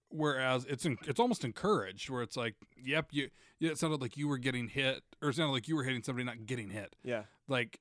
whereas 0.10 0.66
it's 0.66 0.86
en- 0.86 0.98
it's 1.08 1.20
almost 1.20 1.44
encouraged 1.46 2.10
where 2.10 2.22
it's 2.22 2.36
like 2.38 2.56
yep 2.76 3.08
you 3.12 3.30
yeah, 3.60 3.72
it 3.72 3.78
sounded 3.78 4.02
like 4.02 4.16
you 4.18 4.28
were 4.28 4.38
getting 4.38 4.68
hit 4.68 5.02
or 5.22 5.30
it 5.30 5.36
sounded 5.36 5.54
like 5.54 5.68
you 5.70 5.76
were 5.78 5.84
hitting 5.84 6.04
somebody 6.04 6.26
not 6.26 6.46
getting 6.46 6.70
hit 6.70 6.96
Yeah. 7.04 7.24
like 7.48 7.80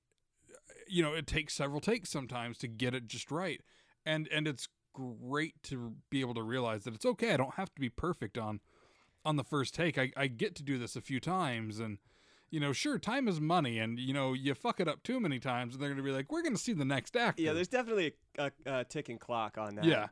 you 0.88 1.02
know 1.02 1.14
it 1.14 1.26
takes 1.26 1.52
several 1.54 1.80
takes 1.80 2.10
sometimes 2.10 2.58
to 2.58 2.68
get 2.68 2.94
it 2.94 3.06
just 3.08 3.30
right 3.30 3.60
and 4.04 4.28
and 4.32 4.46
it's 4.48 4.68
great 4.94 5.60
to 5.64 5.94
be 6.10 6.20
able 6.20 6.34
to 6.34 6.42
realize 6.42 6.84
that 6.84 6.94
it's 6.94 7.04
okay 7.04 7.32
i 7.34 7.36
don't 7.36 7.54
have 7.54 7.74
to 7.74 7.80
be 7.80 7.88
perfect 7.90 8.38
on 8.38 8.60
on 9.26 9.36
the 9.36 9.44
first 9.44 9.74
take 9.74 9.98
i, 9.98 10.10
I 10.16 10.26
get 10.28 10.54
to 10.56 10.62
do 10.62 10.78
this 10.78 10.96
a 10.96 11.00
few 11.00 11.20
times 11.20 11.80
and 11.80 11.98
you 12.50 12.60
know 12.60 12.72
sure 12.72 12.98
time 12.98 13.26
is 13.28 13.40
money 13.40 13.78
and 13.78 13.98
you 13.98 14.14
know 14.14 14.32
you 14.32 14.54
fuck 14.54 14.78
it 14.80 14.88
up 14.88 15.02
too 15.02 15.18
many 15.20 15.38
times 15.38 15.74
and 15.74 15.82
they're 15.82 15.90
gonna 15.90 16.02
be 16.02 16.12
like 16.12 16.30
we're 16.32 16.42
gonna 16.42 16.56
see 16.56 16.72
the 16.72 16.84
next 16.84 17.16
actor 17.16 17.42
Yeah, 17.42 17.52
there's 17.52 17.68
definitely 17.68 18.14
a, 18.38 18.50
a, 18.66 18.78
a 18.80 18.84
ticking 18.84 19.18
clock 19.18 19.58
on 19.58 19.74
that. 19.74 19.84
yeah 19.84 20.06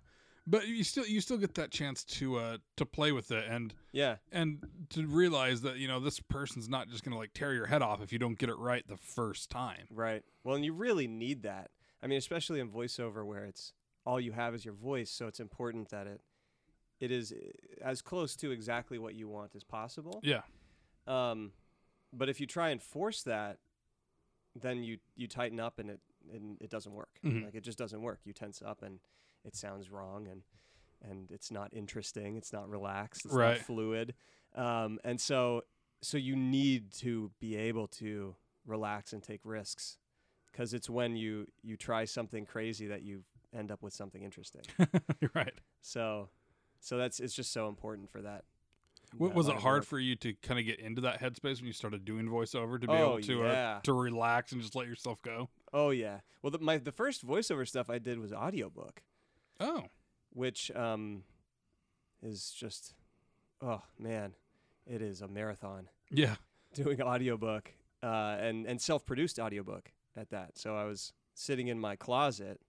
but 0.47 0.67
you 0.69 0.85
still 0.85 1.07
you 1.07 1.21
still 1.23 1.39
get 1.39 1.55
that 1.55 1.71
chance 1.71 2.05
to 2.05 2.37
uh 2.37 2.59
to 2.77 2.85
play 2.85 3.13
with 3.13 3.31
it 3.31 3.45
and 3.49 3.73
Yeah. 3.93 4.17
and 4.33 4.63
to 4.91 5.07
realize 5.07 5.63
that 5.63 5.77
you 5.77 5.89
know 5.89 6.01
this 6.01 6.21
person's 6.21 6.69
not 6.69 6.89
just 6.91 7.03
gonna 7.05 7.17
like 7.17 7.33
tear 7.35 7.55
your 7.55 7.67
head 7.67 7.81
off 7.83 8.03
if 8.03 8.13
you 8.13 8.19
don't 8.19 8.37
get 8.39 8.49
it 8.51 8.59
right 8.59 8.87
the 8.87 8.97
first 8.99 9.49
time 9.49 9.87
Right. 9.91 10.23
Well, 10.43 10.57
and 10.57 10.65
you 10.65 10.75
really 10.75 11.07
need 11.07 11.45
that. 11.45 11.71
I 12.03 12.07
mean, 12.09 12.19
especially 12.19 12.61
in 12.61 12.69
voiceover 12.69 13.25
where 13.25 13.45
it's 13.47 13.73
all 14.05 14.21
you 14.21 14.33
have 14.33 14.55
is 14.55 14.63
your 14.67 14.75
voice, 14.75 15.11
so 15.11 15.27
it's 15.27 15.41
important 15.41 15.89
that 15.89 16.07
it 16.07 16.21
it 17.01 17.11
is 17.11 17.33
uh, 17.33 17.37
as 17.85 18.01
close 18.03 18.37
to 18.37 18.51
exactly 18.51 18.99
what 18.99 19.15
you 19.15 19.29
want 19.29 19.55
as 19.55 19.65
possible. 19.65 20.21
yeah 20.23 20.43
Um, 21.07 21.53
but 22.13 22.29
if 22.29 22.41
you 22.41 22.47
try 22.47 22.71
and 22.71 22.81
force 22.83 23.23
that, 23.25 23.59
then 24.55 24.83
you 24.85 24.99
you 25.17 25.27
tighten 25.27 25.61
up 25.61 25.79
and 25.79 25.91
it 25.91 26.01
and 26.33 26.57
it 26.61 26.71
doesn't 26.71 26.93
work. 26.95 27.19
Mhm. 27.25 27.45
Like 27.45 27.55
it 27.55 27.63
just 27.65 27.77
doesn't 27.79 28.01
work. 28.01 28.21
You 28.25 28.33
tense 28.33 28.63
up 28.63 28.83
and 28.83 29.01
it 29.45 29.55
sounds 29.57 29.91
wrong 29.91 30.27
and 30.29 30.43
and 31.03 31.31
it's 31.31 31.51
not 31.51 31.73
interesting. 31.75 32.37
It's 32.37 32.53
not 32.53 32.69
relaxed. 32.69 33.27
It's 33.27 33.35
Right. 33.35 33.59
not 33.59 33.67
fluid. 33.67 34.15
Um, 34.55 34.99
and 35.05 35.21
so 35.21 35.63
so 36.03 36.17
you 36.19 36.37
need 36.37 36.93
to 36.93 37.31
be 37.41 37.57
able 37.57 37.89
to 37.89 38.37
relax 38.67 39.13
and 39.13 39.23
take 39.23 39.41
risks 39.45 39.99
because 40.51 40.73
it's 40.73 40.89
when 40.89 41.17
you 41.17 41.49
you 41.63 41.77
try 41.77 42.05
something 42.07 42.47
crazy 42.47 42.87
that 42.87 43.03
you 43.03 43.25
end 43.53 43.71
up 43.71 43.83
with 43.83 43.93
something 43.93 44.23
interesting. 44.23 44.63
Right 45.35 45.55
so 45.83 46.31
so 46.85 46.99
that's 46.99 47.19
it's 47.21 47.35
just 47.35 47.53
so 47.53 47.69
important 47.69 48.11
for 48.11 48.21
that. 48.23 48.45
Wa- 49.19 49.29
that 49.29 49.37
was 49.37 49.49
it 49.49 49.57
hard 49.57 49.81
work. 49.81 49.85
for 49.87 49.99
you 49.99 50.17
to 50.17 50.35
kind 50.43 50.59
of 50.61 50.67
get 50.67 50.81
into 50.81 51.01
that 51.03 51.21
headspace 51.21 51.59
when 51.59 51.67
you 51.67 51.73
started 51.73 52.05
doing 52.05 52.27
voiceover 52.27 52.81
to 52.81 52.87
be 52.87 52.93
Oh, 52.93 53.13
able 53.15 53.21
to 53.23 53.39
yeah. 53.39 53.77
uh, 53.77 53.81
to 53.83 53.93
relax 53.93 54.53
and 54.53 54.61
just 54.61 54.75
let 54.75 54.87
yourself 54.87 55.23
go? 55.23 55.49
Oh 55.73 55.91
yeah. 55.91 56.21
Well, 56.43 56.51
the, 56.51 56.59
my 56.59 56.79
the 56.79 56.93
first 56.93 57.27
voiceover 57.27 57.67
stuff 57.67 57.89
I 57.89 57.99
did 57.99 58.19
was 58.19 58.33
audiobook, 58.33 59.03
Oh, 59.61 59.85
which 60.31 60.71
um 60.73 61.23
is 62.23 62.51
just 62.51 62.95
oh 63.63 63.83
man, 63.99 64.35
it 64.87 65.01
is 65.01 65.21
a 65.23 65.29
marathon 65.29 65.89
yeah, 66.11 66.35
doing 66.75 67.01
audiobook 67.01 67.73
uh 68.03 68.37
and 68.41 68.67
and 68.67 68.81
self-produced 68.81 69.39
audiobook 69.39 69.91
at 70.17 70.31
that. 70.31 70.59
So 70.59 70.77
I 70.77 70.85
was 70.85 71.13
sitting 71.35 71.69
in 71.69 71.79
my 71.81 71.97
closet 71.97 72.61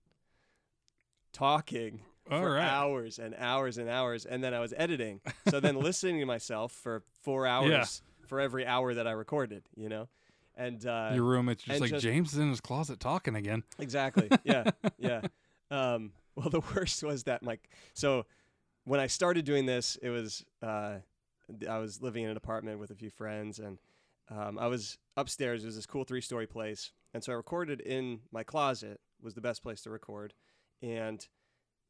talking 1.34 2.01
all 2.30 2.41
for 2.41 2.53
right. 2.53 2.67
hours 2.67 3.19
and 3.19 3.36
hours 3.38 3.78
and 3.78 3.89
hours 3.89 4.26
and 4.26 4.43
then 4.43 4.53
I 4.53 4.59
was 4.59 4.73
editing. 4.78 5.21
So 5.49 5.59
then 5.59 5.76
listening 5.80 6.19
to 6.19 6.26
myself 6.26 6.71
for 6.71 7.03
4 7.23 7.45
hours 7.47 8.01
for 8.28 8.39
every 8.39 8.65
hour 8.65 8.93
that 8.93 9.07
I 9.07 9.11
recorded, 9.11 9.63
you 9.76 9.89
know? 9.89 10.07
And 10.55 10.86
uh 10.86 11.11
Your 11.13 11.23
roommate's 11.23 11.63
just 11.63 11.82
like 11.82 11.91
just- 11.91 12.03
James 12.03 12.34
is 12.34 12.39
in 12.39 12.49
his 12.49 12.61
closet 12.61 12.99
talking 12.99 13.36
again. 13.36 13.63
Exactly. 13.80 14.30
Yeah. 14.43 14.71
yeah. 14.97 15.21
Um, 15.71 16.11
well, 16.36 16.49
the 16.49 16.61
worst 16.76 17.03
was 17.03 17.23
that 17.23 17.43
my 17.43 17.59
so 17.93 18.26
when 18.86 18.99
I 18.99 19.07
started 19.07 19.45
doing 19.45 19.65
this, 19.65 19.97
it 20.01 20.09
was 20.09 20.45
uh, 20.61 20.97
I 21.69 21.78
was 21.80 22.01
living 22.01 22.23
in 22.23 22.30
an 22.30 22.38
apartment 22.38 22.80
with 22.80 22.91
a 22.91 22.95
few 22.95 23.09
friends, 23.09 23.59
and 23.59 23.80
um, 24.30 24.57
I 24.59 24.67
was 24.67 24.97
upstairs. 25.17 25.63
It 25.63 25.67
was 25.67 25.76
this 25.76 25.86
cool 25.86 26.03
three-story 26.03 26.47
place, 26.47 26.91
and 27.13 27.23
so 27.23 27.34
I 27.34 27.36
recorded 27.36 27.82
in 27.82 28.21
my 28.32 28.43
closet. 28.43 28.99
Was 29.21 29.34
the 29.34 29.41
best 29.41 29.63
place 29.63 29.82
to 29.82 29.89
record, 29.89 30.34
and 30.82 31.26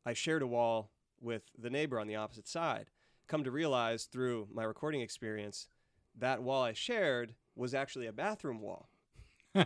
I 0.06 0.14
shared 0.14 0.42
a 0.42 0.48
wall 0.48 0.92
with 1.20 1.44
the 1.58 1.70
neighbor 1.70 2.00
on 2.00 2.08
the 2.08 2.16
opposite 2.16 2.48
side. 2.48 2.90
Come 3.28 3.44
to 3.44 3.52
realize 3.52 4.06
through 4.06 4.48
my 4.54 4.64
recording 4.64 5.02
experience, 5.02 5.68
that 6.18 6.44
wall 6.44 6.64
I 6.64 6.74
shared 6.74 7.36
was 7.56 7.74
actually 7.74 8.06
a 8.06 8.14
bathroom 8.14 8.62
wall. 8.62 8.90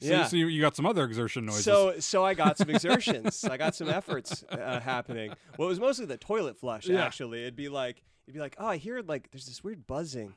So, 0.00 0.10
Yeah. 0.10 0.24
so 0.26 0.36
you, 0.36 0.48
you 0.48 0.60
got 0.60 0.76
some 0.76 0.84
other 0.86 1.04
exertion 1.04 1.46
noises. 1.46 1.64
So, 1.64 1.98
so 2.00 2.24
I 2.24 2.34
got 2.34 2.58
some 2.58 2.68
exertions. 2.76 3.44
I 3.44 3.56
got 3.56 3.74
some 3.74 3.88
efforts 3.88 4.44
uh, 4.50 4.80
happening. 4.80 5.32
Well, 5.56 5.66
it 5.66 5.70
was 5.70 5.80
mostly 5.80 6.04
the 6.04 6.18
toilet 6.18 6.58
flush. 6.58 6.86
Yeah. 6.88 7.02
Actually, 7.06 7.42
it'd 7.42 7.56
be 7.56 7.68
like, 7.70 8.02
it'd 8.26 8.34
be 8.34 8.40
like, 8.40 8.56
oh, 8.58 8.66
I 8.66 8.76
hear 8.76 9.00
like 9.02 9.30
there's 9.30 9.46
this 9.46 9.62
weird 9.64 9.86
buzzing. 9.86 10.34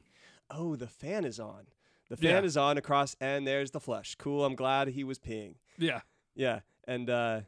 Oh, 0.50 0.76
the 0.78 0.88
fan 0.88 1.26
is 1.26 1.40
on. 1.40 1.66
The 2.08 2.16
fan 2.16 2.44
Yeah. 2.44 2.48
is 2.48 2.56
on 2.56 2.78
across, 2.78 3.18
and 3.20 3.46
there's 3.46 3.72
the 3.72 3.82
flush. 3.82 4.16
Cool. 4.16 4.46
I'm 4.46 4.56
glad 4.56 4.90
he 4.90 5.04
was 5.04 5.20
peeing. 5.20 5.56
yeah, 5.78 6.02
Yeah, 6.36 6.60
and 6.88 7.10
uh, 7.10 7.42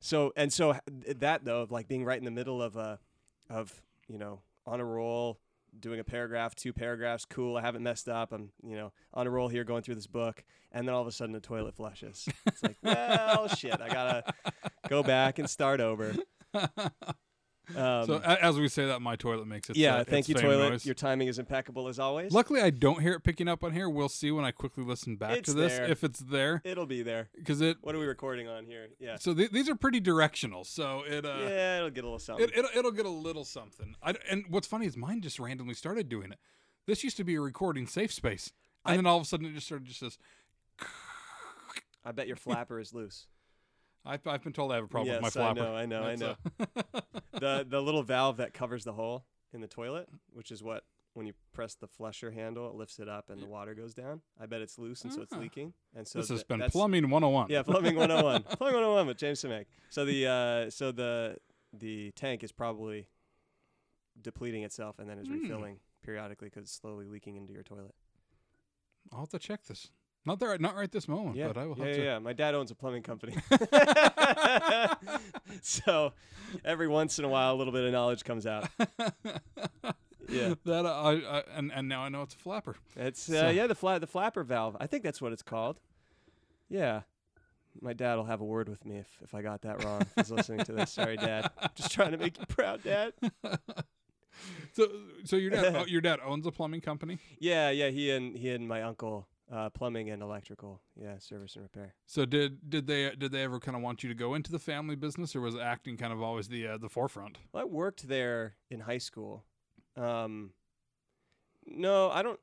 so 0.00 0.32
and 0.36 0.52
so 0.52 0.76
that 1.06 1.44
though 1.44 1.62
of 1.62 1.70
like 1.70 1.88
being 1.88 2.04
right 2.04 2.18
in 2.18 2.24
the 2.24 2.30
middle 2.30 2.62
of 2.62 2.76
a, 2.76 2.98
of 3.48 3.82
you 4.08 4.18
know 4.18 4.40
on 4.66 4.80
a 4.80 4.84
roll, 4.84 5.40
doing 5.78 6.00
a 6.00 6.04
paragraph, 6.04 6.54
two 6.54 6.72
paragraphs. 6.72 7.24
Cool. 7.24 7.56
I 7.56 7.60
haven't 7.60 7.82
messed 7.82 8.08
up. 8.08 8.32
I'm 8.32 8.50
you 8.62 8.76
know 8.76 8.92
on 9.14 9.26
a 9.26 9.30
roll 9.30 9.48
here, 9.48 9.64
going 9.64 9.82
through 9.82 9.96
this 9.96 10.06
book, 10.06 10.44
and 10.72 10.86
then 10.86 10.94
all 10.94 11.02
of 11.02 11.06
a 11.06 11.12
sudden 11.12 11.32
the 11.32 11.40
toilet 11.40 11.74
flushes. 11.74 12.28
It's 12.46 12.62
like, 12.62 12.76
well, 12.82 13.48
shit. 13.48 13.80
I 13.80 13.88
gotta 13.88 14.34
go 14.88 15.02
back 15.02 15.38
and 15.38 15.48
start 15.48 15.80
over. 15.80 16.14
Um, 17.76 18.06
so 18.06 18.20
a- 18.24 18.44
as 18.44 18.58
we 18.58 18.68
say 18.68 18.86
that, 18.86 19.00
my 19.00 19.16
toilet 19.16 19.46
makes 19.46 19.70
it. 19.70 19.76
yeah, 19.76 20.02
thank 20.04 20.28
you, 20.28 20.34
toilet. 20.34 20.70
Noise. 20.70 20.86
Your 20.86 20.94
timing 20.94 21.28
is 21.28 21.38
impeccable 21.38 21.88
as 21.88 21.98
always. 21.98 22.32
Luckily, 22.32 22.60
I 22.60 22.70
don't 22.70 23.00
hear 23.00 23.12
it 23.14 23.20
picking 23.24 23.48
up 23.48 23.62
on 23.64 23.72
here. 23.72 23.88
We'll 23.88 24.08
see 24.08 24.30
when 24.30 24.44
I 24.44 24.50
quickly 24.50 24.84
listen 24.84 25.16
back 25.16 25.38
It's 25.38 25.48
to 25.50 25.54
this 25.54 25.76
there. 25.76 25.86
if 25.86 26.02
it's 26.04 26.20
there, 26.20 26.62
It'll 26.64 26.86
be 26.86 27.02
there. 27.02 27.28
because 27.36 27.60
it. 27.60 27.76
What 27.80 27.94
are 27.94 27.98
we 27.98 28.06
recording 28.06 28.48
on 28.48 28.66
here? 28.66 28.88
Yeah. 28.98 29.16
So 29.16 29.34
th- 29.34 29.50
these 29.50 29.68
are 29.68 29.74
pretty 29.76 30.00
directional. 30.00 30.64
So 30.64 31.02
it. 31.06 31.24
Uh, 31.24 31.36
yeah, 31.42 31.76
it'll 31.78 31.90
get 31.90 32.04
a 32.04 32.06
little 32.06 32.18
something. 32.18 32.48
It, 32.48 32.56
it'll, 32.58 32.70
it'll 32.78 32.90
get 32.92 33.06
a 33.06 33.10
little 33.10 33.44
something. 33.44 33.94
I, 34.02 34.14
and 34.30 34.44
what's 34.48 34.66
funny 34.66 34.86
is 34.86 34.96
mine 34.96 35.20
just 35.20 35.38
randomly 35.38 35.74
started 35.74 36.08
doing 36.08 36.32
it. 36.32 36.38
This 36.86 37.04
used 37.04 37.16
to 37.18 37.24
be 37.24 37.34
a 37.36 37.40
recording 37.40 37.86
safe 37.86 38.12
space, 38.12 38.52
and 38.84 38.92
I- 38.92 38.96
then 38.96 39.06
all 39.06 39.16
of 39.18 39.22
a 39.22 39.26
sudden 39.26 39.46
it 39.46 39.54
just 39.54 39.66
started 39.66 39.86
just 39.86 40.00
this. 40.00 40.18
I 42.04 42.12
bet 42.12 42.26
your 42.26 42.36
flapper 42.36 42.80
is 42.80 42.92
loose. 42.94 43.26
I've, 44.04 44.26
I've 44.26 44.42
been 44.42 44.52
told 44.52 44.72
I 44.72 44.76
have 44.76 44.84
a 44.84 44.88
problem 44.88 45.08
yes, 45.08 45.22
with 45.22 45.34
my 45.36 45.42
flapper. 45.54 45.60
I 45.68 45.86
know, 45.86 46.02
I 46.04 46.16
know, 46.16 46.24
I 46.24 46.34
know. 46.34 46.34
uh, 46.94 47.00
the 47.38 47.66
the 47.68 47.80
little 47.82 48.02
valve 48.02 48.38
that 48.38 48.54
covers 48.54 48.84
the 48.84 48.92
hole 48.94 49.24
in 49.52 49.60
the 49.60 49.66
toilet, 49.68 50.08
which 50.32 50.50
is 50.50 50.62
what 50.62 50.84
when 51.12 51.26
you 51.26 51.32
press 51.52 51.74
the 51.74 51.88
flusher 51.88 52.30
handle, 52.30 52.68
it 52.68 52.74
lifts 52.74 52.98
it 53.00 53.08
up 53.08 53.30
and 53.30 53.42
the 53.42 53.46
water 53.46 53.74
goes 53.74 53.92
down. 53.94 54.20
I 54.40 54.46
bet 54.46 54.60
it's 54.62 54.78
loose 54.78 55.02
and 55.02 55.12
so 55.12 55.22
it's 55.22 55.32
Ah. 55.34 55.38
leaking. 55.40 55.74
And 55.94 56.06
so 56.06 56.20
this 56.20 56.28
has 56.28 56.44
been 56.44 56.62
plumbing 56.70 57.10
101. 57.10 57.48
Yeah, 57.50 57.62
plumbing 57.62 57.96
101. 57.96 58.42
plumbing 58.58 58.74
101 58.74 59.06
with 59.08 59.16
James 59.18 59.42
Simek. 59.42 59.66
So 59.90 60.04
the 60.04 60.26
uh, 60.26 60.70
so 60.70 60.92
the 60.92 61.36
the 61.72 62.12
tank 62.12 62.42
is 62.42 62.52
probably 62.52 63.08
depleting 64.20 64.62
itself 64.62 64.98
and 64.98 65.08
then 65.10 65.18
is 65.18 65.26
Hmm. 65.28 65.40
refilling 65.42 65.80
periodically 66.02 66.48
because 66.48 66.64
it's 66.64 66.72
slowly 66.72 67.06
leaking 67.06 67.36
into 67.36 67.52
your 67.52 67.62
toilet. 67.62 67.94
I'll 69.12 69.20
have 69.20 69.28
to 69.30 69.38
check 69.38 69.64
this. 69.64 69.90
Not 70.26 70.38
there, 70.38 70.56
not 70.58 70.76
right 70.76 70.90
this 70.92 71.08
moment, 71.08 71.36
Yeah, 71.36 71.46
but 71.48 71.56
I 71.56 71.66
will 71.66 71.78
yeah, 71.78 71.84
have 71.86 71.94
yeah, 71.96 72.00
to. 72.00 72.04
yeah. 72.04 72.18
My 72.18 72.32
dad 72.34 72.54
owns 72.54 72.70
a 72.70 72.74
plumbing 72.74 73.02
company, 73.02 73.36
so 75.62 76.12
every 76.64 76.88
once 76.88 77.18
in 77.18 77.24
a 77.24 77.28
while, 77.28 77.54
a 77.54 77.56
little 77.56 77.72
bit 77.72 77.84
of 77.84 77.92
knowledge 77.92 78.24
comes 78.24 78.46
out. 78.46 78.68
Yeah, 80.28 80.54
that 80.64 80.86
uh, 80.86 81.02
I, 81.02 81.12
I 81.38 81.42
and 81.56 81.72
and 81.74 81.88
now 81.88 82.02
I 82.04 82.08
know 82.08 82.22
it's 82.22 82.36
a 82.36 82.38
flapper. 82.38 82.76
it's 82.94 83.28
uh, 83.28 83.32
So- 83.32 83.48
yeah 83.48 83.66
the 83.66 83.74
fla- 83.74 83.98
the 83.98 84.06
flapper 84.06 84.44
valve. 84.44 84.76
I 84.78 84.86
think 84.86 85.02
that's 85.02 85.20
what 85.20 85.32
it's 85.32 85.42
called. 85.42 85.80
Yeah, 86.68 87.00
my 87.80 87.94
dad 87.94 88.14
will 88.14 88.26
have 88.26 88.40
a 88.40 88.44
word 88.44 88.68
with 88.68 88.84
me 88.86 88.98
if 88.98 89.08
if 89.24 89.34
I 89.34 89.42
got 89.42 89.62
that 89.62 89.82
wrong. 89.82 90.02
If 90.02 90.12
he's 90.14 90.30
listening 90.30 90.64
to 90.66 90.72
this, 90.72 90.92
sorry, 90.92 91.16
Dad. 91.16 91.50
Just 91.74 91.90
trying 91.90 92.12
to 92.12 92.16
make 92.16 92.38
you 92.38 92.46
proud, 92.46 92.84
Dad. 92.84 93.12
So 94.72 94.86
so 95.24 95.34
your 95.34 95.50
dad 95.50 95.74
oh, 95.74 95.84
your 95.86 96.00
dad 96.00 96.20
owns 96.24 96.46
a 96.46 96.52
plumbing 96.52 96.82
company. 96.82 97.18
Yeah, 97.40 97.70
yeah. 97.70 97.88
He 97.88 98.12
and 98.12 98.36
he 98.36 98.50
and 98.50 98.68
my 98.68 98.82
uncle, 98.82 99.26
uh, 99.52 99.68
plumbing 99.70 100.10
and 100.10 100.22
electrical. 100.22 100.80
Yeah, 101.00 101.18
service 101.18 101.54
and 101.56 101.62
repair. 101.64 101.94
So 102.06 102.24
did 102.24 102.70
did 102.70 102.86
they 102.86 103.14
did 103.16 103.32
they 103.32 103.42
ever 103.42 103.58
kind 103.60 103.76
of 103.76 103.82
want 103.82 104.02
you 104.02 104.08
to 104.08 104.14
go 104.14 104.34
into 104.34 104.52
the 104.52 104.58
family 104.58 104.96
business, 104.96 105.34
or 105.34 105.40
was 105.40 105.56
acting 105.56 105.96
kind 105.96 106.12
of 106.12 106.22
always 106.22 106.48
the 106.48 106.66
uh, 106.66 106.78
the 106.78 106.88
forefront? 106.88 107.38
Well, 107.52 107.62
I 107.62 107.64
worked 107.66 108.08
there 108.08 108.56
in 108.70 108.80
high 108.80 108.98
school. 108.98 109.44
Um, 109.96 110.52
no, 111.66 112.10
I 112.10 112.22
don't. 112.22 112.40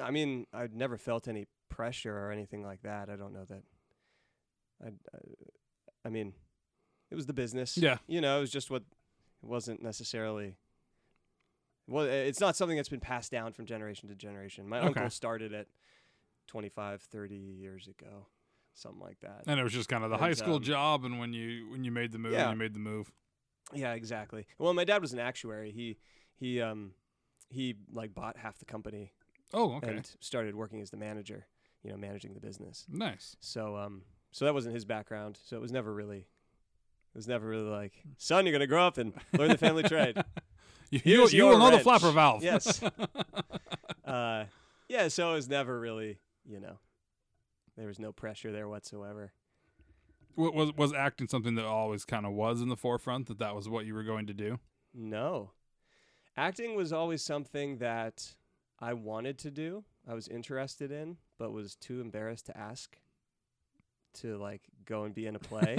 I 0.00 0.10
mean, 0.10 0.46
I've 0.52 0.74
never 0.74 0.96
felt 0.96 1.28
any 1.28 1.46
pressure 1.68 2.16
or 2.16 2.30
anything 2.30 2.62
like 2.62 2.82
that. 2.82 3.08
I 3.10 3.16
don't 3.16 3.32
know 3.32 3.44
that. 3.44 3.62
I, 4.84 4.88
I, 4.88 5.18
I 6.06 6.08
mean, 6.08 6.32
it 7.10 7.14
was 7.14 7.26
the 7.26 7.32
business. 7.32 7.76
Yeah. 7.78 7.98
You 8.06 8.20
know, 8.20 8.38
it 8.38 8.40
was 8.40 8.50
just 8.50 8.70
what. 8.70 8.82
It 9.42 9.48
wasn't 9.48 9.82
necessarily. 9.82 10.56
Well, 11.88 12.04
it's 12.04 12.40
not 12.40 12.54
something 12.56 12.76
that's 12.76 12.88
been 12.88 13.00
passed 13.00 13.32
down 13.32 13.52
from 13.52 13.66
generation 13.66 14.08
to 14.08 14.14
generation. 14.14 14.68
My 14.68 14.78
Okay. 14.78 14.86
uncle 14.88 15.10
started 15.10 15.52
it 15.52 15.68
25, 16.48 17.02
30 17.02 17.34
years 17.36 17.88
ago, 17.88 18.26
something 18.74 19.00
like 19.00 19.20
that. 19.20 19.42
And 19.46 19.58
it 19.58 19.62
was 19.62 19.72
just 19.72 19.88
kind 19.88 20.04
of 20.04 20.10
the 20.10 20.16
And, 20.16 20.24
high 20.24 20.32
school 20.34 20.56
um, 20.56 20.62
job, 20.62 21.04
and 21.04 21.18
when 21.18 21.32
you 21.32 21.68
when 21.70 21.84
you 21.84 21.90
made 21.92 22.12
the 22.12 22.18
move, 22.18 22.32
Yeah. 22.32 22.50
you 22.50 22.56
made 22.56 22.74
the 22.74 22.80
move. 22.80 23.10
Yeah, 23.72 23.92
exactly. 23.94 24.46
Well, 24.58 24.74
my 24.74 24.84
dad 24.84 25.00
was 25.00 25.12
an 25.12 25.18
actuary. 25.18 25.70
He 25.72 25.96
he 26.34 26.60
um 26.60 26.92
he 27.48 27.74
like 27.92 28.14
bought 28.14 28.36
half 28.36 28.58
the 28.58 28.64
company 28.64 29.12
Oh, 29.54 29.74
okay, 29.76 29.96
and 29.96 30.10
started 30.20 30.54
working 30.54 30.80
as 30.80 30.90
the 30.90 30.96
manager, 30.96 31.46
you 31.82 31.90
know, 31.90 31.96
managing 31.96 32.34
the 32.34 32.40
business. 32.40 32.86
nice. 32.88 33.36
So 33.40 33.76
um 33.76 34.02
so 34.30 34.44
that 34.46 34.54
wasn't 34.54 34.74
his 34.74 34.84
background. 34.84 35.38
So 35.44 35.56
it 35.56 35.60
was 35.60 35.72
never 35.72 35.92
really 35.92 36.18
it 36.18 37.16
was 37.18 37.28
never 37.28 37.46
really 37.46 37.68
like, 37.68 37.92
son, 38.16 38.46
you're 38.46 38.52
gonna 38.54 38.66
grow 38.66 38.86
up 38.86 38.96
and 38.98 39.12
learn 39.36 39.48
the 39.50 39.58
family 39.58 39.82
trade. 39.84 40.22
You, 40.90 41.00
you, 41.04 41.28
you 41.28 41.44
will 41.46 41.58
know 41.58 41.70
the 41.70 41.78
flapper 41.78 42.10
valve. 42.10 42.42
Yes. 42.44 42.82
uh 44.04 44.44
yeah, 44.88 45.08
so 45.08 45.30
it 45.30 45.34
was 45.36 45.48
never 45.48 45.80
really, 45.80 46.18
you 46.44 46.60
know, 46.60 46.78
there 47.76 47.86
was 47.86 47.98
no 47.98 48.12
pressure 48.12 48.52
there 48.52 48.68
whatsoever. 48.68 49.32
Wa- 50.36 50.50
was 50.50 50.72
was 50.74 50.92
acting 50.92 51.28
something 51.28 51.54
that 51.56 51.64
always 51.64 52.04
kind 52.04 52.24
of 52.26 52.32
was 52.32 52.60
in 52.60 52.68
the 52.68 52.76
forefront 52.76 53.28
that 53.28 53.38
that 53.38 53.54
was 53.54 53.68
what 53.68 53.86
you 53.86 53.94
were 53.94 54.02
going 54.04 54.26
to 54.26 54.34
do? 54.34 54.58
No. 54.94 55.52
Acting 56.36 56.74
was 56.74 56.92
always 56.92 57.22
something 57.22 57.78
that 57.78 58.34
I 58.80 58.94
wanted 58.94 59.38
to 59.40 59.50
do, 59.50 59.84
I 60.08 60.14
was 60.14 60.28
interested 60.28 60.90
in, 60.90 61.18
but 61.38 61.52
was 61.52 61.76
too 61.76 62.00
embarrassed 62.00 62.46
to 62.46 62.56
ask 62.56 62.96
to 64.14 64.36
like 64.38 64.62
go 64.84 65.04
and 65.04 65.14
be 65.14 65.26
in 65.26 65.36
a 65.36 65.38
play. 65.38 65.76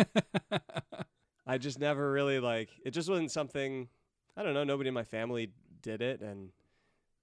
I 1.46 1.58
just 1.58 1.80
never 1.80 2.12
really 2.12 2.40
like 2.40 2.70
it 2.86 2.92
just 2.92 3.10
wasn't 3.10 3.32
something 3.32 3.90
I 4.38 4.44
don't 4.44 4.54
know, 4.54 4.64
nobody 4.64 4.88
in 4.88 4.94
my 4.94 5.04
family 5.04 5.52
did 5.82 6.02
it 6.02 6.22
and 6.22 6.50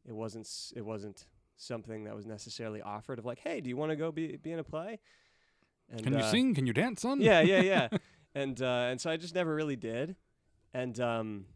it 0.07 0.13
wasn't 0.15 0.47
s- 0.47 0.73
it 0.77 0.85
wasn't 0.85 1.25
something 1.61 2.05
that 2.05 2.15
was 2.17 2.27
necessarily 2.27 2.81
offered 2.83 3.19
of 3.19 3.25
like, 3.25 3.39
"Hey, 3.39 3.61
do 3.61 3.69
you 3.69 3.77
want 3.77 3.91
to 3.91 3.97
go 3.97 4.11
be 4.13 4.37
be 4.37 4.53
in 4.53 4.59
a 4.59 4.65
play?" 4.65 4.99
And 5.91 6.03
Can 6.03 6.13
you 6.15 6.21
uh, 6.21 6.31
sing? 6.31 6.55
Can 6.55 6.67
you 6.67 6.73
dance, 6.73 7.03
son? 7.03 7.21
yeah, 7.21 7.41
yeah, 7.41 7.61
yeah. 7.61 7.89
and 8.35 8.61
uh, 8.63 8.89
and 8.91 9.01
so 9.01 9.11
I 9.11 9.17
just 9.17 9.35
never 9.35 9.55
really 9.55 9.77
did. 9.77 10.17
And 10.73 10.99
um, 11.01 11.47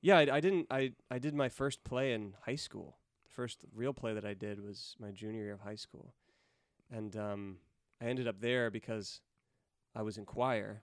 yeah, 0.00 0.18
I, 0.18 0.36
I 0.36 0.40
didn't. 0.40 0.66
I 0.70 0.92
I 1.10 1.18
did 1.18 1.34
my 1.34 1.48
first 1.48 1.84
play 1.84 2.12
in 2.12 2.34
high 2.46 2.56
school. 2.56 2.98
The 3.24 3.30
First 3.30 3.64
real 3.74 3.92
play 3.94 4.14
that 4.14 4.24
I 4.24 4.34
did 4.34 4.60
was 4.62 4.96
my 4.98 5.10
junior 5.10 5.42
year 5.42 5.54
of 5.54 5.60
high 5.60 5.74
school, 5.76 6.14
and 6.90 7.16
um, 7.16 7.58
I 8.00 8.04
ended 8.06 8.26
up 8.28 8.40
there 8.40 8.70
because 8.70 9.20
I 9.94 10.02
was 10.02 10.16
in 10.18 10.24
choir, 10.24 10.82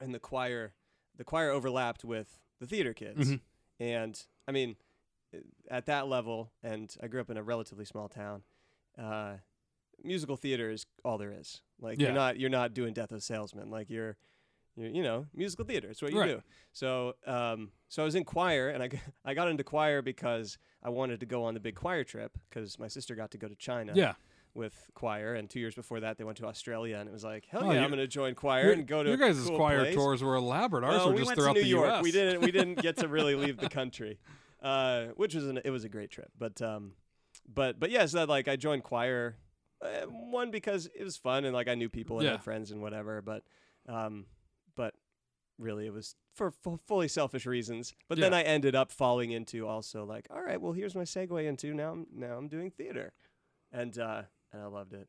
and 0.00 0.14
the 0.14 0.18
choir, 0.20 0.74
the 1.16 1.24
choir 1.24 1.50
overlapped 1.50 2.04
with 2.04 2.38
the 2.60 2.66
theater 2.66 2.92
kids, 2.94 3.30
Mhm. 3.30 3.40
and 3.80 4.22
I 4.46 4.52
mean, 4.52 4.76
at 5.70 5.86
that 5.86 6.08
level, 6.08 6.50
and 6.62 6.94
I 7.02 7.06
grew 7.08 7.20
up 7.20 7.30
in 7.30 7.36
a 7.36 7.42
relatively 7.42 7.84
small 7.84 8.08
town. 8.08 8.42
Uh, 8.98 9.34
musical 10.02 10.36
theater 10.36 10.70
is 10.70 10.86
all 11.04 11.18
there 11.18 11.32
is. 11.32 11.60
Like 11.80 11.98
Yeah. 11.98 12.06
you're 12.08 12.14
not 12.14 12.38
you're 12.40 12.50
not 12.50 12.74
doing 12.74 12.92
Death 12.92 13.12
of 13.12 13.18
a 13.18 13.20
Salesman. 13.20 13.70
Like 13.70 13.90
you're, 13.90 14.16
you're 14.76 14.88
you 14.90 15.02
know 15.02 15.26
musical 15.34 15.64
theater. 15.64 15.88
It's 15.90 16.02
what 16.02 16.12
you 16.12 16.20
Right. 16.20 16.28
do. 16.28 16.42
So 16.72 17.14
um 17.26 17.70
so 17.88 18.02
I 18.02 18.04
was 18.04 18.14
in 18.14 18.24
choir 18.24 18.68
and 18.70 18.82
I 18.82 18.88
g- 18.88 19.00
I 19.24 19.34
got 19.34 19.48
into 19.48 19.62
choir 19.64 20.02
because 20.02 20.58
I 20.82 20.88
wanted 20.90 21.20
to 21.20 21.26
go 21.26 21.44
on 21.44 21.54
the 21.54 21.60
big 21.60 21.74
choir 21.76 22.02
trip 22.04 22.36
because 22.48 22.78
my 22.78 22.88
sister 22.88 23.14
got 23.14 23.30
to 23.32 23.38
go 23.38 23.46
to 23.48 23.54
China 23.56 23.92
Yeah. 23.94 24.14
with 24.54 24.90
choir 24.94 25.34
and 25.34 25.48
two 25.50 25.60
years 25.60 25.74
before 25.74 26.00
that 26.00 26.16
they 26.18 26.24
went 26.24 26.38
to 26.38 26.46
Australia 26.46 26.96
and 26.96 27.08
it 27.08 27.12
was 27.12 27.24
like 27.24 27.44
hell 27.50 27.62
Oh, 27.64 27.70
yeah 27.72 27.84
I'm 27.84 27.90
gonna 27.90 28.06
join 28.06 28.34
choir 28.34 28.72
and 28.72 28.86
go 28.86 29.02
to 29.02 29.08
your 29.10 29.18
guys' 29.18 29.44
cool 29.46 29.56
choir 29.58 29.80
place. 29.80 29.94
tours 29.94 30.22
were 30.22 30.34
elaborate. 30.36 30.84
Ours 30.84 31.04
were 31.06 31.12
we 31.12 31.18
just 31.18 31.34
throughout 31.34 31.52
to 31.54 31.58
New 31.60 31.62
the 31.62 31.68
York. 31.68 31.86
U.S. 31.88 32.02
We 32.02 32.10
didn't 32.10 32.40
we 32.40 32.50
didn't 32.50 32.76
get 32.80 32.96
to 32.98 33.08
really 33.08 33.34
leave 33.34 33.58
the 33.58 33.68
country, 33.80 34.18
uh, 34.62 35.06
which 35.16 35.34
was 35.34 35.46
an 35.46 35.60
it 35.64 35.70
was 35.70 35.84
a 35.84 35.88
great 35.88 36.10
trip. 36.10 36.30
But 36.38 36.60
um, 36.62 36.92
but 37.48 37.78
but 37.80 37.90
yeah, 37.90 38.06
so 38.06 38.18
that, 38.18 38.28
like 38.28 38.48
I 38.48 38.56
joined 38.56 38.82
choir, 38.84 39.36
uh, 39.82 40.06
one 40.06 40.50
because 40.50 40.88
it 40.94 41.04
was 41.04 41.16
fun 41.16 41.44
and 41.44 41.54
like 41.54 41.68
I 41.68 41.74
knew 41.74 41.88
people 41.88 42.18
and 42.18 42.24
Yeah. 42.26 42.32
had 42.32 42.44
friends 42.44 42.70
and 42.70 42.82
whatever. 42.82 43.22
But 43.22 43.44
um, 43.88 44.26
but 44.76 44.94
really 45.58 45.86
it 45.86 45.92
was 45.92 46.14
for 46.34 46.50
fu- 46.50 46.80
fully 46.86 47.08
selfish 47.08 47.44
reasons. 47.46 47.94
But 48.08 48.18
then 48.18 48.32
I 48.32 48.42
ended 48.42 48.74
up 48.74 48.90
falling 48.92 49.30
into 49.30 49.66
also 49.66 50.04
like, 50.04 50.26
all 50.30 50.42
right, 50.42 50.60
well 50.60 50.72
here's 50.72 50.94
my 50.94 51.02
segue 51.02 51.44
into 51.46 51.74
now 51.74 51.92
I'm 51.92 52.06
now 52.14 52.36
I'm 52.36 52.48
doing 52.48 52.70
theater, 52.70 53.12
and 53.72 53.96
uh, 53.98 54.22
and 54.52 54.62
I 54.62 54.66
loved 54.66 54.92
it. 54.94 55.08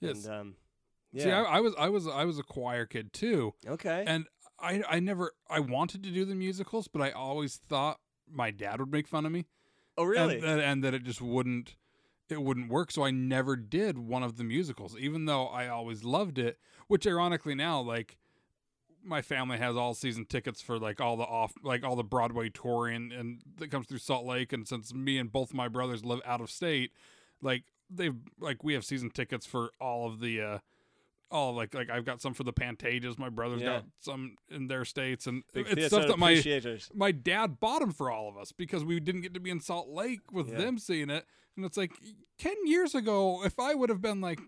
Yes. 0.00 0.24
And, 0.24 0.34
um, 0.34 0.54
yeah. 1.12 1.24
See, 1.24 1.30
I, 1.30 1.42
I 1.42 1.60
was 1.60 1.74
I 1.78 1.88
was 1.90 2.06
I 2.08 2.24
was 2.24 2.38
a 2.38 2.42
choir 2.42 2.86
kid 2.86 3.12
too, 3.12 3.54
okay. 3.66 4.04
and 4.06 4.26
I 4.58 4.82
I 4.88 5.00
never 5.00 5.32
I 5.50 5.60
wanted 5.60 6.02
to 6.04 6.10
do 6.10 6.24
the 6.24 6.34
musicals, 6.34 6.88
but 6.88 7.02
I 7.02 7.10
always 7.10 7.56
thought 7.56 7.98
my 8.32 8.50
dad 8.50 8.80
would 8.80 8.90
make 8.92 9.06
fun 9.06 9.26
of 9.26 9.32
me. 9.32 9.46
oh 9.98 10.04
really? 10.04 10.36
and, 10.36 10.42
that, 10.44 10.60
and 10.60 10.84
that 10.84 10.94
it 10.94 11.04
just 11.04 11.20
wouldn't 11.20 11.76
it 12.28 12.40
wouldn't 12.42 12.70
work 12.70 12.90
so 12.90 13.04
i 13.04 13.10
never 13.10 13.56
did 13.56 13.98
one 13.98 14.22
of 14.22 14.36
the 14.38 14.44
musicals 14.44 14.96
even 14.98 15.26
though 15.26 15.46
i 15.48 15.68
always 15.68 16.02
loved 16.02 16.38
it 16.38 16.58
which 16.86 17.06
ironically 17.06 17.54
now 17.54 17.78
like 17.80 18.16
my 19.04 19.20
family 19.20 19.58
has 19.58 19.76
all 19.76 19.92
season 19.94 20.24
tickets 20.24 20.62
for 20.62 20.78
like 20.78 21.00
all 21.00 21.16
the 21.16 21.24
off 21.24 21.52
like 21.62 21.84
all 21.84 21.96
the 21.96 22.04
broadway 22.04 22.48
touring 22.48 23.12
and 23.12 23.40
that 23.58 23.70
comes 23.70 23.86
through 23.86 23.98
salt 23.98 24.24
lake 24.24 24.52
and 24.52 24.66
since 24.66 24.94
me 24.94 25.18
and 25.18 25.30
both 25.32 25.52
my 25.52 25.68
brothers 25.68 26.04
live 26.04 26.20
out 26.24 26.40
of 26.40 26.50
state 26.50 26.92
like 27.42 27.64
they've 27.90 28.16
like 28.38 28.62
we 28.64 28.72
have 28.72 28.84
season 28.84 29.10
tickets 29.10 29.44
for 29.44 29.70
all 29.80 30.06
of 30.06 30.20
the 30.20 30.40
uh 30.40 30.58
all 31.32 31.54
like 31.54 31.74
like 31.74 31.90
I've 31.90 32.04
got 32.04 32.20
some 32.20 32.34
for 32.34 32.44
the 32.44 32.52
Pantages. 32.52 33.18
My 33.18 33.28
brother's 33.28 33.60
Yeah. 33.62 33.78
got 33.78 33.84
some 34.00 34.36
in 34.50 34.68
their 34.68 34.84
states, 34.84 35.26
and 35.26 35.42
Big 35.52 35.66
it's 35.66 35.74
theater 35.74 35.88
stuff 35.88 36.06
that 36.08 36.18
my 36.18 36.30
appreciators. 36.30 36.90
my 36.94 37.10
dad 37.12 37.58
bought 37.58 37.80
them 37.80 37.90
for 37.92 38.10
all 38.10 38.28
of 38.28 38.36
us 38.36 38.52
because 38.52 38.84
we 38.84 39.00
didn't 39.00 39.22
get 39.22 39.34
to 39.34 39.40
be 39.40 39.50
in 39.50 39.60
Salt 39.60 39.88
Lake 39.88 40.30
with 40.30 40.48
Yeah. 40.50 40.58
them 40.58 40.78
seeing 40.78 41.10
it. 41.10 41.26
And 41.56 41.64
it's 41.64 41.76
like 41.76 41.92
ten 42.38 42.54
years 42.64 42.94
ago, 42.94 43.44
if 43.44 43.58
I 43.58 43.74
would 43.74 43.88
have 43.90 44.00
been 44.00 44.20
like, 44.20 44.40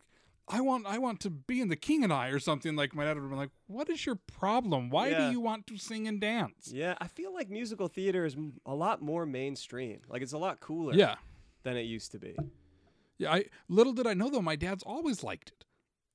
I 0.46 0.60
want, 0.60 0.86
I 0.86 0.98
want 0.98 1.20
to 1.20 1.30
be 1.30 1.60
in 1.62 1.68
The 1.68 1.76
King 1.76 2.04
and 2.04 2.12
I 2.12 2.28
or 2.28 2.38
something, 2.38 2.76
like 2.76 2.94
my 2.94 3.04
dad 3.04 3.14
would 3.16 3.22
have 3.22 3.30
been 3.30 3.38
like, 3.38 3.50
"What 3.66 3.88
is 3.88 4.04
your 4.04 4.16
problem? 4.16 4.90
Why 4.90 5.08
Yeah. 5.08 5.26
do 5.26 5.32
you 5.32 5.40
want 5.40 5.66
to 5.68 5.78
sing 5.78 6.06
and 6.06 6.20
dance?" 6.20 6.70
Yeah, 6.72 6.96
I 7.00 7.08
feel 7.08 7.32
like 7.32 7.48
musical 7.48 7.88
theater 7.88 8.24
is 8.26 8.34
m- 8.34 8.60
a 8.66 8.74
lot 8.74 9.00
more 9.00 9.24
mainstream. 9.24 10.00
Like 10.08 10.20
it's 10.22 10.34
a 10.34 10.38
lot 10.38 10.60
cooler 10.60 10.92
Yeah, 10.94 11.16
than 11.62 11.76
it 11.78 11.82
used 11.82 12.12
to 12.12 12.18
be. 12.18 12.36
yeah. 13.16 13.32
I 13.32 13.44
little 13.68 13.94
did 13.94 14.06
I 14.06 14.12
know 14.12 14.28
though, 14.28 14.42
my 14.42 14.56
dad's 14.56 14.82
always 14.82 15.22
liked 15.24 15.48
it, 15.50 15.64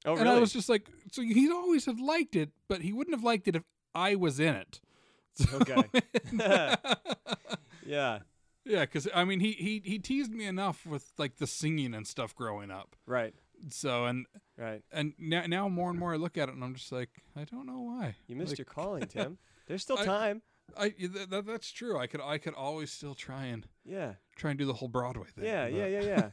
Oh, 0.05 0.13
and 0.13 0.21
really? 0.23 0.37
I 0.37 0.39
was 0.39 0.53
just 0.53 0.69
like, 0.69 0.87
so 1.11 1.21
he'd 1.21 1.51
always 1.51 1.85
have 1.85 1.99
liked 1.99 2.35
it, 2.35 2.51
but 2.67 2.81
he 2.81 2.93
wouldn't 2.93 3.15
have 3.15 3.23
liked 3.23 3.47
it 3.47 3.55
if 3.55 3.63
I 3.93 4.15
was 4.15 4.39
in 4.39 4.55
it. 4.55 4.79
So- 5.35 5.57
Okay. 5.61 5.83
yeah, 7.85 8.19
yeah, 8.65 8.81
because 8.81 9.07
I 9.13 9.23
mean, 9.23 9.39
he 9.39 9.51
he 9.53 9.81
he 9.83 9.99
teased 9.99 10.31
me 10.31 10.45
enough 10.45 10.85
with 10.85 11.11
like 11.17 11.37
the 11.37 11.47
singing 11.47 11.93
and 11.93 12.05
stuff 12.07 12.35
growing 12.35 12.71
up. 12.71 12.95
right, 13.05 13.33
So 13.69 14.05
and 14.05 14.25
right. 14.57 14.81
and 14.91 15.13
now, 15.17 15.45
now 15.47 15.69
more 15.69 15.89
and 15.89 15.97
more 15.99 16.13
I 16.13 16.17
look 16.17 16.37
at 16.37 16.49
it 16.49 16.55
and 16.55 16.63
I'm 16.63 16.75
just 16.75 16.91
like, 16.91 17.09
I 17.35 17.43
don't 17.45 17.65
know 17.65 17.79
why. 17.81 18.15
You 18.27 18.35
missed 18.35 18.51
Like, 18.51 18.59
your 18.59 18.65
calling, 18.65 19.07
Tim. 19.07 19.37
There's 19.67 19.81
still 19.81 19.97
I- 19.99 20.05
time. 20.05 20.41
I 20.77 20.89
th- 20.89 21.29
that, 21.29 21.47
that's 21.47 21.71
true. 21.71 21.97
I 21.97 22.05
could 22.05 22.21
I 22.21 22.37
could 22.37 22.53
always 22.53 22.91
still 22.91 23.15
try 23.15 23.45
and 23.45 23.65
Yeah, 23.85 24.13
try 24.35 24.51
and 24.51 24.59
do 24.59 24.65
the 24.65 24.73
whole 24.73 24.87
Broadway 24.87 25.25
thing. 25.33 25.45
yeah, 25.45 25.65
yeah, 25.65 25.87
yeah, 25.87 26.01
yeah. 26.01 26.29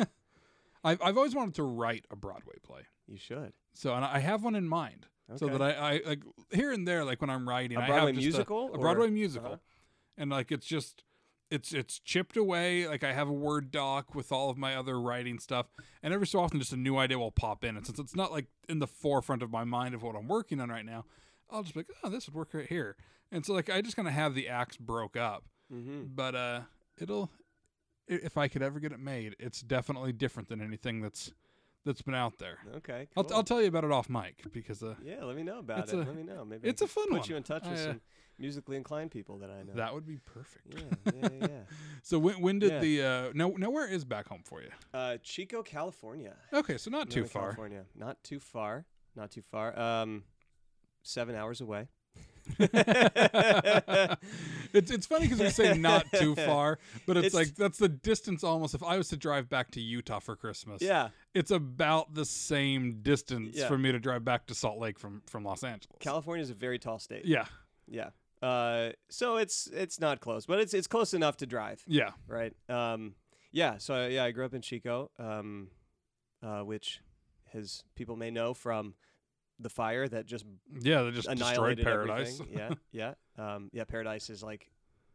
I've 0.84 1.00
I've 1.02 1.16
always 1.16 1.34
wanted 1.34 1.54
to 1.56 1.62
write 1.62 2.06
a 2.10 2.16
Broadway 2.16 2.56
play. 2.62 2.82
you 3.06 3.18
should. 3.18 3.52
So 3.74 3.94
and 3.94 4.04
I 4.04 4.18
have 4.18 4.44
one 4.44 4.54
in 4.54 4.68
mind. 4.68 5.06
Okay. 5.28 5.38
So 5.38 5.48
that 5.48 5.60
I, 5.60 5.72
I 5.72 6.00
like 6.06 6.22
here 6.52 6.70
and 6.70 6.86
there, 6.86 7.04
like 7.04 7.20
when 7.20 7.30
I'm 7.30 7.48
writing, 7.48 7.76
A 7.76 7.80
I 7.80 7.86
Broadway 7.86 8.12
have 8.12 8.16
musical 8.16 8.68
a, 8.68 8.72
a 8.72 8.74
or- 8.74 8.78
Broadway 8.78 9.10
musical, 9.10 9.52
uh-huh. 9.54 9.58
and 10.16 10.30
like 10.30 10.52
it's 10.52 10.66
just 10.66 11.02
it's 11.50 11.72
it's 11.72 11.98
chipped 11.98 12.36
away. 12.36 12.86
Like 12.86 13.02
I 13.02 13.12
have 13.12 13.28
a 13.28 13.32
Word 13.32 13.70
doc 13.70 14.14
with 14.14 14.30
all 14.30 14.50
of 14.50 14.56
my 14.56 14.76
other 14.76 15.00
writing 15.00 15.38
stuff, 15.38 15.66
and 16.02 16.14
every 16.14 16.26
so 16.26 16.40
often 16.40 16.60
just 16.60 16.72
a 16.72 16.76
new 16.76 16.96
idea 16.96 17.18
will 17.18 17.32
pop 17.32 17.64
in. 17.64 17.76
And 17.76 17.84
since 17.84 17.98
it's 17.98 18.14
not 18.16 18.30
like 18.30 18.46
in 18.68 18.78
the 18.78 18.86
forefront 18.86 19.42
of 19.42 19.50
my 19.50 19.64
mind 19.64 19.94
of 19.94 20.02
what 20.02 20.14
I'm 20.14 20.28
working 20.28 20.60
on 20.60 20.68
right 20.68 20.84
now, 20.84 21.04
I'll 21.50 21.62
just 21.62 21.74
be 21.74 21.80
like, 21.80 21.90
oh, 22.04 22.08
this 22.08 22.26
would 22.26 22.34
work 22.34 22.54
right 22.54 22.68
here. 22.68 22.96
And 23.32 23.44
so 23.44 23.52
like 23.52 23.68
I 23.68 23.80
just 23.80 23.96
kind 23.96 24.08
of 24.08 24.14
have 24.14 24.34
the 24.34 24.48
acts 24.48 24.76
broke 24.76 25.16
up. 25.16 25.44
Mm-hmm. 25.72 26.14
But 26.14 26.34
uh, 26.34 26.60
it'll 27.00 27.30
if 28.08 28.36
I 28.36 28.48
could 28.48 28.62
ever 28.62 28.80
get 28.80 28.92
it 28.92 29.00
made, 29.00 29.36
it's 29.38 29.60
definitely 29.60 30.12
different 30.12 30.48
than 30.48 30.60
anything 30.60 31.00
that's 31.00 31.32
that's 31.84 32.02
been 32.02 32.14
out 32.14 32.38
there. 32.38 32.58
Okay. 32.78 33.06
I'll. 33.16 33.26
I'll 33.32 33.44
tell 33.44 33.60
you 33.62 33.68
about 33.68 33.84
it 33.84 33.92
off 33.92 34.08
mic 34.08 34.42
because 34.52 34.82
uh, 34.82 34.94
yeah, 35.04 35.22
let 35.24 35.36
me 35.36 35.42
know 35.44 35.60
about 35.60 35.88
it. 35.88 35.94
a- 35.94 35.98
let 35.98 36.16
me 36.16 36.22
know. 36.24 36.44
Maybe 36.44 36.68
it's 36.68 36.82
a 36.82 36.86
fun 36.86 37.04
put 37.04 37.12
one. 37.12 37.20
Put 37.20 37.28
you 37.30 37.36
in 37.36 37.42
touch 37.44 37.62
with 37.62 37.78
I, 37.78 37.82
uh, 37.82 37.84
some 37.86 38.00
musically 38.38 38.76
inclined 38.76 39.10
people 39.12 39.38
that 39.38 39.50
I 39.50 39.62
know. 39.62 39.72
that 39.76 39.94
would 39.94 40.04
be 40.06 40.18
perfect. 40.18 40.66
yeah, 40.74 41.12
yeah, 41.14 41.28
yeah. 41.40 41.48
So 42.02 42.18
when 42.18 42.40
when 42.40 42.58
did 42.58 42.72
Yeah. 42.72 42.80
the 42.80 43.02
uh, 43.02 43.30
now 43.34 43.52
now 43.56 43.70
where 43.70 43.86
is 43.88 44.04
back 44.04 44.28
home 44.28 44.42
for 44.44 44.62
you? 44.62 44.70
uh, 44.94 45.18
Chico, 45.22 45.62
California. 45.62 46.34
Okay, 46.52 46.76
so 46.76 46.90
not 46.90 47.08
too 47.08 47.24
far. 47.24 47.42
California. 47.44 47.84
Not 47.94 48.22
too 48.24 48.40
far. 48.40 48.84
Not 49.14 49.30
too 49.30 49.42
far. 49.42 49.78
Um, 49.78 50.24
seven 51.02 51.34
hours 51.36 51.60
away. 51.60 51.88
it's 54.72 54.90
it's 54.90 55.06
funny 55.06 55.26
because 55.26 55.40
we 55.40 55.50
say 55.50 55.76
not 55.76 56.06
too 56.14 56.34
far, 56.36 56.78
but 57.06 57.16
it's, 57.16 57.26
It's- 57.28 57.34
like 57.34 57.54
that's 57.56 57.78
the 57.78 57.88
distance 57.88 58.44
almost. 58.44 58.74
If 58.74 58.82
I 58.82 58.96
was 58.98 59.08
to 59.08 59.16
drive 59.16 59.48
back 59.48 59.70
to 59.72 59.80
Utah 59.80 60.18
for 60.20 60.36
Christmas, 60.36 60.82
Yeah, 60.82 61.08
it's 61.34 61.50
about 61.50 62.14
the 62.14 62.24
same 62.24 63.00
distance 63.02 63.56
Yeah. 63.56 63.68
for 63.68 63.78
me 63.78 63.92
to 63.92 63.98
drive 63.98 64.24
back 64.24 64.46
to 64.46 64.54
Salt 64.54 64.78
Lake 64.78 64.98
from 64.98 65.22
from 65.26 65.44
Los 65.44 65.64
Angeles. 65.64 65.96
California 66.00 66.42
is 66.42 66.50
a 66.50 66.54
very 66.54 66.78
tall 66.78 66.98
state. 66.98 67.24
yeah, 67.24 67.46
Yeah. 67.88 68.10
Uh, 68.42 68.92
so 69.08 69.38
it's 69.38 69.66
it's 69.68 69.98
not 69.98 70.20
close, 70.20 70.46
but 70.46 70.60
it's 70.60 70.74
it's 70.74 70.86
close 70.86 71.14
enough 71.14 71.36
to 71.38 71.46
drive, 71.46 71.82
yeah, 71.86 72.10
right? 72.28 72.52
Um, 72.68 73.14
yeah. 73.50 73.78
So 73.78 74.06
yeah, 74.06 74.24
I 74.24 74.30
grew 74.30 74.44
up 74.44 74.52
in 74.54 74.60
Chico, 74.60 75.10
um, 75.18 75.68
uh, 76.42 76.60
which 76.60 77.00
as 77.54 77.82
people 77.94 78.14
may 78.16 78.30
know 78.30 78.52
from 78.52 78.94
the 79.58 79.70
fire 79.70 80.06
that 80.08 80.26
just 80.26 80.44
yeah. 80.80 81.02
They 81.02 81.10
just 81.12 81.28
destroyed 81.28 81.38
annihilated 81.78 81.84
paradise. 81.84 82.40
yeah, 82.50 82.70
yeah, 82.92 83.14
um, 83.38 83.70
yeah. 83.72 83.84
Paradise 83.84 84.28
is 84.30 84.42
like 84.42 84.70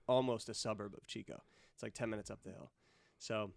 almost 0.07 0.49
a 0.49 0.53
suburb 0.53 0.93
of 0.95 1.05
Chico. 1.07 1.41
It's 1.73 1.83
like 1.83 1.93
ten 1.93 2.09
minutes 2.09 2.29
up 2.31 2.41
the 2.43 2.49
hill. 2.51 2.71
So, 3.19 3.51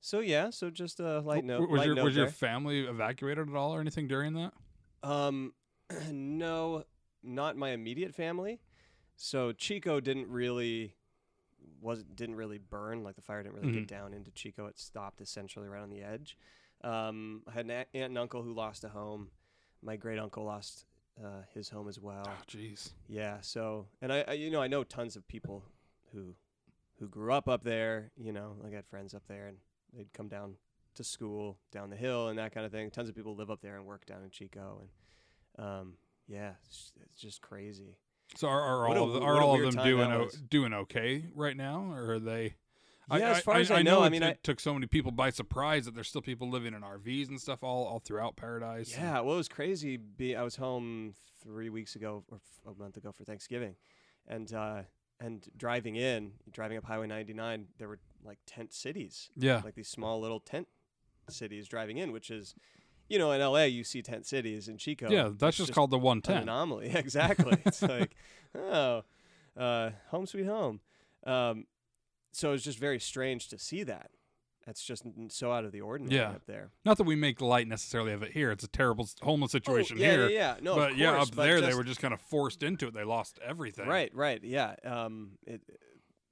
so 0.00 0.20
yeah. 0.20 0.50
So 0.50 0.70
just 0.70 1.00
a 1.00 1.20
light 1.20 1.44
note. 1.44 1.68
Was 1.70 1.78
light 1.78 1.86
your 1.86 1.94
note 1.96 2.04
was 2.04 2.16
your 2.16 2.28
family 2.28 2.80
evacuated 2.80 3.48
at 3.48 3.54
all 3.54 3.72
or 3.74 3.80
anything 3.80 4.08
during 4.08 4.34
that? 4.34 4.52
Um, 5.02 5.52
no, 6.10 6.84
not 7.22 7.56
my 7.56 7.70
immediate 7.70 8.14
family. 8.14 8.60
So 9.16 9.52
Chico 9.52 10.00
didn't 10.00 10.28
really 10.28 10.94
was 11.80 12.02
didn't 12.04 12.34
really 12.36 12.58
burn 12.58 13.02
like 13.02 13.16
the 13.16 13.22
fire 13.22 13.42
didn't 13.42 13.54
really 13.54 13.68
Mhm. 13.68 13.74
get 13.80 13.88
down 13.88 14.12
into 14.14 14.30
Chico. 14.32 14.66
It 14.66 14.78
stopped 14.78 15.20
essentially 15.20 15.68
right 15.68 15.82
on 15.82 15.90
the 15.90 16.02
edge. 16.02 16.36
Um, 16.84 17.42
I 17.48 17.52
had 17.52 17.64
an 17.66 17.70
aunt 17.70 17.88
and 17.94 18.18
uncle 18.18 18.42
who 18.42 18.52
lost 18.52 18.84
a 18.84 18.88
home. 18.88 19.30
My 19.86 19.96
great 19.96 20.18
uncle 20.18 20.44
lost 20.44 20.84
uh, 21.24 21.42
his 21.54 21.68
home 21.68 21.88
as 21.88 22.00
well. 22.00 22.24
Oh, 22.26 22.42
jeez. 22.48 22.90
Yeah. 23.08 23.40
So, 23.40 23.86
and 24.02 24.12
I, 24.12 24.24
I, 24.26 24.32
you 24.32 24.50
know, 24.50 24.60
I 24.60 24.66
know 24.66 24.82
tons 24.82 25.14
of 25.14 25.26
people 25.28 25.62
who, 26.12 26.34
who 26.98 27.08
grew 27.08 27.32
up 27.32 27.48
up 27.48 27.62
there. 27.62 28.10
You 28.16 28.32
know, 28.32 28.56
like 28.62 28.72
I 28.72 28.76
had 28.76 28.86
friends 28.86 29.14
up 29.14 29.22
there, 29.28 29.46
and 29.46 29.58
they'd 29.96 30.12
come 30.12 30.28
down 30.28 30.56
to 30.96 31.04
school 31.04 31.56
down 31.70 31.90
the 31.90 31.96
hill 31.96 32.28
and 32.28 32.38
that 32.38 32.52
kind 32.52 32.66
of 32.66 32.72
thing. 32.72 32.90
Tons 32.90 33.08
of 33.08 33.14
people 33.14 33.36
live 33.36 33.50
up 33.50 33.60
there 33.62 33.76
and 33.76 33.86
work 33.86 34.04
down 34.06 34.24
in 34.24 34.30
Chico, 34.30 34.80
and 34.80 35.66
um, 35.66 35.92
yeah, 36.26 36.52
it's, 36.64 36.92
it's 37.02 37.20
just 37.20 37.40
crazy. 37.40 37.96
So 38.34 38.48
are, 38.48 38.60
are 38.60 38.88
What 38.88 38.96
a 38.96 39.00
all 39.00 39.06
of 39.06 39.12
the, 39.14 39.20
are 39.20 39.40
all 39.40 39.54
of 39.54 39.74
them 39.74 39.84
doing 39.84 40.10
o- 40.10 40.28
doing 40.50 40.72
okay 40.74 41.26
right 41.34 41.56
now, 41.56 41.92
or 41.92 42.12
are 42.12 42.18
they? 42.18 42.56
Yeah, 43.10 43.30
as 43.30 43.40
far 43.40 43.56
as 43.56 43.70
I 43.70 43.82
know, 43.82 44.00
know, 44.00 44.02
I 44.02 44.08
mean, 44.08 44.22
it 44.22 44.26
I- 44.26 44.38
took 44.42 44.58
so 44.60 44.74
many 44.74 44.86
people 44.86 45.12
by 45.12 45.30
surprise 45.30 45.84
that 45.84 45.94
there's 45.94 46.08
still 46.08 46.22
people 46.22 46.50
living 46.50 46.74
in 46.74 46.82
RVs 46.82 47.28
and 47.28 47.40
stuff 47.40 47.62
all 47.62 47.84
all 47.86 48.00
throughout 48.00 48.36
Paradise. 48.36 48.90
Yeah, 48.92 49.20
well, 49.20 49.34
it 49.34 49.38
was 49.38 49.48
crazy. 49.48 49.96
Be 49.96 50.34
I 50.34 50.42
was 50.42 50.56
home 50.56 51.14
three 51.42 51.70
weeks 51.70 51.94
ago 51.94 52.24
or 52.28 52.40
a 52.66 52.74
month 52.76 52.96
ago 52.96 53.12
for 53.12 53.24
Thanksgiving, 53.24 53.76
and 54.26 54.52
uh, 54.52 54.82
and 55.20 55.46
driving 55.56 55.96
in, 55.96 56.32
driving 56.50 56.76
up 56.76 56.84
Highway 56.84 57.06
99, 57.06 57.66
there 57.78 57.88
were 57.88 58.00
like 58.24 58.38
tent 58.46 58.72
cities. 58.74 59.30
yeah, 59.36 59.62
like 59.64 59.74
these 59.74 59.88
small 59.88 60.20
little 60.20 60.40
tent 60.40 60.68
cities 61.28 61.68
driving 61.68 61.98
in, 61.98 62.12
which 62.12 62.30
is, 62.30 62.54
you 63.08 63.18
know, 63.18 63.32
in 63.32 63.40
LA 63.40 63.64
you 63.64 63.84
see 63.84 64.02
tent 64.02 64.26
cities. 64.26 64.68
In 64.68 64.78
Chico, 64.78 65.10
yeah. 65.10 65.30
That's 65.36 65.58
it's 65.58 65.68
just, 65.68 65.72
called 65.72 65.90
the 65.90 65.96
an 65.98 66.02
110. 66.02 66.42
anomaly. 66.42 66.90
exactly. 66.94 67.56
it's 67.64 67.82
like, 67.82 68.14
oh, 68.54 69.02
uh, 69.56 69.90
home 70.08 70.26
sweet 70.26 70.46
home. 70.46 70.80
Um, 71.26 71.66
so 72.36 72.52
it's 72.52 72.64
just 72.64 72.78
very 72.78 73.00
strange 73.00 73.48
to 73.48 73.58
see 73.58 73.82
that. 73.84 74.10
That's 74.66 74.82
just 74.82 75.04
so 75.28 75.52
out 75.52 75.64
of 75.64 75.70
the 75.70 75.80
ordinary 75.80 76.16
Yeah. 76.16 76.30
up 76.30 76.46
there. 76.46 76.72
Not 76.84 76.96
that 76.98 77.04
we 77.04 77.14
make 77.14 77.40
light 77.40 77.68
necessarily 77.68 78.12
of 78.12 78.22
it 78.24 78.32
here. 78.32 78.50
It's 78.50 78.64
a 78.64 78.68
terrible 78.68 79.08
homeless 79.22 79.52
situation 79.52 79.96
oh, 79.98 80.00
yeah, 80.02 80.10
here. 80.10 80.28
yeah, 80.28 80.54
yeah. 80.54 80.56
No, 80.60 80.74
but 80.74 80.90
of 80.92 80.98
yeah, 80.98 81.12
up 81.12 81.28
but 81.36 81.44
there 81.44 81.60
they 81.60 81.72
were 81.74 81.84
just 81.84 82.00
kind 82.00 82.12
of 82.12 82.20
forced 82.20 82.62
into 82.64 82.88
it. 82.88 82.94
They 82.94 83.04
lost 83.04 83.38
everything. 83.44 83.86
right, 83.86 84.12
right, 84.14 84.42
yeah. 84.42 84.74
Um, 84.84 85.38
it, 85.46 85.62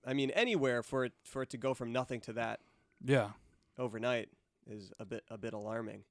I 0.04 0.14
mean, 0.14 0.30
anywhere 0.32 0.82
for 0.82 1.04
it 1.04 1.12
for 1.24 1.42
it 1.42 1.50
to 1.50 1.56
go 1.58 1.74
from 1.74 1.92
nothing 1.92 2.20
to 2.22 2.32
that 2.34 2.58
Yeah. 3.04 3.30
overnight 3.78 4.30
is 4.66 4.92
a 4.98 5.04
bit 5.04 5.22
a 5.30 5.38
bit 5.38 5.54
alarming. 5.54 6.02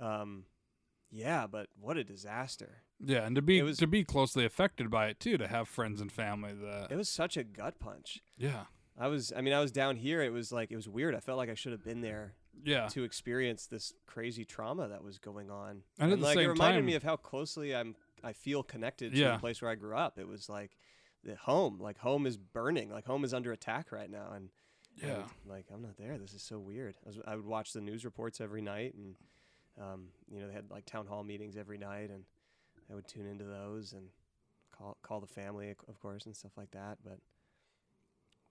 Um, 0.00 0.44
yeah, 1.10 1.46
but 1.48 1.68
what 1.80 1.96
a 1.96 2.04
disaster! 2.04 2.82
Yeah, 3.00 3.26
and 3.26 3.34
to 3.34 3.42
be 3.42 3.60
was- 3.62 3.78
to 3.78 3.86
be 3.88 4.04
closely 4.04 4.44
affected 4.44 4.90
by 4.90 5.08
it 5.08 5.18
too, 5.18 5.36
to 5.38 5.48
have 5.48 5.68
friends 5.68 6.00
and 6.00 6.12
family 6.12 6.52
that 6.54 6.92
It 6.92 6.96
was 6.96 7.08
such 7.08 7.36
a 7.36 7.42
gut 7.42 7.80
punch. 7.80 8.20
yeah, 8.36 8.66
I 9.00 9.06
was, 9.08 9.32
I 9.36 9.40
mean, 9.42 9.54
I 9.54 9.60
was 9.60 9.70
down 9.70 9.96
here. 9.96 10.22
It 10.22 10.32
was 10.32 10.50
like 10.52 10.70
it 10.72 10.76
was 10.76 10.88
weird. 10.88 11.14
I 11.14 11.20
felt 11.20 11.38
like 11.38 11.48
I 11.50 11.54
should 11.54 11.72
have 11.72 11.84
been 11.84 12.00
there 12.00 12.32
yeah, 12.64 12.88
to 12.88 13.04
experience 13.04 13.66
this 13.66 13.92
crazy 14.06 14.44
trauma 14.44 14.88
that 14.88 15.04
was 15.04 15.18
going 15.18 15.50
on. 15.50 15.82
And 15.98 16.12
at 16.12 16.18
the 16.18 16.24
like 16.24 16.34
same 16.36 16.44
it 16.46 16.48
reminded 16.48 16.78
time- 16.78 16.86
me 16.86 16.94
of 16.94 17.02
how 17.02 17.16
closely 17.16 17.74
I'm, 17.74 17.94
I 18.24 18.32
feel 18.32 18.62
connected 18.62 19.12
to 19.12 19.18
Yeah. 19.18 19.32
the 19.32 19.38
place 19.38 19.62
where 19.62 19.70
I 19.70 19.76
grew 19.76 19.96
up. 19.96 20.18
It 20.18 20.26
was 20.26 20.48
like 20.48 20.76
the 21.22 21.36
home, 21.36 21.78
like 21.80 21.98
home 21.98 22.26
is 22.26 22.36
burning, 22.36 22.90
like 22.90 23.04
home 23.06 23.24
is 23.24 23.32
under 23.32 23.52
attack 23.52 23.92
right 23.92 24.10
now, 24.10 24.32
and 24.34 24.48
yeah. 25.00 25.18
would- 25.18 25.26
like 25.46 25.66
I'm 25.72 25.82
not 25.82 25.96
there. 25.96 26.18
This 26.18 26.34
is 26.34 26.42
so 26.42 26.58
weird. 26.58 26.96
I, 27.04 27.08
was, 27.08 27.18
I 27.26 27.36
would 27.36 27.46
watch 27.46 27.72
the 27.72 27.80
news 27.80 28.04
reports 28.04 28.40
every 28.40 28.62
night, 28.62 28.94
and 28.94 29.14
um, 29.80 30.08
you 30.28 30.40
know 30.40 30.48
they 30.48 30.54
had 30.54 30.70
like 30.72 30.84
town 30.86 31.06
hall 31.06 31.22
meetings 31.22 31.56
every 31.56 31.78
night, 31.78 32.10
and 32.10 32.24
I 32.90 32.94
would 32.96 33.06
tune 33.06 33.26
into 33.26 33.44
those 33.44 33.92
and 33.92 34.08
call 34.76 34.96
call 35.02 35.20
the 35.20 35.28
family, 35.28 35.70
of 35.86 36.00
course, 36.00 36.26
and 36.26 36.34
stuff 36.34 36.52
like 36.56 36.72
that. 36.72 36.98
But 37.04 37.18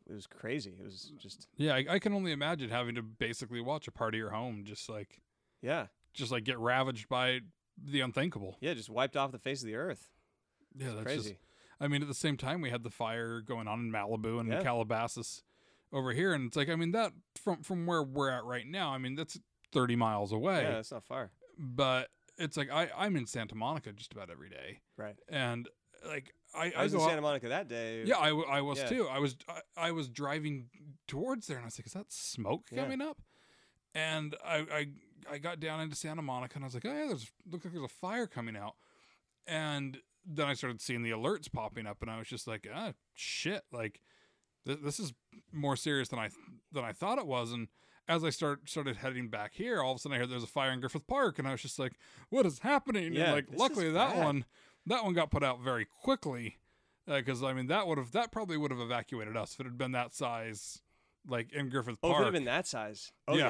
it 0.10 0.14
was 0.14 0.28
crazy. 0.28 0.76
It 0.80 0.84
was 0.84 1.12
just 1.20 1.48
Yeah, 1.58 1.76
I, 1.76 1.86
I 1.90 2.00
can 2.00 2.14
only 2.14 2.32
imagine 2.32 2.70
having 2.70 2.96
to 2.96 3.02
basically 3.02 3.62
watch 3.62 3.88
a 3.88 3.92
part 3.92 4.14
of 4.14 4.18
your 4.20 4.30
home 4.32 4.64
just 4.66 4.90
like 4.90 5.22
yeah, 5.62 5.88
just 6.14 6.32
like 6.32 6.44
get 6.44 6.60
ravaged 6.60 7.10
by 7.10 7.42
the 7.84 8.02
unthinkable. 8.02 8.58
yeah, 8.62 8.74
just 8.74 8.90
wiped 8.90 9.16
off 9.18 9.32
the 9.32 9.40
face 9.40 9.62
of 9.62 9.68
the 9.68 9.76
earth. 9.76 10.10
Yeah, 10.76 10.92
that's 10.92 11.04
crazy. 11.04 11.30
just. 11.32 11.42
I 11.80 11.88
mean, 11.88 12.02
at 12.02 12.08
the 12.08 12.14
same 12.16 12.38
time, 12.38 12.62
we 12.62 12.70
had 12.72 12.84
the 12.84 12.90
fire 12.90 13.40
going 13.42 13.68
on 13.68 13.80
in 13.82 13.92
Malibu 13.92 14.40
and 14.40 14.50
Yeah. 14.50 14.62
Calabasas 14.64 15.44
over 15.94 16.12
here, 16.12 16.34
and 16.34 16.48
it's 16.48 16.58
like, 16.58 16.70
I 16.70 16.76
mean, 16.76 16.92
that 16.92 17.14
from 17.36 17.62
from 17.64 17.86
where 17.86 18.02
we're 18.04 18.30
at 18.32 18.44
right 18.46 18.66
now, 18.68 18.90
I 18.92 18.98
mean, 18.98 19.16
that's 19.16 19.40
thirty 19.72 19.96
miles 19.96 20.32
away. 20.32 20.64
Yeah, 20.64 20.72
that's 20.72 20.92
not 20.92 21.04
far. 21.04 21.32
But 21.58 22.10
it's 22.38 22.58
like 22.58 22.70
I 22.72 22.90
I'm 22.98 23.16
in 23.16 23.26
Santa 23.28 23.56
Monica 23.56 23.92
just 23.94 24.12
about 24.14 24.30
every 24.30 24.50
day, 24.50 24.80
Right. 24.98 25.16
and 25.30 25.68
like 26.08 26.34
I 26.58 26.66
I 26.66 26.74
I 26.78 26.84
was 26.84 26.94
in 26.94 27.00
out- 27.00 27.08
Santa 27.10 27.22
Monica 27.22 27.50
that 27.50 27.68
day. 27.68 28.04
Yeah, 28.06 28.18
I, 28.18 28.30
I 28.30 28.62
was 28.62 28.80
Yeah. 28.80 28.90
too. 28.90 29.08
I 29.08 29.20
was 29.20 29.36
I, 29.48 29.62
I 29.78 29.92
was 29.92 30.10
driving 30.10 30.70
towards 31.08 31.48
there, 31.48 31.58
and 31.58 31.64
I 31.64 31.68
was 31.68 31.78
like, 31.80 31.88
"Is 31.88 31.94
that 31.94 32.12
smoke 32.12 32.68
Yeah. 32.72 32.84
coming 32.84 33.02
up?" 33.02 33.22
And 33.96 34.36
I, 34.46 34.58
I 34.72 34.88
I 35.30 35.38
got 35.40 35.60
down 35.60 35.80
into 35.82 35.96
Santa 35.96 36.22
Monica, 36.22 36.56
and 36.56 36.64
I 36.64 36.68
was 36.68 36.74
like, 36.74 36.86
"Oh 36.86 36.92
yeah, 36.94 37.08
there's 37.08 37.32
looks 37.50 37.66
like 37.66 37.74
there's 37.74 37.86
a 37.86 37.88
fire 37.88 38.28
coming 38.28 38.56
out." 38.58 38.76
And 39.46 40.00
then 40.26 40.48
I 40.48 40.54
started 40.54 40.82
seeing 40.82 41.04
the 41.04 41.12
alerts 41.12 41.52
popping 41.52 41.86
up, 41.88 42.02
and 42.02 42.12
I 42.12 42.18
was 42.20 42.28
just 42.28 42.48
like, 42.48 42.68
"Ah, 42.74 42.94
shit! 43.14 43.64
Like, 43.72 44.02
th- 44.66 44.80
this 44.84 45.00
is 45.00 45.14
more 45.52 45.76
serious 45.76 46.10
than 46.10 46.20
I 46.20 46.30
than 46.72 46.84
I 46.84 46.92
thought 46.92 47.18
it 47.18 47.28
was." 47.28 47.52
And 47.52 47.68
as 48.10 48.24
I 48.24 48.30
start 48.30 48.70
started 48.70 48.98
heading 48.98 49.30
back 49.30 49.54
here, 49.54 49.82
all 49.82 49.94
of 49.94 49.98
a 49.98 50.00
sudden 50.00 50.16
I 50.16 50.20
heard 50.20 50.30
there's 50.30 50.44
a 50.44 50.48
fire 50.48 50.72
in 50.72 50.80
Griffith 50.80 51.08
Park, 51.08 51.40
and 51.40 51.48
I 51.48 51.52
was 51.52 51.62
just 51.62 51.80
like, 51.80 51.94
"What 52.30 52.46
is 52.46 52.60
happening?" 52.60 53.14
Yeah, 53.14 53.24
and 53.26 53.34
like, 53.34 53.46
luckily 53.54 53.90
that 53.92 54.16
bad. 54.16 54.24
one 54.26 54.46
that 54.88 55.04
one 55.04 55.14
got 55.14 55.30
put 55.32 55.44
out 55.44 55.62
very 55.62 55.86
quickly 56.02 56.58
uh, 57.08 57.18
because 57.18 57.44
I 57.44 57.54
mean 57.54 57.68
that 57.68 57.88
would 57.88 57.98
have 57.98 58.12
that 58.12 58.32
probably 58.32 58.58
would 58.58 58.72
have 58.72 58.80
evacuated 58.80 59.38
us 59.38 59.54
if 59.54 59.60
it 59.62 59.64
had 59.66 59.78
been 59.78 59.92
that 59.94 60.14
size, 60.14 60.82
like 61.28 61.52
in 61.54 61.70
Griffith 61.70 62.02
Park. 62.02 62.14
Oh, 62.16 62.18
if 62.18 62.22
it 62.22 62.26
had 62.26 62.34
been 62.34 62.46
that 62.46 62.68
size. 62.68 63.12
Oh 63.28 63.36
Yeah. 63.36 63.50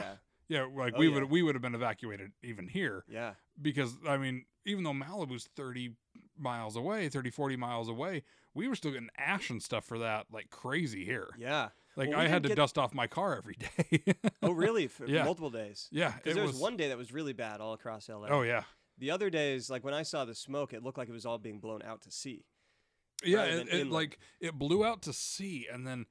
yeah. 0.50 0.60
yeah, 0.62 0.68
like 0.76 0.94
Oh, 0.96 1.00
we 1.00 1.08
yeah. 1.08 1.14
would 1.16 1.30
we 1.32 1.42
would 1.44 1.56
have 1.56 1.62
been 1.62 1.76
evacuated 1.76 2.32
even 2.44 2.68
here 2.68 3.04
Yeah. 3.10 3.34
because 3.62 3.96
I 4.08 4.18
mean 4.18 4.46
even 4.66 4.84
though 4.84 4.92
Malibu's 4.94 5.48
thirty 5.56 5.94
miles 6.40 6.76
away, 6.76 7.10
30, 7.10 7.32
40 7.32 7.56
miles 7.56 7.90
away, 7.90 8.22
we 8.54 8.68
were 8.68 8.76
still 8.76 8.92
getting 8.92 9.10
ash 9.18 9.50
and 9.50 9.64
stuff 9.64 9.86
for 9.86 9.98
that 10.00 10.28
like 10.32 10.50
crazy 10.52 11.04
here. 11.06 11.30
Yeah. 11.38 11.70
Like 11.96 12.10
Well, 12.10 12.20
we 12.20 12.26
I 12.26 12.28
had 12.28 12.44
to 12.44 12.50
get- 12.50 12.58
dust 12.58 12.78
off 12.78 12.94
my 12.94 13.08
car 13.08 13.36
every 13.38 13.56
day. 13.56 14.14
Oh, 14.44 14.52
really? 14.52 14.86
For 14.86 15.06
Yeah. 15.08 15.24
multiple 15.24 15.50
days. 15.50 15.88
yeah, 15.92 16.12
Because 16.12 16.36
there 16.36 16.44
was. 16.44 16.52
was 16.54 16.62
one 16.62 16.78
day 16.78 16.90
that 16.90 16.98
was 16.98 17.12
really 17.12 17.34
bad 17.34 17.60
all 17.60 17.74
across 17.74 18.08
LA. 18.08 18.28
oh 18.30 18.44
yeah, 18.44 18.64
The 18.98 19.12
other 19.12 19.30
days, 19.30 19.70
like 19.70 19.84
when 19.84 19.94
I 19.94 20.04
saw 20.04 20.26
the 20.26 20.34
smoke, 20.36 20.74
it 20.74 20.84
looked 20.84 20.98
like 20.98 21.10
it 21.10 21.14
was 21.14 21.26
all 21.26 21.38
being 21.38 21.60
blown 21.60 21.82
out 21.84 22.02
to 22.04 22.12
sea. 22.12 22.46
yeah. 23.24 23.44
It, 23.46 23.68
it 23.70 23.88
like 23.92 24.20
it 24.40 24.54
blew 24.54 24.84
out 24.86 25.02
to 25.04 25.14
sea, 25.14 25.68
and 25.72 25.86
then 25.86 26.06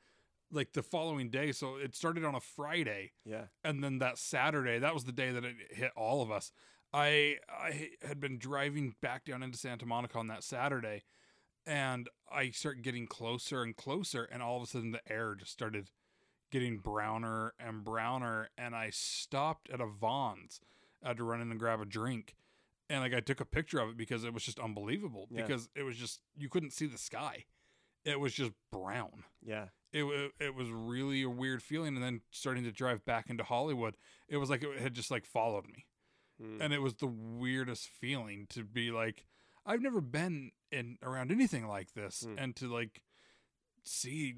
like 0.53 0.73
the 0.73 0.83
following 0.83 1.29
day. 1.31 1.53
So 1.53 1.77
it 1.77 1.95
started 1.97 2.25
on 2.25 2.35
a 2.35 2.41
Friday, 2.41 3.13
Yeah. 3.25 3.47
and 3.65 3.83
then 3.83 3.99
that 3.99 4.19
Saturday, 4.19 4.79
that 4.79 4.95
was 4.95 5.05
the 5.05 5.13
day 5.13 5.33
that 5.33 5.45
it 5.45 5.57
hit 5.73 5.91
all 5.97 6.23
of 6.23 6.31
us. 6.31 6.53
I 6.93 7.39
I 7.49 7.91
had 8.07 8.21
been 8.21 8.39
driving 8.39 8.95
back 9.01 9.25
down 9.25 9.43
into 9.43 9.59
Santa 9.59 9.85
Monica 9.87 10.19
on 10.19 10.29
that 10.29 10.45
Saturday, 10.45 11.03
and 11.67 12.09
I 12.31 12.51
start 12.51 12.83
getting 12.83 13.07
closer 13.09 13.63
and 13.63 13.77
closer, 13.77 14.25
and 14.25 14.43
all 14.43 14.57
of 14.59 14.63
a 14.63 14.67
sudden 14.67 14.93
the 14.93 15.13
air 15.13 15.35
just 15.35 15.51
started 15.53 15.91
getting 16.53 16.79
browner 16.79 17.53
and 17.59 17.83
browner, 17.85 18.49
and 18.57 18.75
I 18.77 18.91
stopped 18.91 19.69
at 19.71 19.81
a 19.81 19.87
Vons. 19.87 20.61
I 21.03 21.09
had 21.09 21.17
to 21.17 21.25
run 21.25 21.41
in 21.41 21.51
and 21.51 21.59
grab 21.59 21.81
a 21.81 21.85
drink, 21.85 22.37
and 22.89 23.01
like 23.01 23.15
I 23.15 23.21
took 23.21 23.41
a 23.41 23.45
picture 23.45 23.79
of 23.81 23.91
it 23.91 23.97
because 23.97 24.25
it 24.25 24.33
was 24.35 24.43
just 24.45 24.59
unbelievable. 24.59 25.27
Yeah. 25.31 25.43
Because 25.43 25.69
it 25.75 25.83
was 25.83 25.97
just 25.97 26.21
you 26.37 26.49
couldn't 26.49 26.73
see 26.73 26.87
the 26.87 26.99
sky; 26.99 27.45
it 28.05 28.21
was 28.21 28.33
just 28.35 28.53
brown 28.73 29.25
Yeah. 29.45 29.67
it, 29.93 30.05
it 30.05 30.33
it 30.41 30.55
was 30.55 30.71
really 30.71 31.23
a 31.23 31.31
weird 31.31 31.63
feeling 31.63 31.95
and 31.97 32.03
then 32.05 32.21
starting 32.31 32.65
to 32.65 32.73
drive 32.73 33.05
back 33.05 33.29
into 33.31 33.43
hollywood 33.45 33.97
it 34.29 34.37
was 34.37 34.49
like 34.51 34.63
it 34.63 34.81
had 34.81 34.95
just 34.95 35.11
like 35.11 35.25
followed 35.27 35.67
me 35.67 35.87
Mm. 36.43 36.61
and 36.61 36.75
it 36.75 36.83
was 36.83 36.97
the 36.97 37.07
weirdest 37.07 37.89
feeling 37.89 38.47
to 38.51 38.63
be 38.63 38.91
like 38.91 39.25
i've 39.65 39.81
never 39.81 40.03
been 40.03 40.51
in 40.71 40.99
around 41.03 41.33
anything 41.33 41.67
like 41.67 41.95
this 41.95 42.25
Hmm. 42.27 42.39
and 42.39 42.57
to 42.57 42.67
like 42.71 43.01
see 43.85 44.35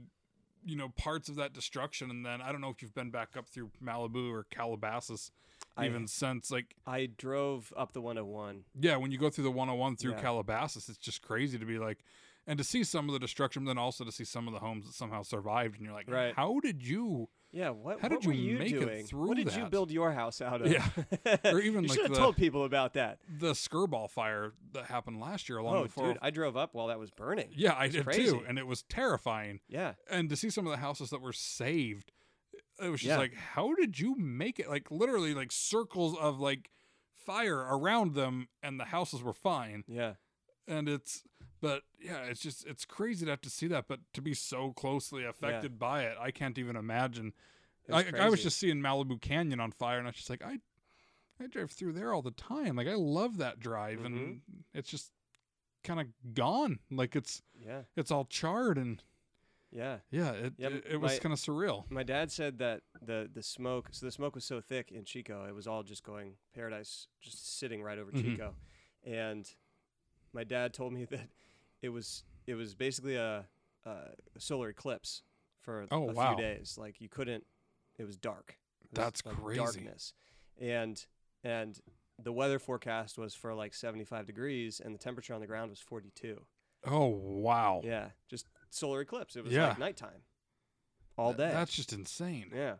you 0.65 0.77
know 0.77 0.91
parts 0.91 1.29
of 1.29 1.35
that 1.37 1.53
destruction 1.53 2.09
and 2.11 2.25
then 2.25 2.41
i 2.41 2.53
don't 2.53 2.61
know 2.61 2.69
if 2.71 2.83
you've 2.83 2.95
been 2.95 3.11
back 3.11 3.37
up 3.37 3.49
through 3.49 3.71
malibu 3.83 4.31
or 4.31 4.45
calabasas 4.51 5.33
I- 5.79 5.87
even 5.87 6.07
since 6.07 6.51
like 6.51 6.75
I 6.87 7.07
drove 7.07 7.73
up 7.77 7.93
the 7.93 8.01
101. 8.01 8.65
yeah 8.81 8.97
when 8.97 9.11
you 9.11 9.19
go 9.19 9.31
through 9.31 9.45
the 9.45 9.51
101 9.51 9.97
through 9.97 10.13
Yeah. 10.13 10.21
calabasas 10.21 10.89
it's 10.89 10.99
just 10.99 11.23
crazy 11.23 11.59
to 11.59 11.65
be 11.67 11.79
like 11.79 11.99
and 12.47 12.57
to 12.59 12.65
see 12.65 12.83
some 12.85 13.09
of 13.09 13.13
the 13.13 13.19
destruction 13.19 13.65
but 13.65 13.71
then 13.71 13.79
also 13.79 14.05
to 14.05 14.13
see 14.13 14.25
some 14.25 14.47
of 14.49 14.55
the 14.55 14.61
homes 14.61 14.87
that 14.87 14.95
somehow 14.95 15.23
survived 15.23 15.77
and 15.77 15.85
you're 15.85 15.95
like 15.95 16.09
Right. 16.11 16.35
how 16.35 16.61
did 16.61 16.83
you 16.87 17.29
Yeah. 17.51 17.71
What? 17.71 18.01
How 18.01 18.09
did 18.09 18.25
you 18.27 18.33
you 18.33 18.59
make 18.59 18.73
it 18.73 18.81
doing? 18.81 19.07
through 19.07 19.27
What 19.29 19.37
did 19.39 19.55
you 19.57 19.65
build 19.71 19.91
your 19.91 20.13
house 20.13 20.43
out 20.43 20.61
of? 20.61 20.71
Yeah. 20.71 20.87
Or 21.47 21.59
even, 21.61 21.83
you 21.85 21.89
like, 21.89 21.99
should 21.99 22.09
have 22.11 22.17
told 22.19 22.37
people 22.37 22.65
about 22.65 22.93
that. 22.93 23.21
the 23.39 23.53
Skirball 23.53 24.11
fire 24.11 24.53
that 24.73 24.85
happened 24.85 25.19
last 25.19 25.49
year 25.49 25.57
along 25.59 25.77
Oh, 25.77 25.83
the 25.85 25.89
four. 25.89 26.09
dude, 26.09 26.19
I 26.21 26.29
drove 26.31 26.57
up 26.59 26.75
while 26.75 26.89
that 26.89 26.99
was 26.99 27.11
burning. 27.11 27.49
yeah, 27.57 27.75
I 27.75 27.89
did 27.89 28.05
crazy. 28.05 28.25
too, 28.25 28.45
and 28.47 28.59
it 28.59 28.67
was 28.67 28.83
terrifying. 28.83 29.61
Yeah. 29.67 29.95
And 30.11 30.29
to 30.29 30.37
see 30.37 30.51
some 30.51 30.67
of 30.67 30.71
the 30.73 30.77
houses 30.79 31.09
that 31.09 31.23
were 31.23 31.33
saved, 31.33 32.13
it 32.81 32.89
was 32.91 33.01
just 33.01 33.09
Yeah. 33.11 33.19
like, 33.19 33.35
how 33.35 33.75
did 33.75 33.99
you 33.99 34.15
make 34.17 34.59
it? 34.61 34.69
Like 34.69 34.91
literally, 34.91 35.35
like 35.35 35.51
circles 35.53 36.17
of 36.19 36.39
like 36.39 36.71
fire 37.15 37.59
around 37.59 38.15
them, 38.15 38.49
and 38.63 38.79
the 38.81 38.85
houses 38.87 39.23
were 39.23 39.33
fine. 39.33 39.85
Yeah. 39.87 40.15
And 40.67 40.89
it's, 40.89 41.23
but 41.61 41.83
yeah, 42.01 42.25
it's 42.25 42.41
just 42.41 42.67
it's 42.67 42.85
crazy 42.85 43.25
to 43.25 43.31
have 43.33 43.41
to 43.43 43.51
see 43.51 43.67
that, 43.69 43.87
but 43.89 44.01
to 44.15 44.21
be 44.23 44.35
so 44.35 44.73
closely 44.73 45.25
affected 45.25 45.79
by 45.79 46.03
it, 46.05 46.17
I 46.21 46.31
can't 46.31 46.59
even 46.59 46.77
imagine. 46.77 47.33
Was 47.89 48.05
I, 48.15 48.25
I 48.27 48.29
was 48.29 48.43
just 48.43 48.59
seeing 48.59 48.77
Malibu 48.83 49.21
Canyon 49.21 49.61
on 49.61 49.73
fire, 49.73 49.99
and 49.99 50.07
I 50.07 50.11
was 50.11 50.17
just 50.17 50.29
like, 50.31 50.45
I, 50.45 50.59
I 51.43 51.47
drive 51.47 51.71
through 51.71 51.95
there 51.95 52.13
all 52.13 52.21
the 52.23 52.31
time. 52.33 52.77
Like 52.77 52.87
I 52.89 52.95
love 52.95 53.39
that 53.39 53.61
drive, 53.61 54.05
and 54.05 54.15
Mm-hmm. 54.17 54.35
it's 54.75 54.91
just 54.91 55.11
kind 55.85 56.01
of 56.01 56.07
gone. 56.35 56.81
Like 56.91 57.17
it's 57.17 57.41
Yeah. 57.59 57.83
it's 57.97 58.11
all 58.11 58.27
charred, 58.27 58.77
and 58.77 59.03
Yeah. 59.73 59.99
yeah, 60.11 60.33
it 60.33 60.53
Yeah, 60.59 60.69
it, 60.69 60.85
it 60.93 61.01
was 61.01 61.19
kind 61.19 61.33
of 61.33 61.39
surreal. 61.39 61.85
My 61.91 62.03
dad 62.03 62.31
said 62.33 62.59
that 62.59 62.83
the 63.05 63.29
the 63.33 63.43
smoke, 63.43 63.89
so 63.93 64.07
the 64.07 64.13
smoke 64.13 64.35
was 64.35 64.45
so 64.45 64.61
thick 64.61 64.91
in 64.91 65.05
Chico, 65.05 65.45
it 65.49 65.55
was 65.55 65.67
all 65.67 65.83
just 65.83 66.03
going 66.03 66.35
paradise, 66.55 67.07
just 67.21 67.59
sitting 67.59 67.83
right 67.83 67.99
over 67.99 68.11
Mhm. 68.11 68.23
Chico, 68.33 68.55
and 69.05 69.49
my 70.33 70.45
dad 70.45 70.73
told 70.73 70.93
me 70.93 71.05
that 71.11 71.29
it 71.83 71.91
was 71.91 72.25
it 72.47 72.55
was 72.55 72.75
basically 72.75 73.17
a, 73.17 73.45
a 73.85 73.99
solar 74.39 74.69
eclipse 74.71 75.23
for 75.61 75.87
Oh, 75.91 76.11
a 76.11 76.15
wow. 76.15 76.35
few 76.35 76.43
days. 76.43 76.77
Like 76.79 77.01
you 77.01 77.09
couldn't, 77.09 77.45
it 77.99 78.05
was 78.05 78.17
dark. 78.17 78.57
It 78.85 78.99
was 78.99 79.05
That's 79.05 79.23
like 79.23 79.37
crazy. 79.37 79.61
Darkness, 79.61 80.15
and 80.61 81.05
and 81.45 81.79
the 82.23 82.33
weather 82.33 82.59
forecast 82.59 83.17
was 83.19 83.35
for 83.35 83.55
like 83.55 83.75
75 83.75 84.27
degrees, 84.27 84.81
and 84.85 84.95
the 84.95 84.99
temperature 84.99 85.35
on 85.35 85.41
the 85.41 85.47
ground 85.47 85.71
was 85.71 85.81
42. 85.81 86.41
Oh 86.87 87.07
wow, 87.07 87.81
Yeah, 87.85 88.11
just 88.31 88.47
solar 88.75 89.01
eclipse. 89.01 89.37
It 89.37 89.45
was 89.45 89.53
Yeah. 89.53 89.69
like 89.69 89.79
nighttime, 89.79 90.23
all 91.17 91.33
day. 91.33 91.51
That's 91.53 91.75
just 91.75 91.93
insane. 91.93 92.51
yeah. 92.55 92.75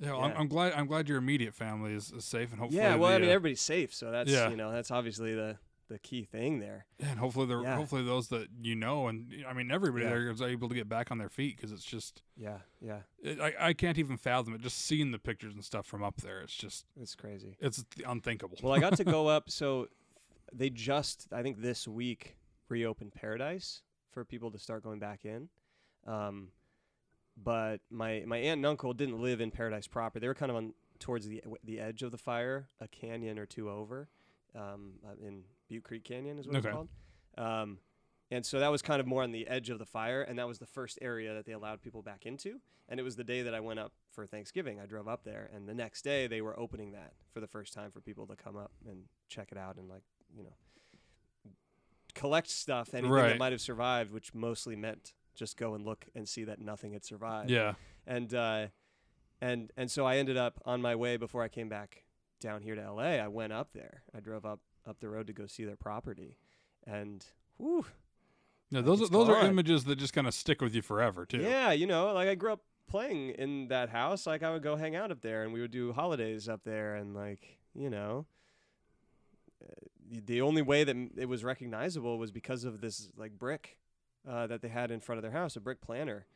Yeah, 0.00 0.10
well, 0.12 0.22
I'm, 0.24 0.32
I'm 0.36 0.48
glad 0.48 0.72
I'm 0.72 0.86
glad 0.86 1.08
your 1.08 1.18
immediate 1.18 1.54
family 1.54 1.92
is, 1.94 2.10
is 2.10 2.24
safe, 2.24 2.50
and 2.50 2.58
hopefully 2.60 2.82
Yeah, 2.82 2.96
well, 2.96 3.10
the, 3.10 3.16
I 3.16 3.18
mean, 3.20 3.28
uh, 3.28 3.32
everybody's 3.32 3.60
safe, 3.60 3.94
so 3.94 4.10
that's 4.10 4.30
Yeah. 4.30 4.48
you 4.50 4.56
know 4.56 4.72
that's 4.72 4.90
obviously 4.90 5.34
the 5.34 5.56
the 5.88 5.98
key 6.00 6.24
thing 6.24 6.58
there. 6.58 6.86
yeah, 6.98 7.10
and 7.10 7.20
hopefully 7.20 7.46
the 7.46 7.60
Yeah. 7.60 7.76
hopefully 7.76 8.02
those 8.02 8.28
that 8.28 8.48
you 8.60 8.74
know, 8.74 9.06
and 9.06 9.32
I 9.48 9.52
mean 9.52 9.70
everybody 9.70 10.04
Yeah. 10.04 10.10
there 10.10 10.30
is 10.30 10.42
able 10.42 10.68
to 10.68 10.74
get 10.74 10.88
back 10.88 11.10
on 11.12 11.18
their 11.18 11.28
feet 11.28 11.56
because 11.56 11.70
it's 11.70 11.84
just 11.84 12.22
Yeah, 12.36 12.58
yeah, 12.80 13.02
it, 13.22 13.38
I 13.40 13.54
I 13.68 13.72
can't 13.72 13.96
even 13.98 14.16
fathom 14.16 14.52
it. 14.54 14.60
Just 14.62 14.78
seeing 14.78 15.12
the 15.12 15.18
pictures 15.20 15.54
and 15.54 15.64
stuff 15.64 15.86
from 15.86 16.02
up 16.02 16.16
there, 16.22 16.40
it's 16.40 16.54
just 16.56 16.86
it's 17.00 17.14
crazy. 17.14 17.56
it's 17.60 17.84
unthinkable. 18.04 18.58
Well, 18.62 18.72
I 18.72 18.80
got 18.80 18.96
to 18.96 19.04
go 19.04 19.28
up, 19.36 19.48
so 19.48 19.88
they 20.52 20.70
just 20.70 21.28
I 21.32 21.42
think 21.42 21.60
this 21.62 21.86
week 21.86 22.36
reopened 22.68 23.14
Paradise 23.14 23.82
for 24.14 24.24
people 24.24 24.50
to 24.52 24.58
start 24.58 24.82
going 24.82 24.98
back 25.00 25.24
in. 25.24 25.48
Um, 26.06 26.48
but 27.36 27.80
my 27.90 28.22
my 28.26 28.38
aunt 28.38 28.58
and 28.58 28.66
uncle 28.66 28.92
didn't 28.94 29.20
live 29.20 29.40
in 29.40 29.50
Paradise 29.50 29.86
proper. 29.86 30.20
They 30.20 30.28
were 30.28 30.34
kind 30.34 30.50
of 30.50 30.56
on 30.56 30.74
towards 31.00 31.26
the 31.26 31.42
the 31.64 31.80
edge 31.80 32.02
of 32.02 32.12
the 32.12 32.18
fire, 32.18 32.68
a 32.80 32.88
canyon 32.88 33.38
or 33.38 33.46
two 33.46 33.68
over, 33.68 34.08
um, 34.54 34.92
in 35.20 35.42
Butte 35.68 35.82
Creek 35.84 36.04
Canyon 36.04 36.38
is 36.38 36.46
what 36.46 36.56
Okay. 36.56 36.68
it's 36.68 36.74
called. 36.74 36.88
Um, 37.36 37.78
and 38.30 38.46
so 38.46 38.58
that 38.60 38.68
was 38.70 38.82
kind 38.82 39.00
of 39.00 39.06
more 39.06 39.22
on 39.22 39.32
the 39.32 39.46
edge 39.48 39.68
of 39.70 39.78
the 39.78 39.84
fire, 39.86 40.22
and 40.22 40.38
that 40.38 40.46
was 40.48 40.58
the 40.58 40.66
first 40.66 40.98
area 41.02 41.34
that 41.34 41.44
they 41.44 41.52
allowed 41.52 41.82
people 41.82 42.02
back 42.02 42.24
into. 42.24 42.60
And 42.88 43.00
it 43.00 43.02
was 43.02 43.16
the 43.16 43.24
day 43.24 43.42
that 43.42 43.54
I 43.54 43.60
went 43.60 43.80
up 43.80 43.92
for 44.12 44.26
Thanksgiving. 44.26 44.78
I 44.78 44.86
drove 44.86 45.08
up 45.08 45.24
there, 45.24 45.50
and 45.54 45.68
the 45.68 45.74
next 45.74 46.02
day 46.02 46.26
they 46.26 46.40
were 46.40 46.58
opening 46.58 46.92
that 46.92 47.14
for 47.32 47.40
the 47.40 47.46
first 47.48 47.72
time 47.72 47.90
for 47.90 48.00
people 48.00 48.26
to 48.28 48.36
come 48.36 48.56
up 48.56 48.72
and 48.88 49.04
check 49.28 49.48
it 49.50 49.58
out 49.58 49.76
and 49.76 49.88
like 49.88 50.02
you 50.36 50.44
know 50.44 50.54
collect 52.14 52.48
stuff, 52.48 52.94
anything 52.94 53.10
Right. 53.10 53.28
that 53.30 53.38
might 53.38 53.52
have 53.52 53.60
survived, 53.60 54.12
which 54.12 54.34
mostly 54.34 54.76
meant 54.76 55.12
just 55.34 55.56
go 55.56 55.74
and 55.74 55.84
look 55.84 56.06
and 56.14 56.28
see 56.28 56.44
that 56.44 56.60
nothing 56.60 56.92
had 56.92 57.04
survived 57.04 57.50
yeah, 57.50 57.74
and 58.06 58.32
uh, 58.34 58.66
and 59.40 59.72
and 59.76 59.90
so 59.90 60.06
I 60.06 60.16
ended 60.18 60.36
up 60.36 60.60
on 60.64 60.80
my 60.80 60.94
way 60.94 61.16
before 61.16 61.42
I 61.42 61.48
came 61.48 61.68
back 61.68 62.04
down 62.40 62.62
here 62.62 62.74
to 62.76 62.82
L.A. 62.82 63.18
I 63.20 63.26
went 63.28 63.52
up 63.52 63.72
there. 63.72 64.02
I 64.14 64.20
drove 64.20 64.44
up 64.46 64.60
up 64.86 65.00
the 65.00 65.08
road 65.08 65.26
to 65.26 65.32
go 65.32 65.46
see 65.46 65.64
their 65.64 65.76
property, 65.76 66.36
and 66.86 67.24
whew, 67.56 67.84
yeah. 68.70 68.80
Those 68.82 69.02
are, 69.02 69.08
those 69.08 69.28
are 69.28 69.44
images 69.44 69.84
that 69.84 69.96
just 69.96 70.12
kind 70.12 70.26
of 70.28 70.34
stick 70.34 70.60
with 70.62 70.74
you 70.74 70.82
forever 70.82 71.26
too. 71.26 71.38
yeah, 71.38 71.72
you 71.72 71.86
know, 71.86 72.12
like 72.14 72.28
I 72.28 72.34
grew 72.36 72.52
up 72.52 72.62
playing 72.86 73.30
in 73.30 73.68
that 73.68 73.88
house. 73.88 74.26
Like 74.26 74.42
I 74.44 74.52
would 74.52 74.62
go 74.62 74.76
hang 74.76 74.94
out 74.94 75.10
up 75.10 75.20
there, 75.20 75.42
and 75.42 75.52
we 75.52 75.60
would 75.60 75.70
do 75.72 75.92
holidays 75.92 76.48
up 76.48 76.62
there, 76.64 76.94
and 76.94 77.12
like 77.14 77.58
you 77.74 77.90
know. 77.90 78.26
The 80.26 80.40
only 80.40 80.62
way 80.62 80.84
that 80.84 80.96
it 81.16 81.28
was 81.28 81.42
recognizable 81.44 82.18
was 82.18 82.30
because 82.30 82.64
of 82.64 82.80
this 82.80 83.08
like 83.16 83.38
brick 83.38 83.78
uh, 84.28 84.46
that 84.46 84.62
they 84.62 84.68
had 84.68 84.90
in 84.90 85.00
front 85.00 85.18
of 85.18 85.22
their 85.22 85.32
house, 85.32 85.56
a 85.56 85.60
brick 85.60 85.80
planter. 85.80 86.26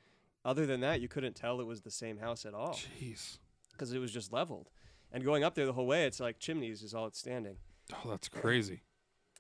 Other 0.45 0.67
than 0.67 0.81
that, 0.81 1.01
you 1.01 1.09
couldn't 1.09 1.35
tell 1.35 1.61
it 1.61 1.67
was 1.67 1.83
the 1.83 1.91
same 1.91 2.19
house 2.19 2.47
at 2.47 2.55
all. 2.55 2.75
Jeez. 2.75 3.39
because 3.73 3.93
it 3.93 3.99
was 3.99 4.13
just 4.13 4.33
leveled. 4.33 4.71
And 5.13 5.25
going 5.25 5.45
up 5.45 5.55
there 5.55 5.67
the 5.67 5.73
whole 5.73 5.87
way, 5.87 6.05
it's 6.05 6.21
like 6.21 6.39
chimneys 6.39 6.83
is 6.83 6.95
all 6.95 7.07
it's 7.07 7.19
standing. 7.19 7.57
Oh, 7.93 8.11
that's 8.11 8.29
crazy. 8.29 8.83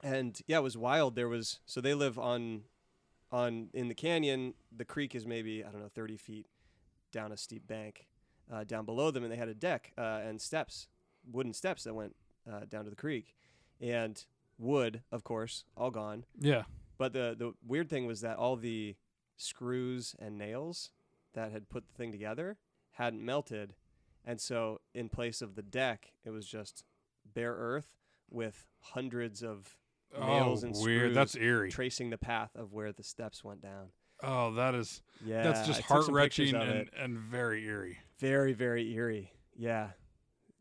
And 0.02 0.40
yeah, 0.46 0.58
it 0.58 0.62
was 0.62 0.76
wild. 0.76 1.14
There 1.14 1.28
was 1.28 1.60
so 1.66 1.80
they 1.80 1.94
live 1.94 2.18
on, 2.18 2.62
on 3.32 3.68
in 3.74 3.88
the 3.88 3.94
canyon. 3.94 4.54
The 4.74 4.84
creek 4.84 5.14
is 5.14 5.26
maybe 5.26 5.64
I 5.64 5.70
don't 5.70 5.80
know 5.80 5.88
thirty 5.88 6.16
feet 6.16 6.46
down 7.12 7.32
a 7.32 7.36
steep 7.36 7.66
bank, 7.66 8.06
uh, 8.52 8.64
down 8.64 8.84
below 8.84 9.10
them, 9.10 9.24
and 9.24 9.32
they 9.32 9.36
had 9.36 9.48
a 9.48 9.54
deck 9.54 9.92
uh, 9.98 10.20
and 10.24 10.40
steps, 10.40 10.88
wooden 11.30 11.52
steps 11.52 11.84
that 11.84 11.94
went 11.94 12.14
uh, 12.50 12.60
down 12.68 12.84
to 12.84 12.90
the 12.90 12.96
creek, 12.96 13.34
and 13.80 14.24
wood, 14.58 15.02
of 15.12 15.24
course, 15.24 15.64
all 15.76 15.90
gone. 15.90 16.24
Yeah. 16.38 16.62
But 16.96 17.12
the 17.12 17.34
the 17.38 17.52
weird 17.66 17.88
thing 17.88 18.06
was 18.06 18.20
that 18.22 18.36
all 18.36 18.56
the 18.56 18.96
screws 19.36 20.16
and 20.18 20.36
nails 20.36 20.90
that 21.34 21.52
had 21.52 21.68
put 21.68 21.86
the 21.86 21.94
thing 21.94 22.10
together 22.10 22.58
hadn't 22.92 23.24
melted, 23.24 23.74
and 24.24 24.40
so 24.40 24.80
in 24.94 25.08
place 25.08 25.40
of 25.40 25.54
the 25.54 25.62
deck, 25.62 26.12
it 26.24 26.30
was 26.30 26.46
just 26.46 26.84
bare 27.24 27.54
earth 27.54 27.94
with 28.30 28.66
hundreds 28.80 29.42
of 29.42 29.76
oh, 30.16 30.26
nails 30.26 30.64
oh, 30.64 30.66
and 30.66 30.76
weird. 30.76 31.14
That's 31.14 31.32
screws 31.32 31.44
eerie. 31.44 31.70
tracing 31.70 32.10
the 32.10 32.18
path 32.18 32.50
of 32.56 32.72
where 32.72 32.92
the 32.92 33.02
steps 33.02 33.44
went 33.44 33.62
down. 33.62 33.90
Oh, 34.22 34.52
that 34.54 34.74
is 34.74 35.02
Yeah, 35.24 35.42
that's 35.42 35.66
just 35.66 35.78
I 35.78 35.82
took 35.82 35.88
some 35.88 35.96
heart 35.96 36.08
wrenching 36.10 36.54
and, 36.54 36.90
and 36.98 37.18
very 37.18 37.64
eerie. 37.64 37.98
Very, 38.18 38.52
very 38.52 38.92
eerie. 38.92 39.32
Yeah. 39.56 39.90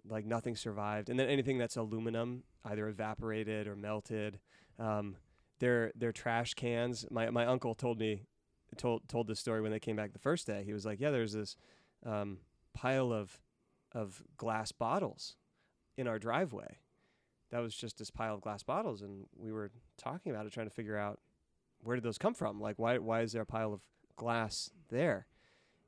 Like 0.08 0.26
nothing 0.26 0.56
survived. 0.56 1.10
And 1.10 1.20
then 1.20 1.28
anything 1.28 1.58
that's 1.58 1.76
aluminum 1.76 2.44
either 2.66 2.88
evaporated 2.88 3.68
or 3.68 3.76
melted. 3.76 4.40
Um, 4.80 5.18
their 5.60 5.92
their 5.96 6.12
trash 6.12 6.54
cans. 6.54 7.06
My 7.10 7.30
my 7.30 7.46
uncle 7.46 7.76
told 7.76 8.00
me 8.00 8.24
told 8.78 9.08
told 9.08 9.28
this 9.28 9.40
story 9.40 9.62
when 9.62 9.72
they 9.72 9.80
came 9.80 9.96
back 9.96 10.14
the 10.14 10.20
first 10.20 10.46
day. 10.48 10.64
He 10.66 10.74
was 10.74 10.86
like, 10.86 11.00
Yeah, 11.00 11.12
there's 11.12 11.34
this 11.34 11.58
um, 12.06 12.40
pile 12.74 13.12
of 13.12 13.40
of 13.94 14.22
glass 14.38 14.72
bottles 14.72 15.36
in 15.98 16.08
our 16.08 16.20
driveway. 16.20 16.78
That 17.50 17.60
was 17.60 17.76
just 17.76 17.98
this 17.98 18.12
pile 18.12 18.36
of 18.36 18.42
glass 18.42 18.62
bottles 18.62 19.02
and 19.02 19.26
we 19.36 19.52
were 19.52 19.72
talking 19.98 20.32
about 20.32 20.46
it, 20.46 20.52
trying 20.52 20.68
to 20.68 20.74
figure 20.74 20.98
out 20.98 21.20
where 21.82 21.96
did 21.96 22.04
those 22.04 22.18
come 22.18 22.34
from? 22.34 22.60
Like 22.60 22.78
why 22.78 22.98
why 22.98 23.22
is 23.22 23.32
there 23.32 23.42
a 23.42 23.46
pile 23.46 23.74
of 23.74 23.82
glass 24.16 24.70
there? 24.90 25.28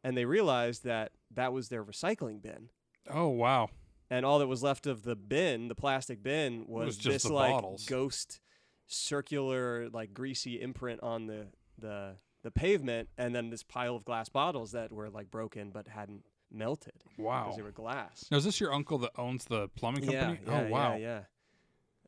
and 0.04 0.16
they 0.16 0.26
realized 0.26 0.84
that 0.84 1.12
that 1.32 1.54
was 1.54 1.70
their 1.70 1.84
recycling 1.84 2.41
bin. 2.41 2.70
Oh 3.10 3.28
wow. 3.28 3.70
And 4.11 4.26
all 4.26 4.40
that 4.40 4.48
was 4.48 4.64
left 4.64 4.88
of 4.88 5.03
the 5.03 5.15
bin, 5.15 5.68
the 5.68 5.76
plastic 5.76 6.23
bin, 6.23 6.65
was, 6.68 6.98
Was 6.98 6.98
this 6.98 7.26
like 7.26 7.52
bottles. 7.53 7.86
ghost 7.86 8.40
circular 8.88 9.88
like 9.90 10.14
greasy 10.14 10.60
imprint 10.61 11.02
on 11.03 11.27
the 11.27 11.48
the 11.77 12.15
the 12.41 12.49
pavement 12.52 13.07
and 13.18 13.36
then 13.36 13.49
this 13.49 13.61
pile 13.64 13.95
of 13.95 14.03
glass 14.03 14.30
bottles 14.30 14.72
that 14.72 14.91
were 14.91 15.10
like 15.10 15.30
broken 15.30 15.69
but 15.69 15.88
hadn't 15.88 16.23
melted 16.52 16.94
Wow. 17.18 17.44
because 17.44 17.57
they 17.57 17.61
were 17.61 17.72
glass. 17.72 18.26
Now 18.31 18.38
is 18.38 18.44
this 18.45 18.60
your 18.60 18.73
uncle 18.73 18.98
that 18.99 19.11
owns 19.18 19.45
the 19.45 19.68
plumbing 19.69 20.10
Yeah, 20.10 20.22
company? 20.26 20.48
yeah, 20.48 20.61
oh 20.68 20.72
wow. 20.72 20.95
yeah, 20.95 21.22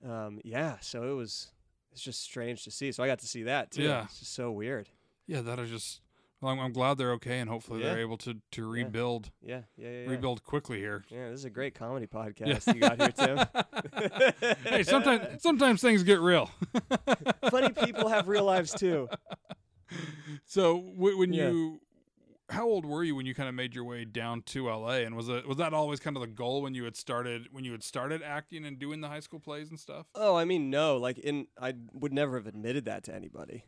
yeah. 0.03 0.25
Um, 0.25 0.39
yeah, 0.43 0.77
so 0.81 1.03
it 1.11 1.13
was 1.13 1.51
it's 1.91 2.01
just 2.01 2.23
strange 2.23 2.63
to 2.63 2.71
see. 2.71 2.91
So 2.91 3.03
I 3.03 3.07
got 3.07 3.19
to 3.19 3.27
see 3.27 3.43
that 3.43 3.69
too. 3.71 3.83
Yeah. 3.83 4.05
It's 4.05 4.19
just 4.19 4.33
so 4.33 4.49
weird. 4.51 4.89
Yeah, 5.27 5.41
that 5.41 5.59
is 5.59 5.69
just. 5.69 6.01
Well, 6.41 6.51
I'm, 6.53 6.59
I'm 6.59 6.73
glad 6.73 6.97
they're 6.97 7.11
okay, 7.13 7.39
and 7.39 7.47
hopefully 7.49 7.83
they're 7.83 7.99
able 7.99 8.17
to 8.19 8.35
to 8.51 8.67
rebuild 8.67 9.29
Yeah, 9.43 9.61
yeah, 9.77 9.89
yeah. 9.89 10.01
yeah. 10.05 10.09
rebuild 10.09 10.43
quickly 10.43 10.79
here. 10.79 11.03
Yeah, 11.09 11.29
this 11.29 11.39
is 11.39 11.45
a 11.45 11.49
great 11.51 11.75
comedy 11.75 12.07
podcast 12.07 12.73
you 12.73 12.81
got 12.81 12.99
here, 12.99 13.11
Tim. 13.11 14.53
hey, 14.63 14.83
sometimes 14.83 15.41
sometimes 15.43 15.81
things 15.81 16.01
get 16.03 16.19
real. 16.19 16.49
Funny 17.51 17.69
people 17.69 18.07
have 18.09 18.27
real 18.27 18.43
lives 18.43 18.73
too. 18.73 19.07
So 20.45 20.81
w- 20.95 21.17
when 21.17 21.33
Yeah. 21.33 21.49
you, 21.49 21.81
how 22.49 22.65
old 22.65 22.85
were 22.85 23.03
you 23.03 23.13
when 23.15 23.25
you 23.25 23.35
kind 23.35 23.49
of 23.49 23.55
made 23.55 23.75
your 23.75 23.83
way 23.83 24.05
down 24.05 24.41
to 24.43 24.67
LA? 24.69 24.99
And 25.05 25.15
was 25.15 25.27
it 25.29 25.45
was 25.47 25.57
that 25.57 25.73
always 25.73 25.99
kind 25.99 26.15
of 26.15 26.21
the 26.21 26.27
goal 26.27 26.61
when 26.61 26.73
you 26.73 26.85
had 26.85 26.95
started 26.95 27.47
when 27.51 27.63
you 27.65 27.73
had 27.73 27.83
started 27.83 28.21
acting 28.23 28.65
and 28.65 28.79
doing 28.79 29.01
the 29.01 29.09
high 29.09 29.19
school 29.19 29.39
plays 29.39 29.69
and 29.69 29.77
stuff? 29.79 30.05
Oh, 30.15 30.35
I 30.35 30.45
mean, 30.45 30.69
no. 30.69 30.95
Like, 30.97 31.17
in 31.19 31.47
I 31.61 31.73
would 31.93 32.13
never 32.13 32.37
have 32.37 32.47
admitted 32.47 32.85
that 32.85 33.03
to 33.05 33.13
anybody. 33.13 33.65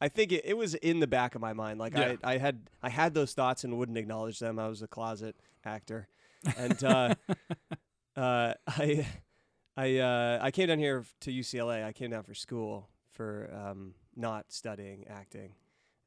I 0.00 0.08
think 0.08 0.32
it, 0.32 0.44
it 0.44 0.56
was 0.56 0.74
in 0.74 1.00
the 1.00 1.06
back 1.06 1.34
of 1.34 1.40
my 1.40 1.52
mind. 1.52 1.78
Like, 1.80 1.94
Yeah. 1.96 2.16
I, 2.22 2.34
I 2.34 2.38
had 2.38 2.68
I 2.82 2.88
had 2.90 3.14
those 3.14 3.32
thoughts 3.34 3.64
and 3.64 3.78
wouldn't 3.78 3.98
acknowledge 3.98 4.38
them. 4.38 4.58
I 4.58 4.68
was 4.68 4.82
a 4.82 4.88
closet 4.88 5.36
actor, 5.64 6.08
and 6.56 6.82
uh, 6.84 7.14
uh, 8.16 8.54
I 8.66 9.06
I 9.76 9.98
uh, 9.98 10.38
I 10.42 10.50
came 10.50 10.68
down 10.68 10.78
here 10.78 11.04
to 11.20 11.30
UCLA. 11.32 11.84
I 11.84 11.92
came 11.92 12.10
down 12.10 12.22
for 12.24 12.34
school 12.34 12.88
for 13.12 13.50
um, 13.54 13.94
not 14.14 14.46
studying 14.52 15.06
acting. 15.08 15.54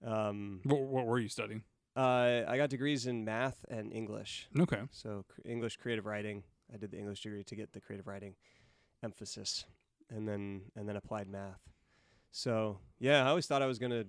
Um, 0.05 0.61
What, 0.63 0.81
what 0.81 1.05
were 1.05 1.19
you 1.19 1.27
studying? 1.29 1.63
uh, 1.95 2.43
I 2.47 2.55
got 2.57 2.69
degrees 2.69 3.07
in 3.07 3.25
math 3.25 3.65
and 3.69 3.91
English. 3.91 4.47
Okay. 4.57 4.81
So 4.91 5.25
cr- 5.27 5.41
English 5.45 5.77
creative 5.77 6.05
writing. 6.05 6.43
I 6.73 6.77
did 6.77 6.91
the 6.91 6.97
English 6.99 7.21
degree 7.21 7.43
to 7.43 7.55
get 7.55 7.73
the 7.73 7.81
creative 7.81 8.05
writing 8.07 8.35
emphasis, 9.03 9.65
and 10.09 10.27
then 10.27 10.61
and 10.75 10.87
then 10.87 10.95
applied 10.95 11.27
math. 11.27 11.59
So 12.31 12.79
yeah, 12.99 13.25
I 13.25 13.29
always 13.29 13.47
thought 13.47 13.61
I 13.61 13.65
was 13.65 13.79
gonna 13.79 14.05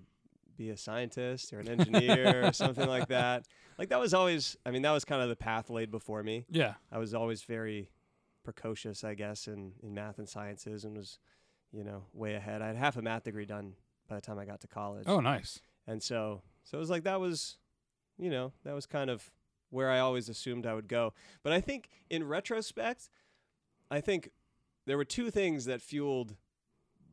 be 0.56 0.70
a 0.70 0.76
scientist 0.76 1.52
or 1.52 1.60
an 1.60 1.68
engineer 1.68 2.46
or 2.46 2.52
something 2.52 2.88
like 2.88 3.08
that. 3.08 3.46
Like 3.78 3.88
that 3.88 3.98
was 3.98 4.12
always. 4.12 4.56
I 4.66 4.70
mean, 4.70 4.82
that 4.82 4.90
was 4.90 5.04
kind 5.04 5.22
of 5.22 5.28
the 5.28 5.36
path 5.36 5.70
laid 5.70 5.90
before 5.90 6.22
me. 6.22 6.44
Yeah. 6.50 6.74
I 6.92 6.98
was 6.98 7.14
always 7.14 7.42
very 7.42 7.88
precocious, 8.44 9.02
I 9.04 9.14
guess, 9.14 9.48
in 9.48 9.72
in 9.82 9.94
math 9.94 10.18
and 10.18 10.28
sciences, 10.28 10.84
and 10.84 10.96
was, 10.96 11.18
you 11.72 11.82
know, 11.82 12.04
way 12.12 12.34
ahead. 12.34 12.60
I 12.60 12.66
had 12.68 12.76
half 12.76 12.96
a 12.96 13.02
math 13.02 13.24
degree 13.24 13.46
done 13.46 13.74
by 14.06 14.16
the 14.16 14.20
time 14.20 14.38
I 14.38 14.44
got 14.44 14.60
to 14.60 14.68
college. 14.68 15.04
Oh, 15.06 15.20
nice. 15.20 15.60
And 15.86 16.02
so, 16.02 16.42
so 16.64 16.76
it 16.76 16.80
was 16.80 16.90
like 16.90 17.04
that 17.04 17.20
was, 17.20 17.56
you 18.18 18.28
know, 18.28 18.52
that 18.64 18.74
was 18.74 18.84
kind 18.84 19.08
of 19.08 19.30
where 19.70 19.90
I 19.90 20.00
always 20.00 20.28
assumed 20.28 20.66
I 20.66 20.74
would 20.74 20.88
go. 20.88 21.14
But 21.42 21.52
I 21.52 21.60
think 21.60 21.88
in 22.10 22.26
retrospect, 22.26 23.08
I 23.90 24.00
think 24.00 24.30
there 24.86 24.98
were 24.98 25.04
two 25.04 25.30
things 25.30 25.64
that 25.64 25.80
fueled 25.80 26.36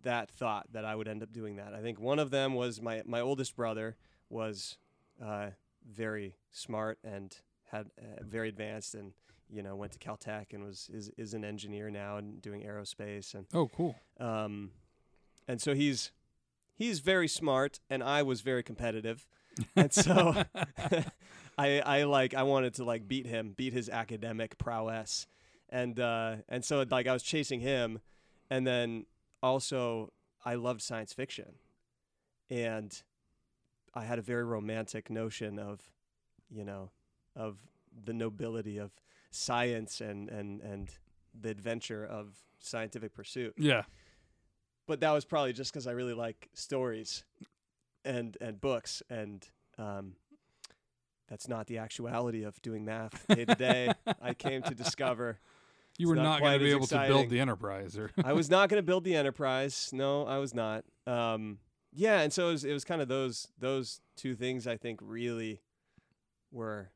that 0.03 0.29
thought 0.29 0.67
that 0.73 0.85
I 0.85 0.95
would 0.95 1.07
end 1.07 1.23
up 1.23 1.31
doing 1.33 1.55
that. 1.57 1.73
I 1.73 1.81
think 1.81 1.99
one 1.99 2.19
of 2.19 2.29
them 2.31 2.53
was 2.55 2.81
my 2.81 3.01
my 3.05 3.19
oldest 3.21 3.55
brother 3.55 3.95
was 4.29 4.77
uh, 5.23 5.51
very 5.89 6.35
smart 6.51 6.99
and 7.03 7.35
had 7.71 7.87
uh, 7.99 8.23
very 8.23 8.49
advanced 8.49 8.95
and 8.95 9.13
you 9.49 9.61
know 9.63 9.75
went 9.75 9.91
to 9.93 9.99
Caltech 9.99 10.53
and 10.53 10.63
was 10.63 10.89
is 10.93 11.09
is 11.17 11.33
an 11.33 11.43
engineer 11.43 11.89
now 11.89 12.17
and 12.17 12.41
doing 12.41 12.61
aerospace 12.63 13.33
and 13.33 13.45
Oh, 13.53 13.67
cool. 13.67 13.95
um, 14.19 14.71
and 15.47 15.61
so 15.61 15.73
he's 15.73 16.11
he's 16.75 16.99
very 16.99 17.27
smart, 17.27 17.79
and 17.89 18.03
I 18.03 18.21
was 18.23 18.41
very 18.41 18.63
competitive, 18.63 19.25
and 19.75 19.91
so 19.93 20.43
I 21.57 21.79
I 21.79 22.03
like 22.03 22.33
I 22.33 22.43
wanted 22.43 22.73
to 22.75 22.83
like 22.83 23.07
beat 23.07 23.25
him, 23.25 23.53
beat 23.55 23.73
his 23.73 23.89
academic 23.89 24.57
prowess, 24.57 25.27
and 25.69 25.99
uh, 25.99 26.35
and 26.49 26.63
so 26.63 26.83
like 26.89 27.07
I 27.07 27.13
was 27.13 27.23
chasing 27.23 27.61
him, 27.61 27.99
and 28.49 28.67
then 28.67 29.05
also 29.47 30.11
I 30.45 30.55
loved 30.55 30.81
science 30.81 31.13
fiction, 31.13 31.55
and 32.49 33.01
I 33.93 34.03
had 34.05 34.19
a 34.19 34.21
very 34.21 34.43
romantic 34.43 35.09
notion 35.09 35.57
of, 35.59 35.81
you 36.49 36.63
know, 36.63 36.91
of 37.35 37.57
the 38.05 38.13
nobility 38.13 38.77
of 38.77 38.91
science 39.31 40.01
and 40.01 40.29
and 40.29 40.61
and 40.61 40.89
the 41.39 41.49
adventure 41.49 42.05
of 42.05 42.35
scientific 42.59 43.13
pursuit 43.13 43.53
Yeah. 43.57 43.83
but 44.87 44.99
that 45.01 45.11
was 45.11 45.25
probably 45.25 45.53
just 45.53 45.71
because 45.71 45.85
I 45.85 45.91
really 45.91 46.13
like 46.13 46.49
stories 46.53 47.23
and 48.05 48.37
and 48.41 48.59
books, 48.61 49.03
and 49.09 49.47
um, 49.77 50.15
that's 51.27 51.47
not 51.47 51.67
the 51.67 51.77
actuality 51.79 52.43
of 52.43 52.59
doing 52.61 52.85
math 52.85 53.25
day 53.27 53.45
to 53.45 53.55
day. 53.55 53.91
I 54.21 54.33
came 54.33 54.61
to 54.63 54.73
discover 54.73 55.39
You 55.97 56.09
were 56.09 56.15
not 56.15 56.23
not, 56.23 56.39
going 56.41 56.59
to 56.59 56.63
be 56.65 56.71
able 56.71 56.87
to 56.87 57.05
build 57.07 57.29
the 57.29 57.39
enterprise, 57.39 57.97
or 57.97 58.11
I 58.23 58.33
was 58.33 58.49
not 58.49 58.69
going 58.69 58.79
to 58.79 58.85
build 58.85 59.03
the 59.03 59.15
enterprise. 59.21 59.89
No, 59.93 60.25
I 60.25 60.37
was 60.37 60.53
not. 60.53 60.85
Um, 61.05 61.57
yeah, 61.93 62.21
and 62.21 62.31
so 62.31 62.49
it 62.49 62.51
was, 62.51 62.65
it 62.65 62.73
was 62.73 62.83
kind 62.85 63.01
of 63.01 63.07
those 63.07 63.47
those 63.59 64.01
two 64.15 64.35
things 64.35 64.67
I 64.67 64.77
think 64.77 64.99
really 65.01 65.61
were 66.51 66.91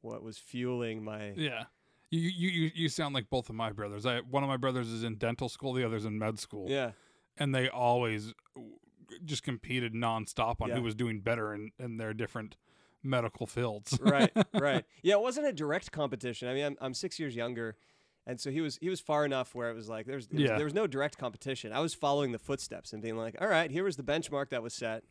what 0.00 0.22
was 0.22 0.38
fueling 0.38 1.04
my 1.04 1.32
yeah. 1.36 1.64
You, 2.10 2.20
you 2.20 2.48
you 2.48 2.70
you 2.74 2.88
sound 2.88 3.14
like 3.14 3.30
both 3.30 3.48
of 3.48 3.54
my 3.54 3.72
brothers. 3.72 4.06
I 4.06 4.20
one 4.20 4.42
of 4.42 4.48
my 4.48 4.56
brothers 4.56 4.88
is 4.88 5.04
in 5.04 5.16
dental 5.16 5.48
school, 5.48 5.72
the 5.72 5.84
other's 5.84 6.04
in 6.04 6.18
med 6.18 6.38
school, 6.38 6.68
yeah 6.68 6.92
and 7.38 7.54
they 7.54 7.68
always 7.68 8.32
just 9.24 9.42
competed 9.42 9.92
nonstop 9.94 10.56
on 10.60 10.68
Yeah. 10.68 10.76
who 10.76 10.82
was 10.82 10.94
doing 10.94 11.20
better 11.20 11.54
in, 11.54 11.70
in 11.78 11.96
their 11.96 12.14
different 12.14 12.56
medical 13.02 13.46
fields. 13.46 13.98
right, 14.00 14.32
right. 14.54 14.84
Yeah, 15.02 15.14
it 15.14 15.20
wasn't 15.20 15.46
a 15.46 15.52
direct 15.52 15.92
competition. 15.92 16.48
I 16.48 16.54
mean, 16.54 16.64
I'm, 16.64 16.76
I'm 16.80 16.94
six 16.94 17.18
years 17.18 17.36
younger, 17.36 17.76
and 18.26 18.40
so 18.40 18.50
he 18.50 18.60
was 18.60 18.76
he 18.80 18.88
was 18.88 19.00
far 19.00 19.24
enough 19.24 19.54
where 19.54 19.70
it 19.70 19.74
was 19.74 19.88
like 19.88 20.06
there's 20.06 20.26
there 20.28 20.40
was, 20.40 20.50
Yeah. 20.50 20.56
there 20.56 20.64
was 20.64 20.74
no 20.74 20.86
direct 20.86 21.16
competition. 21.18 21.72
I 21.72 21.80
was 21.80 21.94
following 21.94 22.32
the 22.32 22.38
footsteps 22.38 22.92
and 22.92 23.00
being 23.02 23.16
like, 23.16 23.36
all 23.40 23.48
right, 23.48 23.70
here 23.70 23.84
was 23.84 23.96
the 23.96 24.02
benchmark 24.02 24.50
that 24.50 24.62
was 24.62 24.74
set. 24.74 25.04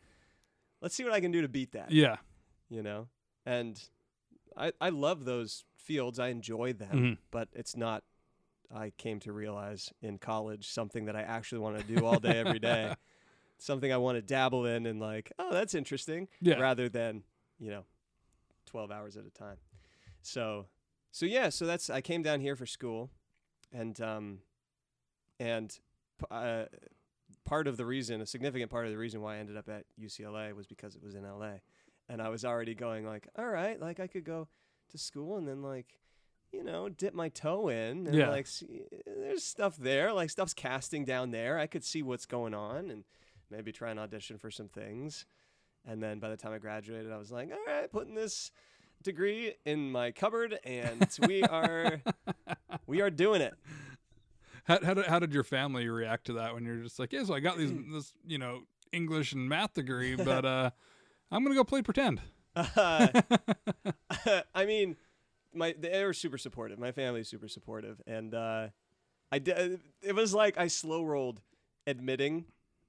Let's 0.82 0.96
see 0.96 1.04
what 1.04 1.14
I 1.14 1.20
can 1.22 1.32
do 1.32 1.42
to 1.42 1.48
beat 1.48 1.72
that. 1.72 1.92
yeah. 1.92 2.18
You 2.70 2.82
know, 2.84 3.08
and 3.46 3.82
I 4.58 4.72
I 4.82 4.90
love 4.90 5.26
those 5.26 5.66
fields. 5.78 6.18
I 6.20 6.30
enjoy 6.30 6.74
them, 6.74 6.92
Mhm. 6.98 7.18
but 7.32 7.50
it's 7.54 7.76
not. 7.78 8.04
I 8.74 8.90
came 8.98 9.20
to 9.22 9.32
realize 9.32 9.94
in 10.02 10.18
college 10.18 10.68
something 10.68 11.06
that 11.06 11.16
I 11.16 11.22
actually 11.22 11.60
want 11.60 11.78
to 11.78 11.84
do 11.84 12.04
all 12.06 12.20
day, 12.20 12.38
every 12.40 12.58
day. 12.60 12.96
Something 13.58 13.94
I 13.94 13.98
want 13.98 14.18
to 14.18 14.22
dabble 14.22 14.66
in 14.66 14.86
and 14.86 15.00
like, 15.00 15.32
oh, 15.40 15.54
that's 15.54 15.74
interesting 15.76 16.28
Yeah. 16.42 16.56
rather 16.60 16.90
than 16.90 17.24
you 17.60 17.70
know 17.70 17.86
12 18.66 18.92
hours 18.92 19.16
at 19.16 19.26
a 19.26 19.30
time 19.30 19.58
so 20.22 20.66
so 21.16 21.26
yeah 21.26 21.48
so 21.50 21.66
that's 21.66 21.90
i 21.90 22.02
came 22.02 22.22
down 22.22 22.40
here 22.42 22.56
for 22.58 22.66
school 22.66 23.10
and 23.72 24.02
um 24.02 24.40
and 25.40 25.80
uh, 26.30 26.64
part 27.46 27.68
of 27.68 27.78
the 27.78 27.86
reason 27.86 28.20
a 28.22 28.26
significant 28.26 28.70
part 28.70 28.86
of 28.86 28.92
the 28.92 28.98
reason 28.98 29.22
why 29.22 29.36
i 29.36 29.38
ended 29.38 29.56
up 29.56 29.70
at 29.70 29.86
ucla 30.02 30.54
was 30.54 30.68
because 30.68 30.96
it 30.96 31.02
was 31.04 31.16
in 31.16 31.24
la 31.24 31.52
and 32.10 32.22
i 32.22 32.28
was 32.30 32.44
already 32.44 32.76
going 32.76 33.06
like 33.06 33.28
all 33.38 33.48
right 33.48 33.80
like 33.80 34.00
i 34.00 34.08
could 34.08 34.26
go 34.26 34.48
to 34.90 34.98
school 34.98 35.38
and 35.38 35.48
then 35.48 35.62
like 35.62 36.00
you 36.52 36.64
know 36.64 36.90
dip 36.90 37.14
my 37.14 37.30
toe 37.30 37.70
in 37.70 38.08
and 38.08 38.16
Yeah. 38.16 38.30
like 38.30 38.48
see, 38.48 38.84
there's 39.06 39.44
stuff 39.44 39.78
there 39.78 40.12
like 40.14 40.30
stuff's 40.30 40.54
casting 40.54 41.04
down 41.06 41.32
there. 41.32 41.58
I 41.60 41.68
could 41.68 41.84
see 41.84 42.02
what's 42.04 42.26
going 42.26 42.54
on 42.54 42.92
and 42.92 43.04
maybe 43.50 43.72
try 43.72 43.90
and 43.90 44.00
audition 44.00 44.38
for 44.38 44.50
some 44.52 44.70
things. 44.70 45.26
And 45.86 46.02
then 46.02 46.20
by 46.20 46.30
the 46.30 46.38
time 46.38 46.54
I 46.54 46.60
graduated, 46.60 47.12
I 47.12 47.18
was 47.18 47.32
like, 47.32 47.52
all 47.52 47.74
right, 47.74 47.92
putting 47.92 48.16
this 48.16 48.52
degree 49.06 49.54
in 49.66 49.92
my 49.92 50.12
cupboard, 50.12 50.60
and 50.66 51.08
we 51.26 51.44
are 51.44 52.02
we 52.88 53.02
are 53.02 53.10
doing 53.10 53.42
it. 53.42 53.54
How, 54.66 54.84
how, 54.84 54.94
did, 54.96 55.06
how 55.06 55.20
did 55.20 55.34
your 55.34 55.44
family 55.44 55.88
react 55.88 56.26
to 56.26 56.34
that 56.34 56.54
when 56.56 56.66
you're 56.66 56.82
just 56.82 56.98
like, 56.98 57.14
yeah, 57.14 57.24
so 57.24 57.34
I 57.34 57.40
got 57.40 57.58
these 57.58 57.72
this 57.92 58.12
you 58.28 58.38
know 58.38 58.64
English 58.92 59.32
and 59.32 59.48
math 59.48 59.74
degree, 59.74 60.16
but 60.18 60.44
uh, 60.44 60.72
I'm 61.32 61.44
gonna 61.44 61.56
go 61.56 61.64
play 61.64 61.82
pretend. 61.82 62.22
Uh, 62.56 63.08
I 64.56 64.66
mean, 64.66 64.98
my 65.54 65.76
they 65.78 66.04
were 66.04 66.14
super 66.14 66.38
supportive. 66.38 66.80
My 66.80 66.92
family's 66.92 67.30
super 67.30 67.48
supportive, 67.48 68.02
and 68.06 68.34
uh, 68.34 68.68
I 69.32 69.40
did. 69.40 69.80
It 70.02 70.16
was 70.16 70.34
like 70.34 70.58
I 70.58 70.68
slow 70.68 71.04
rolled 71.04 71.42
admitting, 71.88 72.46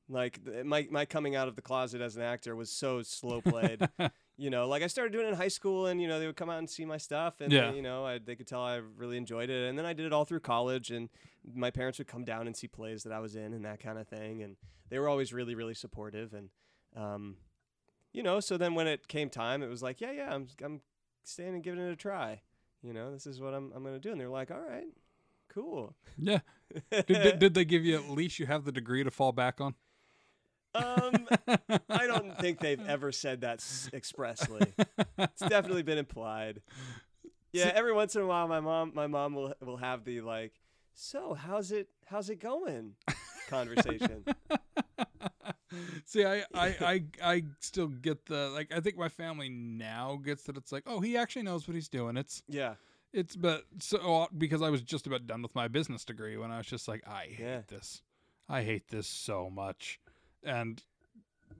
like 0.08 0.40
my 0.64 0.88
my 0.90 1.04
coming 1.04 1.36
out 1.36 1.48
of 1.48 1.56
the 1.56 1.62
closet 1.62 2.00
as 2.00 2.16
an 2.16 2.22
actor 2.22 2.56
was 2.56 2.70
so 2.70 3.02
slow 3.02 3.40
played. 3.40 3.88
You 4.36 4.50
know, 4.50 4.68
like 4.68 4.82
I 4.82 4.86
started 4.86 5.12
doing 5.12 5.26
it 5.26 5.30
in 5.30 5.34
high 5.34 5.48
school, 5.48 5.86
and 5.86 6.00
you 6.00 6.08
know 6.08 6.18
they 6.18 6.26
would 6.26 6.36
come 6.36 6.50
out 6.50 6.58
and 6.58 6.68
see 6.68 6.84
my 6.84 6.96
stuff, 6.98 7.40
and 7.40 7.52
Yeah. 7.52 7.70
they, 7.70 7.76
you 7.76 7.82
know 7.82 8.04
I, 8.04 8.18
they 8.18 8.36
could 8.36 8.46
tell 8.46 8.60
I 8.62 8.76
really 8.96 9.16
enjoyed 9.16 9.48
it, 9.50 9.68
and 9.68 9.78
then 9.78 9.86
I 9.86 9.92
did 9.92 10.06
it 10.06 10.12
all 10.12 10.24
through 10.24 10.40
college, 10.40 10.90
and 10.90 11.08
my 11.54 11.70
parents 11.70 11.98
would 11.98 12.06
come 12.08 12.24
down 12.24 12.46
and 12.46 12.56
see 12.56 12.68
plays 12.68 13.02
that 13.04 13.12
I 13.12 13.18
was 13.20 13.34
in 13.36 13.52
and 13.54 13.64
that 13.64 13.80
kind 13.80 13.98
of 13.98 14.06
thing, 14.08 14.42
and 14.42 14.56
they 14.90 14.98
were 14.98 15.08
always 15.08 15.32
really 15.32 15.54
really 15.54 15.74
supportive, 15.74 16.34
and 16.34 16.50
um, 16.96 17.36
you 18.12 18.22
know, 18.22 18.40
so 18.40 18.56
then 18.56 18.74
when 18.74 18.86
it 18.86 19.08
came 19.08 19.28
time, 19.30 19.62
it 19.62 19.68
was 19.68 19.82
like, 19.82 20.00
yeah, 20.00 20.12
yeah, 20.12 20.34
I'm 20.34 20.46
I'm 20.62 20.80
staying 21.24 21.54
and 21.54 21.62
giving 21.62 21.80
it 21.80 21.90
a 21.90 21.96
try. 21.96 22.40
You 22.82 22.92
know, 22.92 23.10
this 23.12 23.26
is 23.26 23.40
what 23.40 23.52
I'm 23.54 23.72
I'm 23.74 23.82
gonna 23.84 23.98
do. 23.98 24.12
And 24.12 24.20
they're 24.20 24.28
like, 24.28 24.50
all 24.50 24.60
right, 24.60 24.86
cool. 25.48 25.94
Yeah. 26.18 26.40
Did, 26.90 27.06
did, 27.06 27.38
did 27.38 27.54
they 27.54 27.64
give 27.64 27.84
you 27.84 27.94
at 27.96 28.10
least 28.10 28.38
you 28.40 28.46
have 28.46 28.64
the 28.64 28.72
degree 28.72 29.04
to 29.04 29.10
fall 29.10 29.32
back 29.32 29.60
on? 29.60 29.74
Um, 30.76 31.28
I 31.90 32.06
don't 32.06 32.36
think 32.40 32.60
they've 32.60 32.84
ever 32.86 33.12
said 33.12 33.40
that 33.42 33.64
expressly. 33.92 34.72
It's 35.18 35.42
definitely 35.42 35.82
been 35.82 35.98
implied. 35.98 36.62
Yeah, 37.52 37.72
every 37.74 37.92
once 37.94 38.14
in 38.14 38.20
a 38.20 38.26
while, 38.26 38.46
my 38.48 38.60
mom, 38.60 38.92
my 38.94 39.06
mom 39.06 39.34
will 39.34 39.54
will 39.64 39.78
have 39.78 40.04
the 40.04 40.20
like, 40.20 40.52
so 40.92 41.32
how's 41.32 41.72
it 41.72 41.88
how's 42.04 42.28
it 42.28 42.36
going 42.38 42.96
conversation. 43.48 44.24
See, 46.04 46.24
I, 46.24 46.44
I, 46.54 46.66
I, 46.80 47.04
I 47.22 47.42
still 47.60 47.86
get 47.88 48.26
the 48.26 48.50
like. 48.50 48.72
I 48.74 48.80
think 48.80 48.98
my 48.98 49.08
family 49.08 49.48
now 49.48 50.16
gets 50.22 50.42
that 50.44 50.56
it's 50.58 50.70
like, 50.70 50.82
oh, 50.86 51.00
he 51.00 51.16
actually 51.16 51.42
knows 51.42 51.66
what 51.66 51.74
he's 51.74 51.88
doing. 51.88 52.18
It's, 52.18 52.42
Yeah, 52.46 52.74
it's, 53.14 53.36
but 53.36 53.64
so 53.80 54.28
because 54.36 54.60
I 54.60 54.68
was 54.68 54.82
just 54.82 55.06
about 55.06 55.26
done 55.26 55.40
with 55.40 55.54
my 55.54 55.68
business 55.68 56.04
degree 56.04 56.36
when 56.36 56.50
I 56.50 56.58
was 56.58 56.66
just 56.66 56.88
like, 56.88 57.02
I 57.08 57.26
hate 57.30 57.38
Yeah. 57.40 57.60
this, 57.68 58.02
I 58.50 58.62
hate 58.62 58.88
this 58.88 59.06
so 59.06 59.48
much, 59.48 59.98
and 60.46 60.82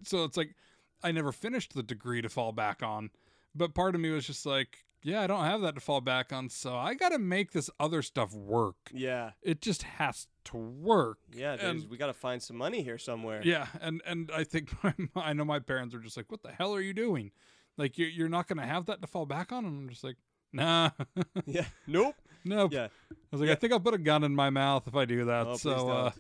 so 0.05 0.25
it's 0.25 0.37
like, 0.37 0.55
I 1.03 1.13
never 1.13 1.33
finished 1.33 1.75
the 1.75 1.83
degree 1.83 2.23
to 2.23 2.29
fall 2.29 2.53
back 2.53 2.83
on, 2.83 3.11
but 3.55 3.75
part 3.75 3.95
of 3.95 4.01
me 4.01 4.11
was 4.11 4.27
just 4.27 4.47
like, 4.47 4.85
yeah, 5.03 5.21
I 5.23 5.27
don't 5.27 5.45
have 5.45 5.61
that 5.61 5.75
to 5.75 5.81
fall 5.81 6.01
back 6.01 6.33
on, 6.33 6.49
so 6.49 6.75
I 6.75 6.95
got 6.95 7.11
to 7.11 7.19
make 7.19 7.53
this 7.53 7.69
other 7.79 8.03
stuff 8.03 8.33
work. 8.35 8.77
yeah, 8.93 9.33
It 9.43 9.61
just 9.61 9.83
has 9.85 10.27
to 10.47 10.57
work. 10.57 11.19
yeah. 11.33 11.53
And- 11.61 11.89
we 11.91 11.97
got 11.97 12.07
to 12.07 12.13
find 12.15 12.43
some 12.43 12.57
money 12.57 12.83
here 12.83 12.99
somewhere. 12.99 13.41
Yeah, 13.45 13.67
and 13.81 14.01
and 14.07 14.31
I 14.35 14.45
think 14.45 14.71
my, 14.83 14.95
I 15.17 15.33
know 15.33 15.45
my 15.45 15.59
parents 15.59 15.95
are 15.95 15.99
just 16.01 16.17
like, 16.17 16.31
"What 16.31 16.43
the 16.43 16.51
hell 16.53 16.75
are 16.75 16.81
you 16.81 16.95
doing? 16.95 17.31
Like 17.77 17.99
you 17.99 18.07
you're 18.07 18.29
not 18.29 18.49
gonna 18.49 18.67
have 18.67 18.87
that 18.87 19.01
to 19.03 19.07
fall 19.07 19.27
back 19.27 19.53
on?" 19.53 19.65
And 19.65 19.83
I'm 19.83 19.89
just 19.89 20.03
like, 20.05 20.17
"Nah, 20.53 20.91
yeah. 21.47 21.67
Nope. 21.87 22.17
nope." 22.45 22.73
Yeah. 22.73 22.89
I 23.11 23.15
was 23.31 23.41
like, 23.41 23.49
Yeah. 23.49 23.53
"I 23.53 23.57
think 23.57 23.73
I'll 23.73 23.81
put 23.81 23.95
a 23.95 23.99
gun 23.99 24.25
in 24.25 24.35
my 24.35 24.51
mouth 24.51 24.89
if 24.89 24.95
I 24.97 25.05
do 25.05 25.25
that." 25.27 25.47
Oh, 25.47 25.57
so, 25.57 25.89
uh. 25.91 26.11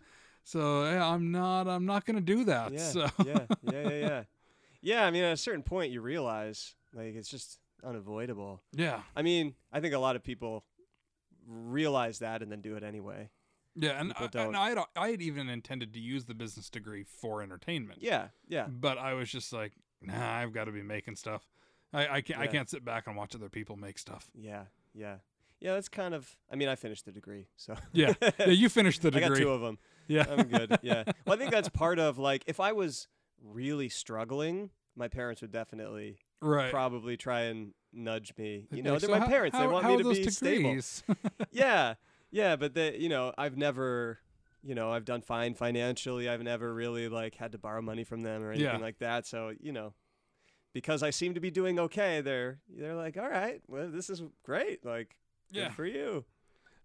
So 0.46 0.84
yeah, 0.84 1.04
I'm 1.04 1.32
not 1.32 1.66
I'm 1.66 1.84
not 1.86 2.04
gonna 2.06 2.20
do 2.20 2.44
that. 2.44 2.72
Yeah, 2.72 2.78
So 2.78 3.06
yeah, 3.24 3.46
yeah, 3.62 3.72
yeah, 3.82 3.88
yeah. 3.90 4.22
Yeah, 4.80 5.04
I 5.04 5.10
mean, 5.10 5.24
at 5.24 5.32
a 5.32 5.36
certain 5.36 5.64
point, 5.64 5.90
you 5.90 6.00
realize 6.00 6.76
like 6.94 7.16
it's 7.16 7.28
just 7.28 7.58
unavoidable. 7.82 8.62
yeah, 8.72 9.00
I 9.16 9.22
mean, 9.22 9.54
I 9.72 9.80
think 9.80 9.94
a 9.94 9.98
lot 9.98 10.14
of 10.14 10.22
people 10.22 10.64
realize 11.46 12.20
that 12.20 12.42
and 12.42 12.50
then 12.50 12.60
do 12.60 12.76
it 12.76 12.82
anyway. 12.84 13.30
yeah, 13.74 14.00
and, 14.00 14.12
I, 14.16 14.28
and 14.34 14.56
I 14.56 14.68
had 14.68 14.78
I 14.94 15.08
had 15.10 15.22
even 15.22 15.48
intended 15.48 15.92
to 15.94 16.00
use 16.00 16.24
the 16.26 16.34
business 16.34 16.70
degree 16.70 17.02
for 17.04 17.42
entertainment. 17.42 17.98
Yeah, 18.00 18.28
yeah, 18.46 18.66
but 18.68 18.98
I 18.98 19.14
was 19.14 19.28
just 19.28 19.52
like, 19.52 19.72
"Nah, 20.00 20.36
I've 20.36 20.52
got 20.52 20.64
to 20.64 20.72
be 20.72 20.82
making 20.82 21.16
stuff. 21.16 21.42
I 21.92 22.08
I 22.08 22.20
can't 22.20 22.38
I 22.38 22.46
can't 22.46 22.70
sit 22.70 22.84
back 22.84 23.08
and 23.08 23.16
watch 23.16 23.34
other 23.34 23.48
people 23.48 23.76
make 23.76 23.98
stuff." 23.98 24.30
yeah, 24.34 24.64
yeah, 24.94 25.16
yeah. 25.60 25.74
That's 25.74 25.88
kind 25.88 26.14
of. 26.14 26.36
I 26.50 26.56
mean, 26.56 26.68
I 26.68 26.74
finished 26.74 27.04
the 27.04 27.12
degree, 27.12 27.48
so 27.56 27.74
Yeah, 27.92 28.14
yeah, 28.38 28.46
you 28.48 28.68
finished 28.68 29.02
the 29.02 29.10
degree. 29.10 29.26
I 29.26 29.28
got 29.30 29.38
two 29.38 29.50
of 29.50 29.60
them. 29.60 29.78
yeah, 30.08 30.24
I'm 30.28 30.46
good. 30.48 30.78
Yeah. 30.82 31.04
Well, 31.26 31.34
I 31.34 31.38
think 31.38 31.50
that's 31.50 31.68
part 31.68 31.98
of 31.98 32.18
like 32.18 32.44
if 32.46 32.60
I 32.60 32.72
was 32.72 33.08
really 33.42 33.88
struggling, 33.88 34.70
my 34.94 35.08
parents 35.08 35.40
would 35.42 35.52
definitely 35.52 36.18
right. 36.40 36.70
probably 36.70 37.16
try 37.16 37.42
and 37.42 37.72
nudge 37.92 38.32
me. 38.38 38.66
You 38.70 38.82
know, 38.82 38.92
like, 38.94 39.00
they're 39.00 39.08
"So 39.08 39.14
my 39.14 39.20
how- 39.20 39.26
parents. 39.26 39.58
they 39.58 39.66
want 39.66 39.84
how 39.84 39.96
me 39.96 40.02
to 40.02 40.10
be 40.10 40.30
stable. 40.30 40.76
yeah, 41.50 41.94
yeah, 42.30 42.56
but 42.56 42.74
they, 42.74 42.96
you 42.96 43.08
know, 43.08 43.32
I've 43.38 43.56
never, 43.56 44.18
you 44.62 44.74
know, 44.74 44.90
I've 44.92 45.04
done 45.04 45.22
fine 45.22 45.54
financially. 45.54 46.28
I've 46.28 46.42
never 46.42 46.72
really 46.72 47.08
like 47.08 47.34
had 47.34 47.52
to 47.52 47.58
borrow 47.58 47.82
money 47.82 48.04
from 48.04 48.20
them 48.22 48.42
or 48.42 48.50
anything 48.52 48.66
Yeah. 48.74 48.78
like 48.78 48.98
that. 48.98 49.26
So, 49.26 49.52
you 49.60 49.72
know, 49.72 49.94
because 50.72 51.02
I 51.02 51.10
seem 51.10 51.34
to 51.34 51.40
be 51.40 51.50
doing 51.50 51.78
okay, 51.80 52.20
they're 52.20 52.58
they're 52.68 52.94
like, 52.94 53.16
all 53.16 53.28
right, 53.28 53.60
well, 53.68 53.88
this 53.90 54.10
is 54.10 54.22
great. 54.44 54.84
Like, 54.84 55.16
good 55.52 55.58
yeah, 55.58 55.70
for 55.70 55.86
you. 55.86 56.24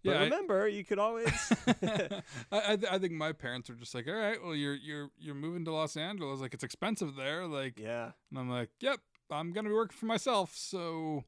But 0.04 0.12
yeah. 0.12 0.20
I- 0.20 0.24
remember, 0.24 0.68
you 0.68 0.84
could 0.84 0.98
always. 0.98 1.52
I, 1.66 2.22
I, 2.52 2.76
th- 2.76 2.90
I 2.90 2.98
think 2.98 3.12
my 3.12 3.32
parents 3.32 3.70
are 3.70 3.74
just 3.74 3.94
like, 3.94 4.08
all 4.08 4.14
right, 4.14 4.42
well, 4.42 4.54
you're 4.54 4.74
you're 4.74 5.10
you're 5.18 5.34
moving 5.34 5.64
to 5.66 5.72
Los 5.72 5.96
Angeles, 5.96 6.40
like 6.40 6.54
it's 6.54 6.64
expensive 6.64 7.14
there, 7.14 7.46
like, 7.46 7.78
yeah, 7.78 8.10
and 8.30 8.38
I'm 8.38 8.50
like, 8.50 8.70
yep, 8.80 8.98
I'm 9.30 9.52
gonna 9.52 9.68
be 9.68 9.74
working 9.74 9.96
for 9.96 10.06
myself, 10.06 10.54
so 10.56 11.24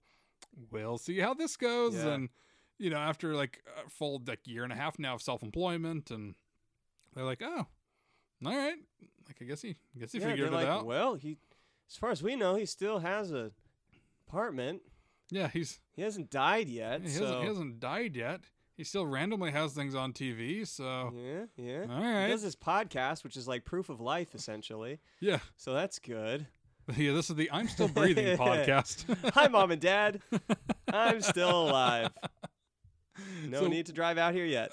we'll 0.71 0.99
see 0.99 1.21
how 1.21 1.35
this 1.35 1.57
goes. 1.57 1.95
Yeah. 1.95 2.15
And 2.15 2.29
you 2.79 2.91
know, 2.91 2.97
after 2.97 3.35
like 3.35 3.63
a 3.85 3.89
full 3.89 4.21
like 4.27 4.41
year 4.47 4.65
and 4.65 4.73
a 4.73 4.77
half 4.77 4.99
now 4.99 5.15
of 5.15 5.23
self 5.23 5.43
employment, 5.43 6.11
and 6.11 6.35
they're 7.15 7.25
like, 7.25 7.43
oh, 7.43 7.67
all 8.45 8.57
right, 8.57 8.79
like 9.27 9.37
I 9.41 9.45
guess 9.45 9.63
he, 9.63 9.77
I 9.97 10.01
guess 10.01 10.13
he 10.13 10.19
yeah. 10.19 10.27
figured 10.27 10.49
it 10.49 10.53
like, 10.53 10.67
out. 10.67 10.85
well, 10.85 11.15
he, 11.15 11.39
as 11.89 11.97
far 11.97 12.11
as 12.11 12.23
we 12.23 12.35
know, 12.37 12.57
he 12.57 12.67
still 12.67 12.99
has 12.99 13.33
a 13.33 13.53
apartment. 14.27 14.83
Yeah, 15.31 15.49
he's 15.49 15.81
He 15.97 16.03
hasn't 16.03 16.31
died 16.31 16.69
yet. 16.69 17.03
he, 17.03 17.09
so 17.09 17.25
hasn't, 17.25 17.41
he 17.43 17.47
hasn't 17.49 17.81
died 17.81 18.17
yet. 18.17 18.41
He 18.77 18.83
still 18.85 19.07
randomly 19.07 19.53
has 19.53 19.73
things 19.73 19.95
on 19.95 20.13
TV, 20.13 20.67
so 20.67 21.13
yeah, 21.17 21.45
yeah. 21.57 21.87
all 21.89 22.03
He 22.03 22.09
right, 22.13 22.27
does 22.29 22.43
this 22.43 22.57
podcast, 22.57 23.23
which 23.23 23.37
is 23.37 23.47
like 23.47 23.65
proof 23.65 23.89
of 23.89 24.01
life, 24.01 24.35
essentially. 24.35 24.99
yeah, 25.21 25.39
So 25.57 25.73
that's 25.75 25.99
good. 26.01 26.47
yeah. 26.97 27.13
This 27.13 27.31
is 27.31 27.37
the 27.37 27.51
I'm 27.53 27.69
Still 27.69 27.89
Breathing 27.89 28.37
podcast. 28.37 29.07
Hi, 29.35 29.47
mom 29.49 29.71
and 29.71 29.81
dad. 29.81 30.21
I'm 30.93 31.23
still 31.23 31.69
alive. 31.69 32.11
No 33.47 33.61
So- 33.61 33.69
need 33.69 33.87
to 33.87 33.93
drive 33.93 34.19
out 34.19 34.35
here 34.35 34.45
yet. 34.45 34.71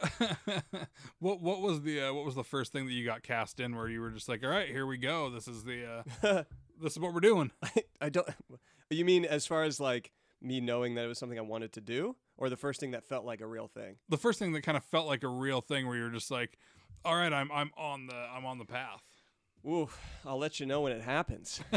what 1.19 1.41
what 1.41 1.61
was 1.61 1.82
the 1.82 2.02
uh, 2.10 2.14
what 2.14 2.26
was 2.26 2.36
the 2.36 2.44
first 2.44 2.72
thing 2.72 2.86
that 2.88 2.91
you 2.94 3.06
got 3.06 3.22
cast 3.23 3.60
in 3.60 3.76
where 3.76 3.88
you 3.88 4.02
were 4.02 4.10
just 4.10 4.28
like, 4.28 4.44
all 4.44 4.49
right, 4.49 4.68
here 4.68 4.86
we 4.88 4.98
go. 4.98 5.30
This 5.30 5.48
is 5.48 5.64
the 5.64 6.03
uh, 6.23 6.44
this 6.82 6.94
is 6.94 6.99
what 6.99 7.14
we're 7.14 7.19
doing. 7.19 7.52
I, 7.64 7.72
I 8.02 8.10
don't. 8.10 8.28
You 8.90 9.06
mean 9.06 9.26
as 9.26 9.45
far 9.45 9.64
as 9.64 9.80
like 9.80 10.11
me 10.41 10.59
knowing 10.59 10.95
that 10.95 11.05
it 11.05 11.07
was 11.07 11.18
something 11.18 11.38
I 11.38 11.43
wanted 11.43 11.73
to 11.73 11.81
do, 11.81 12.15
or 12.38 12.49
the 12.49 12.57
first 12.57 12.80
thing 12.80 12.91
that 12.91 13.03
felt 13.03 13.26
like 13.26 13.41
a 13.41 13.47
real 13.47 13.68
thing? 13.68 13.97
The 14.09 14.18
first 14.18 14.39
thing 14.39 14.53
that 14.53 14.61
kind 14.61 14.77
of 14.77 14.84
felt 14.85 15.07
like 15.07 15.23
a 15.23 15.27
real 15.27 15.61
thing 15.61 15.88
where 15.88 15.97
you're 15.97 16.09
just 16.09 16.31
like, 16.31 16.57
all 17.05 17.15
right, 17.15 17.31
I'm 17.34 17.51
I'm 17.51 17.72
on 17.77 18.07
the 18.07 18.15
I'm 18.15 18.45
on 18.45 18.57
the 18.57 18.65
path. 18.65 19.03
Ooh, 19.65 19.89
I'll 20.26 20.39
let 20.39 20.59
you 20.59 20.65
know 20.65 20.81
when 20.81 20.91
it 20.91 21.01
happens. 21.01 21.61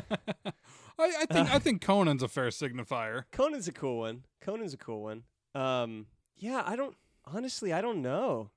I, 0.99 1.13
I 1.21 1.27
think 1.27 1.51
I 1.51 1.59
think 1.59 1.83
Conan's 1.83 2.23
a 2.23 2.29
fair 2.29 2.49
signifier. 2.49 3.25
Conan's 3.33 3.69
a 3.69 3.73
cool 3.73 3.99
one. 3.99 4.25
Conan's 4.41 4.75
a 4.75 4.79
cool 4.79 5.03
one. 5.03 5.25
Um, 5.55 6.07
yeah, 6.37 6.63
I 6.65 6.77
don't 6.77 6.97
honestly, 7.27 7.73
I 7.73 7.81
don't 7.81 8.03
know. 8.03 8.51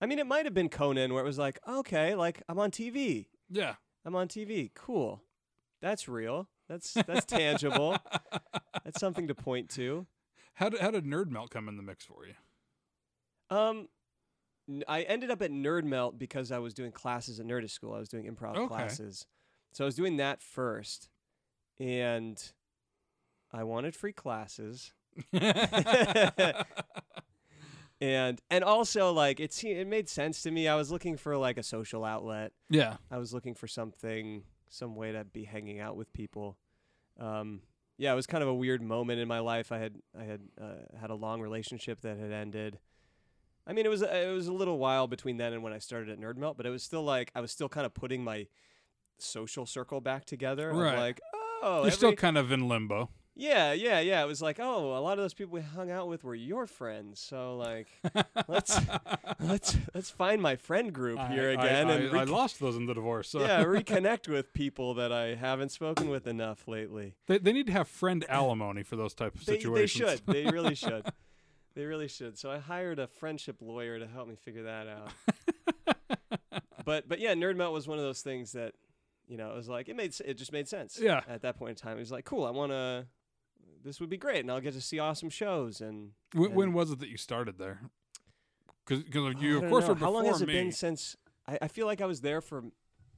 I 0.00 0.06
mean, 0.06 0.18
it 0.18 0.26
might 0.26 0.46
have 0.46 0.54
been 0.54 0.68
Conan 0.68 1.12
where 1.14 1.22
it 1.22 1.26
was 1.26 1.38
like, 1.38 1.58
okay, 1.66 2.14
like 2.14 2.42
I'm 2.48 2.58
on 2.58 2.70
TV. 2.70 3.26
Yeah. 3.50 3.74
I'm 4.04 4.16
on 4.16 4.28
TV. 4.28 4.70
Cool. 4.74 5.22
That's 5.80 6.08
real. 6.08 6.48
That's 6.68 6.92
that's 6.92 7.24
tangible. 7.24 7.96
That's 8.84 9.00
something 9.00 9.28
to 9.28 9.34
point 9.34 9.68
to. 9.70 10.06
How 10.54 10.68
did 10.68 10.80
how 10.80 10.90
did 10.90 11.04
Nerd 11.04 11.30
Melt 11.30 11.50
come 11.50 11.66
in 11.68 11.76
the 11.78 11.82
mix 11.82 12.04
for 12.04 12.26
you? 12.26 12.34
Um, 13.56 13.88
I 14.86 15.00
ended 15.02 15.30
up 15.30 15.40
at 15.40 15.50
Nerd 15.50 15.84
Melt 15.84 16.18
because 16.18 16.52
I 16.52 16.58
was 16.58 16.74
doing 16.74 16.92
classes 16.92 17.40
at 17.40 17.46
Nerdist 17.46 17.70
School. 17.70 17.94
I 17.94 17.98
was 17.98 18.08
doing 18.10 18.26
improv 18.26 18.56
Okay. 18.56 18.66
classes, 18.68 19.26
so 19.72 19.84
I 19.84 19.86
was 19.86 19.94
doing 19.94 20.18
that 20.18 20.42
first, 20.42 21.08
and 21.80 22.42
I 23.50 23.64
wanted 23.64 23.94
free 23.96 24.12
classes, 24.12 24.92
and 28.00 28.40
and 28.50 28.64
also 28.64 29.12
like 29.12 29.38
it 29.40 29.52
se- 29.52 29.72
it 29.80 29.86
made 29.86 30.08
sense 30.08 30.42
to 30.42 30.50
me. 30.50 30.66
I 30.68 30.74
was 30.74 30.90
looking 30.90 31.16
for 31.16 31.36
like 31.36 31.56
a 31.56 31.62
social 31.62 32.04
outlet. 32.04 32.52
yeah. 32.68 32.96
I 33.10 33.18
was 33.18 33.32
looking 33.32 33.54
for 33.54 33.66
something, 33.68 34.42
some 34.68 34.96
way 34.96 35.12
to 35.12 35.24
be 35.24 35.44
hanging 35.44 35.80
out 35.80 35.96
with 35.96 36.12
people. 36.12 36.56
Um, 37.18 37.60
yeah, 37.98 38.12
it 38.12 38.16
was 38.16 38.26
kind 38.26 38.42
of 38.42 38.48
a 38.48 38.54
weird 38.54 38.82
moment 38.82 39.20
in 39.20 39.28
my 39.28 39.38
life. 39.40 39.70
I 39.72 39.78
had 39.78 39.94
I 40.18 40.24
had 40.24 40.40
uh, 40.60 40.98
had 41.00 41.10
a 41.10 41.14
long 41.14 41.40
relationship 41.40 42.00
that 42.02 42.18
had 42.18 42.32
ended. 42.32 42.78
I 43.66 43.72
mean, 43.72 43.86
it 43.86 43.90
was 43.90 44.02
a- 44.02 44.28
it 44.28 44.32
was 44.32 44.48
a 44.48 44.52
little 44.52 44.78
while 44.78 45.06
between 45.06 45.36
then 45.36 45.52
and 45.52 45.62
when 45.62 45.72
I 45.72 45.78
started 45.78 46.08
at 46.08 46.18
Nerd 46.18 46.36
Melt, 46.36 46.56
but 46.56 46.66
it 46.66 46.70
was 46.70 46.82
still 46.82 47.04
like 47.04 47.30
I 47.34 47.40
was 47.40 47.52
still 47.52 47.68
kind 47.68 47.86
of 47.86 47.94
putting 47.94 48.24
my 48.24 48.46
social 49.18 49.66
circle 49.66 50.00
back 50.00 50.24
together. 50.24 50.72
Right. 50.72 50.98
like, 50.98 51.20
oh, 51.62 51.82
You're 51.82 51.92
still 51.92 52.14
kind 52.14 52.36
of 52.36 52.50
in 52.50 52.66
limbo. 52.68 53.10
Yeah, 53.34 53.72
yeah, 53.72 54.00
yeah. 54.00 54.22
It 54.22 54.26
was 54.26 54.42
like, 54.42 54.58
oh, 54.60 54.96
a 54.96 55.00
lot 55.00 55.12
of 55.12 55.18
those 55.24 55.34
people 55.34 55.54
we 55.54 55.60
hung 55.62 55.90
out 55.90 56.08
with 56.08 56.22
were 56.24 56.34
your 56.34 56.66
friends. 56.66 57.18
So 57.20 57.56
like, 57.56 57.88
let's 58.48 58.78
let's 59.40 59.76
let's 59.94 60.10
find 60.10 60.40
my 60.42 60.56
friend 60.56 60.92
group 60.92 61.18
here 61.28 61.48
I- 61.48 61.62
I- 61.62 61.64
again 61.66 61.88
I, 61.90 61.94
and 61.94 62.18
I 62.18 62.24
lost 62.24 62.60
those 62.60 62.76
in 62.76 62.86
the 62.86 62.94
divorce. 62.94 63.28
So 63.28 63.40
yeah, 63.40 63.64
reconnect 63.64 64.28
with 64.28 64.52
people 64.52 64.94
that 64.94 65.12
I 65.12 65.34
haven't 65.34 65.70
spoken 65.70 66.08
with 66.10 66.26
enough 66.26 66.68
lately. 66.68 67.14
they, 67.26 67.38
they 67.38 67.52
need 67.52 67.66
to 67.66 67.72
have 67.72 67.88
friend 67.88 68.24
alimony 68.28 68.82
for 68.82 68.96
those 68.96 69.14
type 69.14 69.34
of 69.34 69.44
They, 69.46 69.58
they 69.58 69.86
should. 69.86 70.20
They 70.26 70.44
really 70.46 70.74
should. 70.74 71.06
They 71.74 71.84
really 71.86 72.08
should. 72.08 72.36
So 72.38 72.50
I 72.50 72.58
hired 72.58 72.98
a 72.98 73.06
friendship 73.06 73.56
lawyer 73.62 73.98
to 73.98 74.06
help 74.06 74.28
me 74.28 74.34
figure 74.36 74.64
that 74.64 74.86
out. 74.88 75.96
but 76.84 77.08
but 77.08 77.18
yeah, 77.18 77.32
Nerd 77.34 77.56
Melt 77.56 77.72
was 77.72 77.88
one 77.88 77.98
of 77.98 78.04
those 78.04 78.20
things 78.20 78.52
that 78.52 78.74
you 79.26 79.36
know 79.38 79.52
it 79.52 79.56
was 79.56 79.68
like 79.68 79.88
it 79.88 79.96
made 79.96 80.14
it 80.24 80.34
just 80.34 80.52
made 80.52 80.68
sense. 80.68 80.98
Yeah. 81.00 81.22
At 81.28 81.42
that 81.42 81.56
point 81.58 81.70
in 81.70 81.76
time, 81.76 81.96
it 81.96 82.00
was 82.00 82.12
like 82.12 82.24
cool. 82.24 82.44
I 82.44 82.50
want 82.50 82.72
to. 82.72 83.06
This 83.84 84.00
would 84.00 84.08
be 84.10 84.16
great, 84.16 84.40
and 84.40 84.50
I'll 84.50 84.60
get 84.60 84.74
to 84.74 84.80
see 84.80 84.98
awesome 84.98 85.30
shows. 85.30 85.80
And 85.80 86.12
When, 86.34 86.46
and- 86.50 86.54
when 86.56 86.72
was 86.72 86.90
it 86.90 87.00
that 87.00 87.08
you 87.08 87.16
started 87.16 87.58
there? 87.58 87.80
Because 88.84 89.04
you 89.42 89.58
of 89.62 89.68
course 89.70 89.84
know. 89.84 89.88
were 89.90 89.94
before 89.94 90.08
How 90.08 90.10
long 90.12 90.24
has 90.26 90.42
it 90.42 90.46
me. 90.48 90.54
been 90.54 90.72
since? 90.72 91.16
I, 91.46 91.58
I 91.62 91.68
feel 91.68 91.86
like 91.86 92.00
I 92.00 92.06
was 92.06 92.20
there 92.20 92.40
for 92.40 92.64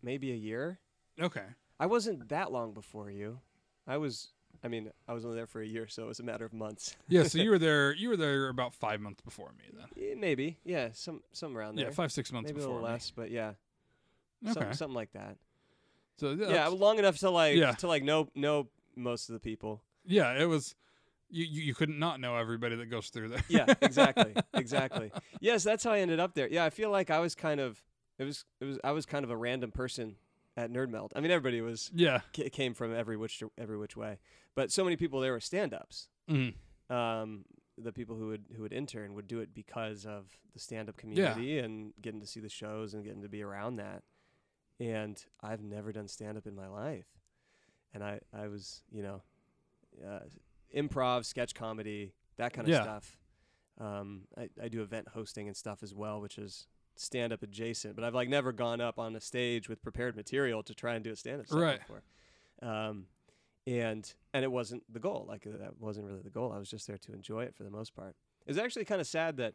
maybe 0.02 0.30
a 0.32 0.36
year. 0.36 0.78
okay. 1.20 1.44
I 1.80 1.86
wasn't 1.86 2.28
that 2.28 2.52
long 2.52 2.72
before 2.72 3.10
you. 3.10 3.40
I 3.86 3.96
was. 3.96 4.28
I 4.62 4.68
mean, 4.68 4.90
I 5.08 5.12
was 5.12 5.24
only 5.24 5.36
there 5.36 5.46
for 5.48 5.60
a 5.60 5.66
year, 5.66 5.88
so 5.88 6.04
it 6.04 6.06
was 6.06 6.20
a 6.20 6.22
matter 6.22 6.44
of 6.44 6.52
months. 6.54 6.96
Yeah, 7.08 7.24
so 7.24 7.38
you 7.38 7.50
were 7.50 7.58
there. 7.68 7.92
You 7.92 8.10
were 8.10 8.16
there 8.16 8.48
about 8.48 8.74
five 8.74 9.00
months 9.00 9.20
before 9.22 9.50
me 9.58 9.64
then. 9.76 9.86
Eh, 10.02 10.14
Maybe, 10.16 10.58
yeah, 10.64 10.90
some 10.92 11.22
some 11.32 11.58
around 11.58 11.74
there. 11.76 11.86
Yeah, 11.86 11.90
five 11.90 12.12
six 12.12 12.30
months 12.32 12.48
Maybe 12.48 12.60
a 12.60 12.62
before 12.62 12.74
little 12.76 12.86
me. 12.88 12.92
less, 12.92 13.10
but 13.10 13.30
yeah, 13.32 13.54
Okay. 14.44 14.52
some, 14.60 14.72
something 14.72 14.94
like 14.94 15.12
that. 15.12 15.36
So 16.18 16.30
Yeah, 16.30 16.46
that's- 16.46 16.72
long 16.72 16.98
enough 17.00 17.18
to 17.18 17.30
like 17.30 17.56
Yeah. 17.56 17.72
to 17.72 17.88
like 17.88 18.04
know 18.04 18.28
know 18.36 18.68
most 18.94 19.28
of 19.28 19.32
the 19.34 19.40
people. 19.40 19.82
Yeah, 20.04 20.40
it 20.40 20.46
was. 20.46 20.74
You, 21.30 21.44
you 21.44 21.62
you 21.62 21.74
couldn't 21.74 21.98
not 21.98 22.20
know 22.20 22.36
everybody 22.36 22.76
that 22.76 22.90
goes 22.90 23.08
through 23.08 23.28
there. 23.30 23.44
Yeah, 23.48 23.66
exactly, 23.80 24.34
exactly. 24.54 25.10
Yes, 25.40 25.64
that's 25.64 25.82
how 25.82 25.90
I 25.90 25.98
ended 26.00 26.20
up 26.20 26.34
there. 26.34 26.48
Yeah, 26.48 26.64
I 26.64 26.70
feel 26.70 26.90
like 26.90 27.10
I 27.10 27.18
was 27.18 27.34
kind 27.34 27.60
of 27.60 27.82
it 28.18 28.24
was 28.24 28.44
it 28.60 28.64
was 28.64 28.78
I 28.84 28.92
was 28.92 29.06
kind 29.06 29.24
of 29.24 29.30
a 29.30 29.36
random 29.36 29.70
person 29.72 30.16
at 30.56 30.70
Nerd 30.70 30.90
Melt. 30.90 31.12
I 31.16 31.20
mean, 31.20 31.30
everybody 31.30 31.60
was 31.60 31.90
yeah. 31.94 32.20
ca- 32.34 32.50
came 32.50 32.74
from 32.74 32.94
every 32.94 33.16
which 33.16 33.42
every 33.58 33.76
which 33.76 33.96
way, 33.96 34.18
but 34.54 34.70
so 34.70 34.84
many 34.84 34.96
people 34.96 35.20
there 35.20 35.32
were 35.32 35.40
stand-ups. 35.40 36.08
Mhm. 36.30 36.54
Um, 36.90 37.44
the 37.76 37.92
people 37.92 38.16
who 38.16 38.28
would 38.28 38.44
who 38.54 38.62
would 38.62 38.72
intern 38.72 39.14
would 39.14 39.26
do 39.26 39.40
it 39.40 39.52
because 39.52 40.06
of 40.06 40.26
the 40.52 40.60
stand-up 40.60 40.96
community 40.96 41.58
and 41.58 41.92
getting 42.00 42.20
to 42.20 42.26
see 42.26 42.40
the 42.40 42.48
shows 42.48 42.94
and 42.94 43.04
getting 43.04 43.22
to 43.22 43.28
be 43.28 43.42
around 43.42 43.76
that. 43.76 44.04
And 44.78 45.22
I've 45.40 45.62
never 45.62 45.92
done 45.92 46.06
stand-up 46.06 46.46
in 46.46 46.54
my 46.54 46.68
life, 46.68 47.06
and 47.92 48.04
I 48.04 48.20
I 48.32 48.48
was 48.48 48.82
you 48.92 49.02
know, 49.02 49.22
uh, 50.06 50.20
improv, 50.74 51.24
sketch 51.24 51.54
comedy, 51.54 52.12
that 52.36 52.52
kind 52.52 52.66
of 52.66 52.72
Yeah. 52.72 52.82
stuff. 52.82 53.18
Um, 53.78 54.22
I 54.36 54.48
I 54.62 54.68
do 54.68 54.82
event 54.82 55.08
hosting 55.08 55.48
and 55.48 55.56
stuff 55.56 55.82
as 55.82 55.94
well, 55.94 56.20
which 56.20 56.38
is 56.38 56.66
stand-up 56.96 57.42
adjacent. 57.42 57.96
But 57.96 58.04
I've 58.04 58.14
like 58.14 58.28
never 58.28 58.52
gone 58.52 58.80
up 58.80 58.98
on 58.98 59.16
a 59.16 59.20
stage 59.20 59.68
with 59.68 59.82
prepared 59.82 60.14
material 60.16 60.62
to 60.62 60.74
try 60.74 60.94
and 60.94 61.02
do 61.02 61.10
a 61.10 61.16
stand-up 61.16 61.48
set 61.48 61.58
Right. 61.58 61.80
before. 61.80 62.02
Um, 62.62 63.06
and 63.66 64.12
and 64.32 64.44
it 64.44 64.52
wasn't 64.52 64.82
the 64.92 65.00
goal. 65.00 65.24
Like 65.28 65.46
uh, 65.46 65.56
that 65.58 65.80
wasn't 65.80 66.06
really 66.06 66.22
the 66.22 66.30
goal. 66.30 66.52
I 66.52 66.58
was 66.58 66.70
just 66.70 66.86
there 66.86 66.98
to 66.98 67.12
enjoy 67.12 67.44
it 67.44 67.54
for 67.54 67.64
the 67.64 67.70
most 67.70 67.94
part. 67.96 68.14
It 68.46 68.50
was 68.50 68.58
actually 68.58 68.84
kind 68.84 69.00
of 69.00 69.06
sad 69.06 69.38
that 69.38 69.54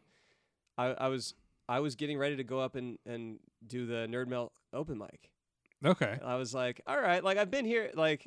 I, 0.76 0.86
I 0.86 1.08
was 1.08 1.34
I 1.68 1.80
was 1.80 1.94
getting 1.94 2.18
ready 2.18 2.36
to 2.36 2.44
go 2.44 2.60
up 2.60 2.74
and 2.74 2.98
and 3.06 3.38
do 3.66 3.86
the 3.86 4.06
Nerd 4.10 4.26
Melt 4.26 4.52
open 4.72 4.98
mic. 4.98 5.30
Okay. 5.82 6.18
I 6.22 6.34
was 6.34 6.52
like, 6.52 6.82
all 6.86 7.00
right, 7.00 7.24
like 7.24 7.38
I've 7.38 7.50
been 7.50 7.64
here, 7.64 7.90
like 7.94 8.26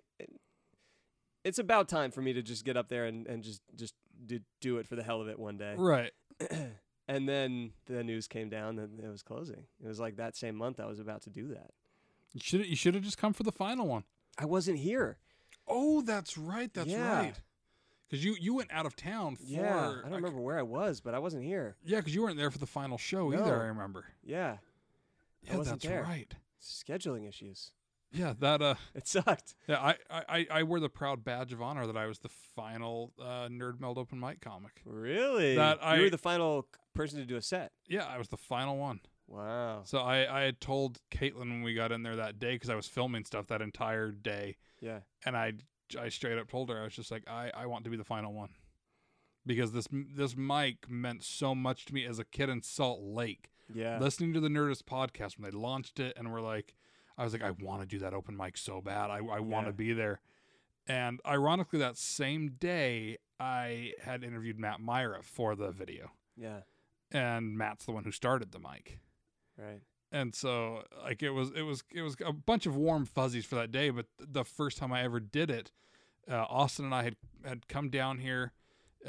it's 1.44 1.60
about 1.60 1.90
time 1.90 2.11
for 2.11 2.22
me 2.22 2.34
to 2.34 2.41
just 2.41 2.64
get 2.65 2.78
up 2.78 2.90
there 2.90 3.06
and 3.06 3.28
and 3.28 3.44
just 3.44 3.61
just 3.76 3.94
do, 4.26 4.40
do 4.61 4.78
it 4.78 4.88
for 4.88 4.95
the 4.95 5.03
hell 5.03 5.22
of 5.22 5.28
it 5.28 5.38
one 5.40 5.57
day. 5.57 5.76
Right. 5.78 6.11
and 7.07 7.28
then 7.28 7.72
the 7.86 8.03
news 8.03 8.28
came 8.28 8.49
down 8.49 8.76
that 8.78 8.90
it 9.03 9.07
was 9.10 9.22
closing. 9.24 9.64
It 9.84 9.88
was 9.88 9.99
like 9.99 10.15
that 10.18 10.36
same 10.36 10.56
month 10.56 10.80
I 10.80 10.86
was 10.86 10.99
about 10.99 11.22
to 11.24 11.30
do 11.30 11.49
that. 11.49 11.72
You 12.34 12.40
should 12.44 12.65
you 12.65 12.76
should 12.76 12.95
have 12.95 13.03
just 13.03 13.18
come 13.18 13.34
for 13.34 13.44
the 13.44 13.52
final 13.52 13.88
one. 13.88 14.03
I 14.38 14.45
wasn't 14.45 14.80
here. 14.80 15.18
Oh, 15.68 16.02
that's 16.02 16.38
right. 16.38 16.74
That's 16.74 16.90
Yeah. 16.90 17.18
right. 17.18 17.36
Because 18.10 18.24
you 18.24 18.36
you 18.40 18.53
went 18.53 18.72
out 18.72 18.86
of 18.86 18.95
town 18.95 19.36
for. 19.36 19.44
Yeah, 19.44 19.90
I 20.03 20.10
don't 20.10 20.14
remember 20.22 20.40
where 20.41 20.57
I 20.60 20.64
was, 20.64 21.02
but 21.02 21.14
I 21.15 21.20
wasn't 21.20 21.44
here. 21.44 21.76
Yeah, 21.84 21.99
because 21.99 22.14
you 22.14 22.22
weren't 22.22 22.38
there 22.38 22.52
for 22.52 22.60
the 22.60 22.68
final 22.68 22.98
show 22.98 23.30
No. 23.30 23.41
either. 23.41 23.61
I 23.64 23.68
remember. 23.68 24.06
Yeah, 24.24 24.57
I 25.49 25.56
Yeah, 25.57 25.64
that's 25.64 25.84
there. 25.84 26.03
right. 26.03 26.34
scheduling 26.61 27.28
issues. 27.28 27.72
Yeah, 28.14 28.34
that 28.40 28.61
uh, 28.61 28.76
It 28.94 29.07
sucked. 29.07 29.56
yeah, 29.68 29.80
I, 29.80 29.95
I 30.10 30.48
I- 30.52 30.64
wear 30.64 30.80
the 30.80 30.90
proud 30.90 31.23
badge 31.23 31.52
of 31.52 31.61
honor 31.61 31.88
that 31.88 31.98
I 31.98 32.06
was 32.06 32.19
the 32.19 32.30
final 32.30 33.11
uh, 33.19 33.48
Nerd 33.49 33.80
Melt 33.80 33.98
open 33.98 34.19
mic 34.19 34.40
comic. 34.41 34.81
Really? 34.85 35.56
That 35.56 35.77
you 35.77 35.84
I- 35.88 35.99
were 35.99 36.10
the 36.10 36.18
final 36.18 36.68
person 36.94 37.19
to 37.19 37.26
do 37.26 37.35
a 37.35 37.41
set. 37.41 37.72
Yeah, 37.88 38.06
I 38.06 38.18
was 38.19 38.27
the 38.30 38.38
final 38.38 38.77
one. 38.77 38.99
Wow. 39.27 39.81
So 39.85 39.98
I 39.99 40.41
I 40.41 40.41
had 40.44 40.61
told 40.61 40.99
Caitlin 41.10 41.49
when 41.49 41.64
we 41.64 41.73
got 41.73 41.91
in 41.91 42.03
there 42.03 42.18
that 42.18 42.38
day 42.40 42.53
because 42.53 42.69
I 42.69 42.76
was 42.76 42.88
filming 42.88 43.26
stuff 43.26 43.48
that 43.48 43.61
entire 43.61 44.11
day, 44.11 44.57
Yeah. 44.80 44.99
and 45.26 45.35
I 45.35 45.53
I 45.99 46.10
straight 46.10 46.38
up 46.38 46.49
told 46.49 46.69
her 46.69 46.80
I 46.80 46.84
was 46.84 46.94
just 46.95 47.10
like 47.10 47.23
I 47.27 47.49
I 47.56 47.65
want 47.65 47.84
to 47.85 47.90
be 47.90 47.98
the 47.98 48.03
final 48.03 48.34
one 48.34 48.49
because 49.45 49.72
this 49.72 49.88
this 49.91 50.35
mic 50.38 50.90
meant 50.90 51.23
so 51.23 51.56
much 51.56 51.85
to 51.85 51.94
me 51.94 52.06
as 52.06 52.19
a 52.19 52.26
kid 52.26 52.49
in 52.49 52.61
Salt 52.61 53.02
Lake. 53.02 53.49
Yeah. 53.73 53.98
listening 53.98 54.34
to 54.34 54.40
the 54.41 54.49
Nerdist 54.49 54.84
podcast 54.84 55.40
when 55.40 55.49
they 55.49 55.57
launched 55.57 55.99
it, 55.99 56.14
and 56.18 56.31
we're 56.31 56.41
like, 56.41 56.76
I 57.18 57.23
was 57.23 57.34
like, 57.34 57.44
I 57.44 57.52
want 57.52 57.81
to 57.81 57.88
do 57.88 57.99
that 57.99 58.14
open 58.14 58.35
mic 58.35 58.57
so 58.57 58.81
bad. 58.81 59.10
I, 59.10 59.18
I 59.18 59.40
want 59.40 59.65
Yeah. 59.65 59.72
to 59.72 59.73
be 59.73 59.94
there. 59.94 60.19
And 60.88 61.19
ironically, 61.26 61.80
that 61.80 61.98
same 61.98 62.56
day, 62.60 63.18
I 63.40 63.94
had 64.02 64.23
interviewed 64.23 64.60
Matt 64.60 64.81
Mira 64.81 65.22
for 65.23 65.56
the 65.56 65.72
video, 65.72 66.11
yeah. 66.35 66.61
and 67.11 67.57
Matt's 67.57 67.85
the 67.85 67.91
one 67.91 68.03
who 68.03 68.11
started 68.11 68.52
the 68.52 68.60
mic. 68.60 68.99
Right. 69.57 69.81
And 70.11 70.35
so, 70.35 70.84
like, 71.03 71.23
it 71.23 71.31
was, 71.31 71.52
it 71.56 71.61
was, 71.64 71.84
it 71.94 72.02
was 72.02 72.15
a 72.26 72.34
bunch 72.34 72.65
of 72.65 72.76
warm 72.76 73.06
fuzzies 73.06 73.45
for 73.45 73.56
that 73.56 73.72
day. 73.72 73.90
But 73.91 74.07
the 74.19 74.44
first 74.44 74.77
time 74.77 74.91
I 74.94 75.03
ever 75.03 75.19
did 75.19 75.49
it, 75.49 75.72
uh, 76.30 76.45
Austin 76.49 76.85
and 76.85 76.94
I 76.94 77.03
had 77.03 77.15
had 77.45 77.68
come 77.68 77.90
down 77.90 78.19
here 78.19 78.52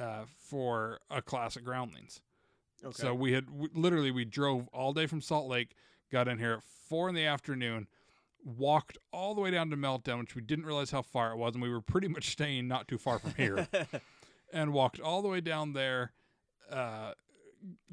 uh, 0.01 0.25
for 0.39 1.01
a 1.11 1.21
class 1.23 1.57
at 1.57 1.65
Groundlings. 1.65 2.21
Okay. 2.85 3.03
So 3.03 3.15
we 3.15 3.33
had 3.33 3.47
w- 3.47 3.71
literally 3.75 4.11
we 4.11 4.25
drove 4.25 4.69
all 4.73 4.93
day 4.93 5.07
from 5.07 5.21
Salt 5.21 5.47
Lake, 5.49 5.75
got 6.11 6.29
in 6.29 6.39
here 6.39 6.55
at 6.55 6.63
four 6.63 7.09
in 7.09 7.15
the 7.15 7.25
afternoon, 7.27 7.87
walked 8.45 8.99
all 9.13 9.35
the 9.35 9.41
way 9.41 9.51
down 9.51 9.71
to 9.71 9.77
Meltdown, 9.77 10.21
which 10.21 10.35
we 10.35 10.43
didn't 10.43 10.67
realize 10.67 10.91
how 10.91 11.03
far 11.03 11.33
it 11.33 11.37
was, 11.37 11.55
and 11.55 11.63
we 11.63 11.71
were 11.71 11.81
pretty 11.81 12.09
much 12.09 12.31
staying 12.31 12.69
not 12.69 12.89
too 12.89 12.99
far 12.99 13.19
from 13.19 13.35
here, 13.37 13.69
and 14.53 14.73
walked 14.73 15.01
all 15.01 15.23
the 15.23 15.29
way 15.29 15.41
down 15.41 15.73
there, 15.73 16.13
uh, 16.71 17.13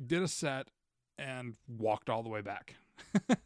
did 0.05 0.21
a 0.21 0.27
set, 0.27 0.67
and 1.17 1.55
walked 1.67 2.09
all 2.09 2.23
the 2.23 2.29
way 2.29 2.41
back. 2.41 2.75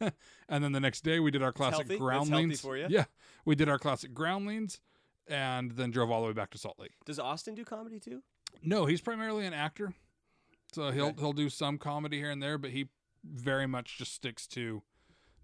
and 0.48 0.62
then 0.64 0.72
the 0.72 0.80
next 0.80 1.02
day 1.02 1.18
we 1.20 1.30
did 1.30 1.42
our 1.42 1.52
classic 1.52 1.86
Groundlings. 1.98 2.64
Yeah, 2.88 3.04
we 3.44 3.54
did 3.54 3.68
our 3.68 3.78
classic 3.78 4.12
Groundlings, 4.12 4.80
and 5.28 5.72
then 5.72 5.90
drove 5.90 6.10
all 6.10 6.22
the 6.22 6.28
way 6.28 6.32
back 6.32 6.50
to 6.50 6.58
Salt 6.58 6.78
Lake. 6.78 6.92
Does 7.04 7.18
Austin 7.18 7.54
do 7.54 7.64
comedy 7.64 7.98
too? 8.00 8.22
No, 8.62 8.86
he's 8.86 9.00
primarily 9.00 9.46
an 9.46 9.52
actor. 9.54 9.92
So 10.72 10.90
he'll 10.90 11.06
Okay. 11.06 11.20
he'll 11.20 11.32
do 11.32 11.48
some 11.48 11.78
comedy 11.78 12.18
here 12.18 12.30
and 12.30 12.42
there, 12.42 12.58
but 12.58 12.70
he 12.70 12.88
very 13.32 13.66
much 13.66 13.98
just 13.98 14.14
sticks 14.14 14.46
to 14.48 14.82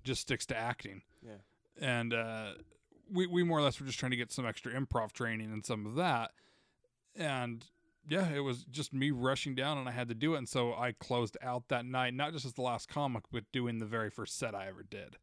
just 0.04 0.22
sticks 0.22 0.46
to 0.46 0.56
acting. 0.56 1.02
Yeah. 1.24 1.32
And 1.80 2.14
uh 2.14 2.52
we 3.10 3.26
we 3.26 3.42
more 3.42 3.58
or 3.58 3.62
less 3.62 3.80
were 3.80 3.86
just 3.86 3.98
trying 3.98 4.10
to 4.10 4.16
get 4.16 4.32
some 4.32 4.46
extra 4.46 4.72
improv 4.72 5.12
training 5.12 5.52
and 5.52 5.64
some 5.64 5.86
of 5.86 5.94
that. 5.96 6.32
And 7.16 7.64
yeah, 8.08 8.28
it 8.30 8.40
was 8.40 8.64
just 8.64 8.92
me 8.92 9.10
rushing 9.10 9.54
down 9.54 9.78
and 9.78 9.88
I 9.88 9.92
had 9.92 10.08
to 10.08 10.14
do 10.14 10.34
it 10.34 10.38
and 10.38 10.48
so 10.48 10.74
I 10.74 10.92
closed 10.92 11.36
out 11.42 11.68
that 11.68 11.84
night 11.84 12.14
not 12.14 12.32
just 12.32 12.44
as 12.44 12.54
the 12.54 12.62
last 12.62 12.88
comic 12.88 13.24
but 13.30 13.44
doing 13.52 13.78
the 13.78 13.86
very 13.86 14.10
first 14.10 14.38
set 14.38 14.54
I 14.54 14.68
ever 14.68 14.82
did. 14.82 15.16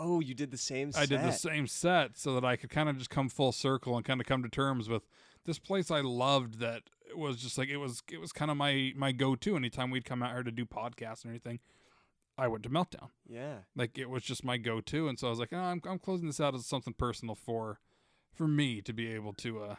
Oh, 0.00 0.20
you 0.20 0.32
did 0.34 0.52
the 0.52 0.58
same. 0.58 0.92
I 0.96 1.06
did 1.06 1.22
the 1.22 1.32
same 1.32 1.66
set 1.66 2.16
so 2.16 2.34
that 2.34 2.44
I 2.44 2.54
could 2.54 2.70
kind 2.70 2.88
of 2.88 2.98
just 2.98 3.10
come 3.10 3.28
full 3.28 3.50
circle 3.50 3.96
and 3.96 4.04
kind 4.04 4.20
of 4.20 4.28
come 4.28 4.44
to 4.44 4.48
terms 4.48 4.88
with 4.88 5.02
this 5.44 5.58
place 5.58 5.90
I 5.90 6.00
loved 6.00 6.60
that 6.60 6.82
was 7.16 7.36
just 7.36 7.56
like 7.58 7.68
it 7.68 7.76
was 7.78 8.02
it 8.10 8.20
was 8.20 8.32
kind 8.32 8.50
of 8.50 8.56
my 8.56 8.92
my 8.96 9.12
go-to 9.12 9.56
anytime 9.56 9.90
we'd 9.90 10.04
come 10.04 10.22
out 10.22 10.32
here 10.32 10.42
to 10.42 10.50
do 10.52 10.64
podcasts 10.66 11.22
and 11.24 11.30
everything. 11.30 11.60
I 12.36 12.46
went 12.48 12.62
to 12.64 12.70
Meltdown. 12.70 13.08
Yeah. 13.28 13.58
Like 13.74 13.98
it 13.98 14.08
was 14.08 14.22
just 14.22 14.44
my 14.44 14.58
go-to 14.58 15.08
and 15.08 15.18
so 15.18 15.26
I 15.26 15.30
was 15.30 15.38
like, 15.40 15.52
oh, 15.52 15.56
I'm 15.58 15.80
I'm 15.84 15.98
closing 15.98 16.26
this 16.26 16.40
out 16.40 16.54
as 16.54 16.66
something 16.66 16.94
personal 16.94 17.34
for 17.34 17.80
for 18.32 18.46
me 18.46 18.80
to 18.82 18.92
be 18.92 19.12
able 19.12 19.32
to 19.34 19.60
uh 19.62 19.74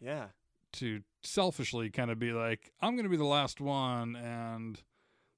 Yeah. 0.00 0.26
to 0.74 1.02
selfishly 1.22 1.90
kind 1.90 2.10
of 2.10 2.18
be 2.18 2.32
like, 2.32 2.72
I'm 2.80 2.94
going 2.96 3.04
to 3.04 3.10
be 3.10 3.16
the 3.16 3.24
last 3.24 3.60
one 3.60 4.16
and 4.16 4.80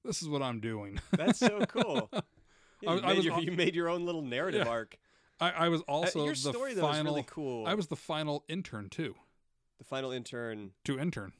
this 0.03 0.21
is 0.21 0.29
what 0.29 0.41
I'm 0.41 0.59
doing. 0.59 0.99
That's 1.11 1.39
so 1.39 1.59
cool. 1.67 2.09
Yeah, 2.81 2.91
I- 2.91 2.95
you, 2.95 3.01
I 3.01 3.07
made 3.07 3.15
was 3.17 3.25
your, 3.25 3.39
you 3.39 3.51
made 3.53 3.73
your 3.75 3.89
own 3.89 4.05
little 4.05 4.21
narrative 4.21 4.61
Yeah. 4.65 4.71
arc. 4.71 4.97
I, 5.39 5.49
I 5.51 5.69
was 5.69 5.81
Uh, 5.81 5.85
also 5.87 6.23
your 6.25 6.33
the 6.33 6.39
story 6.39 6.73
though 6.75 6.81
final 6.81 6.99
is 7.01 7.05
really 7.05 7.25
cool. 7.27 7.65
I 7.65 7.73
was 7.73 7.87
the 7.87 7.95
final 7.95 8.43
intern 8.47 8.89
too. 8.89 9.15
The 9.77 9.83
final 9.83 10.11
intern. 10.11 10.71
to 10.85 10.99
intern. 10.99 11.33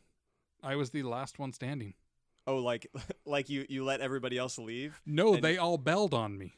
I 0.63 0.75
was 0.75 0.91
the 0.91 1.03
last 1.03 1.39
one 1.39 1.53
standing. 1.53 1.93
Oh, 2.45 2.57
like 2.57 2.87
like 3.25 3.49
you 3.49 3.65
you 3.69 3.83
let 3.83 4.01
everybody 4.01 4.37
else 4.37 4.57
leave. 4.57 4.99
No, 5.05 5.35
they 5.35 5.57
all 5.57 5.77
bailed 5.77 6.13
on 6.13 6.37
me. 6.37 6.53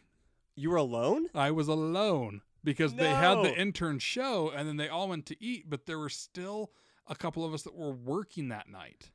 You 0.56 0.70
were 0.72 0.78
alone. 0.78 1.28
I 1.34 1.52
was 1.52 1.68
alone 1.68 2.42
because 2.64 2.94
they 2.94 3.10
had 3.10 3.36
the 3.44 3.56
intern 3.56 4.00
show 4.00 4.52
and 4.54 4.68
then 4.68 4.78
they 4.78 4.90
all 4.90 5.08
went 5.08 5.26
to 5.28 5.44
eat, 5.44 5.70
but 5.70 5.86
there 5.86 5.98
were 5.98 6.10
still 6.10 6.72
a 7.08 7.16
couple 7.16 7.46
of 7.46 7.54
us 7.54 7.64
that 7.64 7.76
were 7.76 7.92
working 7.92 8.50
that 8.50 8.70
night. 8.70 9.12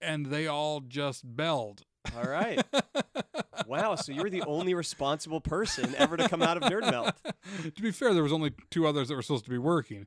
And 0.00 0.26
they 0.26 0.46
all 0.46 0.80
just 0.80 1.36
bailed. 1.36 1.84
All 2.16 2.24
right. 2.24 2.62
wow. 3.66 3.94
So 3.94 4.12
you 4.12 4.22
were 4.22 4.30
the 4.30 4.42
only 4.42 4.74
responsible 4.74 5.40
person 5.40 5.94
ever 5.96 6.16
to 6.16 6.28
come 6.28 6.42
out 6.42 6.56
of 6.56 6.64
Nerd 6.64 6.90
Melt. 6.90 7.14
to 7.74 7.82
be 7.82 7.90
fair, 7.90 8.14
there 8.14 8.22
was 8.22 8.32
only 8.32 8.52
two 8.70 8.86
others 8.86 9.08
that 9.08 9.14
were 9.14 9.22
supposed 9.22 9.44
to 9.44 9.50
be 9.50 9.58
working. 9.58 10.06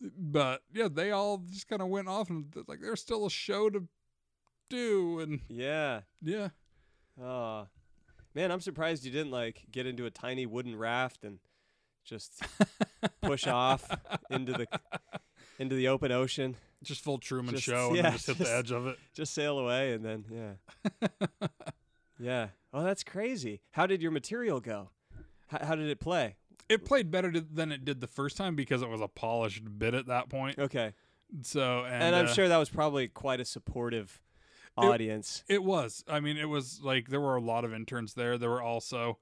But 0.00 0.62
yeah, 0.72 0.88
they 0.92 1.10
all 1.10 1.38
just 1.50 1.68
kind 1.68 1.80
of 1.82 1.88
went 1.88 2.08
off 2.08 2.28
and 2.30 2.46
like 2.68 2.80
there's 2.80 3.00
still 3.00 3.26
a 3.26 3.30
show 3.30 3.70
to 3.70 3.88
do 4.68 5.20
and 5.20 5.40
Yeah. 5.48 6.00
yeah. 6.22 6.48
Oh, 7.22 7.66
man, 8.34 8.50
I'm 8.52 8.60
surprised 8.60 9.04
you 9.04 9.10
didn't 9.10 9.30
like 9.32 9.62
get 9.70 9.86
into 9.86 10.04
a 10.06 10.10
tiny 10.10 10.44
wooden 10.44 10.76
raft 10.76 11.24
and 11.24 11.38
just 12.04 12.42
push 13.22 13.46
off 13.46 13.88
into 14.30 14.52
the 14.52 14.66
into 15.58 15.74
the 15.74 15.88
open 15.88 16.12
ocean. 16.12 16.56
Just 16.84 17.02
full 17.02 17.16
Truman 17.18 17.54
Just- 17.54 17.64
show 17.64 17.88
and 17.88 17.96
yeah, 17.96 18.02
then 18.02 18.12
just 18.12 18.26
hit 18.26 18.36
just- 18.36 18.50
the 18.50 18.56
edge 18.56 18.70
of 18.70 18.86
it. 18.86 18.98
Just 19.14 19.32
sail 19.32 19.58
away 19.58 19.94
and 19.94 20.04
then 20.04 20.24
yeah, 20.30 21.46
yeah. 22.18 22.48
Oh, 22.72 22.82
that's 22.84 23.02
crazy. 23.02 23.62
How 23.70 23.86
did 23.86 24.02
your 24.02 24.10
material 24.10 24.60
go? 24.60 24.90
How, 25.46 25.64
how 25.64 25.74
did 25.74 25.88
it 25.88 26.00
play? 26.00 26.36
It 26.68 26.84
played 26.84 27.10
better 27.10 27.30
to, 27.30 27.40
than 27.40 27.72
it 27.72 27.84
did 27.84 28.00
the 28.00 28.06
first 28.06 28.36
time 28.36 28.56
because 28.56 28.82
it 28.82 28.88
was 28.88 29.00
a 29.00 29.08
polished 29.08 29.78
bit 29.78 29.94
at 29.94 30.06
that 30.06 30.28
point. 30.28 30.58
Okay. 30.58 30.94
So 31.42 31.84
and, 31.84 32.02
And, 32.02 32.16
I'm 32.16 32.26
uh, 32.26 32.32
sure 32.32 32.48
that 32.48 32.56
was 32.56 32.68
probably 32.70 33.08
quite 33.08 33.40
a 33.40 33.44
supportive 33.44 34.20
audience. 34.76 35.44
It 35.48 35.62
was. 35.64 36.04
I 36.08 36.20
mean, 36.20 36.36
it 36.36 36.48
was 36.48 36.80
like 36.82 37.08
there 37.08 37.20
were 37.20 37.36
a 37.36 37.40
lot 37.40 37.64
of 37.64 37.72
interns 37.72 38.14
there. 38.14 38.38
There 38.38 38.50
were 38.50 38.62
also, 38.62 39.18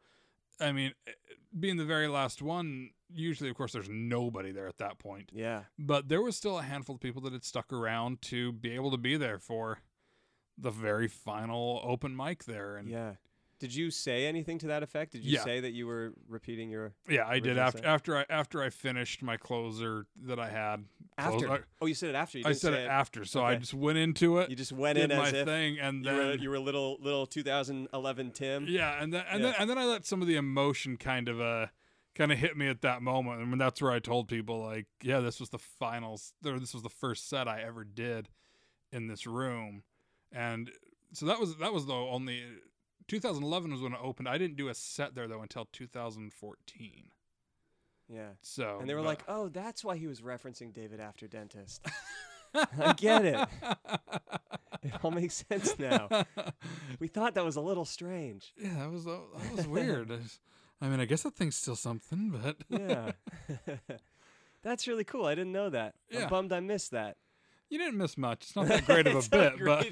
I 0.61 0.73
mean, 0.73 0.93
eh, 1.07 1.13
being 1.59 1.77
the 1.77 1.85
very 1.85 2.09
last 2.09 2.43
one, 2.43 2.91
usually, 3.13 3.49
of 3.49 3.57
course, 3.57 3.73
there's 3.73 3.89
nobody 3.89 4.51
there 4.51 4.67
at 4.67 4.79
that 4.79 4.99
point. 4.99 5.31
yeah. 5.33 5.63
But 5.79 6.09
there 6.09 6.23
was 6.23 6.37
still 6.37 6.59
a 6.59 6.63
handful 6.63 6.97
of 6.97 7.01
people 7.01 7.23
that 7.23 7.33
had 7.33 7.45
stuck 7.45 7.73
around 7.73 8.23
to 8.23 8.53
be 8.53 8.73
able 8.73 8.91
to 8.91 8.99
be 8.99 9.17
there 9.17 9.39
for 9.39 9.79
the 10.59 10.71
very 10.71 11.09
final 11.09 11.81
open 11.85 12.17
mic 12.17 12.45
there. 12.45 12.77
And 12.77 12.89
Yeah. 12.89 13.15
Did 13.59 13.75
you 13.75 13.91
say 13.91 14.27
anything 14.27 14.59
to 14.59 14.67
that 14.69 14.83
effect? 14.83 15.13
Did 15.13 15.25
you 15.25 15.33
Yeah. 15.35 15.45
say 15.45 15.61
that 15.61 15.73
you 15.73 15.87
were 15.87 16.13
repeating 16.29 16.71
your 16.71 16.95
yeah, 17.09 17.27
I 17.27 17.39
did 17.41 17.57
after 17.59 17.79
set. 17.79 17.87
after 17.87 18.17
I 18.17 18.25
after 18.29 18.63
I 18.63 18.71
finished 18.71 19.23
my 19.23 19.37
closer 19.37 20.07
that 20.25 20.39
I 20.39 20.51
had. 20.51 20.85
after? 21.17 21.51
I, 21.51 21.61
oh, 21.81 21.87
you 21.87 21.95
said 21.95 22.11
it 22.11 22.15
after. 22.17 22.39
You 22.39 22.45
I 22.47 22.53
said 22.53 22.75
say 22.75 22.85
it 22.85 22.89
after, 22.89 23.25
so 23.25 23.45
I 23.45 23.55
just 23.57 23.75
went 23.75 23.99
into 23.99 24.39
it. 24.39 24.51
You 24.51 24.57
just 24.57 24.73
went 24.73 24.99
in 24.99 25.11
my 25.11 25.29
as 25.29 25.33
if 25.33 25.47
thing, 25.47 25.79
and 25.79 26.05
you 26.05 26.11
then 26.11 26.17
were 26.17 26.35
you 26.35 26.51
were 26.51 26.59
little 26.59 26.99
little 27.01 27.27
2011 27.27 28.31
Tim. 28.33 28.67
Yeah, 28.69 29.01
and 29.03 29.13
then 29.13 29.25
and 29.31 29.41
Yeah. 29.43 29.51
then 29.53 29.55
and 29.61 29.71
then 29.71 29.79
I 29.79 29.85
let 29.85 30.05
some 30.05 30.21
of 30.21 30.29
the 30.29 30.37
emotion 30.37 30.97
kind 30.97 31.29
of 31.29 31.41
uh 31.41 31.67
kind 32.15 32.31
of 32.31 32.39
hit 32.39 32.57
me 32.57 32.69
at 32.69 32.81
that 32.83 33.03
moment, 33.03 33.41
and 33.41 33.51
when 33.51 33.59
that's 33.59 33.83
where 33.83 33.91
I 33.91 33.99
told 33.99 34.29
people 34.29 34.63
like, 34.63 34.87
yeah, 35.03 35.21
this 35.21 35.41
was 35.41 35.51
the 35.51 35.59
finals, 35.59 36.33
or 36.45 36.59
this 36.61 36.73
was 36.73 36.83
the 36.85 36.89
first 36.89 37.29
set 37.29 37.49
I 37.49 37.63
ever 37.63 37.83
did 37.85 38.29
in 38.93 39.09
this 39.09 39.27
room, 39.27 39.83
and 40.31 40.71
so 41.13 41.27
that 41.27 41.41
was 41.41 41.57
that 41.57 41.73
was 41.73 41.87
the 41.87 41.93
only 41.95 42.43
2011 43.09 43.73
was 43.73 43.81
when 43.83 43.93
it 43.93 43.99
opened. 44.03 44.29
I 44.29 44.39
didn't 44.39 44.57
do 44.57 44.69
a 44.69 44.75
set 44.75 45.15
there 45.15 45.29
though 45.29 45.43
until 45.43 45.67
2014. 45.73 47.05
Yeah. 48.09 48.29
So 48.43 48.79
And 48.81 48.89
they 48.89 48.95
were 48.95 49.01
but- 49.01 49.07
like, 49.07 49.25
"Oh, 49.29 49.49
that's 49.49 49.85
why 49.85 49.97
he 49.97 50.07
was 50.07 50.21
referencing 50.21 50.73
David 50.73 51.01
after 51.01 51.27
dentist." 51.27 51.85
I 52.55 52.93
get 52.93 53.25
it. 53.25 53.49
It 54.85 54.93
all 55.03 55.11
makes 55.11 55.45
sense 55.49 55.77
now. 55.79 56.09
We 57.01 57.09
thought 57.09 57.35
that 57.35 57.45
was 57.45 57.57
a 57.57 57.61
little 57.61 57.85
strange. 57.85 58.53
yeah, 58.57 58.75
that 58.81 58.91
was 58.93 59.05
that 59.07 59.21
was 59.57 59.67
weird. 59.67 60.13
I 60.81 60.89
mean, 60.89 61.01
I 61.01 61.05
guess 61.07 61.23
that 61.23 61.35
thing's 61.35 61.57
still 61.57 61.75
something, 61.77 62.31
but 62.31 62.57
Yeah. 62.69 63.13
That's 64.63 64.87
really 64.87 65.05
cool. 65.05 65.27
I 65.27 65.35
didn't 65.35 65.53
know 65.53 65.71
that. 65.71 65.95
Yeah. 66.11 66.25
I'm 66.25 66.29
bummed 66.29 66.53
I 66.53 66.61
missed 66.61 66.93
that. 66.93 67.17
you 67.69 67.79
didn't 67.79 67.99
miss 67.99 68.17
much. 68.17 68.45
It's 68.45 68.57
not 68.57 68.69
that 68.69 68.87
great 68.87 69.07
of 69.07 69.17
a 69.17 69.29
bit, 69.29 69.55
but 69.65 69.89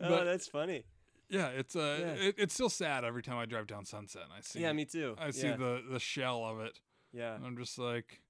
But- 0.08 0.24
that's 0.24 0.46
funny. 0.48 0.84
Yeah, 1.28 1.48
it's 1.48 1.76
uh, 1.76 1.98
Yeah. 2.00 2.26
It, 2.28 2.34
it's 2.38 2.54
still 2.54 2.68
sad 2.68 3.04
every 3.04 3.22
time 3.22 3.38
I 3.38 3.44
drive 3.46 3.68
down 3.68 3.84
Sunset 3.84 4.22
and 4.24 4.32
I 4.36 4.40
see. 4.40 4.60
Yeah, 4.60 4.72
me 4.72 4.84
too. 4.84 5.14
I 5.16 5.30
see 5.30 5.46
yeah. 5.46 5.56
the 5.56 5.82
the 5.88 6.00
shell 6.00 6.44
of 6.44 6.58
it, 6.60 6.80
yeah. 7.12 7.36
and 7.36 7.46
I'm 7.46 7.56
just 7.56 7.78
like, 7.78 8.20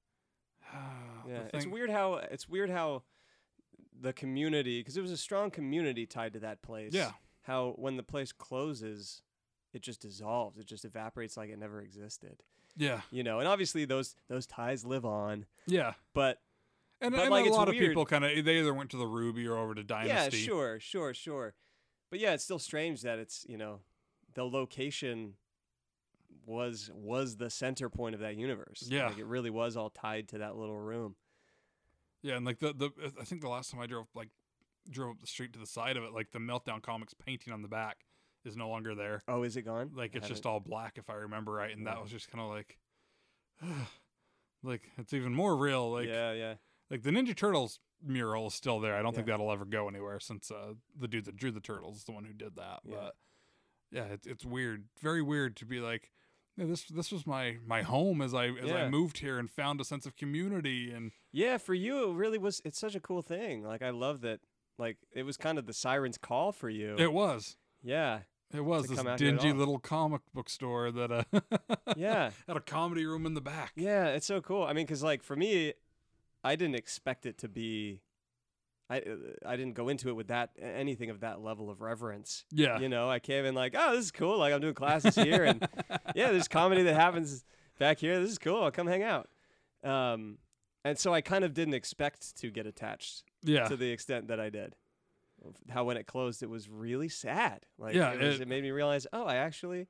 Yeah, 1.27 1.43
it's 1.55 1.67
weird 1.67 1.91
how 1.91 2.15
it's 2.15 2.49
weird 2.49 2.71
how 2.71 3.03
the 3.99 4.13
community 4.13 4.81
because 4.81 4.97
it 4.97 5.03
was 5.03 5.11
a 5.11 5.17
strong 5.17 5.51
community 5.51 6.07
tied 6.07 6.33
to 6.35 6.41
that 6.41 6.63
place. 6.63 6.93
Yeah, 6.93 7.13
How 7.43 7.73
when 7.77 7.97
the 7.97 8.03
place 8.03 8.33
closes, 8.33 9.23
it 9.73 9.83
just 9.83 10.01
dissolves. 10.03 10.59
It 10.59 10.67
just 10.67 10.85
evaporates 10.85 11.37
like 11.37 11.51
it 11.51 11.59
never 11.59 11.81
existed. 11.81 12.43
yeah, 12.77 13.01
You 13.11 13.23
know, 13.23 13.39
and 13.39 13.49
obviously 13.49 13.85
those 13.85 14.15
those 14.29 14.47
ties 14.47 14.85
live 14.85 15.05
on. 15.05 15.47
yeah. 15.67 15.95
But 16.15 16.39
And, 17.03 17.15
But, 17.15 17.21
and 17.23 17.31
like, 17.31 17.47
a 17.47 17.51
lot 17.51 17.69
of 17.69 17.75
people 17.75 18.05
kind 18.05 18.25
of 18.25 18.45
they 18.45 18.59
either 18.59 18.75
went 18.75 18.91
to 18.91 18.97
the 18.99 19.07
Ruby 19.07 19.47
or 19.47 19.57
over 19.57 19.75
to 19.75 19.83
Dynasty. 19.83 20.39
yeah, 20.39 20.45
sure, 20.45 20.81
sure, 20.81 21.15
sure. 21.15 21.55
But 22.11 22.21
yeah, 22.21 22.33
it's 22.35 22.45
still 22.45 22.59
strange 22.59 23.03
that 23.03 23.19
it's 23.19 23.47
you 23.49 23.57
know 23.57 23.81
the 24.35 24.45
location 24.45 25.35
was 26.47 26.91
was 26.95 27.37
the 27.37 27.49
center 27.51 27.89
point 27.89 28.15
of 28.15 28.21
that 28.21 28.37
universe. 28.37 28.87
Yeah. 28.89 29.07
like 29.09 29.19
it 29.19 29.27
really 29.27 29.51
was 29.51 29.77
all 29.77 29.91
tied 29.91 30.29
to 30.29 30.39
that 30.39 30.57
little 30.57 30.79
room. 30.79 31.17
Yeah, 32.23 32.37
and 32.37 32.45
like 32.45 32.59
the 32.59 32.73
the 32.75 32.91
I 33.21 33.25
think 33.25 33.41
the 33.41 33.49
last 33.49 33.71
time 33.71 33.81
I 33.81 33.87
drove 33.87 34.07
like 34.15 34.29
drove 34.91 35.13
up 35.13 35.21
the 35.21 35.27
street 35.27 35.53
to 35.55 35.59
the 35.59 35.67
side 35.67 35.97
of 35.97 36.05
it, 36.05 36.13
like 36.13 36.33
the 36.33 36.39
Meltdown 36.39 36.83
Comics 36.83 37.15
painting 37.15 37.53
on 37.53 37.63
the 37.63 37.69
back 37.69 37.99
is 38.45 38.57
no 38.57 38.69
longer 38.69 38.95
there. 38.95 39.23
Oh, 39.29 39.43
is 39.43 39.57
it 39.57 39.63
gone? 39.63 39.93
Like 39.95 40.11
I 40.15 40.19
it's 40.19 40.29
just 40.29 40.45
haven't- 40.45 40.53
all 40.53 40.61
black 40.61 40.99
if 40.99 41.09
I 41.09 41.15
remember 41.15 41.53
right, 41.53 41.71
and 41.75 41.85
Yeah. 41.87 41.95
that 41.95 42.03
was 42.03 42.11
just 42.11 42.31
kind 42.31 42.43
of 42.45 42.51
like, 42.51 42.79
like 44.63 44.83
it's 44.99 45.13
even 45.13 45.35
more 45.35 45.57
real. 45.57 45.93
Like 45.93 46.09
yeah, 46.09 46.33
yeah, 46.33 46.55
like 46.91 47.03
the 47.03 47.11
Ninja 47.11 47.37
Turtles 47.37 47.79
mural 48.05 48.49
is 48.49 48.55
still 48.55 48.81
there. 48.81 48.95
I 48.95 49.03
don't 49.03 49.15
think 49.15 49.27
that'll 49.27 49.53
ever 49.53 49.65
go 49.65 49.89
anywhere 49.89 50.21
since 50.21 50.51
uh, 50.51 50.75
the 50.99 51.09
dude 51.09 51.27
that 51.27 51.37
drew 51.37 51.51
the 51.51 51.61
turtles 51.61 51.99
is 51.99 52.05
the 52.05 52.13
one 52.13 52.25
who 52.25 52.33
did 52.33 52.57
that. 52.57 52.81
Yeah. 52.85 52.95
But 52.97 53.15
yeah, 53.91 54.05
it's 54.05 54.27
it's 54.27 54.45
weird, 54.45 54.85
very 55.01 55.23
weird 55.23 55.57
to 55.59 55.67
be 55.67 55.81
like, 55.81 56.11
yeah, 56.57 56.67
this 56.67 56.85
this 56.85 57.13
was 57.13 57.27
my 57.27 57.57
my 57.67 57.83
home 57.83 58.23
as 58.23 58.35
I 58.35 58.49
as 58.49 58.71
I 58.71 58.89
moved 58.89 59.19
here 59.19 59.39
and 59.39 59.51
found 59.51 59.81
a 59.81 59.85
sense 59.85 60.07
of 60.07 60.17
community 60.17 60.91
and 60.93 61.13
yeah. 61.33 61.59
For 61.59 61.75
you, 61.75 62.11
it 62.11 62.15
really 62.15 62.39
was. 62.39 62.61
It's 62.65 62.79
such 62.79 62.95
a 62.95 63.01
cool 63.01 63.23
thing. 63.23 63.63
Like 63.65 63.83
I 63.83 63.91
love 63.91 64.21
that. 64.23 64.41
Like 64.79 64.97
it 65.13 65.25
was 65.25 65.37
kind 65.37 65.59
of 65.59 65.67
the 65.67 65.75
siren's 65.75 66.17
call 66.17 66.53
for 66.53 66.71
you. 66.71 66.97
it 66.99 67.13
was 67.13 67.57
yeah, 67.83 68.21
it 68.55 68.65
was 68.65 68.87
this 68.87 68.97
come 68.97 69.07
out 69.07 69.21
here 69.21 69.35
at 69.35 69.41
dingy 69.41 69.53
little 69.53 69.79
comic 69.79 70.23
book 70.33 70.49
store 70.49 70.91
that 70.91 71.13
uh 71.13 71.25
yeah, 71.97 72.31
had 72.49 72.57
a 72.57 72.61
comedy 72.61 73.05
room 73.05 73.27
in 73.27 73.35
the 73.35 73.43
back. 73.43 73.73
yeah. 73.77 74.07
It's 74.07 74.27
so 74.27 74.41
cool. 74.41 74.63
I 74.63 74.73
mean, 74.73 74.87
because 74.87 75.03
like 75.03 75.23
for 75.23 75.37
me, 75.37 75.75
I 76.43 76.57
didn't 76.57 76.77
expect 76.77 77.27
it 77.27 77.39
to 77.39 77.49
be. 77.49 78.01
I 78.89 79.03
I 79.47 79.57
didn't 79.57 79.75
go 79.75 79.89
into 79.89 80.09
it 80.09 80.17
with 80.17 80.29
that 80.29 80.51
anything 80.61 81.11
of 81.11 81.21
that 81.21 81.41
level 81.41 81.71
of 81.71 81.81
reverence. 81.81 82.45
Yeah. 82.51 82.79
You 82.81 82.89
know, 82.89 83.09
I 83.09 83.19
came 83.21 83.45
in 83.45 83.55
like, 83.55 83.75
oh, 83.79 83.95
this 83.95 84.07
is 84.07 84.11
cool. 84.11 84.39
Like 84.39 84.53
I'm 84.53 84.61
doing 84.61 84.75
classes 84.83 85.15
here, 85.15 85.45
and 85.45 85.67
yeah, 86.15 86.33
there's 86.33 86.49
comedy 86.49 86.83
that 86.85 86.95
happens 86.95 87.45
back 87.79 87.99
here. 87.99 88.19
This 88.21 88.31
is 88.31 88.39
cool. 88.39 88.63
I'll 88.63 88.71
come 88.71 88.87
hang 88.87 89.03
out. 89.03 89.29
Um, 89.85 90.39
and 90.85 90.99
so 90.99 91.13
I 91.15 91.21
kind 91.21 91.45
of 91.45 91.55
didn't 91.55 91.75
expect 91.75 92.37
to 92.39 92.51
get 92.51 92.67
attached 92.67 93.23
yeah. 93.43 93.69
to 93.69 93.77
the 93.77 93.91
extent 93.91 94.29
that 94.29 94.41
I 94.41 94.51
did. 94.51 94.75
How 95.71 95.85
when 95.85 95.97
it 95.97 96.07
closed, 96.07 96.43
it 96.43 96.51
was 96.51 96.69
really 96.69 97.09
sad. 97.09 97.65
Like 97.79 97.95
Yeah, 97.95 98.13
it, 98.13 98.21
was, 98.21 98.37
it- 98.37 98.43
it 98.43 98.49
made 98.49 98.63
me 98.63 98.71
realize, 98.73 99.07
oh, 99.13 99.25
I 99.25 99.37
actually, 99.37 99.89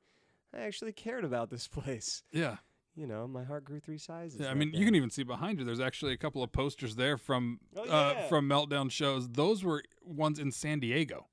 I 0.53 0.59
actually 0.59 0.93
cared 0.93 1.25
about 1.25 1.49
this 1.49 1.67
place. 1.69 2.23
yeah. 2.31 2.57
You 2.95 3.07
know, 3.07 3.25
my 3.27 3.43
heart 3.43 3.63
grew 3.63 3.79
three 3.79 3.97
sizes. 3.97 4.41
Yeah, 4.41 4.49
I 4.49 4.53
mean, 4.53 4.71
day. 4.71 4.77
you 4.79 4.85
can 4.85 4.95
even 4.95 5.09
see 5.09 5.23
behind 5.23 5.59
you. 5.59 5.65
There's 5.65 5.79
actually 5.79 6.11
a 6.13 6.17
couple 6.17 6.43
of 6.43 6.51
posters 6.51 6.95
there 6.97 7.17
from 7.17 7.59
Oh, 7.75 7.83
uh, 7.89 8.27
from 8.27 8.49
Meltdown 8.49 8.91
shows. 8.91 9.29
Those 9.29 9.63
were 9.63 9.83
ones 10.03 10.39
in 10.39 10.51
San 10.51 10.79
Diego. 10.81 11.27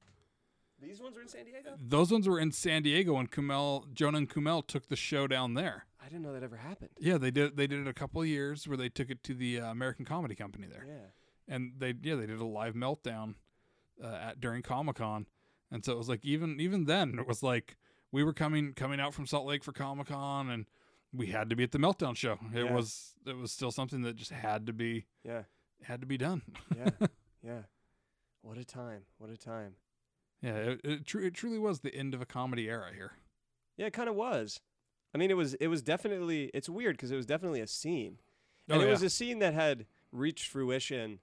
These 0.81 1.01
ones 1.01 1.17
were 1.17 1.23
in 1.23 1.29
San 1.29 1.45
Diego. 1.45 1.71
Those 1.77 2.13
ones 2.13 2.29
were 2.29 2.39
in 2.39 2.53
San 2.53 2.83
Diego 2.85 3.15
when 3.15 3.27
Kumail, 3.27 3.93
Jonah 3.93 4.19
and 4.19 4.31
Kumail 4.31 4.65
took 4.65 4.87
the 4.89 4.95
show 4.95 5.27
down 5.27 5.55
there. 5.55 5.87
I 6.01 6.05
didn't 6.09 6.23
know 6.23 6.33
that 6.33 6.45
ever 6.45 6.57
happened. 6.57 6.91
Yeah, 7.01 7.19
they 7.19 7.33
did. 7.33 7.57
They 7.57 7.67
did 7.67 7.81
it 7.81 7.89
a 7.89 7.93
couple 7.93 8.23
of 8.23 8.29
years 8.29 8.69
where 8.69 8.77
they 8.77 8.89
took 8.89 9.11
it 9.11 9.25
to 9.25 9.35
the 9.35 9.61
uh, 9.61 9.71
American 9.73 10.05
Comedy 10.05 10.37
Company 10.37 10.69
there, 10.71 10.85
Yeah. 10.87 11.55
and 11.55 11.73
they 11.77 11.93
yeah 12.01 12.15
they 12.15 12.27
did 12.27 12.39
a 12.39 12.47
live 12.47 12.75
meltdown 12.75 13.35
uh, 14.03 14.07
at 14.29 14.41
during 14.41 14.63
Comic 14.63 14.97
Con, 14.97 15.27
and 15.73 15.85
so 15.85 15.93
it 15.93 15.99
was 15.99 16.09
like 16.09 16.25
even 16.25 16.61
even 16.61 16.85
then 16.85 17.19
it 17.19 17.27
was 17.27 17.43
like 17.43 17.77
we 18.13 18.23
were 18.23 18.33
coming 18.33 18.73
coming 18.75 19.01
out 19.01 19.13
from 19.13 19.27
Salt 19.27 19.47
Lake 19.47 19.65
for 19.65 19.73
Comic 19.73 20.07
Con 20.07 20.49
and 20.49 20.65
we 21.13 21.27
had 21.29 21.51
to 21.51 21.57
be 21.57 21.63
at 21.65 21.73
the 21.73 21.79
meltdown 21.79 22.17
show. 22.17 22.39
It 22.55 22.65
Yeah. 22.65 22.73
was 22.75 23.15
it 23.27 23.37
was 23.37 23.53
still 23.53 23.71
something 23.71 24.03
that 24.03 24.17
just 24.17 24.31
had 24.31 24.67
to 24.67 24.73
be 24.73 25.07
Yeah. 25.25 25.43
had 25.83 26.01
to 26.01 26.07
be 26.07 26.17
done. 26.19 26.43
Yeah. 26.77 26.91
yeah. 27.43 27.63
What 28.43 28.59
a 28.59 28.65
time. 28.65 29.03
What 29.19 29.31
a 29.31 29.37
time. 29.37 29.75
Yeah, 30.43 30.55
it 30.57 30.81
it, 30.85 31.07
tru- 31.07 31.25
it 31.25 31.35
truly 31.35 31.59
was 31.59 31.81
the 31.81 31.95
end 31.95 32.15
of 32.15 32.21
a 32.21 32.27
comedy 32.27 32.69
era 32.69 32.93
here. 32.95 33.13
Yeah, 33.77 33.87
it 33.87 33.93
kind 33.93 34.09
of 34.09 34.15
was. 34.15 34.61
I 35.15 35.19
mean, 35.19 35.31
it 35.31 35.37
was. 35.37 35.55
It 35.55 35.67
was 35.69 35.83
definitely. 35.83 36.51
It's 36.55 36.69
weird 36.69 36.97
because 36.97 37.11
it 37.11 37.17
was 37.17 37.27
definitely 37.27 37.61
a 37.61 37.67
scene, 37.67 38.19
Oh, 38.71 38.75
and 38.75 38.83
it 38.83 38.87
yeah. 38.87 38.91
was 38.93 39.03
a 39.03 39.11
scene 39.11 39.39
that 39.41 39.55
had 39.55 39.87
reached 40.13 40.47
fruition, 40.49 41.19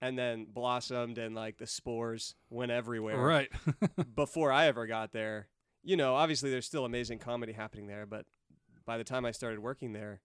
and 0.00 0.16
then 0.18 0.46
blossomed, 0.46 1.18
and 1.18 1.34
like 1.34 1.58
the 1.58 1.66
spores 1.66 2.34
went 2.48 2.70
everywhere. 2.70 3.18
Right. 3.18 3.50
Before 4.14 4.50
I 4.52 4.66
ever 4.66 4.86
got 4.86 5.12
there, 5.12 5.48
you 5.82 5.96
know, 5.96 6.14
obviously 6.14 6.50
there's 6.50 6.66
still 6.66 6.84
amazing 6.86 7.18
comedy 7.18 7.52
happening 7.52 7.86
there, 7.88 8.06
but 8.06 8.24
by 8.88 8.96
the 8.96 9.04
time 9.04 9.26
I 9.26 9.32
started 9.32 9.60
working 9.60 9.92
there, 9.92 10.20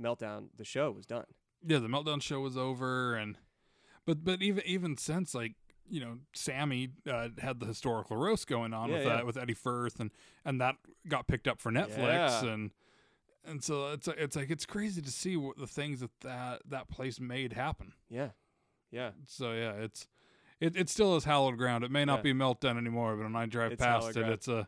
Meltdown, 0.00 0.48
the 0.56 0.64
show 0.64 0.90
was 0.90 1.06
done. 1.06 1.24
yeah, 1.66 1.78
the 1.78 1.86
meltdown 1.86 2.20
show 2.20 2.40
was 2.40 2.56
over, 2.56 3.14
and 3.14 3.38
but 4.04 4.24
but 4.24 4.42
even 4.42 4.62
even 4.66 4.96
since 4.98 5.32
like 5.34 5.54
you 5.88 6.00
know 6.00 6.18
Sammy 6.34 6.88
uh, 7.10 7.28
had 7.38 7.60
the 7.60 7.66
historical 7.66 8.16
roast 8.16 8.46
going 8.48 8.74
on 8.74 8.88
Yeah, 8.90 8.96
with 8.96 9.06
yeah. 9.06 9.16
that 9.16 9.26
with 9.26 9.36
Eddie 9.38 9.54
Firth, 9.54 10.00
and 10.00 10.10
and 10.44 10.60
that 10.60 10.74
got 11.08 11.28
picked 11.28 11.46
up 11.48 11.60
for 11.60 11.70
Netflix, 11.72 12.42
Yeah. 12.42 12.46
and 12.52 12.72
and 13.44 13.62
so 13.64 13.92
it's 13.92 14.08
it's 14.08 14.34
like 14.36 14.50
it's 14.50 14.66
crazy 14.66 15.00
to 15.00 15.10
see 15.10 15.36
what 15.36 15.56
the 15.56 15.66
things 15.68 16.00
that 16.00 16.10
that 16.22 16.62
that 16.68 16.88
place 16.90 17.18
made 17.20 17.52
happen. 17.54 17.92
Yeah. 18.10 18.30
Yeah. 18.90 19.12
So 19.26 19.52
yeah, 19.52 19.72
it's. 19.72 20.06
It, 20.58 20.74
it 20.74 20.88
still 20.88 21.16
is 21.16 21.24
hallowed 21.24 21.58
ground. 21.58 21.84
It 21.84 21.90
may 21.90 22.06
not 22.06 22.22
be 22.22 22.32
meltdown 22.32 22.78
anymore, 22.78 23.14
but 23.14 23.24
when 23.24 23.36
I 23.36 23.44
drive 23.44 23.72
It's 23.72 23.82
past 23.82 24.08
it, 24.08 24.14
ground. 24.14 24.32
it's 24.32 24.48
a 24.48 24.66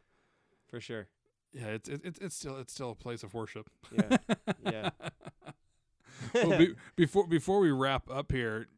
For 0.68 0.82
sure. 0.82 1.08
Yeah, 1.52 1.68
it's 1.68 1.88
it, 1.88 2.00
it's 2.04 2.18
it's 2.18 2.36
still 2.36 2.58
it's 2.58 2.72
still 2.72 2.90
a 2.90 2.94
place 2.94 3.22
of 3.22 3.34
worship. 3.34 3.70
Yeah. 3.92 4.16
Yeah. 4.64 4.90
well, 6.34 6.58
be, 6.58 6.74
before 6.96 7.26
before 7.26 7.60
we 7.60 7.70
wrap 7.70 8.10
up 8.10 8.32
here, 8.32 8.68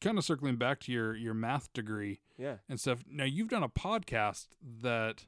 kind 0.00 0.18
of 0.18 0.24
circling 0.24 0.56
back 0.56 0.80
to 0.80 0.92
your 0.92 1.14
your 1.14 1.34
math 1.34 1.72
degree 1.72 2.20
yeah. 2.38 2.56
and 2.68 2.80
stuff. 2.80 3.04
Now 3.10 3.24
you've 3.24 3.48
done 3.48 3.62
a 3.62 3.68
podcast 3.68 4.48
that 4.82 5.26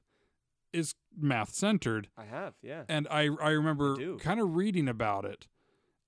is 0.73 0.95
math 1.17 1.55
centered, 1.55 2.09
I 2.19 2.25
have, 2.25 2.55
yeah. 2.63 2.83
and 2.89 3.07
I 3.11 3.29
I 3.41 3.51
remember 3.51 4.17
kind 4.19 4.41
of 4.41 4.57
reading 4.57 4.89
about 4.89 5.25
it, 5.25 5.47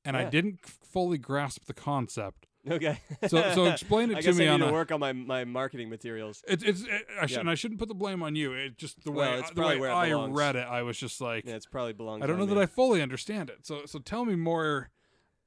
and 0.04 0.16
I 0.16 0.24
didn't 0.28 0.64
fully 0.64 1.18
grasp 1.18 1.66
the 1.66 1.74
concept. 1.74 2.45
Okay. 2.70 2.98
So 3.28 3.50
so 3.54 3.64
explain 3.66 4.10
it 4.12 4.16
I 4.18 4.20
to 4.20 4.26
guess 4.26 4.36
me 4.36 4.46
I 4.48 4.52
on 4.52 4.60
need 4.60 4.66
a, 4.66 4.68
to 4.68 4.72
work 4.72 4.92
on 4.92 5.00
my, 5.00 5.12
my 5.12 5.44
marketing 5.44 5.88
materials. 5.88 6.42
It's 6.48 6.62
it's 6.62 6.82
it, 6.82 7.06
I 7.20 7.26
should, 7.26 7.34
Yeah. 7.36 7.40
and 7.40 7.50
I 7.50 7.54
shouldn't 7.54 7.78
put 7.80 7.88
the 7.88 7.94
blame 7.94 8.22
on 8.22 8.34
you. 8.36 8.52
It 8.52 8.76
just 8.76 9.02
the 9.04 9.12
Well, 9.12 9.32
way 9.32 9.38
it's 9.40 9.50
the 9.50 9.62
way 9.62 9.78
where 9.78 9.90
it 9.90 9.94
I 9.94 10.08
belongs. 10.10 10.36
read 10.36 10.56
it, 10.56 10.66
I 10.68 10.82
was 10.82 10.98
just 10.98 11.20
like, 11.20 11.44
Yeah, 11.46 11.54
it's 11.54 11.66
probably 11.66 11.92
belongs. 11.92 12.22
I 12.22 12.26
don't 12.26 12.36
know 12.36 12.42
on 12.44 12.48
that. 12.50 12.58
I 12.58 12.66
fully 12.66 13.00
understand 13.02 13.50
it. 13.50 13.66
So 13.66 13.86
so 13.86 13.98
tell 13.98 14.24
me 14.24 14.34
more 14.34 14.90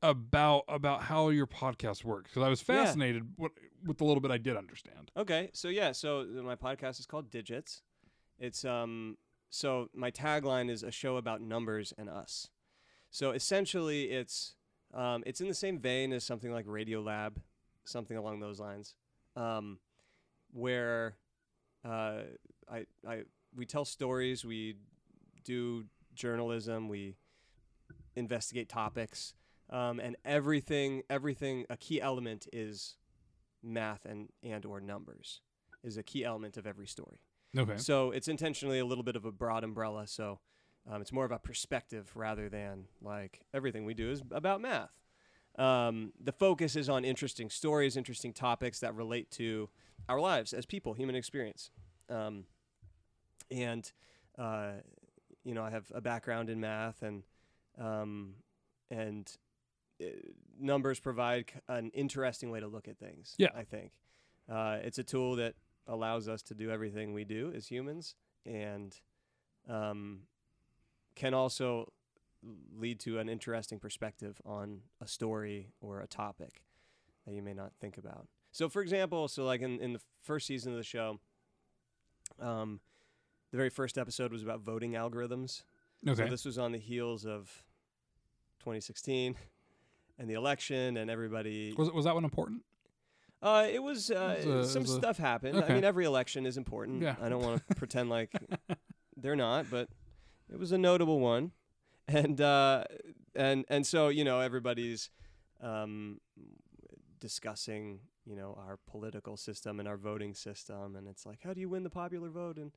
about 0.02 0.64
about 0.70 1.04
how 1.04 1.30
your 1.30 1.48
podcast 1.48 2.06
works 2.06 2.32
because 2.32 2.44
I 2.44 2.50
was 2.50 2.64
Yeah. 2.68 2.84
fascinated 2.84 3.24
what, 3.36 3.52
with 3.86 3.98
the 3.98 4.06
little 4.06 4.22
bit 4.22 4.32
I 4.32 4.38
did 4.38 4.56
understand. 4.56 5.12
Okay, 5.18 5.50
so 5.54 5.68
yeah, 5.68 5.92
so 5.92 6.26
my 6.44 6.56
podcast 6.56 7.00
is 7.00 7.06
called 7.06 7.30
Digits. 7.30 7.82
It's 8.40 8.64
um 8.64 9.18
so 9.50 9.90
my 9.94 10.12
tagline 10.12 10.70
is 10.70 10.84
a 10.84 10.92
show 10.92 11.18
about 11.18 11.42
numbers 11.42 11.94
and 11.98 12.08
us. 12.10 12.50
So 13.12 13.32
essentially 13.32 14.04
it's 14.12 14.56
um 14.94 15.24
it's 15.26 15.42
in 15.42 15.48
the 15.48 15.54
same 15.54 15.80
vein 15.80 16.14
as 16.14 16.24
something 16.24 16.52
like 16.52 16.66
Radio 16.68 17.02
Lab, 17.02 17.42
something 17.86 18.18
along 18.18 18.40
those 18.40 18.60
lines. 18.60 18.96
Um 19.36 19.80
where 20.52 21.16
uh 21.86 22.22
I 22.72 22.86
I 23.08 23.24
we 23.56 23.66
tell 23.66 23.86
stories, 23.86 24.46
we 24.46 24.76
do 25.44 25.86
journalism, 26.14 26.88
we 26.88 27.16
investigate 28.16 28.70
topics. 28.70 29.34
Um, 29.72 30.00
and 30.00 30.16
everything 30.26 31.04
everything 31.10 31.66
a 31.70 31.78
key 31.78 32.02
element 32.02 32.48
is 32.52 32.96
math 33.62 34.06
and 34.06 34.30
and 34.42 34.66
or 34.66 34.80
numbers 34.80 35.42
is 35.84 35.98
a 35.98 36.04
key 36.04 36.24
element 36.26 36.58
of 36.58 36.66
every 36.66 36.88
story. 36.88 37.20
Okay. 37.58 37.78
So 37.78 38.12
it's 38.12 38.28
intentionally 38.28 38.80
a 38.80 38.86
little 38.86 39.04
bit 39.04 39.16
of 39.16 39.26
a 39.26 39.32
broad 39.32 39.64
umbrella. 39.64 40.08
So 40.08 40.40
um, 40.88 41.02
it's 41.02 41.12
more 41.12 41.26
of 41.26 41.32
a 41.32 41.40
perspective 41.40 42.12
rather 42.16 42.50
than 42.50 42.86
like 43.02 43.42
everything 43.54 43.86
we 43.86 43.94
do 43.94 44.12
is 44.12 44.22
about 44.32 44.62
math. 44.62 44.92
Um, 45.58 46.14
the 46.24 46.32
focus 46.32 46.76
is 46.76 46.90
on 46.90 47.04
interesting 47.04 47.50
stories, 47.50 47.98
interesting 47.98 48.34
topics 48.34 48.80
that 48.80 48.96
relate 48.96 49.30
to 49.32 49.70
our 50.08 50.20
lives 50.20 50.54
as 50.54 50.66
people, 50.66 50.94
human 50.94 51.16
experience. 51.16 51.72
Um, 52.10 52.46
and 53.52 53.92
uh, 54.38 54.74
you 55.44 55.54
know, 55.54 55.64
I 55.64 55.70
have 55.70 55.92
a 55.94 56.02
background 56.02 56.50
in 56.50 56.60
math, 56.60 57.02
and 57.02 57.24
um, 57.78 58.36
and 58.90 59.30
uh, 60.02 60.06
numbers 60.60 61.00
provide 61.00 61.52
c- 61.54 61.60
an 61.68 61.92
interesting 61.94 62.52
way 62.52 62.60
to 62.60 62.68
look 62.68 62.88
at 62.88 62.98
things. 62.98 63.36
Yeah. 63.38 63.50
I 63.56 63.64
think 63.64 63.92
uh, 64.52 64.78
it's 64.84 65.00
a 65.00 65.04
tool 65.04 65.36
that 65.38 65.56
allows 65.88 66.28
us 66.28 66.42
to 66.44 66.54
do 66.54 66.70
everything 66.70 67.14
we 67.14 67.26
do 67.26 67.52
as 67.56 67.68
humans, 67.68 68.16
and 68.46 68.96
um, 69.68 70.22
can 71.20 71.34
also 71.34 71.92
lead 72.78 72.98
to 73.02 73.20
an 73.20 73.28
interesting 73.28 73.78
perspective 73.80 74.42
on 74.46 74.80
a 75.02 75.08
story 75.08 75.68
or 75.82 76.00
a 76.00 76.08
topic 76.08 76.64
that 77.28 77.34
you 77.34 77.42
may 77.44 77.54
not 77.54 77.74
think 77.82 77.98
about. 77.98 78.26
So, 78.54 78.70
for 78.70 78.82
example, 78.82 79.28
so 79.28 79.44
like 79.44 79.62
in, 79.62 79.80
in 79.82 79.92
the 79.92 80.00
first 80.24 80.48
season 80.48 80.72
of 80.72 80.78
the 80.78 80.84
show, 80.84 81.20
um, 82.40 82.80
the 83.52 83.58
very 83.58 83.70
first 83.70 83.98
episode 83.98 84.32
was 84.32 84.42
about 84.44 84.62
voting 84.62 84.94
algorithms. 84.94 85.64
Okay. 86.08 86.24
So 86.24 86.30
this 86.30 86.46
was 86.46 86.58
on 86.58 86.72
the 86.72 86.78
heels 86.80 87.26
of 87.26 87.52
2016 88.60 89.36
and 90.20 90.30
the 90.30 90.36
election, 90.36 90.96
and 90.96 91.12
everybody. 91.12 91.74
was 91.78 91.92
was 91.92 92.06
that 92.06 92.16
one 92.16 92.24
important? 92.24 92.62
Uh, 93.42 93.68
it 93.70 93.84
was 93.84 94.10
uh, 94.12 94.38
It 94.40 94.48
was 94.48 94.70
a- 94.70 94.72
some 94.74 94.82
was 94.84 94.92
a- 94.92 94.96
stuff 94.96 95.18
happened. 95.18 95.62
I 95.64 95.74
mean, 95.74 95.84
every 95.84 96.06
election 96.06 96.46
is 96.46 96.56
important. 96.58 97.02
Yeah. 97.02 97.16
I 97.22 97.28
don't 97.28 97.42
want 97.44 97.62
to 97.68 97.76
pretend 97.76 98.10
like 98.10 98.32
they're 99.18 99.36
not, 99.36 99.70
but 99.70 99.90
it 100.52 100.60
was 100.60 100.72
a 100.72 100.78
notable 100.78 101.20
one, 101.20 101.52
and 102.08 102.40
uh, 102.42 102.84
and 103.36 103.66
and 103.70 103.86
so 103.86 104.10
you 104.10 104.24
know 104.24 104.40
everybody's 104.40 105.10
um, 105.62 106.20
discussing 107.20 108.00
you 108.26 108.36
know 108.36 108.58
our 108.66 108.78
political 108.88 109.38
system 109.38 109.80
and 109.80 109.88
our 109.88 109.98
voting 109.98 110.34
system, 110.34 110.96
and 110.96 111.08
it's 111.08 111.26
like 111.26 111.40
how 111.44 111.54
do 111.54 111.62
you 111.62 111.70
win 111.70 111.84
the 111.84 111.90
popular 111.90 112.30
vote 112.30 112.58
and 112.58 112.72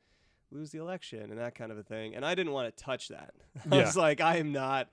lose 0.50 0.70
the 0.70 0.78
election 0.78 1.30
and 1.30 1.38
that 1.38 1.54
kind 1.54 1.72
of 1.72 1.78
a 1.78 1.82
thing. 1.82 2.14
And 2.14 2.26
I 2.26 2.34
didn't 2.34 2.52
want 2.52 2.76
to 2.76 2.84
touch 2.84 3.08
that. 3.08 3.32
I 3.70 3.76
Yeah. 3.76 3.84
was 3.86 3.96
like, 3.96 4.20
I 4.20 4.36
am 4.36 4.52
not 4.52 4.90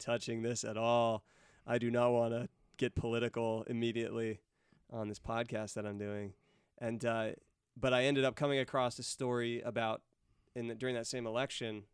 touching 0.00 0.42
this 0.42 0.64
at 0.64 0.76
all. 0.76 1.22
I 1.64 1.78
do 1.78 1.92
not 1.92 2.10
want 2.10 2.32
to 2.32 2.48
get 2.76 2.96
political 2.96 3.62
immediately 3.68 4.40
on 4.92 5.08
this 5.08 5.20
podcast 5.20 5.74
that 5.74 5.86
I'm 5.86 5.96
doing. 5.96 6.32
And 6.78 7.04
uh, 7.04 7.28
but 7.76 7.94
I 7.94 8.04
ended 8.04 8.24
up 8.24 8.34
coming 8.34 8.58
across 8.58 8.98
a 8.98 9.02
story 9.04 9.60
about 9.60 10.02
in 10.56 10.66
the, 10.68 10.74
during 10.74 10.96
that 10.96 11.06
same 11.06 11.24
election 11.26 11.84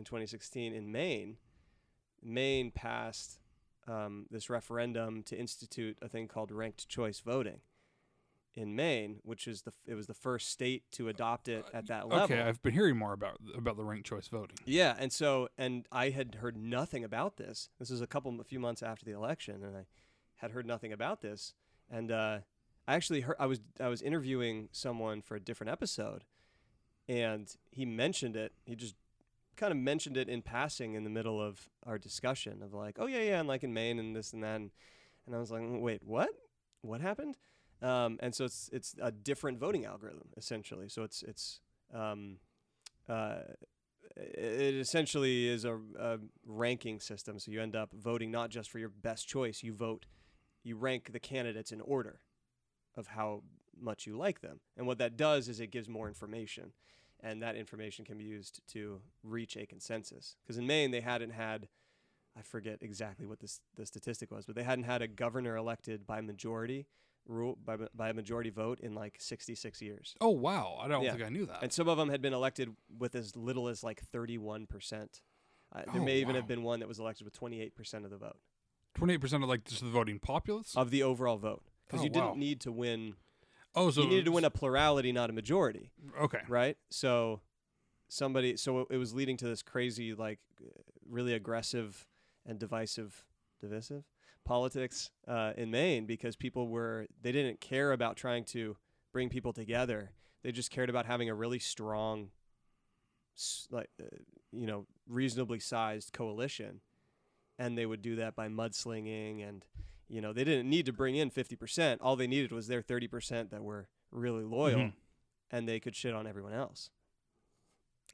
in 0.00 0.04
2016 0.04 0.72
in 0.72 0.90
Maine. 0.90 1.36
Maine 2.22 2.70
passed 2.70 3.38
um, 3.86 4.26
this 4.30 4.50
referendum 4.50 5.22
to 5.24 5.38
institute 5.38 5.96
a 6.02 6.08
thing 6.08 6.26
called 6.26 6.50
ranked 6.50 6.88
choice 6.88 7.20
voting 7.20 7.60
in 8.54 8.74
Maine, 8.74 9.20
which 9.22 9.46
is 9.46 9.62
the 9.62 9.72
it 9.86 9.94
was 9.94 10.06
the 10.06 10.14
first 10.14 10.50
state 10.50 10.90
to 10.92 11.08
adopt 11.08 11.48
it 11.48 11.64
at 11.72 11.86
that 11.86 12.08
level. 12.08 12.24
Okay, 12.24 12.40
I've 12.40 12.62
been 12.62 12.72
hearing 12.72 12.96
more 12.96 13.12
about 13.12 13.36
about 13.56 13.76
the 13.76 13.84
ranked 13.84 14.06
choice 14.06 14.26
voting. 14.26 14.56
Yeah, 14.64 14.96
and 14.98 15.12
so 15.12 15.48
and 15.56 15.86
I 15.92 16.10
had 16.10 16.36
heard 16.36 16.56
nothing 16.56 17.04
about 17.04 17.36
this. 17.36 17.68
This 17.78 17.90
was 17.90 18.00
a 18.00 18.06
couple, 18.06 18.40
a 18.40 18.44
few 18.44 18.58
months 18.58 18.82
after 18.82 19.04
the 19.04 19.12
election, 19.12 19.62
and 19.62 19.76
I 19.76 19.86
had 20.36 20.50
heard 20.50 20.66
nothing 20.66 20.92
about 20.92 21.20
this. 21.20 21.54
And 21.90 22.10
uh, 22.10 22.38
I 22.88 22.94
actually 22.94 23.20
heard 23.20 23.36
I 23.38 23.46
was 23.46 23.60
I 23.78 23.88
was 23.88 24.02
interviewing 24.02 24.68
someone 24.72 25.22
for 25.22 25.36
a 25.36 25.40
different 25.40 25.70
episode, 25.70 26.24
and 27.08 27.54
he 27.70 27.84
mentioned 27.84 28.36
it. 28.36 28.52
He 28.64 28.74
just 28.74 28.96
kind 29.60 29.72
of 29.72 29.78
mentioned 29.78 30.16
it 30.16 30.28
in 30.28 30.40
passing 30.40 30.94
in 30.94 31.04
the 31.04 31.10
middle 31.10 31.40
of 31.40 31.68
our 31.86 31.98
discussion 31.98 32.62
of 32.62 32.72
like, 32.72 32.96
oh 32.98 33.06
yeah, 33.06 33.20
yeah, 33.20 33.40
and 33.40 33.46
like 33.46 33.62
in 33.62 33.74
Maine 33.74 33.98
and 33.98 34.16
this 34.16 34.32
and 34.32 34.42
that, 34.42 34.56
and, 34.56 34.70
and 35.26 35.36
I 35.36 35.38
was 35.38 35.50
like, 35.50 35.62
wait, 35.62 36.02
what? 36.02 36.30
What 36.80 37.02
happened? 37.02 37.36
Um, 37.82 38.18
and 38.20 38.34
so 38.34 38.46
it's 38.46 38.70
it's 38.72 38.94
a 39.00 39.10
different 39.10 39.58
voting 39.58 39.84
algorithm 39.84 40.28
essentially. 40.36 40.88
So 40.88 41.02
it's 41.02 41.22
it's 41.22 41.60
um, 41.94 42.38
uh, 43.06 43.40
it 44.16 44.74
essentially 44.74 45.46
is 45.46 45.66
a, 45.66 45.78
a 45.98 46.18
ranking 46.46 46.98
system. 47.00 47.38
So 47.38 47.50
you 47.50 47.60
end 47.60 47.76
up 47.76 47.92
voting 47.92 48.30
not 48.30 48.48
just 48.50 48.70
for 48.70 48.78
your 48.78 48.88
best 48.88 49.28
choice. 49.28 49.62
You 49.62 49.74
vote, 49.74 50.06
you 50.62 50.76
rank 50.76 51.12
the 51.12 51.20
candidates 51.20 51.70
in 51.70 51.82
order 51.82 52.20
of 52.96 53.08
how 53.08 53.42
much 53.78 54.06
you 54.06 54.16
like 54.16 54.40
them. 54.40 54.60
And 54.76 54.86
what 54.86 54.98
that 54.98 55.16
does 55.16 55.48
is 55.48 55.60
it 55.60 55.70
gives 55.70 55.88
more 55.88 56.08
information, 56.08 56.72
and 57.22 57.42
that 57.42 57.56
information 57.56 58.04
can 58.04 58.18
be 58.18 58.24
used 58.24 58.60
to 58.72 59.00
reach 59.22 59.56
a 59.56 59.66
consensus. 59.66 60.36
Because 60.42 60.56
in 60.58 60.66
Maine 60.66 60.90
they 60.90 61.00
hadn't 61.00 61.30
had, 61.30 61.68
I 62.36 62.42
forget 62.42 62.78
exactly 62.82 63.26
what 63.26 63.40
this 63.40 63.60
the 63.76 63.86
statistic 63.86 64.30
was, 64.30 64.46
but 64.46 64.54
they 64.54 64.62
hadn't 64.62 64.84
had 64.84 65.02
a 65.02 65.08
governor 65.08 65.56
elected 65.56 66.06
by 66.06 66.20
majority 66.20 66.86
rule 67.26 67.56
by, 67.64 67.76
by 67.94 68.08
a 68.08 68.14
majority 68.14 68.50
vote 68.50 68.80
in 68.80 68.94
like 68.94 69.16
66 69.20 69.82
years. 69.82 70.16
Oh 70.20 70.30
wow, 70.30 70.78
I 70.80 70.88
don't 70.88 71.02
Yeah. 71.04 71.12
think 71.12 71.22
I 71.24 71.28
knew 71.28 71.46
that. 71.46 71.62
And 71.62 71.72
some 71.72 71.88
of 71.88 71.98
them 71.98 72.08
had 72.08 72.22
been 72.22 72.32
elected 72.32 72.70
with 72.98 73.14
as 73.14 73.36
little 73.36 73.68
as 73.68 73.84
like 73.84 74.02
31%. 74.10 75.20
Uh, 75.72 75.82
there 75.92 76.00
Oh, 76.00 76.04
may 76.04 76.16
even 76.18 76.34
wow. 76.34 76.40
have 76.40 76.48
been 76.48 76.62
one 76.62 76.80
that 76.80 76.88
was 76.88 76.98
elected 76.98 77.24
with 77.24 77.38
28% 77.38 78.04
of 78.04 78.10
the 78.10 78.16
vote, 78.16 78.40
Twenty 78.94 79.14
eight 79.14 79.20
percent 79.20 79.42
of 79.44 79.48
like 79.48 79.64
just 79.64 79.82
the 79.82 79.88
voting 79.90 80.18
populace. 80.18 80.74
of 80.76 80.90
the 80.90 81.02
overall 81.02 81.36
vote. 81.36 81.62
Because 81.86 82.00
Oh, 82.00 82.04
you 82.04 82.10
didn't 82.10 82.36
need 82.36 82.60
to 82.62 82.72
win, 82.72 83.14
oh, 83.74 83.90
so 83.90 84.02
you 84.02 84.08
needed 84.08 84.24
to 84.26 84.32
win 84.32 84.44
a 84.44 84.50
plurality, 84.50 85.12
not 85.12 85.30
a 85.30 85.32
majority, 85.32 85.90
Okay. 86.20 86.40
right? 86.48 86.76
So 86.90 87.40
somebody, 88.08 88.56
so 88.56 88.86
it 88.90 88.96
was 88.96 89.14
leading 89.14 89.36
to 89.38 89.46
this 89.46 89.62
crazy, 89.62 90.14
like 90.14 90.38
really 91.08 91.32
aggressive 91.34 92.06
and 92.46 92.58
divisive, 92.58 93.24
divisive 93.60 94.04
politics 94.44 95.10
uh, 95.28 95.52
in 95.56 95.70
Maine 95.70 96.06
because 96.06 96.36
people 96.36 96.68
were, 96.68 97.06
they 97.22 97.32
didn't 97.32 97.60
care 97.60 97.92
about 97.92 98.16
trying 98.16 98.44
to 98.44 98.76
bring 99.12 99.28
people 99.28 99.52
together. 99.52 100.10
They 100.42 100.52
just 100.52 100.70
cared 100.70 100.88
about 100.90 101.06
having 101.06 101.28
a 101.28 101.34
really 101.34 101.58
strong, 101.58 102.30
like, 103.70 103.90
uh, 104.00 104.06
you 104.52 104.66
know, 104.66 104.86
reasonably 105.08 105.60
sized 105.60 106.12
coalition. 106.12 106.80
And 107.58 107.76
they 107.76 107.84
would 107.84 108.00
do 108.00 108.16
that 108.16 108.34
by 108.34 108.48
mudslinging. 108.48 109.46
And, 109.46 109.64
you 110.10 110.20
know, 110.20 110.32
they 110.32 110.44
didn't 110.44 110.68
need 110.68 110.84
to 110.86 110.92
bring 110.92 111.14
in 111.16 111.30
50%. 111.30 111.98
All 112.00 112.16
they 112.16 112.26
needed 112.26 112.50
was 112.52 112.66
their 112.66 112.82
30% 112.82 113.50
that 113.50 113.62
were 113.62 113.88
really 114.10 114.44
loyal 114.44 114.80
Mhm. 114.80 114.92
and 115.52 115.68
they 115.68 115.78
could 115.80 115.94
shit 115.94 116.12
on 116.14 116.26
everyone 116.26 116.52
else. 116.52 116.90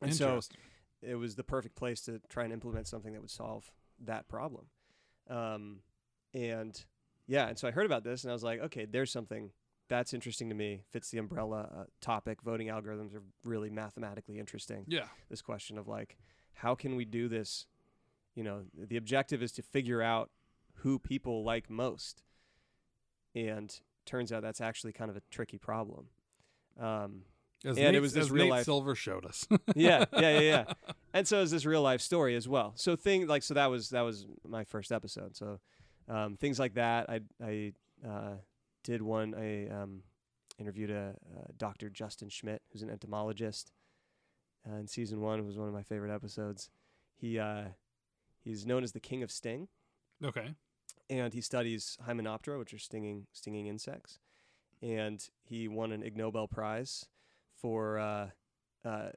And 0.03 0.15
so 0.15 0.41
it 1.01 1.15
was 1.15 1.37
the 1.37 1.45
perfect 1.45 1.75
place 1.75 2.03
to 2.03 2.21
try 2.29 2.45
and 2.45 2.53
implement 2.53 2.87
something 2.87 3.13
that 3.15 3.21
would 3.23 3.31
solve 3.31 3.73
that 4.01 4.29
problem. 4.29 4.67
Um, 5.29 5.83
and 6.35 6.85
yeah, 7.27 7.49
and 7.49 7.59
so 7.59 7.67
I 7.67 7.71
heard 7.71 7.87
about 7.87 8.05
this 8.05 8.25
and 8.25 8.31
I 8.31 8.35
was 8.35 8.45
like, 8.45 8.61
okay, 8.61 8.85
there's 8.85 9.11
something 9.11 9.53
that's 9.89 10.13
interesting 10.13 10.49
to 10.51 10.55
me. 10.55 10.83
Fits 10.91 11.11
the 11.11 11.19
umbrella 11.19 11.71
uh, 11.75 11.85
topic. 12.01 12.43
Voting 12.43 12.67
algorithms 12.69 13.15
are 13.15 13.23
really 13.45 13.71
mathematically 13.71 14.39
interesting. 14.39 14.85
yeah. 14.87 15.09
This 15.31 15.41
question 15.41 15.79
of 15.79 15.89
like, 15.89 16.19
how 16.55 16.75
can 16.75 16.95
we 16.97 17.05
do 17.05 17.29
this? 17.29 17.67
You 18.35 18.43
know, 18.45 18.65
the 18.75 18.97
objective 18.99 19.43
is 19.43 19.53
to 19.53 19.63
figure 19.63 20.03
out 20.03 20.31
who 20.87 21.01
people 21.01 21.43
like 21.43 21.69
most. 21.69 22.23
And 23.35 23.77
turns 24.05 24.33
out 24.33 24.43
that's 24.43 24.61
actually 24.61 24.93
kind 24.93 25.11
of 25.11 25.17
a 25.17 25.21
tricky 25.33 25.59
problem. 25.59 26.07
Um, 26.81 27.23
As 27.65 27.77
And 27.77 27.97
it 27.97 28.01
was 28.01 28.13
this 28.13 28.31
real 28.31 28.45
Nate 28.45 28.53
life- 28.53 28.65
Silver 28.67 28.95
showed 28.95 29.27
us. 29.27 29.49
yeah, 29.75 30.05
yeah, 30.13 30.39
yeah, 30.39 30.41
yeah. 30.41 30.65
And 31.13 31.27
so 31.27 31.41
is 31.41 31.51
this 31.51 31.65
real 31.65 31.83
life 31.83 32.03
story 32.03 32.37
as 32.37 32.47
well. 32.47 32.75
So 32.77 32.95
thing 32.95 33.27
like 33.27 33.43
so 33.43 33.55
that 33.55 33.67
was 33.67 33.89
that 33.91 34.03
was 34.03 34.27
my 34.47 34.63
first 34.65 34.93
episode. 34.93 35.35
So 35.35 35.59
um, 36.09 36.37
things 36.37 36.59
like 36.61 36.75
that. 36.75 37.11
I 37.11 37.21
I 37.43 37.73
uh, 38.07 38.35
did 38.85 39.03
one. 39.03 39.35
I 39.35 39.67
um, 39.69 40.03
interviewed 40.59 40.91
a, 40.91 41.15
uh 41.35 41.47
Dr. 41.57 41.89
Justin 41.89 42.29
Schmidt, 42.29 42.63
who's 42.71 42.83
an 42.83 42.91
entomologist. 42.91 43.73
Uh, 44.71 44.77
in 44.77 44.87
season 44.87 45.21
one, 45.23 45.45
was 45.47 45.57
one 45.57 45.69
of 45.69 45.75
my 45.75 45.83
favorite 45.83 46.15
episodes. 46.15 46.69
He 47.17 47.39
uh, 47.39 47.65
he's 48.45 48.67
known 48.67 48.85
as 48.85 48.93
the 48.93 49.01
king 49.01 49.23
of 49.23 49.31
sting, 49.33 49.69
okay. 50.23 50.55
And 51.11 51.33
he 51.33 51.41
studies 51.41 51.97
Hymenoptera, 52.07 52.59
which 52.59 52.75
are 52.75 52.79
stinging 52.79 53.27
stinging 53.33 53.67
insects. 53.67 54.19
And 54.83 55.27
he 55.43 55.69
won 55.69 55.91
an 55.93 56.03
Ig 56.03 56.17
Nobel 56.17 56.47
Prize 56.49 57.07
for 57.55 57.99
uh, 57.99 58.29
uh, 58.85 59.09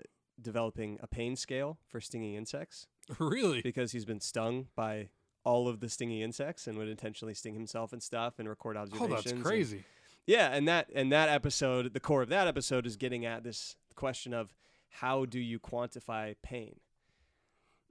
developing 0.41 0.97
a 1.01 1.07
pain 1.07 1.35
scale 1.35 1.77
for 1.87 1.99
stinging 1.99 2.35
insects 2.35 2.87
Really? 3.19 3.61
because 3.61 3.91
he's 3.91 4.05
been 4.05 4.21
stung 4.21 4.67
by 4.75 5.09
all 5.43 5.67
of 5.67 5.81
the 5.81 5.89
stinging 5.89 6.21
insects 6.21 6.65
and 6.67 6.77
would 6.77 6.87
intentionally 6.87 7.33
sting 7.33 7.53
himself 7.55 7.91
and 7.91 8.01
stuff 8.01 8.35
and 8.39 8.47
record 8.47 8.77
observations. 8.77 9.11
Oh, 9.11 9.15
that's 9.15 9.31
and- 9.31 9.43
crazy. 9.43 9.83
yeah, 10.25 10.47
and 10.53 10.67
that 10.67 10.89
and 10.95 11.11
that 11.11 11.27
episode, 11.29 11.93
the 11.93 11.99
core 11.99 12.21
of 12.21 12.29
that 12.29 12.47
episode 12.47 12.85
is 12.85 12.95
getting 12.95 13.25
at 13.25 13.43
this 13.43 13.75
question 13.95 14.33
of 14.33 14.53
how 14.89 15.25
do 15.25 15.39
you 15.39 15.59
quantify 15.59 16.35
pain? 16.41 16.79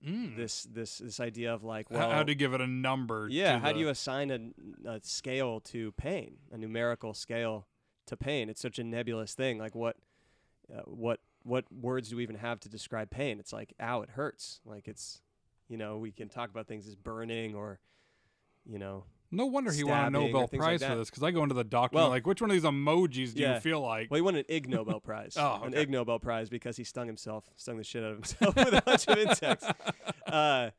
Mm. 0.06 0.36
This 0.36 0.62
this 0.62 0.98
this 0.98 1.18
idea 1.18 1.52
of 1.52 1.64
like, 1.64 1.90
well, 1.90 2.10
how 2.10 2.22
to 2.22 2.34
give 2.34 2.54
it 2.54 2.60
a 2.60 2.66
number? 2.66 3.28
yeah, 3.30 3.58
how 3.58 3.72
do 3.72 3.80
you 3.80 3.88
assign 3.88 4.30
a, 4.30 4.88
a 4.88 5.00
scale 5.02 5.60
to 5.60 5.92
pain, 5.92 6.36
a 6.52 6.58
numerical 6.58 7.14
scale 7.14 7.66
to 8.06 8.16
pain? 8.16 8.48
It's 8.48 8.60
such 8.60 8.78
a 8.78 8.84
nebulous 8.84 9.34
thing. 9.34 9.58
Like 9.58 9.74
what, 9.74 9.96
uh, 10.72 10.82
what, 10.82 11.20
what 11.42 11.64
words 11.72 12.10
do 12.10 12.16
we 12.16 12.22
even 12.22 12.36
have 12.36 12.60
to 12.60 12.68
describe 12.68 13.10
pain? 13.10 13.40
It's 13.40 13.52
like, 13.52 13.74
ow, 13.80 14.02
it 14.02 14.10
hurts. 14.10 14.60
Like 14.64 14.86
it's, 14.86 15.20
you 15.68 15.76
know, 15.76 15.98
we 15.98 16.12
can 16.12 16.28
talk 16.28 16.50
about 16.50 16.68
things 16.68 16.86
as 16.86 16.94
burning 16.94 17.54
or, 17.56 17.80
you 18.64 18.78
know, 18.78 19.04
No 19.30 19.44
wonder 19.46 19.70
he 19.70 19.84
won 19.84 20.06
a 20.06 20.10
Nobel 20.10 20.46
things 20.46 20.60
like 20.62 20.78
Prize 20.80 20.84
for 20.84 20.96
this 20.96 21.10
because 21.10 21.22
I 21.22 21.30
go 21.32 21.42
into 21.42 21.54
the 21.54 21.64
doctor 21.64 21.96
Well- 21.96 22.08
like, 22.08 22.26
which 22.26 22.40
one 22.40 22.50
of 22.50 22.54
these 22.54 22.64
emojis 22.64 23.34
do 23.34 23.42
Yeah. 23.42 23.54
you 23.56 23.60
feel 23.60 23.80
like? 23.80 24.10
well, 24.10 24.16
he 24.16 24.22
won 24.22 24.36
an 24.36 24.44
Ig 24.48 24.68
Nobel 24.68 25.00
Prize. 25.00 25.34
Oh, 25.36 25.60
An 25.62 25.68
okay. 25.74 25.82
Ig 25.82 25.90
Nobel 25.90 26.18
Prize 26.18 26.48
because 26.48 26.76
he 26.78 26.84
stung 26.84 27.06
himself, 27.06 27.44
stung 27.56 27.76
the 27.76 27.84
shit 27.84 28.02
out 28.02 28.12
of 28.12 28.16
himself 28.16 28.56
with 28.56 28.72
a 28.74 28.82
bunch 28.82 29.06
of 29.08 29.18
insects. 29.18 29.66
Uh, 30.26 30.70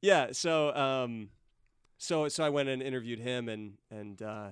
yeah. 0.00 0.28
So, 0.30 0.72
um, 0.76 1.30
so, 1.98 2.28
so 2.28 2.44
I 2.44 2.50
went 2.50 2.68
and 2.68 2.80
interviewed 2.80 3.18
him, 3.18 3.48
and 3.48 3.72
and 3.90 4.22
uh, 4.22 4.48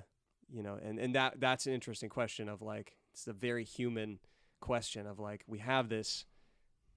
you 0.52 0.62
know, 0.62 0.76
and 0.82 0.98
and 0.98 1.14
that 1.14 1.38
that's 1.38 1.66
an 1.68 1.72
interesting 1.72 2.08
question 2.08 2.48
of 2.48 2.60
like 2.60 2.96
it's 3.12 3.28
a 3.28 3.32
very 3.32 3.62
human 3.62 4.18
question 4.60 5.06
of 5.06 5.20
like 5.20 5.44
we 5.46 5.58
have 5.60 5.88
this 5.88 6.24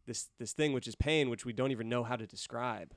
this 0.07 0.29
this 0.39 0.53
thing 0.53 0.73
which 0.73 0.87
is 0.87 0.95
pain 0.95 1.29
which 1.29 1.45
we 1.45 1.53
don't 1.53 1.69
even 1.71 1.89
know 1.89 2.03
how 2.03 2.15
to 2.15 2.25
describe, 2.25 2.95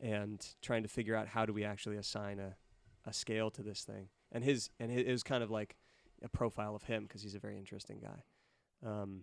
and 0.00 0.44
trying 0.62 0.82
to 0.82 0.88
figure 0.88 1.14
out 1.14 1.28
how 1.28 1.44
do 1.46 1.52
we 1.52 1.64
actually 1.64 1.96
assign 1.96 2.38
a 2.38 2.56
a 3.04 3.12
scale 3.12 3.50
to 3.50 3.62
this 3.62 3.82
thing. 3.84 4.08
And 4.30 4.44
his 4.44 4.70
and 4.78 4.90
his, 4.90 5.06
it 5.06 5.10
was 5.10 5.22
kind 5.22 5.42
of 5.42 5.50
like 5.50 5.76
a 6.22 6.28
profile 6.28 6.74
of 6.74 6.82
him 6.84 7.04
because 7.04 7.22
he's 7.22 7.34
a 7.34 7.38
very 7.38 7.56
interesting 7.56 8.00
guy. 8.00 8.88
Um, 8.88 9.22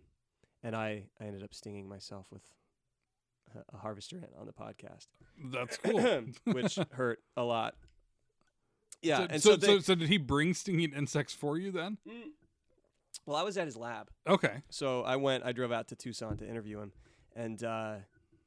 and 0.63 0.75
I 0.75 1.03
I 1.19 1.25
ended 1.25 1.43
up 1.43 1.53
stinging 1.53 1.87
myself 1.87 2.25
with 2.31 2.41
a, 3.73 3.77
harvester 3.77 4.17
ant 4.17 4.31
on 4.39 4.47
the 4.47 4.53
podcast, 4.53 5.07
That's 5.51 5.77
cool. 5.83 6.23
which 6.53 6.79
hurt 6.91 7.19
a 7.37 7.43
lot. 7.43 7.75
Yeah, 9.01 9.17
so, 9.17 9.27
and 9.29 9.43
so, 9.43 9.49
so, 9.51 9.55
they, 9.57 9.67
so, 9.67 9.79
so 9.79 9.95
did 9.95 10.09
he 10.09 10.17
bring 10.17 10.53
stinging 10.53 10.91
insects 10.93 11.33
for 11.33 11.57
you 11.57 11.71
then? 11.71 11.97
Mm. 12.07 12.31
well, 13.25 13.37
I 13.37 13.43
was 13.43 13.55
at 13.57 13.65
his 13.65 13.77
lab, 13.77 14.09
Okay. 14.27 14.63
so 14.69 15.03
I 15.03 15.15
went. 15.17 15.45
I 15.45 15.51
drove 15.51 15.71
out 15.71 15.89
to 15.89 15.95
Tucson 15.95 16.37
to 16.37 16.49
interview 16.49 16.79
him, 16.79 16.91
and 17.35 17.63
uh, 17.63 17.95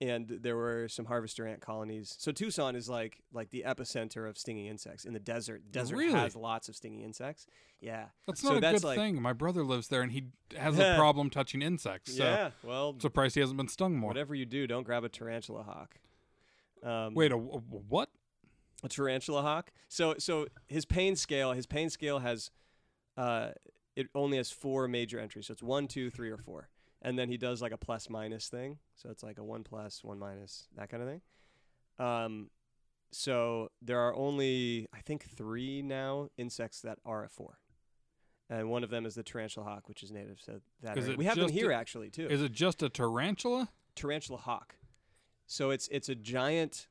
and 0.00 0.28
there 0.28 0.56
were 0.56 0.88
some 0.88 1.06
harvester 1.06 1.46
ant 1.46 1.60
colonies. 1.60 2.14
So 2.18 2.30
Tucson 2.32 2.76
is 2.76 2.88
like 2.88 3.20
like 3.32 3.50
the 3.50 3.64
epicenter 3.66 4.28
of 4.28 4.38
stinging 4.38 4.66
insects 4.66 5.04
in 5.04 5.12
the 5.12 5.18
desert. 5.20 5.62
The 5.66 5.72
desert 5.80 5.96
Really? 5.96 6.18
has 6.18 6.36
lots 6.36 6.68
of 6.68 6.76
stinging 6.76 7.00
insects. 7.02 7.46
Yeah, 7.80 8.06
That's 8.26 8.40
So 8.40 8.48
not 8.48 8.58
a 8.58 8.60
that's 8.60 8.80
good 8.82 8.86
like- 8.88 8.98
thing. 8.98 9.20
My 9.22 9.32
brother 9.32 9.64
lives 9.64 9.88
there 9.88 10.02
and 10.02 10.10
he 10.12 10.24
has 10.56 10.78
a 10.78 10.94
problem 10.98 11.30
touching 11.30 11.62
insects. 11.62 12.16
So 12.16 12.24
yeah. 12.24 12.50
Well, 12.62 12.90
I'm 12.90 13.00
surprised 13.00 13.34
he 13.34 13.40
hasn't 13.40 13.56
been 13.56 13.68
stung 13.68 13.96
more. 13.96 14.08
whatever 14.08 14.34
you 14.34 14.46
do, 14.46 14.66
don't 14.66 14.82
grab 14.84 15.04
a 15.04 15.08
tarantula 15.08 15.62
hawk. 15.62 15.96
Um, 16.82 17.14
Wait, 17.14 17.32
a, 17.32 17.36
a 17.36 17.38
what? 17.38 18.10
a 18.84 18.88
tarantula 18.88 19.42
hawk. 19.42 19.72
So 19.88 20.14
so 20.18 20.46
his 20.68 20.84
pain 20.84 21.16
scale, 21.16 21.52
his 21.52 21.66
pain 21.66 21.90
scale 21.90 22.20
has, 22.20 22.50
uh, 23.16 23.50
it 23.96 24.06
only 24.14 24.36
has 24.36 24.50
four 24.52 24.86
major 24.86 25.18
entries. 25.18 25.46
So 25.48 25.52
it's 25.52 25.62
one, 25.62 25.88
two, 25.88 26.10
three, 26.10 26.30
or 26.30 26.36
four, 26.36 26.68
and 27.02 27.18
then 27.18 27.28
he 27.28 27.36
does 27.36 27.62
like 27.62 27.72
a 27.72 27.76
plus 27.78 28.08
minus 28.10 28.48
thing. 28.48 28.78
So 28.96 29.10
it's 29.10 29.22
like 29.22 29.38
a 29.38 29.44
one 29.44 29.64
plus, 29.64 30.02
one 30.02 30.18
minus, 30.18 30.68
that 30.76 30.90
kind 30.90 31.02
of 31.02 31.08
thing. 31.08 31.20
Um, 31.98 32.50
so 33.10 33.70
there 33.80 34.00
are 34.00 34.14
only 34.14 34.88
I 34.94 35.00
think 35.00 35.24
three 35.24 35.82
now 35.82 36.28
insects 36.36 36.80
that 36.82 36.98
are 37.04 37.24
a 37.24 37.28
four. 37.28 37.58
And 38.50 38.70
one 38.70 38.82
of 38.82 38.88
them 38.88 39.04
is 39.04 39.14
the 39.14 39.22
tarantula 39.22 39.66
hawk, 39.66 39.88
which 39.88 40.02
is 40.02 40.10
native. 40.10 40.40
So 40.40 40.60
that 40.82 41.16
we 41.18 41.26
have 41.26 41.36
them 41.36 41.50
here 41.50 41.70
a- 41.70 41.76
actually 41.76 42.10
too. 42.10 42.26
Is 42.28 42.42
it 42.42 42.52
just 42.52 42.82
a 42.82 42.88
tarantula? 42.88 43.68
tarantula 43.94 44.38
hawk. 44.38 44.76
So 45.46 45.70
it's 45.70 45.88
it's 45.88 46.08
a 46.08 46.14
giant, 46.14 46.88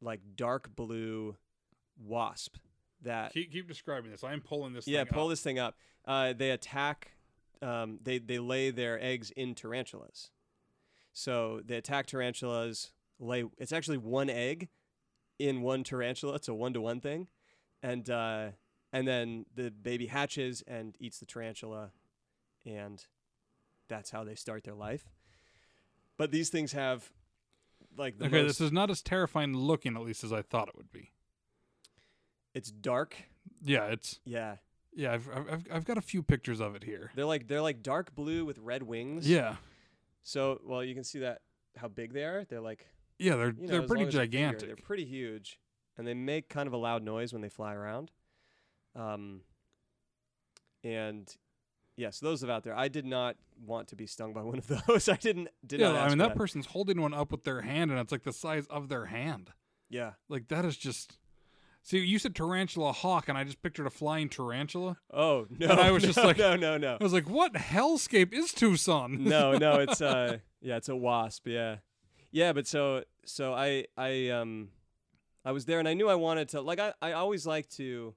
like 0.00 0.20
dark 0.36 0.74
blue 0.74 1.36
wasp 1.98 2.56
that 3.02 3.32
Keep, 3.32 3.52
keep 3.52 3.68
describing 3.68 4.10
this. 4.10 4.24
I'm 4.24 4.40
pulling 4.40 4.72
this. 4.72 4.86
yeah 4.86 5.04
pull 5.04 5.24
up. 5.24 5.30
this 5.30 5.40
thing 5.40 5.58
up. 5.58 5.76
Uh, 6.04 6.32
they 6.32 6.50
attack. 6.50 7.12
Um, 7.62 7.98
they 8.02 8.18
they 8.18 8.38
lay 8.38 8.70
their 8.70 9.02
eggs 9.02 9.30
in 9.32 9.54
tarantulas. 9.54 10.30
So 11.12 11.60
they 11.64 11.76
attack 11.76 12.06
tarantulas. 12.06 12.92
Lay 13.18 13.44
it's 13.58 13.72
actually 13.72 13.98
one 13.98 14.30
egg 14.30 14.68
in 15.38 15.62
one 15.62 15.82
tarantula. 15.84 16.34
It's 16.34 16.48
a 16.48 16.54
one 16.54 16.72
to 16.74 16.80
one 16.80 17.00
thing, 17.00 17.28
and 17.82 18.08
uh, 18.08 18.48
and 18.92 19.06
then 19.08 19.46
the 19.54 19.70
baby 19.70 20.06
hatches 20.06 20.62
and 20.66 20.96
eats 21.00 21.18
the 21.18 21.26
tarantula, 21.26 21.90
and 22.64 23.04
that's 23.88 24.10
how 24.10 24.22
they 24.24 24.34
start 24.34 24.64
their 24.64 24.74
life. 24.74 25.08
But 26.16 26.30
these 26.30 26.48
things 26.50 26.72
have 26.72 27.10
like 27.96 28.18
the 28.18 28.26
Okay, 28.26 28.42
most, 28.42 28.58
this 28.58 28.60
is 28.60 28.72
not 28.72 28.90
as 28.90 29.02
terrifying 29.02 29.54
looking, 29.54 29.96
at 29.96 30.02
least 30.02 30.22
as 30.24 30.32
I 30.32 30.42
thought 30.42 30.68
it 30.68 30.76
would 30.76 30.92
be. 30.92 31.10
it's 32.54 32.70
dark. 32.70 33.16
Yeah, 33.62 33.86
it's 33.86 34.20
Yeah, 34.24 34.56
yeah. 34.98 35.12
I've 35.14 35.28
I've, 35.34 35.66
I've- 35.72 35.84
got 35.84 35.96
a 35.96 36.02
few 36.02 36.22
pictures 36.22 36.60
of 36.60 36.74
it 36.74 36.82
here. 36.84 37.10
they're 37.14 37.24
like 37.24 37.46
they're 37.48 37.62
like 37.62 37.82
dark 37.82 38.14
blue 38.14 38.44
with 38.44 38.58
red 38.58 38.82
wings. 38.82 39.28
Yeah, 39.28 39.56
So 40.22 40.60
well, 40.66 40.82
you 40.84 40.94
can 40.94 41.04
see 41.04 41.20
that 41.20 41.40
how 41.76 41.88
big 41.88 42.12
they 42.12 42.24
are. 42.24 42.44
They're 42.44 42.60
like 42.60 42.86
yeah. 43.18 43.36
They're 43.36 43.54
you 43.54 43.62
know, 43.62 43.68
they're 43.68 43.82
pretty 43.82 44.02
long 44.04 44.08
as 44.08 44.14
your 44.14 44.22
finger. 44.24 44.36
gigantic. 44.38 44.66
They're 44.68 44.76
pretty 44.84 45.04
huge, 45.06 45.58
and 45.96 46.06
they 46.06 46.14
make 46.14 46.48
kind 46.48 46.66
of 46.66 46.72
a 46.72 46.76
loud 46.76 47.02
noise 47.02 47.32
when 47.32 47.40
they 47.42 47.48
fly 47.48 47.72
around. 47.74 48.10
Um, 48.96 49.42
and 50.84 51.32
yeah, 51.96 52.10
so 52.10 52.26
those 52.26 52.44
are 52.44 52.50
out 52.50 52.62
there. 52.64 52.76
I 52.76 52.88
did 52.88 53.04
not 53.04 53.36
want 53.64 53.88
to 53.88 53.96
be 53.96 54.06
stung 54.06 54.32
by 54.32 54.42
one 54.50 54.58
of 54.58 54.66
those. 54.86 55.08
I 55.08 55.16
didn't. 55.16 55.48
Did 55.66 55.80
yeah, 55.80 55.92
I 55.92 56.08
mean 56.08 56.18
that 56.18 56.36
person's 56.36 56.66
holding 56.66 57.00
one 57.00 57.14
up 57.14 57.30
with 57.32 57.44
their 57.44 57.62
hand, 57.62 57.90
and 57.90 57.98
it's 58.00 58.12
like 58.12 58.22
the 58.24 58.32
size 58.32 58.66
of 58.68 58.88
their 58.88 59.06
hand. 59.06 59.50
Yeah. 59.90 60.12
Like 60.28 60.48
that 60.48 60.64
is 60.64 60.76
just. 60.76 61.18
See, 61.82 61.98
you 62.00 62.18
said 62.18 62.34
tarantula 62.34 62.92
hawk, 62.92 63.28
and 63.28 63.38
I 63.38 63.44
just 63.44 63.62
pictured 63.62 63.86
a 63.86 63.90
flying 63.90 64.28
tarantula. 64.28 64.98
Oh 65.12 65.46
no! 65.50 65.68
I 65.68 65.90
was 65.90 66.02
no, 66.04 66.08
just 66.08 66.18
like- 66.18 66.36
no, 66.38 66.54
no, 66.56 66.76
no, 66.76 66.98
I 67.00 67.02
was 67.02 67.12
like, 67.14 67.28
"What 67.28 67.54
hellscape 67.54 68.32
is 68.32 68.52
Tucson?" 68.52 69.24
no, 69.24 69.56
no. 69.56 69.78
It's 69.80 70.00
uh, 70.02 70.38
yeah, 70.60 70.76
it's 70.76 70.88
a 70.88 70.96
wasp. 70.96 71.46
Yeah, 71.46 71.76
yeah. 72.30 72.52
But 72.52 72.66
so, 72.66 73.04
so 73.24 73.54
I, 73.54 73.86
I, 73.96 74.28
um, 74.28 74.68
I 75.44 75.52
was 75.52 75.64
there, 75.64 75.78
and 75.78 75.88
I 75.88 75.94
knew 75.94 76.08
I 76.10 76.14
wanted 76.16 76.48
to. 76.50 76.60
Like, 76.60 76.78
I, 76.80 76.92
I 77.00 77.12
always 77.12 77.46
like 77.46 77.68
to 77.70 78.14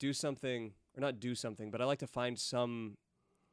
do 0.00 0.12
something, 0.12 0.72
or 0.96 1.00
not 1.00 1.20
do 1.20 1.34
something, 1.36 1.70
but 1.70 1.80
I 1.80 1.84
like 1.84 1.98
to 2.00 2.06
find 2.08 2.38
some 2.38 2.96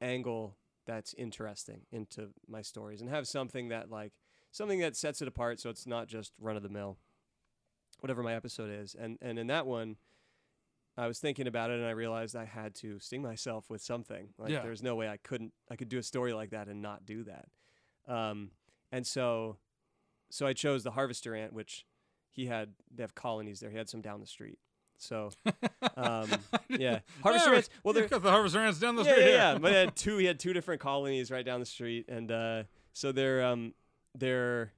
angle 0.02 0.57
that's 0.88 1.14
interesting 1.16 1.82
into 1.91 2.30
my 2.48 2.62
stories, 2.62 3.02
and 3.02 3.10
have 3.12 3.28
something 3.28 3.68
that 3.70 3.91
like 3.91 4.14
something 4.52 4.80
that 4.80 4.95
sets 4.95 5.22
it 5.22 5.28
apart, 5.28 5.60
so 5.60 5.70
it's 5.70 5.86
not 5.86 6.07
just 6.07 6.32
run 6.40 6.56
of 6.56 6.64
the 6.64 6.70
mill, 6.70 6.98
whatever 7.99 8.23
my 8.23 8.34
episode 8.35 8.69
is. 8.69 8.95
And 8.99 9.17
and 9.22 9.38
in 9.39 9.47
that 9.47 9.65
one. 9.65 9.97
I 10.97 11.07
was 11.07 11.19
thinking 11.19 11.45
about 11.45 11.72
it 11.72 11.73
and 11.80 11.85
I 11.85 11.89
realized 11.91 12.38
I 12.38 12.45
had 12.45 12.73
to 12.76 12.99
sting 12.99 13.22
myself 13.22 13.69
with 13.69 13.81
something. 13.81 14.30
Like 14.38 14.51
Yeah. 14.51 14.61
there's 14.61 14.81
no 14.81 14.95
way 14.95 15.09
I 15.09 15.17
couldn't 15.17 15.51
I 15.69 15.76
could 15.76 15.89
do 15.89 15.97
a 15.97 16.03
story 16.03 16.31
like 16.31 16.51
that 16.51 16.69
and 16.69 16.81
not 16.81 17.05
do 17.05 17.26
that. 17.26 17.49
Um, 18.07 18.51
and 18.93 19.05
so 19.05 19.57
so 20.30 20.47
I 20.47 20.53
chose 20.53 20.84
the 20.84 20.91
harvester 20.91 21.35
ant, 21.35 21.51
which 21.51 21.85
he 22.31 22.45
had 22.45 22.76
they 22.89 23.03
have 23.03 23.13
colonies 23.13 23.59
there. 23.59 23.69
He 23.72 23.76
had 23.76 23.89
some 23.89 23.99
down 24.01 24.22
the 24.22 24.26
street. 24.26 24.57
So 24.97 25.31
um, 25.97 26.30
yeah. 26.69 26.99
Harvester 27.22 27.49
Yeah, 27.49 27.55
ants 27.57 27.69
well 27.84 27.93
they're 27.93 28.07
got 28.07 28.23
the 28.23 28.31
harvester 28.31 28.59
ants 28.61 28.80
down 28.80 28.95
the 28.95 29.03
yeah, 29.03 29.11
street 29.11 29.26
yeah, 29.31 29.51
yeah. 29.51 29.57
But 29.57 29.72
he 29.73 29.77
had 29.77 29.95
two 29.97 30.15
he 30.17 30.26
had 30.26 30.39
two 30.39 30.53
different 30.53 30.80
colonies 30.80 31.30
right 31.30 31.45
down 31.45 31.59
the 31.59 31.65
street 31.65 32.05
and 32.07 32.31
uh, 32.31 32.63
so 32.93 33.11
they're 33.11 33.43
um 33.43 33.73
they're 34.17 34.72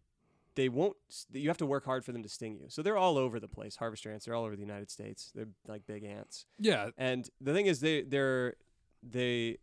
they 0.57 0.67
won't 0.69 0.97
you 1.31 1.47
have 1.49 1.57
to 1.59 1.65
work 1.65 1.85
hard 1.85 2.03
for 2.03 2.11
them 2.11 2.23
to 2.23 2.29
sting 2.29 2.57
you. 2.57 2.65
So 2.67 2.81
they're 2.81 2.97
all 2.97 3.17
over 3.17 3.39
the 3.39 3.47
place. 3.47 3.75
Harvester 3.77 4.11
ants, 4.11 4.25
they're 4.25 4.33
all 4.35 4.43
over 4.43 4.55
the 4.55 4.61
United 4.61 4.89
States. 4.89 5.31
They're 5.33 5.47
like 5.67 5.85
big 5.85 6.03
ants. 6.03 6.45
yeah, 6.59 6.89
And 6.97 7.29
the 7.39 7.53
thing 7.53 7.67
is, 7.67 7.79
they 7.79 8.01
they're 8.01 8.55
they 9.03 9.57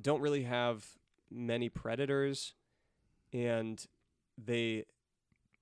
don't 0.00 0.20
really 0.20 0.44
have 0.44 0.86
many 1.30 1.68
predators, 1.68 2.54
and 3.32 3.84
they 4.42 4.84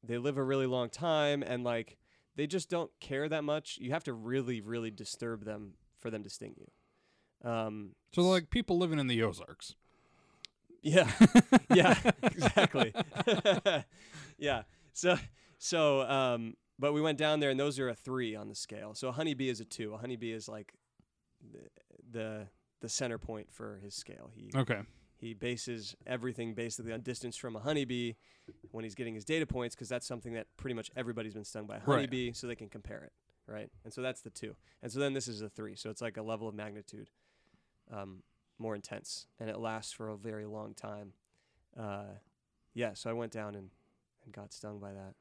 they 0.04 0.18
live 0.18 0.36
a 0.36 0.42
really 0.44 0.66
long 0.66 0.90
time, 0.90 1.42
and 1.42 1.64
like 1.64 1.96
they 2.36 2.46
just 2.46 2.68
don't 2.68 2.90
care 3.00 3.28
that 3.30 3.44
much. 3.44 3.78
You 3.80 3.92
have 3.92 4.04
to 4.04 4.12
really, 4.12 4.60
really 4.60 4.90
disturb 4.90 5.44
them 5.44 5.72
for 5.98 6.10
them 6.10 6.22
to 6.22 6.28
sting 6.30 6.54
you. 6.58 7.50
Um, 7.50 7.92
So 8.14 8.20
like 8.22 8.50
people 8.50 8.76
living 8.78 8.98
in 8.98 9.06
the 9.06 9.22
Ozarks. 9.22 9.74
yeah, 10.82 11.10
yeah, 11.74 11.98
exactly. 12.22 12.92
yeah. 14.46 14.62
So, 14.92 15.16
so, 15.58 16.02
um, 16.02 16.54
but 16.78 16.92
we 16.92 17.00
went 17.00 17.18
down 17.18 17.40
there, 17.40 17.50
and 17.50 17.58
those 17.60 17.78
are 17.78 17.88
a 17.88 17.94
three 17.94 18.34
on 18.34 18.48
the 18.48 18.54
scale. 18.54 18.94
So 18.94 19.08
a 19.08 19.12
honeybee 19.12 19.48
is 19.48 19.60
a 19.60 19.64
two. 19.64 19.92
A 19.94 19.98
honeybee 19.98 20.32
is 20.32 20.48
like 20.48 20.72
the 21.52 21.68
the, 22.18 22.46
the 22.80 22.88
center 22.88 23.18
point 23.18 23.48
for 23.52 23.78
his 23.82 23.94
scale. 23.94 24.30
He 24.34 24.50
Okay. 24.54 24.80
he 25.16 25.34
bases 25.34 25.96
everything 26.06 26.54
basically 26.54 26.92
on 26.92 27.00
distance 27.00 27.36
from 27.36 27.56
a 27.56 27.60
honeybee 27.60 28.14
when 28.70 28.84
he's 28.84 28.94
getting 28.94 29.14
his 29.14 29.24
data 29.24 29.46
points 29.46 29.74
because 29.74 29.88
that's 29.88 30.06
something 30.06 30.34
that 30.34 30.46
pretty 30.56 30.74
much 30.74 30.90
everybody's 30.96 31.34
been 31.34 31.44
stung 31.44 31.66
by 31.66 31.76
a 31.76 31.78
Right. 31.78 31.86
honeybee, 31.96 32.32
so 32.32 32.46
they 32.46 32.54
can 32.56 32.68
compare 32.68 33.02
it, 33.02 33.12
right? 33.52 33.70
And 33.84 33.92
so 33.92 34.00
that's 34.02 34.20
the 34.20 34.30
two. 34.30 34.54
And 34.82 34.90
so 34.92 34.98
then 35.00 35.12
this 35.14 35.26
is 35.28 35.40
a 35.42 35.48
three. 35.48 35.74
So 35.76 35.90
it's 35.90 36.00
like 36.02 36.16
a 36.16 36.22
level 36.22 36.46
of 36.48 36.54
magnitude 36.54 37.10
um, 37.90 38.22
more 38.58 38.74
intense, 38.74 39.26
and 39.40 39.48
it 39.50 39.58
lasts 39.58 39.92
for 39.92 40.08
a 40.08 40.16
very 40.16 40.46
long 40.46 40.74
time. 40.74 41.12
Uh, 41.78 42.14
yeah, 42.74 42.94
so 42.94 43.08
I 43.10 43.12
went 43.12 43.32
down 43.32 43.54
and, 43.54 43.70
and 44.26 44.34
got 44.34 44.52
stung 44.52 44.78
by 44.78 44.92
that, 44.92 45.14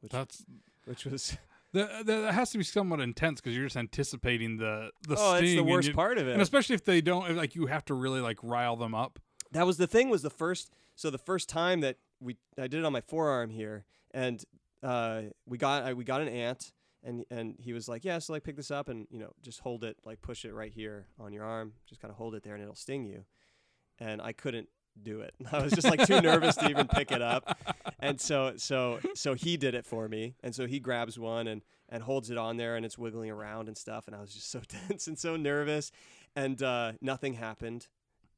which 0.00 0.12
That's 0.12 0.44
which 0.84 1.04
was 1.04 1.36
that, 1.72 2.06
that 2.06 2.32
has 2.32 2.50
to 2.52 2.58
be 2.58 2.64
somewhat 2.64 3.00
intense 3.00 3.40
because 3.40 3.56
you're 3.56 3.66
just 3.66 3.76
anticipating 3.76 4.58
the 4.58 4.90
the 5.08 5.16
oh, 5.18 5.36
sting. 5.36 5.44
it's 5.44 5.56
the 5.56 5.64
worst 5.64 5.88
you- 5.88 5.94
part 5.94 6.18
of 6.18 6.28
it. 6.28 6.32
And 6.32 6.42
especially 6.42 6.74
if 6.74 6.84
they 6.84 7.00
don't 7.00 7.36
like 7.36 7.54
you 7.56 7.66
have 7.66 7.84
to 7.86 7.94
really 7.94 8.20
like 8.20 8.38
rile 8.42 8.76
them 8.76 8.94
up. 8.94 9.18
that 9.52 9.66
was 9.66 9.76
the 9.78 9.86
thing 9.86 10.08
was 10.08 10.22
the 10.22 10.30
first 10.30 10.70
so 10.94 11.10
the 11.10 11.18
first 11.18 11.48
time 11.48 11.80
that 11.80 11.96
we 12.20 12.36
I 12.58 12.68
did 12.68 12.74
it 12.80 12.84
on 12.84 12.92
my 12.92 13.00
forearm 13.00 13.50
here 13.50 13.84
and 14.12 14.44
uh, 14.82 15.22
we 15.46 15.58
got 15.58 15.82
I, 15.82 15.92
we 15.94 16.04
got 16.04 16.20
an 16.20 16.28
ant 16.28 16.72
and 17.02 17.24
and 17.30 17.56
he 17.58 17.72
was 17.72 17.88
like 17.88 18.04
yeah 18.04 18.18
so 18.18 18.32
like 18.32 18.42
pick 18.44 18.56
this 18.56 18.70
up 18.70 18.88
and 18.88 19.06
you 19.10 19.18
know 19.18 19.32
just 19.42 19.60
hold 19.60 19.84
it 19.84 19.96
like 20.04 20.22
push 20.22 20.44
it 20.44 20.52
right 20.54 20.72
here 20.72 21.06
on 21.18 21.32
your 21.32 21.44
arm 21.44 21.72
just 21.88 22.00
kind 22.00 22.10
of 22.10 22.16
hold 22.16 22.34
it 22.34 22.42
there 22.42 22.54
and 22.54 22.62
it'll 22.62 22.74
sting 22.74 23.04
you 23.04 23.24
and 23.98 24.20
I 24.20 24.32
couldn't 24.32 24.68
do 25.02 25.20
it. 25.20 25.34
I 25.52 25.62
was 25.62 25.72
just 25.72 25.88
like 25.88 26.06
too 26.06 26.20
nervous 26.20 26.56
to 26.56 26.68
even 26.68 26.86
pick 26.88 27.10
it 27.10 27.22
up. 27.22 27.58
And 27.98 28.20
so 28.20 28.54
so 28.56 29.00
so 29.14 29.34
he 29.34 29.56
did 29.56 29.74
it 29.74 29.86
for 29.86 30.08
me. 30.08 30.34
And 30.42 30.54
so 30.54 30.66
he 30.66 30.80
grabs 30.80 31.18
one 31.18 31.46
and 31.46 31.62
and 31.88 32.02
holds 32.02 32.30
it 32.30 32.38
on 32.38 32.56
there 32.56 32.76
and 32.76 32.84
it's 32.84 32.98
wiggling 32.98 33.30
around 33.30 33.68
and 33.68 33.76
stuff. 33.76 34.06
And 34.06 34.16
I 34.16 34.20
was 34.20 34.34
just 34.34 34.50
so 34.50 34.60
tense 34.68 35.06
and 35.06 35.18
so 35.18 35.36
nervous. 35.36 35.92
And 36.34 36.62
uh, 36.62 36.92
nothing 37.00 37.34
happened. 37.34 37.88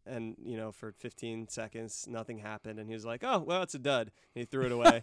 And 0.06 0.36
you 0.42 0.56
know 0.56 0.72
for 0.72 0.92
15 0.92 1.48
seconds 1.48 2.06
nothing 2.08 2.38
happened. 2.38 2.78
And 2.78 2.88
he 2.88 2.94
was 2.94 3.04
like 3.04 3.22
oh 3.24 3.40
well 3.40 3.62
it's 3.62 3.74
a 3.74 3.78
dud. 3.78 4.10
And 4.34 4.40
he 4.40 4.44
threw 4.44 4.66
it 4.66 4.72
away 4.72 5.02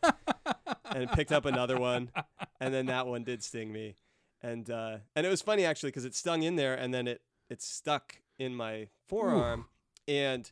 and 0.85 1.09
picked 1.11 1.31
up 1.31 1.45
another 1.45 1.77
one. 1.77 2.11
And 2.59 2.73
then 2.73 2.87
that 2.87 3.07
one 3.07 3.23
did 3.23 3.43
sting 3.43 3.71
me. 3.71 3.95
And 4.41 4.69
uh, 4.69 4.97
and 5.15 5.25
it 5.25 5.29
was 5.29 5.41
funny 5.41 5.65
actually 5.65 5.89
because 5.89 6.05
it 6.05 6.15
stung 6.15 6.43
in 6.43 6.55
there 6.55 6.75
and 6.75 6.93
then 6.93 7.07
it 7.07 7.21
it 7.49 7.61
stuck 7.61 8.21
in 8.37 8.55
my 8.55 8.87
forearm. 9.07 9.67
And 10.07 10.51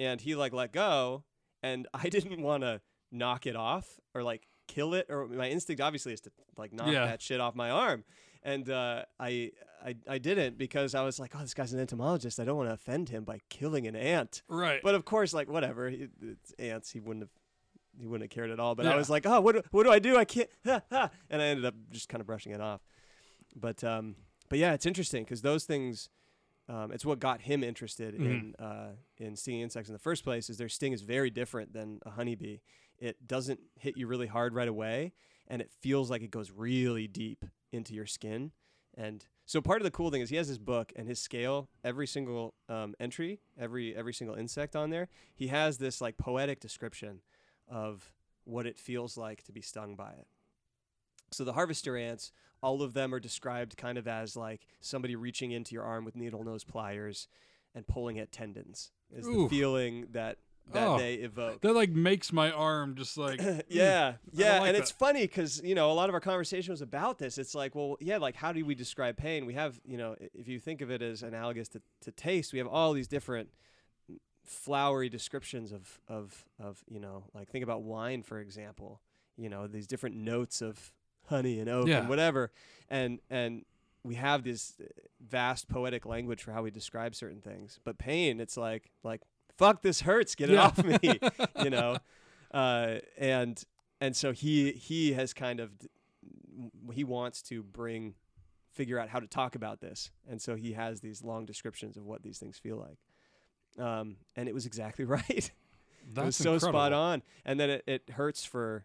and 0.00 0.20
he 0.20 0.34
like 0.34 0.52
let 0.52 0.72
go 0.72 1.22
and 1.62 1.86
i 1.94 2.08
didn't 2.16 2.42
want 2.42 2.62
to 2.64 2.80
knock 3.12 3.46
it 3.46 3.54
off 3.54 3.86
or 4.14 4.22
like 4.24 4.48
kill 4.66 4.94
it 4.94 5.06
or 5.08 5.26
my 5.28 5.48
instinct 5.48 5.80
obviously 5.80 6.12
is 6.12 6.20
to 6.22 6.30
like 6.56 6.72
knock 6.72 6.88
Yeah. 6.88 7.06
that 7.06 7.22
shit 7.22 7.40
off 7.40 7.54
my 7.54 7.70
arm 7.70 8.02
and 8.42 8.68
uh, 8.70 9.02
I, 9.18 9.52
I 9.84 9.96
I 10.08 10.16
didn't 10.16 10.56
because 10.56 10.94
I 10.94 11.02
was 11.02 11.20
like, 11.20 11.32
oh, 11.36 11.40
this 11.40 11.52
guy's 11.52 11.74
an 11.74 11.78
entomologist. 11.80 12.40
I 12.40 12.44
don't 12.46 12.56
want 12.56 12.70
to 12.70 12.72
offend 12.72 13.10
him 13.10 13.22
by 13.22 13.40
killing 13.50 13.86
an 13.86 13.94
ant. 13.94 14.40
Right. 14.48 14.80
But 14.82 14.94
of 14.94 15.04
course, 15.04 15.34
like 15.34 15.50
whatever, 15.50 15.90
he- 15.90 16.08
it's 16.22 16.54
ants. 16.58 16.90
He 16.90 17.00
wouldn't 17.00 17.24
have 17.24 17.30
he 18.00 18.06
wouldn't 18.06 18.30
have 18.30 18.34
cared 18.34 18.50
at 18.50 18.58
all. 18.58 18.74
But 18.74 18.86
I 18.86 18.96
was 18.96 19.10
like, 19.10 19.26
oh, 19.26 19.42
what 19.42 19.56
do, 19.56 19.62
what 19.72 19.82
do 19.84 19.90
I 19.92 19.98
do? 19.98 20.16
I 20.16 20.24
can't. 20.24 20.48
Ha, 20.64 20.80
ha. 20.90 21.10
And 21.28 21.42
I 21.42 21.48
ended 21.48 21.66
up 21.66 21.74
just 21.90 22.08
kind 22.08 22.22
of 22.22 22.26
brushing 22.26 22.52
it 22.52 22.62
off. 22.62 22.80
But 23.54 23.84
um, 23.84 24.16
but 24.48 24.58
yeah, 24.58 24.72
it's 24.72 24.86
interesting 24.86 25.24
because 25.24 25.42
those 25.42 25.64
things. 25.64 26.08
Um, 26.70 26.92
it's 26.92 27.04
what 27.04 27.18
got 27.18 27.40
him 27.40 27.64
interested 27.64 28.14
in 28.14 28.54
uh, 28.58 28.90
in 29.18 29.34
stinging 29.34 29.62
insects 29.62 29.88
in 29.88 29.92
the 29.92 29.98
first 29.98 30.22
place. 30.22 30.48
Is 30.48 30.56
their 30.56 30.68
sting 30.68 30.92
is 30.92 31.02
very 31.02 31.28
different 31.28 31.72
than 31.72 31.98
a 32.06 32.10
honeybee. 32.10 32.58
It 32.98 33.26
doesn't 33.26 33.58
hit 33.76 33.96
you 33.96 34.06
really 34.06 34.28
hard 34.28 34.54
right 34.54 34.68
away, 34.68 35.12
and 35.48 35.60
it 35.60 35.70
feels 35.80 36.10
like 36.10 36.22
it 36.22 36.30
goes 36.30 36.52
really 36.52 37.08
deep 37.08 37.44
into 37.72 37.92
your 37.92 38.06
skin. 38.06 38.52
And 38.96 39.24
so 39.46 39.60
part 39.60 39.80
of 39.80 39.84
the 39.84 39.90
cool 39.90 40.10
thing 40.10 40.20
is 40.20 40.30
he 40.30 40.36
has 40.36 40.46
his 40.46 40.58
book 40.58 40.92
and 40.94 41.08
his 41.08 41.18
scale. 41.18 41.68
Every 41.82 42.06
single 42.06 42.54
um, 42.68 42.94
entry, 43.00 43.40
every 43.58 43.96
every 43.96 44.14
single 44.14 44.36
insect 44.36 44.76
on 44.76 44.90
there, 44.90 45.08
he 45.34 45.48
has 45.48 45.78
this 45.78 46.00
like 46.00 46.18
poetic 46.18 46.60
description 46.60 47.20
of 47.68 48.12
what 48.44 48.66
it 48.66 48.78
feels 48.78 49.16
like 49.16 49.42
to 49.44 49.52
be 49.52 49.60
stung 49.60 49.96
by 49.96 50.10
it. 50.10 50.28
So 51.32 51.44
the 51.44 51.52
harvester 51.52 51.96
ants, 51.96 52.32
all 52.62 52.82
of 52.82 52.92
them 52.94 53.14
are 53.14 53.20
described 53.20 53.76
kind 53.76 53.96
of 53.98 54.06
as 54.08 54.36
like 54.36 54.66
somebody 54.80 55.16
reaching 55.16 55.50
into 55.52 55.74
your 55.74 55.84
arm 55.84 56.04
with 56.04 56.16
needle 56.16 56.44
nose 56.44 56.64
pliers 56.64 57.28
and 57.74 57.86
pulling 57.86 58.18
at 58.18 58.32
tendons. 58.32 58.90
Is 59.12 59.26
the 59.26 59.48
feeling 59.48 60.06
that 60.12 60.38
that 60.72 60.86
Oh. 60.86 60.98
they 60.98 61.14
evoke. 61.14 61.62
that 61.62 61.74
like 61.74 61.90
makes 61.90 62.32
my 62.32 62.50
arm 62.52 62.94
just 62.94 63.18
like 63.18 63.40
mm, 63.40 63.60
yeah, 63.68 64.14
yeah, 64.32 64.60
like 64.60 64.68
and 64.68 64.76
that. 64.76 64.82
it's 64.82 64.90
funny 64.92 65.22
because 65.22 65.60
you 65.64 65.74
know 65.74 65.90
a 65.90 65.94
lot 65.94 66.08
of 66.08 66.14
our 66.14 66.20
conversation 66.20 66.72
was 66.72 66.80
about 66.82 67.18
this. 67.18 67.38
It's 67.38 67.54
like, 67.56 67.74
well, 67.74 67.96
yeah, 68.00 68.18
like 68.18 68.36
how 68.36 68.52
do 68.52 68.64
we 68.64 68.74
describe 68.76 69.16
pain? 69.16 69.46
We 69.46 69.54
have, 69.54 69.80
you 69.84 69.96
know, 69.96 70.14
if 70.34 70.46
you 70.46 70.60
think 70.60 70.80
of 70.80 70.90
it 70.90 71.02
as 71.02 71.22
analogous 71.24 71.66
to, 71.70 71.82
to 72.02 72.12
taste, 72.12 72.52
we 72.52 72.58
have 72.60 72.68
all 72.68 72.92
these 72.92 73.08
different 73.08 73.48
flowery 74.44 75.08
descriptions 75.08 75.72
of 75.72 76.00
of 76.08 76.44
of 76.58 76.84
you 76.88 77.00
know, 77.00 77.24
like 77.34 77.48
think 77.48 77.64
about 77.64 77.82
wine 77.82 78.22
for 78.22 78.38
example. 78.40 79.00
You 79.36 79.48
know, 79.48 79.66
these 79.66 79.86
different 79.86 80.16
notes 80.16 80.60
of 80.62 80.92
honey 81.30 81.58
and 81.60 81.68
oak 81.70 81.88
Yeah. 81.88 82.00
and 82.00 82.08
whatever, 82.08 82.50
and 82.90 83.20
and 83.30 83.64
we 84.04 84.16
have 84.16 84.44
this 84.44 84.74
uh, 84.80 84.84
vast 85.20 85.68
poetic 85.68 86.04
language 86.06 86.42
for 86.42 86.52
how 86.52 86.62
we 86.62 86.70
describe 86.70 87.14
certain 87.14 87.40
things. 87.40 87.80
But 87.84 87.96
pain, 87.98 88.40
it's 88.40 88.56
like 88.56 88.90
like 89.02 89.22
fuck, 89.56 89.82
this 89.82 90.02
hurts. 90.02 90.34
Get 90.34 90.50
it 90.50 90.58
off 90.58 90.82
me. 90.84 90.98
you 91.64 91.70
know, 91.70 91.96
uh, 92.52 92.96
and 93.16 93.62
and 94.00 94.14
so 94.14 94.32
he 94.32 94.72
he 94.72 95.12
has 95.14 95.32
kind 95.32 95.60
of 95.60 95.70
he 96.92 97.04
wants 97.04 97.42
to 97.42 97.62
bring 97.62 98.14
figure 98.72 98.98
out 98.98 99.08
how 99.08 99.18
to 99.20 99.26
talk 99.26 99.54
about 99.54 99.80
this, 99.80 100.10
and 100.28 100.40
so 100.40 100.56
he 100.56 100.72
has 100.72 101.00
these 101.00 101.22
long 101.22 101.44
descriptions 101.46 101.96
of 101.96 102.04
what 102.04 102.22
these 102.22 102.38
things 102.38 102.58
feel 102.58 102.76
like. 102.76 102.98
Um, 103.84 104.16
and 104.36 104.48
it 104.48 104.54
was 104.54 104.66
exactly 104.66 105.04
right. 105.16 105.28
it 105.28 106.24
was 106.24 106.36
so 106.36 106.58
spot 106.58 106.92
on. 106.92 107.22
And 107.44 107.58
then 107.60 107.70
it, 107.70 107.84
it 107.86 108.10
hurts 108.10 108.44
for 108.44 108.84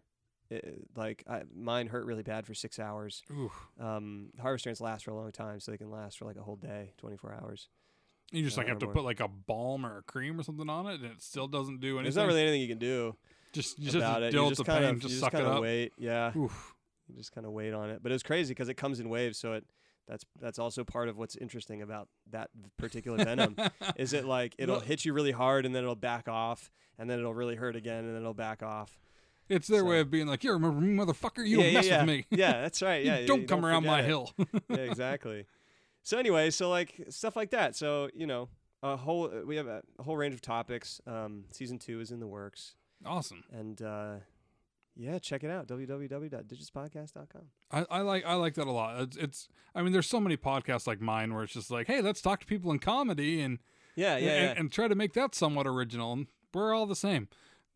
uh, 0.52 0.56
like 0.96 1.24
I, 1.28 1.42
mine 1.54 1.86
hurt 1.88 2.04
really 2.06 2.22
bad 2.22 2.46
for 2.46 2.54
six 2.54 2.78
hours. 2.78 3.22
Oof. 3.36 3.52
Um, 3.80 4.28
harvester 4.40 4.70
ants 4.70 4.80
last 4.80 5.04
for 5.04 5.10
a 5.10 5.14
long 5.14 5.32
time, 5.32 5.60
so 5.60 5.70
they 5.70 5.78
can 5.78 5.90
last 5.90 6.18
for 6.18 6.24
like 6.24 6.36
a 6.36 6.42
whole 6.42 6.56
day, 6.56 6.92
twenty 6.98 7.16
four 7.16 7.32
hours. 7.34 7.68
You 8.32 8.42
just 8.42 8.56
like 8.56 8.66
Uh, 8.66 8.70
have 8.70 8.78
to 8.80 8.86
or- 8.86 8.92
put 8.92 9.04
like 9.04 9.20
a 9.20 9.28
balm 9.28 9.86
or 9.86 9.98
a 9.98 10.02
cream 10.02 10.38
or 10.38 10.42
something 10.42 10.68
on 10.68 10.86
it, 10.86 11.00
and 11.00 11.04
it 11.12 11.22
still 11.22 11.46
doesn't 11.48 11.80
do 11.80 11.90
anything. 11.98 12.04
There's 12.04 12.16
not 12.16 12.26
really 12.26 12.42
anything 12.42 12.60
you 12.60 12.68
can 12.68 12.78
do 12.78 13.16
just 13.52 13.78
you 13.78 13.90
about 13.98 14.14
have 14.14 14.16
it. 14.16 14.20
to 14.20 14.26
You 14.26 14.30
deal 14.32 14.48
just 14.50 14.58
with 14.60 14.66
the 14.66 14.72
kind 14.72 14.84
pain, 14.84 14.94
of 14.94 15.00
just 15.00 15.14
you 15.14 15.20
suck 15.20 15.32
just 15.32 15.42
it 15.42 15.46
up. 15.48 15.62
wait. 15.62 15.92
Yeah, 15.96 16.32
Oof. 16.36 16.74
you 17.08 17.14
just 17.16 17.32
kind 17.32 17.46
of 17.46 17.52
wait 17.52 17.72
on 17.72 17.90
it. 17.90 18.02
But 18.02 18.12
it 18.12 18.14
was 18.14 18.22
crazy 18.22 18.50
because 18.52 18.68
it 18.68 18.74
comes 18.74 18.98
in 19.00 19.08
waves, 19.08 19.38
so 19.38 19.52
it 19.54 19.64
that's 20.08 20.24
that's 20.40 20.58
also 20.58 20.84
part 20.84 21.08
of 21.08 21.16
what's 21.16 21.36
interesting 21.36 21.82
about 21.82 22.08
that 22.30 22.50
particular 22.76 23.24
venom. 23.24 23.56
is 23.96 24.12
it 24.12 24.24
like 24.24 24.54
it'll 24.58 24.80
hit 24.80 25.04
you 25.04 25.12
really 25.12 25.32
hard 25.32 25.64
and 25.66 25.74
then 25.74 25.82
it'll 25.84 25.94
back 25.96 26.28
off, 26.28 26.70
and 26.98 27.08
then 27.08 27.18
it'll 27.18 27.34
really 27.34 27.56
hurt 27.56 27.76
again 27.76 28.04
and 28.04 28.14
then 28.14 28.22
it'll 28.22 28.34
back 28.34 28.62
off. 28.62 28.98
It's 29.48 29.68
their 29.68 29.84
way 29.84 30.00
of 30.00 30.10
being 30.10 30.26
like, 30.26 30.42
"You 30.44 30.52
remember 30.52 30.80
me, 30.80 30.96
motherfucker? 30.96 31.46
You 31.46 31.58
yeah, 31.58 31.64
don't 31.64 31.74
mess 31.74 31.86
yeah. 31.86 31.98
with 31.98 32.06
me. 32.08 32.26
yeah, 32.30 32.60
that's 32.62 32.82
right. 32.82 33.04
You 33.04 33.10
Yeah, 33.12 33.18
you- 33.20 33.26
don't 33.26 33.42
you 33.42 33.46
come 33.46 33.64
around 33.64 33.84
my 33.86 34.00
it. 34.00 34.04
hill." 34.06 34.32
yeah, 34.68 34.76
exactly. 34.78 35.46
So 36.02 36.18
anyway, 36.18 36.50
so 36.50 36.68
like 36.70 37.04
stuff 37.10 37.36
like 37.36 37.50
that. 37.50 37.76
So 37.76 38.08
you 38.14 38.26
know, 38.26 38.48
a 38.82 38.96
whole 38.96 39.28
we 39.46 39.56
have 39.56 39.66
a, 39.66 39.82
a 39.98 40.02
whole 40.02 40.16
range 40.16 40.34
of 40.34 40.40
topics. 40.40 41.00
Um, 41.06 41.44
season 41.52 41.78
two 41.78 42.00
is 42.00 42.10
in 42.10 42.20
the 42.20 42.26
works, 42.26 42.74
awesome. 43.04 43.44
and 43.52 43.80
uh, 43.82 44.14
yeah, 44.96 45.18
check 45.18 45.44
it 45.44 45.50
out 45.50 45.66
www.digitspodcast.com. 45.68 47.42
I, 47.70 47.86
I 47.90 48.00
like 48.02 48.24
I 48.24 48.34
like 48.34 48.54
that 48.54 48.66
a 48.66 48.72
lot. 48.72 49.00
It's, 49.02 49.16
it's 49.16 49.48
I 49.74 49.82
mean, 49.82 49.92
there's 49.92 50.08
so 50.08 50.20
many 50.20 50.36
podcasts 50.36 50.86
like 50.86 51.00
mine 51.00 51.34
where 51.34 51.42
it's 51.44 51.52
just 51.52 51.70
like, 51.70 51.86
"Hey, 51.86 52.00
let's 52.00 52.20
talk 52.20 52.40
to 52.40 52.46
people 52.46 52.70
in 52.72 52.78
comedy 52.78 53.40
and 53.40 53.58
Yeah, 53.94 54.16
yeah, 54.16 54.30
and, 54.30 54.44
yeah. 54.44 54.54
and 54.60 54.72
try 54.72 54.88
to 54.88 54.94
make 54.94 55.12
that 55.14 55.34
somewhat 55.34 55.66
original." 55.66 56.12
And 56.12 56.26
we're 56.54 56.72
all 56.74 56.86
the 56.86 56.96
same. 56.96 57.28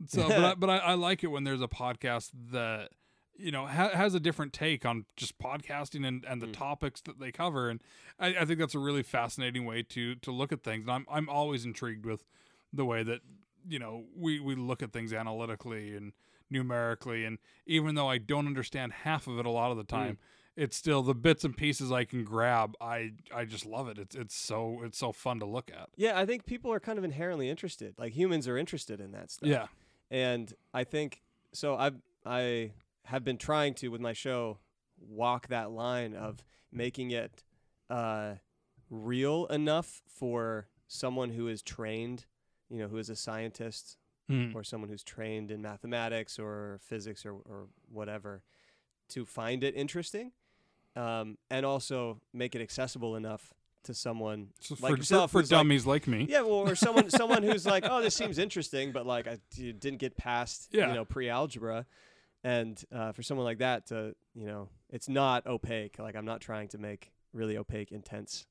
So, 0.09 0.29
but 0.29 0.45
I, 0.45 0.55
but 0.59 0.71
I, 0.71 0.77
I 0.79 0.95
like 0.95 1.23
it 1.25 1.29
when 1.29 1.45
there's 1.45 1.61
a 1.63 1.69
podcast 1.69 2.31
that 2.53 2.91
you 3.37 3.51
know 3.51 3.67
ha- 3.67 3.91
has 3.95 4.15
a 4.15 4.21
different 4.21 4.53
take 4.53 4.85
on 4.85 5.05
just 5.17 5.39
podcasting 5.39 6.07
and, 6.07 6.25
and 6.27 6.41
the 6.43 6.47
Mm. 6.47 6.53
topics 6.53 7.01
that 7.03 7.19
they 7.21 7.33
cover, 7.33 7.71
and 7.71 7.81
I, 8.19 8.29
I 8.41 8.45
think 8.45 8.59
that's 8.59 8.75
a 8.75 8.79
really 8.79 9.03
fascinating 9.03 9.65
way 9.65 9.83
to 9.85 10.15
to 10.17 10.31
look 10.31 10.53
at 10.53 10.63
things. 10.63 10.85
And 10.87 10.93
I'm 10.93 11.07
I'm 11.11 11.29
always 11.29 11.65
intrigued 11.65 12.05
with 12.07 12.25
the 12.73 12.85
way 12.85 13.03
that 13.03 13.21
you 13.69 13.79
know 13.79 14.05
we 14.17 14.41
we 14.41 14.55
look 14.55 14.83
at 14.83 14.93
things 14.93 15.13
analytically 15.13 15.95
and 15.97 16.13
numerically, 16.51 17.25
and 17.25 17.39
even 17.67 17.95
though 17.95 18.09
I 18.09 18.19
don't 18.19 18.47
understand 18.47 18.93
half 18.93 19.27
of 19.27 19.39
it 19.39 19.47
a 19.47 19.51
lot 19.51 19.71
of 19.71 19.77
the 19.77 19.85
time. 19.85 20.15
Mm. 20.15 20.19
it's 20.57 20.77
still 20.77 21.01
the 21.03 21.15
bits 21.15 21.45
and 21.45 21.57
pieces 21.57 21.93
I 21.93 22.05
can 22.05 22.25
grab. 22.25 22.75
I 22.81 23.13
I 23.35 23.45
just 23.45 23.65
love 23.65 23.89
it. 23.89 23.99
It's 23.99 24.17
it's 24.17 24.35
so 24.35 24.81
it's 24.85 24.99
so 24.99 25.13
fun 25.13 25.39
to 25.41 25.47
look 25.47 25.71
at. 25.71 25.89
Yeah, 25.97 26.19
I 26.19 26.27
think 26.27 26.45
people 26.45 26.73
are 26.73 26.81
kind 26.81 26.99
of 26.99 27.05
inherently 27.05 27.49
interested. 27.49 27.95
Like 27.97 28.13
humans 28.13 28.49
are 28.49 28.59
interested 28.59 29.01
in 29.01 29.13
that 29.13 29.31
stuff. 29.31 29.49
Yeah. 29.49 29.67
And 30.11 30.53
I 30.75 30.85
think 30.85 31.23
so 31.53 31.77
I've 31.77 31.97
I 32.25 32.73
have 33.05 33.25
been 33.25 33.39
trying 33.39 33.75
to 33.75 33.89
with 33.89 34.01
my 34.01 34.13
show 34.13 34.59
walk 34.99 35.49
that 35.49 35.71
line 35.71 36.15
of 36.15 36.45
making 36.71 37.11
it 37.11 37.43
uh, 37.89 38.35
real 38.91 39.47
enough 39.47 40.03
for 40.07 40.69
someone 40.87 41.31
who 41.31 41.49
is 41.49 41.63
trained, 41.63 42.27
you 42.69 42.79
know, 42.79 42.89
who 42.89 42.99
is 42.99 43.11
a 43.11 43.17
scientist 43.17 43.97
Mm. 44.31 44.55
or 44.55 44.63
someone 44.63 44.89
who's 44.89 45.03
trained 45.03 45.51
in 45.51 45.61
mathematics 45.61 46.39
or 46.39 46.79
physics 46.85 47.27
or, 47.27 47.33
or 47.33 47.67
whatever 47.91 48.45
to 49.09 49.27
find 49.27 49.65
it 49.65 49.75
interesting 49.75 50.31
um, 50.95 51.37
and 51.51 51.67
also 51.67 52.21
make 52.33 52.55
it 52.55 52.63
accessible 52.63 53.17
enough 53.17 53.53
to 53.85 53.95
someone 53.95 54.49
So 54.61 54.77
like 54.81 54.93
for, 54.93 54.97
yourself 54.99 55.31
for, 55.31 55.39
for 55.39 55.41
who's 55.43 55.51
like- 55.53 55.59
dummies 55.61 55.87
like, 55.87 56.07
me. 56.07 56.27
yeah, 56.29 56.41
well, 56.43 56.69
or 56.69 56.75
someone 56.75 57.09
someone 57.23 57.43
who's 57.43 57.65
like, 57.67 57.85
oh, 57.89 58.01
this 58.03 58.15
seems 58.15 58.39
interesting, 58.39 58.93
but 58.93 59.07
like 59.07 59.27
I 59.27 59.39
d- 59.57 59.73
didn't 59.73 59.99
get 59.99 60.17
past 60.17 60.69
Yeah. 60.73 60.89
you 60.89 60.95
know 60.95 61.05
pre-algebra, 61.05 61.87
and 62.45 62.83
uh, 62.95 63.13
for 63.13 63.23
someone 63.23 63.45
like 63.45 63.59
that 63.59 63.87
to 63.87 64.15
you 64.35 64.47
know, 64.47 64.69
it's 64.91 65.09
not 65.09 65.47
opaque. 65.47 65.99
Like 65.99 66.15
I'm 66.17 66.25
not 66.27 66.41
trying 66.41 66.69
to 66.69 66.79
make 66.79 67.11
really 67.33 67.57
opaque, 67.57 67.93
intense. 67.93 68.47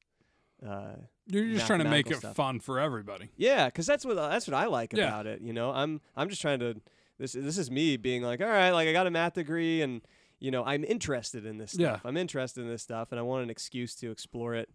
Uh, 0.65 0.95
You're 1.27 1.45
just 1.53 1.67
trying 1.67 1.79
to 1.79 1.89
make 1.89 2.11
it 2.11 2.17
stuff. 2.17 2.35
fun 2.35 2.59
for 2.59 2.79
everybody. 2.79 3.29
yeah, 3.37 3.67
because 3.67 3.85
that's 3.85 4.05
what 4.05 4.15
that's 4.15 4.47
what 4.47 4.55
I 4.55 4.65
like 4.65 4.93
Yeah. 4.93 5.07
about 5.07 5.25
it. 5.27 5.41
You 5.41 5.53
know, 5.53 5.71
I'm 5.71 6.01
I'm 6.17 6.27
just 6.29 6.41
trying 6.41 6.59
to 6.59 6.81
this 7.17 7.31
this 7.33 7.57
is 7.57 7.69
me 7.71 7.95
being 7.97 8.23
like, 8.23 8.41
all 8.41 8.47
right, 8.47 8.71
like 8.71 8.87
I 8.87 8.91
got 8.91 9.07
a 9.07 9.11
math 9.11 9.35
degree 9.35 9.81
and 9.81 10.01
you 10.39 10.51
know 10.51 10.63
I'm 10.65 10.83
interested 10.83 11.45
in 11.45 11.57
this 11.59 11.75
Yeah. 11.77 11.91
stuff. 11.93 12.01
I'm 12.05 12.17
interested 12.17 12.61
in 12.61 12.67
this 12.67 12.81
stuff, 12.83 13.11
and 13.11 13.19
I 13.19 13.21
want 13.23 13.43
an 13.43 13.49
excuse 13.49 13.95
to 13.95 14.11
explore 14.11 14.53
it. 14.55 14.69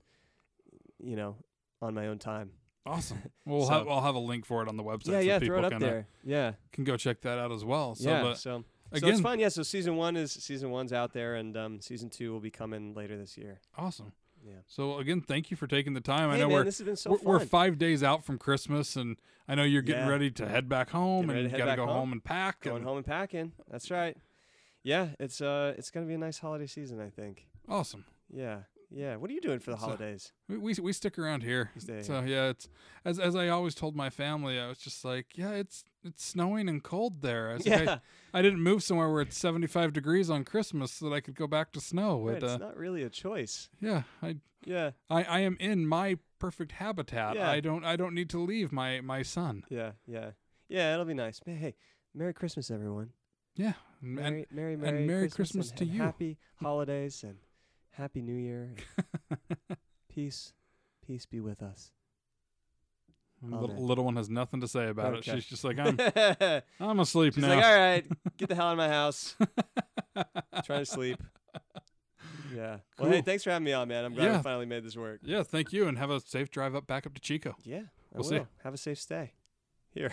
You 1.04 1.16
know, 1.16 1.36
on 1.82 1.94
my 1.94 2.06
own 2.08 2.18
time. 2.18 2.50
Awesome. 2.86 3.18
We'll 3.46 3.66
So- 3.66 3.72
have 3.72 3.88
I'll 3.88 4.02
have 4.02 4.14
a 4.14 4.18
link 4.20 4.44
for 4.46 4.62
it 4.62 4.68
on 4.68 4.76
the 4.76 4.82
website. 4.84 5.06
yeah, 5.08 5.12
so 5.12 5.20
yeah, 5.20 5.38
people 5.38 5.58
throw 5.58 5.66
it 5.66 5.72
up 5.72 5.74
uh, 5.74 5.78
there. 5.78 6.06
Yeah, 6.24 6.52
can 6.72 6.84
go 6.84 6.96
check 6.96 7.20
that 7.22 7.38
out 7.38 7.52
as 7.52 7.64
well. 7.64 7.94
So, 7.94 8.08
yeah. 8.10 8.22
but 8.22 8.38
so 8.38 8.64
so 8.92 8.96
again, 8.98 9.10
it's 9.10 9.20
fun. 9.20 9.38
Yeah. 9.38 9.48
So 9.48 9.62
season 9.62 9.96
one 9.96 10.16
is 10.16 10.32
season 10.32 10.70
one's 10.70 10.92
out 10.92 11.12
there, 11.12 11.34
and 11.36 11.56
um, 11.56 11.80
season 11.80 12.10
two 12.10 12.32
will 12.32 12.40
be 12.40 12.50
coming 12.50 12.94
later 12.94 13.16
this 13.16 13.36
year. 13.36 13.60
awesome. 13.76 14.12
Yeah. 14.46 14.56
So 14.66 14.98
again, 14.98 15.22
thank 15.22 15.50
you 15.50 15.56
for 15.56 15.66
taking 15.66 15.94
the 15.94 16.02
time. 16.02 16.28
I 16.28 16.36
know 16.36 16.48
man, 16.48 16.56
we're 16.58 16.64
this 16.64 16.76
has 16.78 16.84
been 16.84 16.96
so 16.96 17.12
we're, 17.22 17.38
we're 17.38 17.40
five 17.40 17.78
days 17.78 18.02
out 18.02 18.24
from 18.24 18.36
Christmas, 18.36 18.94
and 18.96 19.16
I 19.48 19.54
know 19.54 19.62
you're 19.62 19.80
getting 19.80 20.04
Yeah. 20.04 20.10
ready 20.10 20.30
to 20.32 20.46
head 20.46 20.68
back 20.68 20.90
home, 20.90 21.28
Getting 21.28 21.44
and 21.44 21.52
you 21.52 21.58
got 21.58 21.70
to 21.70 21.76
go 21.76 21.86
home. 21.86 21.96
home. 21.96 22.12
and 22.12 22.24
pack. 22.24 22.60
Going 22.60 22.76
and 22.76 22.84
home 22.84 22.98
and 22.98 23.06
packing. 23.06 23.52
That's 23.70 23.90
right. 23.90 24.16
Yeah, 24.82 25.08
it's 25.18 25.40
uh, 25.40 25.72
it's 25.78 25.90
gonna 25.90 26.04
be 26.06 26.12
a 26.14 26.18
nice 26.18 26.38
holiday 26.38 26.66
season, 26.66 27.00
I 27.00 27.08
think. 27.08 27.48
Awesome. 27.68 28.04
Yeah, 28.30 28.58
yeah. 28.94 29.16
What 29.16 29.30
are 29.30 29.32
you 29.32 29.40
doing 29.40 29.58
for 29.58 29.70
the 29.70 29.76
So- 29.76 29.84
uh, 29.84 29.86
holidays? 29.86 30.32
We, 30.48 30.58
we 30.58 30.74
we 30.74 30.92
stick 30.92 31.18
around 31.18 31.42
here. 31.42 31.70
So 32.02 32.16
uh, 32.16 32.22
yeah, 32.22 32.48
it's 32.48 32.68
as 33.04 33.18
as 33.18 33.34
I 33.34 33.48
always 33.48 33.74
told 33.74 33.96
my 33.96 34.10
family, 34.10 34.58
I 34.58 34.68
was 34.68 34.78
just 34.78 35.04
like, 35.04 35.26
yeah, 35.34 35.50
it's 35.52 35.84
it's 36.04 36.24
snowing 36.24 36.68
and 36.68 36.82
cold 36.82 37.22
there. 37.22 37.50
I, 37.50 37.54
was 37.54 37.66
like, 37.66 37.84
Yeah, 37.84 37.98
I, 38.32 38.38
I 38.38 38.42
didn't 38.42 38.62
move 38.62 38.82
somewhere 38.82 39.10
where 39.10 39.22
it's 39.22 39.38
75 39.38 39.92
degrees 39.92 40.30
on 40.30 40.44
Christmas 40.44 40.92
so 40.92 41.08
that 41.08 41.14
I 41.14 41.20
could 41.20 41.34
go 41.34 41.46
back 41.46 41.72
to 41.72 41.80
snow. 41.80 42.20
right, 42.22 42.36
It, 42.36 42.42
it's 42.42 42.52
uh, 42.52 42.58
not 42.58 42.76
really 42.76 43.02
a 43.02 43.10
choice. 43.10 43.68
yeah, 43.80 44.02
I, 44.22 44.36
Yeah, 44.64 44.92
I 45.10 45.24
I 45.24 45.38
am 45.40 45.56
in 45.60 45.86
my 45.86 46.18
perfect 46.38 46.72
habitat. 46.72 47.36
Yeah. 47.36 47.50
I 47.50 47.60
don't 47.60 47.84
I 47.84 47.96
don't 47.96 48.14
need 48.14 48.30
to 48.30 48.38
leave 48.38 48.70
my 48.72 49.00
my 49.00 49.22
son. 49.22 49.64
yeah, 49.68 49.92
yeah, 50.06 50.30
yeah. 50.68 50.92
It'll 50.92 51.04
be 51.04 51.14
nice. 51.14 51.40
Hey, 51.44 51.74
Merry 52.14 52.34
Christmas, 52.34 52.70
everyone. 52.70 53.10
Yeah, 53.56 53.74
and, 54.02 54.14
Merry, 54.14 54.46
Merry, 54.50 54.76
Merry, 54.76 55.06
Merry 55.06 55.28
Christmas, 55.28 55.36
Christmas 55.36 55.70
and, 55.70 55.78
to 55.78 55.84
you. 55.84 56.02
Happy 56.02 56.38
mm. 56.38 56.64
holidays 56.64 57.22
and 57.22 57.36
Happy 57.96 58.22
New 58.22 58.34
Year. 58.34 58.74
peace, 60.08 60.52
peace 61.06 61.26
be 61.26 61.40
with 61.40 61.62
us. 61.62 61.90
little, 63.42 63.76
little 63.76 64.04
one 64.04 64.16
has 64.16 64.28
nothing 64.30 64.60
to 64.62 64.68
say 64.68 64.88
about 64.88 65.14
Okay. 65.14 65.32
it. 65.32 65.34
She's 65.36 65.46
just 65.46 65.64
like 65.64 65.78
I'm 65.80 66.62
I'm 66.80 67.00
asleep 67.00 67.36
now. 67.36 67.48
like, 67.54 67.64
all 67.64 67.76
right, 67.76 68.04
get 68.36 68.48
the 68.48 68.54
hell 68.56 68.66
out 68.68 68.72
of 68.72 68.78
my 68.78 68.88
house. 68.88 69.36
trying 70.64 70.80
to 70.80 70.86
sleep. 70.86 71.22
Yeah. 72.54 72.78
Well, 72.98 73.10
hey, 73.10 73.20
thanks 73.22 73.42
for 73.44 73.50
having 73.50 73.64
me 73.64 73.72
on, 73.72 73.88
man. 73.88 74.04
I'm 74.04 74.14
glad 74.14 74.24
Yeah. 74.26 74.36
we 74.38 74.42
finally 74.42 74.66
made 74.66 74.84
this 74.84 74.96
work. 74.96 75.20
yeah, 75.24 75.42
thank 75.42 75.72
you, 75.72 75.86
and 75.88 75.98
have 75.98 76.10
a 76.10 76.20
safe 76.20 76.50
drive 76.50 76.74
up 76.74 76.86
back 76.86 77.06
up 77.06 77.14
to 77.14 77.20
Chico. 77.20 77.54
Yeah, 77.64 77.78
I 77.78 77.82
We'll 78.14 78.24
see. 78.24 78.38
will. 78.38 78.48
Have 78.62 78.74
a 78.74 78.78
safe 78.78 78.98
stay. 79.00 79.32
Here. 79.92 80.12